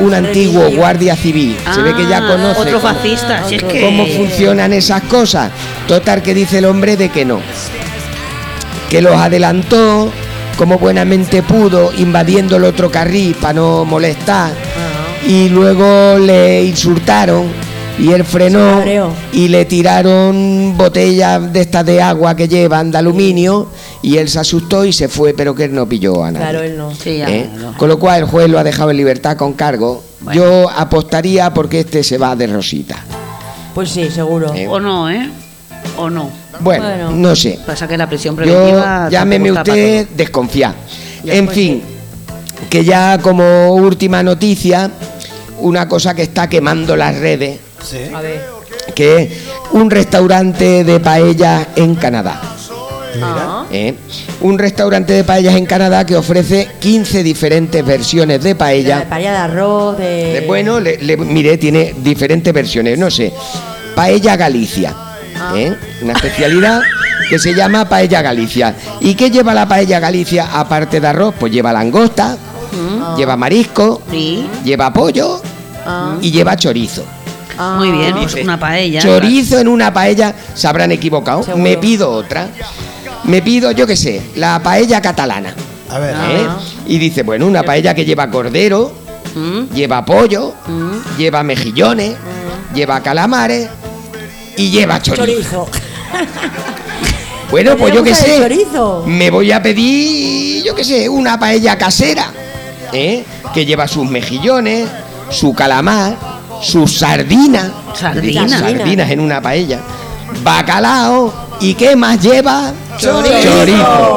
un 0.00 0.14
antiguo 0.14 0.70
guardia 0.70 1.14
civil, 1.16 1.56
se 1.74 1.82
ve 1.82 1.94
que 1.94 2.06
ya 2.08 2.18
Ah, 2.18 2.26
conoce 2.26 2.60
Otro 2.60 2.80
cómo- 2.80 2.94
fascista, 2.94 3.44
si 3.48 3.54
es 3.56 3.62
que. 3.62 3.80
cómo 3.82 4.06
funcionan 4.06 4.72
esas 4.72 5.02
cosas. 5.04 5.50
Total 5.86 6.22
que 6.22 6.34
dice 6.34 6.58
el 6.58 6.64
hombre 6.66 6.96
de 6.96 7.08
que 7.08 7.24
no. 7.24 7.40
Que 8.88 9.00
los 9.00 9.14
adelantó 9.16 10.10
como 10.56 10.78
buenamente 10.78 11.42
pudo, 11.42 11.92
invadiendo 11.96 12.56
el 12.56 12.64
otro 12.64 12.90
carril 12.90 13.34
para 13.40 13.54
no 13.54 13.84
molestar. 13.84 14.52
Y 15.26 15.48
luego 15.48 16.18
le 16.18 16.64
insultaron 16.64 17.44
y 17.98 18.12
él 18.12 18.24
frenó 18.24 18.82
y 19.32 19.48
le 19.48 19.64
tiraron 19.66 20.74
botellas 20.76 21.52
de 21.52 21.60
estas 21.60 21.84
de 21.84 22.00
agua 22.00 22.34
que 22.34 22.48
llevan 22.48 22.90
de 22.90 22.98
aluminio 22.98 23.68
y 24.02 24.16
él 24.16 24.28
se 24.28 24.38
asustó 24.38 24.84
y 24.84 24.92
se 24.92 25.08
fue, 25.08 25.34
pero 25.34 25.54
que 25.54 25.64
él 25.64 25.74
no 25.74 25.86
pilló 25.86 26.24
a 26.24 26.30
nadie. 26.30 26.46
Claro, 26.46 26.64
él 26.64 26.76
no. 26.78 26.94
Sí, 26.94 27.18
ya, 27.18 27.28
¿eh? 27.28 27.50
no. 27.58 27.76
Con 27.76 27.88
lo 27.88 27.98
cual 27.98 28.20
el 28.20 28.24
juez 28.26 28.48
lo 28.48 28.58
ha 28.58 28.64
dejado 28.64 28.90
en 28.90 28.96
libertad 28.96 29.36
con 29.36 29.52
cargo. 29.52 30.02
Bueno. 30.20 30.40
Yo 30.40 30.70
apostaría 30.70 31.52
porque 31.52 31.80
este 31.80 32.02
se 32.02 32.16
va 32.18 32.34
de 32.36 32.46
rosita. 32.46 32.96
Pues 33.74 33.90
sí, 33.90 34.10
seguro. 34.10 34.54
Eh. 34.54 34.66
O 34.68 34.80
no, 34.80 35.10
¿eh? 35.10 35.28
O 35.96 36.08
no. 36.10 36.30
Bueno, 36.60 36.84
Bueno. 36.84 37.10
no 37.12 37.36
sé. 37.36 37.58
Pasa 37.66 37.86
que 37.88 37.96
la 37.96 38.08
prisión 38.08 38.34
Yo, 38.36 38.42
preventiva. 38.42 39.08
llámeme 39.10 39.50
tampoco 39.52 39.60
está 39.60 39.72
usted 39.72 40.08
desconfiar. 40.16 40.74
En 41.24 41.44
pues 41.46 41.56
fin, 41.56 41.82
que 42.68 42.84
ya 42.84 43.18
como 43.18 43.74
última 43.74 44.22
noticia, 44.22 44.90
una 45.58 45.88
cosa 45.88 46.14
que 46.14 46.22
está 46.22 46.48
quemando 46.48 46.96
las 46.96 47.18
redes, 47.18 47.58
A 48.14 48.20
ver. 48.20 48.44
que 48.94 49.22
es 49.22 49.32
un 49.72 49.90
restaurante 49.90 50.84
de 50.84 51.00
paellas 51.00 51.66
en 51.76 51.94
Canadá. 51.94 52.40
Ah. 53.22 53.64
¿eh? 53.72 53.94
Un 54.40 54.58
restaurante 54.58 55.12
de 55.12 55.24
paellas 55.24 55.56
en 55.56 55.66
Canadá 55.66 56.04
que 56.06 56.16
ofrece 56.16 56.68
15 56.80 57.22
diferentes 57.22 57.84
versiones 57.84 58.42
de 58.42 58.50
De 58.50 58.54
paella. 58.54 59.08
paella 59.08 59.32
de 59.32 59.36
arroz, 59.38 59.98
de. 59.98 60.04
De- 60.40 60.44
bueno, 60.46 60.78
le, 60.78 60.96
le- 60.98 61.16
mire, 61.16 61.58
tiene 61.58 61.94
diferentes 61.98 62.52
versiones, 62.54 62.98
no 62.98 63.10
sé. 63.10 63.32
Paella 63.96 64.36
Galicia, 64.36 64.94
Ah. 65.36 65.52
¿eh? 65.56 65.74
una 66.02 66.12
especialidad 66.12 66.80
que 67.28 67.38
se 67.38 67.54
llama 67.54 67.88
Paella 67.88 68.22
Galicia. 68.22 68.74
¿Y 69.00 69.14
qué 69.14 69.30
lleva 69.30 69.54
la 69.54 69.66
Paella 69.66 69.98
Galicia 70.00 70.48
aparte 70.52 71.00
de 71.00 71.06
arroz? 71.08 71.34
Pues 71.38 71.52
lleva 71.52 71.72
langosta, 71.72 72.36
Ah. 73.02 73.14
lleva 73.16 73.36
marisco, 73.36 74.02
lleva 74.64 74.92
pollo 74.92 75.40
Ah. 75.84 76.16
y 76.20 76.30
lleva 76.30 76.56
chorizo. 76.56 77.04
Ah. 77.62 77.74
Muy 77.76 77.90
bien, 77.92 78.14
pues 78.14 78.34
una 78.34 78.58
paella. 78.58 79.00
Chorizo 79.02 79.58
en 79.58 79.68
una 79.68 79.92
paella, 79.92 80.34
se 80.54 80.66
habrán 80.66 80.92
equivocado. 80.92 81.42
Seguro. 81.42 81.62
Me 81.62 81.76
pido 81.76 82.10
otra. 82.10 82.48
Me 83.24 83.42
pido, 83.42 83.70
yo 83.72 83.86
qué 83.86 83.96
sé, 83.96 84.22
la 84.36 84.58
paella 84.62 85.02
catalana. 85.02 85.54
A 85.90 85.98
ver, 85.98 86.14
¿eh? 86.14 86.46
Y 86.86 86.98
dice, 86.98 87.22
bueno, 87.22 87.46
una 87.46 87.62
paella 87.62 87.94
que 87.94 88.04
lleva 88.04 88.30
cordero, 88.30 88.92
Mm. 89.34 89.72
lleva 89.74 90.04
pollo, 90.04 90.54
lleva 91.16 91.42
mejillones, 91.44 92.16
lleva 92.74 93.00
calamares 93.00 93.68
y 94.56 94.70
lleva 94.70 95.00
chorizo. 95.00 95.24
Chorizo. 95.24 95.68
Bueno, 97.50 97.76
pues 97.76 97.92
yo 97.92 98.04
qué 98.04 98.14
sé, 98.14 98.38
chorizo? 98.38 99.04
me 99.08 99.28
voy 99.28 99.50
a 99.50 99.60
pedir, 99.60 100.62
yo 100.64 100.72
qué 100.74 100.84
sé, 100.84 101.08
una 101.08 101.36
paella 101.38 101.76
casera, 101.76 102.30
¿eh? 102.92 103.24
que 103.52 103.66
lleva 103.66 103.88
sus 103.88 104.08
mejillones, 104.08 104.88
su 105.30 105.52
calamar, 105.52 106.16
sus 106.60 106.98
sardinas, 106.98 107.70
Sardinas. 107.94 108.50
sardinas 108.50 109.10
en 109.10 109.20
una 109.20 109.40
paella, 109.40 109.78
bacalao 110.42 111.32
y 111.60 111.74
qué 111.74 111.96
más 111.96 112.20
lleva 112.20 112.72
Chorizo. 112.98 113.40
chorizo. 113.42 114.16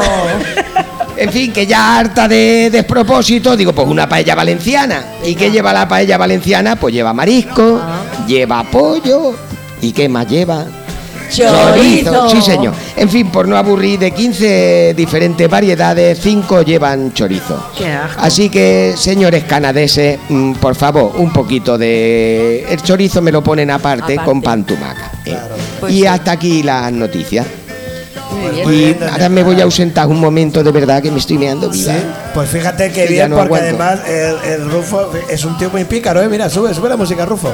En 1.16 1.30
fin, 1.32 1.54
que 1.54 1.66
ya 1.68 2.00
harta 2.00 2.28
de 2.28 2.70
despropósito, 2.72 3.56
digo, 3.56 3.72
pues 3.72 3.88
una 3.88 4.10
paella 4.10 4.36
valenciana. 4.36 5.06
¿Y 5.24 5.36
qué 5.36 5.52
lleva 5.52 5.72
la 5.72 5.88
paella 5.88 6.18
valenciana? 6.18 6.76
Pues 6.76 6.94
lleva 6.94 7.14
marisco, 7.14 7.80
Ah. 7.82 8.26
lleva 8.28 8.64
pollo 8.64 9.34
y 9.82 9.92
qué 9.92 10.10
más 10.10 10.28
lleva 10.28 10.66
Chorizo. 11.36 12.30
Sí, 12.30 12.42
señor. 12.42 12.74
En 12.96 13.10
fin, 13.10 13.30
por 13.30 13.48
no 13.48 13.58
aburrir, 13.58 14.00
de 14.00 14.12
15 14.12 14.94
diferentes 14.96 15.50
variedades, 15.50 16.20
5 16.22 16.62
llevan 16.62 17.14
chorizo. 17.14 17.62
Qué 17.78 17.88
asco. 17.92 18.22
Así 18.22 18.50
que, 18.50 18.94
señores 18.98 19.44
canadeses, 19.46 20.20
mm, 20.30 20.54
por 20.54 20.76
favor, 20.76 21.14
un 21.16 21.32
poquito 21.34 21.78
de... 21.78 22.66
El 22.70 22.82
chorizo 22.82 23.22
me 23.22 23.32
lo 23.32 23.44
ponen 23.44 23.72
aparte, 23.72 24.14
Aparte. 24.14 24.26
con 24.30 24.42
pan 24.42 24.64
tumaca. 24.64 25.12
¿eh? 25.26 25.38
Pues 25.80 25.94
y 25.94 26.00
sí. 26.02 26.06
hasta 26.08 26.32
aquí 26.32 26.64
las 26.64 26.92
noticias. 26.92 27.46
Muy 28.32 28.52
bien. 28.52 28.68
Muy 28.68 28.76
Y 28.76 28.80
bien, 28.86 29.00
doña 29.00 29.12
ahora 29.14 29.30
me 29.30 29.44
voy 29.44 29.62
a 29.62 29.64
ausentar 29.64 30.08
un 30.08 30.20
momento 30.20 30.64
de 30.64 30.72
verdad 30.72 31.02
que 31.02 31.12
me 31.12 31.20
estoy 31.20 31.38
meando 31.38 31.70
viva. 31.70 31.94
Sí, 31.94 32.00
pues 32.34 32.50
fíjate 32.50 32.92
que 32.92 33.04
ya 33.04 33.10
bien, 33.10 33.30
no 33.30 33.38
porque 33.38 33.56
aguanto. 33.56 33.84
además 33.84 34.00
el, 34.10 34.52
el 34.52 34.72
Rufo 34.72 35.12
es 35.30 35.46
un 35.46 35.58
tío 35.58 35.70
muy 35.70 35.84
pícaro, 35.86 36.22
¿eh? 36.22 36.28
Mira, 36.30 36.50
sube, 36.50 36.74
sube 36.74 36.90
la 36.90 36.98
música, 36.98 37.26
Rufo. 37.26 37.52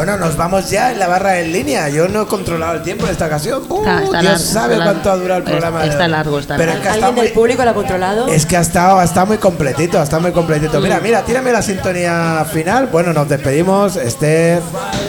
Bueno, 0.00 0.16
nos 0.16 0.34
vamos 0.34 0.70
ya 0.70 0.92
en 0.92 0.98
la 0.98 1.08
barra 1.08 1.40
en 1.40 1.52
línea. 1.52 1.90
Yo 1.90 2.08
no 2.08 2.22
he 2.22 2.26
controlado 2.26 2.72
el 2.76 2.82
tiempo 2.82 3.04
en 3.04 3.10
esta 3.12 3.26
ocasión. 3.26 3.64
Uh, 3.68 3.80
Está- 3.80 4.02
está 4.02 4.20
Dios 4.20 4.22
largo, 4.24 4.38
sabe 4.46 4.72
está 4.72 4.84
cuánto 4.86 5.10
ha 5.10 5.16
durado 5.16 5.38
el 5.40 5.44
programa. 5.44 5.84
está 5.84 6.08
largo, 6.08 6.38
está 6.38 6.56
Pero 6.56 6.72
largo. 6.72 6.78
es 6.78 6.82
que 6.82 6.88
ha 6.88 6.94
estado 6.94 7.06
¿Alguien 7.10 7.24
del 7.26 7.34
muy, 7.34 7.42
público 7.42 7.64
lo 7.64 7.70
ha 7.70 7.74
controlado? 7.74 8.28
es 8.28 8.46
que 8.46 8.56
ha 8.56 8.60
estado, 8.62 8.98
ha 8.98 9.04
estado 9.04 9.26
muy 9.26 9.36
completito, 9.36 10.00
ha 10.00 10.02
estado 10.02 10.22
muy 10.22 10.32
completito. 10.32 10.80
Mm. 10.80 10.82
Mira, 10.84 11.00
mira, 11.00 11.22
tírame 11.22 11.52
la 11.52 11.60
sintonía 11.60 12.46
final. 12.50 12.86
Bueno, 12.86 13.12
nos 13.12 13.28
despedimos. 13.28 13.96
Esther, 13.96 14.62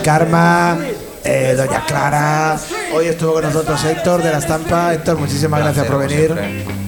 Karma, 0.04 0.78
eh, 1.24 1.54
Doña 1.56 1.86
Clara. 1.86 2.58
Hoy 2.94 3.08
estuvo 3.08 3.36
con 3.36 3.44
nosotros 3.44 3.82
Héctor 3.86 4.22
de 4.22 4.30
la 4.30 4.40
Estampa. 4.40 4.94
Héctor, 4.94 5.18
muchísimas 5.18 5.62
gracias 5.62 5.86
por 5.86 6.00
venir. 6.06 6.81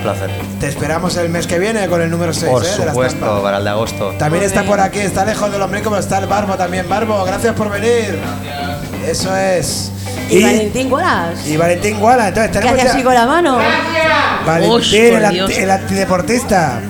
Placer. 0.00 0.30
Te 0.58 0.68
esperamos 0.68 1.16
el 1.16 1.28
mes 1.28 1.46
que 1.46 1.58
viene 1.58 1.86
con 1.88 2.00
el 2.02 2.10
número 2.10 2.32
6 2.32 2.50
Por 2.50 2.62
de 2.64 2.78
la 2.78 2.86
supuesto, 2.92 3.42
para 3.42 3.58
el 3.58 3.64
de 3.64 3.70
agosto. 3.70 4.14
También 4.18 4.44
está 4.44 4.64
por 4.64 4.80
aquí, 4.80 4.98
está 4.98 5.24
lejos 5.24 5.50
del 5.52 5.62
hombre 5.62 5.82
como 5.82 5.96
está 5.96 6.18
el 6.18 6.26
Barbo 6.26 6.54
también. 6.56 6.88
Barbo, 6.88 7.22
gracias 7.24 7.54
por 7.54 7.70
venir. 7.70 8.18
Eso 9.06 9.34
es. 9.36 9.92
¿Y, 10.28 10.42
Valentín 10.44 10.92
Wallace? 10.92 11.48
y 11.50 11.56
Valentín 11.56 11.98
Guala. 11.98 12.28
Entonces 12.28 12.52
¿Qué 12.52 12.58
tenemos 12.58 12.78
hace 12.78 12.86
ya- 12.86 12.94
así 12.94 13.02
con 13.02 13.14
la 13.14 13.26
mano? 13.26 13.58
Valentín, 14.46 15.14
el, 15.16 15.24
anti- 15.24 15.54
el 15.54 15.70
antideportista. 15.70 16.80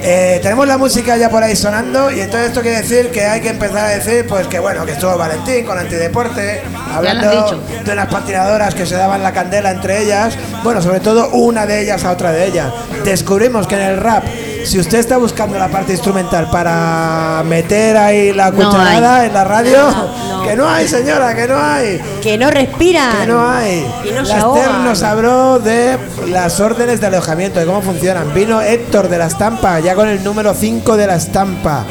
Eh, 0.00 0.38
tenemos 0.42 0.66
la 0.68 0.78
música 0.78 1.16
ya 1.16 1.28
por 1.28 1.42
ahí 1.42 1.56
sonando 1.56 2.10
y 2.10 2.20
entonces 2.20 2.48
esto 2.48 2.62
quiere 2.62 2.82
decir 2.82 3.10
que 3.10 3.24
hay 3.24 3.40
que 3.40 3.48
empezar 3.48 3.86
a 3.86 3.88
decir 3.88 4.26
pues 4.28 4.46
que 4.46 4.60
bueno 4.60 4.86
que 4.86 4.92
estuvo 4.92 5.16
Valentín 5.18 5.64
con 5.64 5.76
antideporte 5.76 6.62
hablando 6.94 7.60
de 7.84 7.92
unas 7.92 8.06
patinadoras 8.06 8.74
que 8.74 8.86
se 8.86 8.94
daban 8.94 9.22
la 9.22 9.32
candela 9.32 9.70
entre 9.70 10.02
ellas. 10.02 10.36
Bueno 10.62 10.80
sobre 10.82 11.00
todo 11.00 11.30
una 11.30 11.66
de 11.66 11.82
ellas 11.82 12.04
a 12.04 12.12
otra 12.12 12.32
de 12.32 12.46
ellas. 12.46 12.72
Descubrimos 13.04 13.66
que 13.66 13.74
en 13.74 13.82
el 13.82 13.96
rap 13.96 14.24
si 14.64 14.78
usted 14.78 14.98
está 14.98 15.16
buscando 15.16 15.58
la 15.58 15.68
parte 15.68 15.92
instrumental 15.92 16.50
para 16.50 17.42
meter 17.46 17.96
ahí 17.96 18.32
la 18.32 18.50
cucharada 18.52 19.24
en 19.26 19.32
la 19.34 19.44
radio 19.44 19.78
No, 19.90 20.38
no. 20.38 20.42
que 20.42 20.56
no 20.56 20.68
hay 20.68 20.86
señora 20.88 21.34
que 21.34 21.46
no 21.48 21.56
hay 21.58 22.00
Que 22.22 22.36
no 22.38 22.50
respiran. 22.50 23.18
que 23.20 23.26
no 23.26 23.48
hay. 23.48 23.86
Y 24.04 24.12
no 24.12 24.22
Laster 24.22 24.70
nos 24.84 25.02
habló 25.02 25.58
de 25.58 25.98
las 26.28 26.60
órdenes 26.60 27.00
de 27.00 27.06
alojamiento, 27.08 27.60
de 27.60 27.66
cómo 27.66 27.80
funcionan. 27.82 28.32
Vino 28.34 28.60
Héctor 28.60 29.08
de 29.08 29.18
la 29.18 29.26
estampa, 29.26 29.80
ya 29.80 29.94
con 29.94 30.08
el 30.08 30.22
número 30.22 30.54
5 30.54 30.96
de 30.96 31.06
la 31.06 31.16
estampa. 31.16 31.84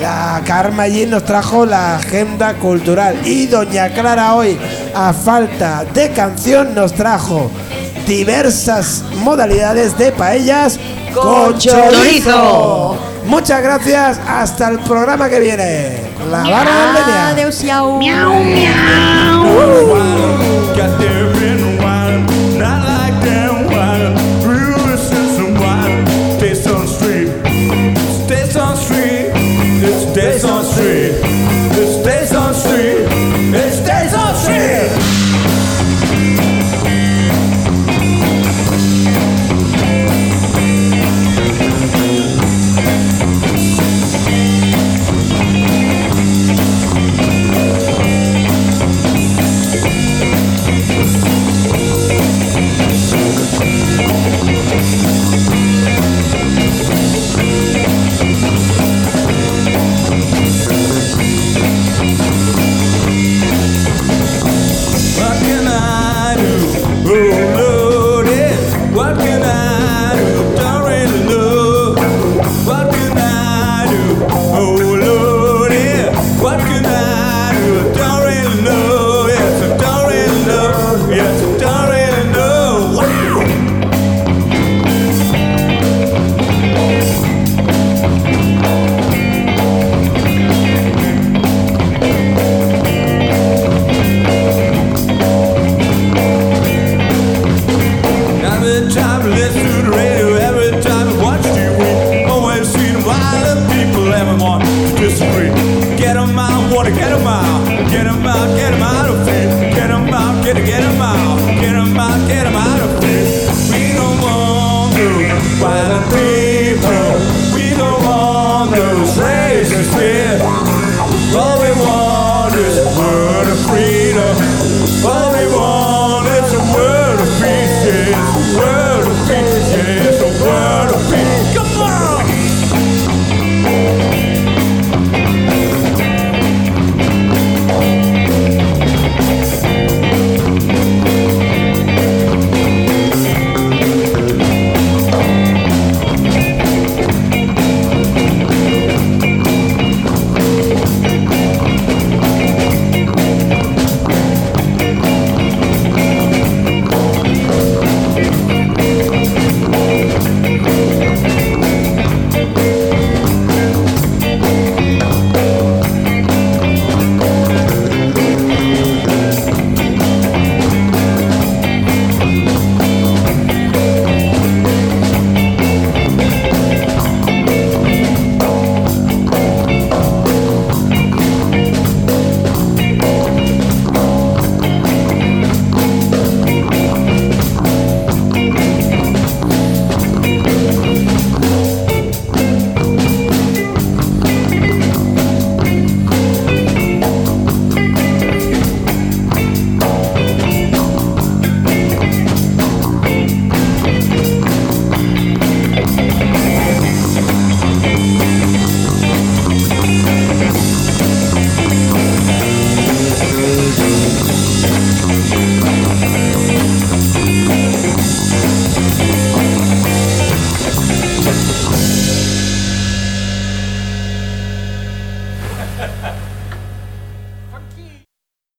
La 0.00 0.42
Karma 0.44 0.82
allí 0.84 1.06
nos 1.06 1.24
trajo 1.24 1.64
la 1.64 1.96
agenda 1.96 2.54
cultural. 2.54 3.16
Y 3.24 3.46
Doña 3.46 3.90
Clara 3.90 4.34
hoy, 4.34 4.58
a 4.94 5.12
falta 5.12 5.84
de 5.94 6.10
canción, 6.10 6.74
nos 6.74 6.92
trajo 6.94 7.50
diversas 8.06 9.02
modalidades 9.16 9.96
de 9.96 10.12
paellas 10.12 10.78
con 11.12 11.58
chorizo. 11.58 11.90
chorizo. 11.90 12.96
Muchas 13.26 13.62
gracias, 13.62 14.20
hasta 14.28 14.68
el 14.68 14.78
programa 14.80 15.28
que 15.30 15.40
viene. 15.40 16.00
La 16.30 16.42
barra 16.42 16.70
en 16.88 16.94
línea. 16.94 17.28
Adeu-siau. 17.28 18.00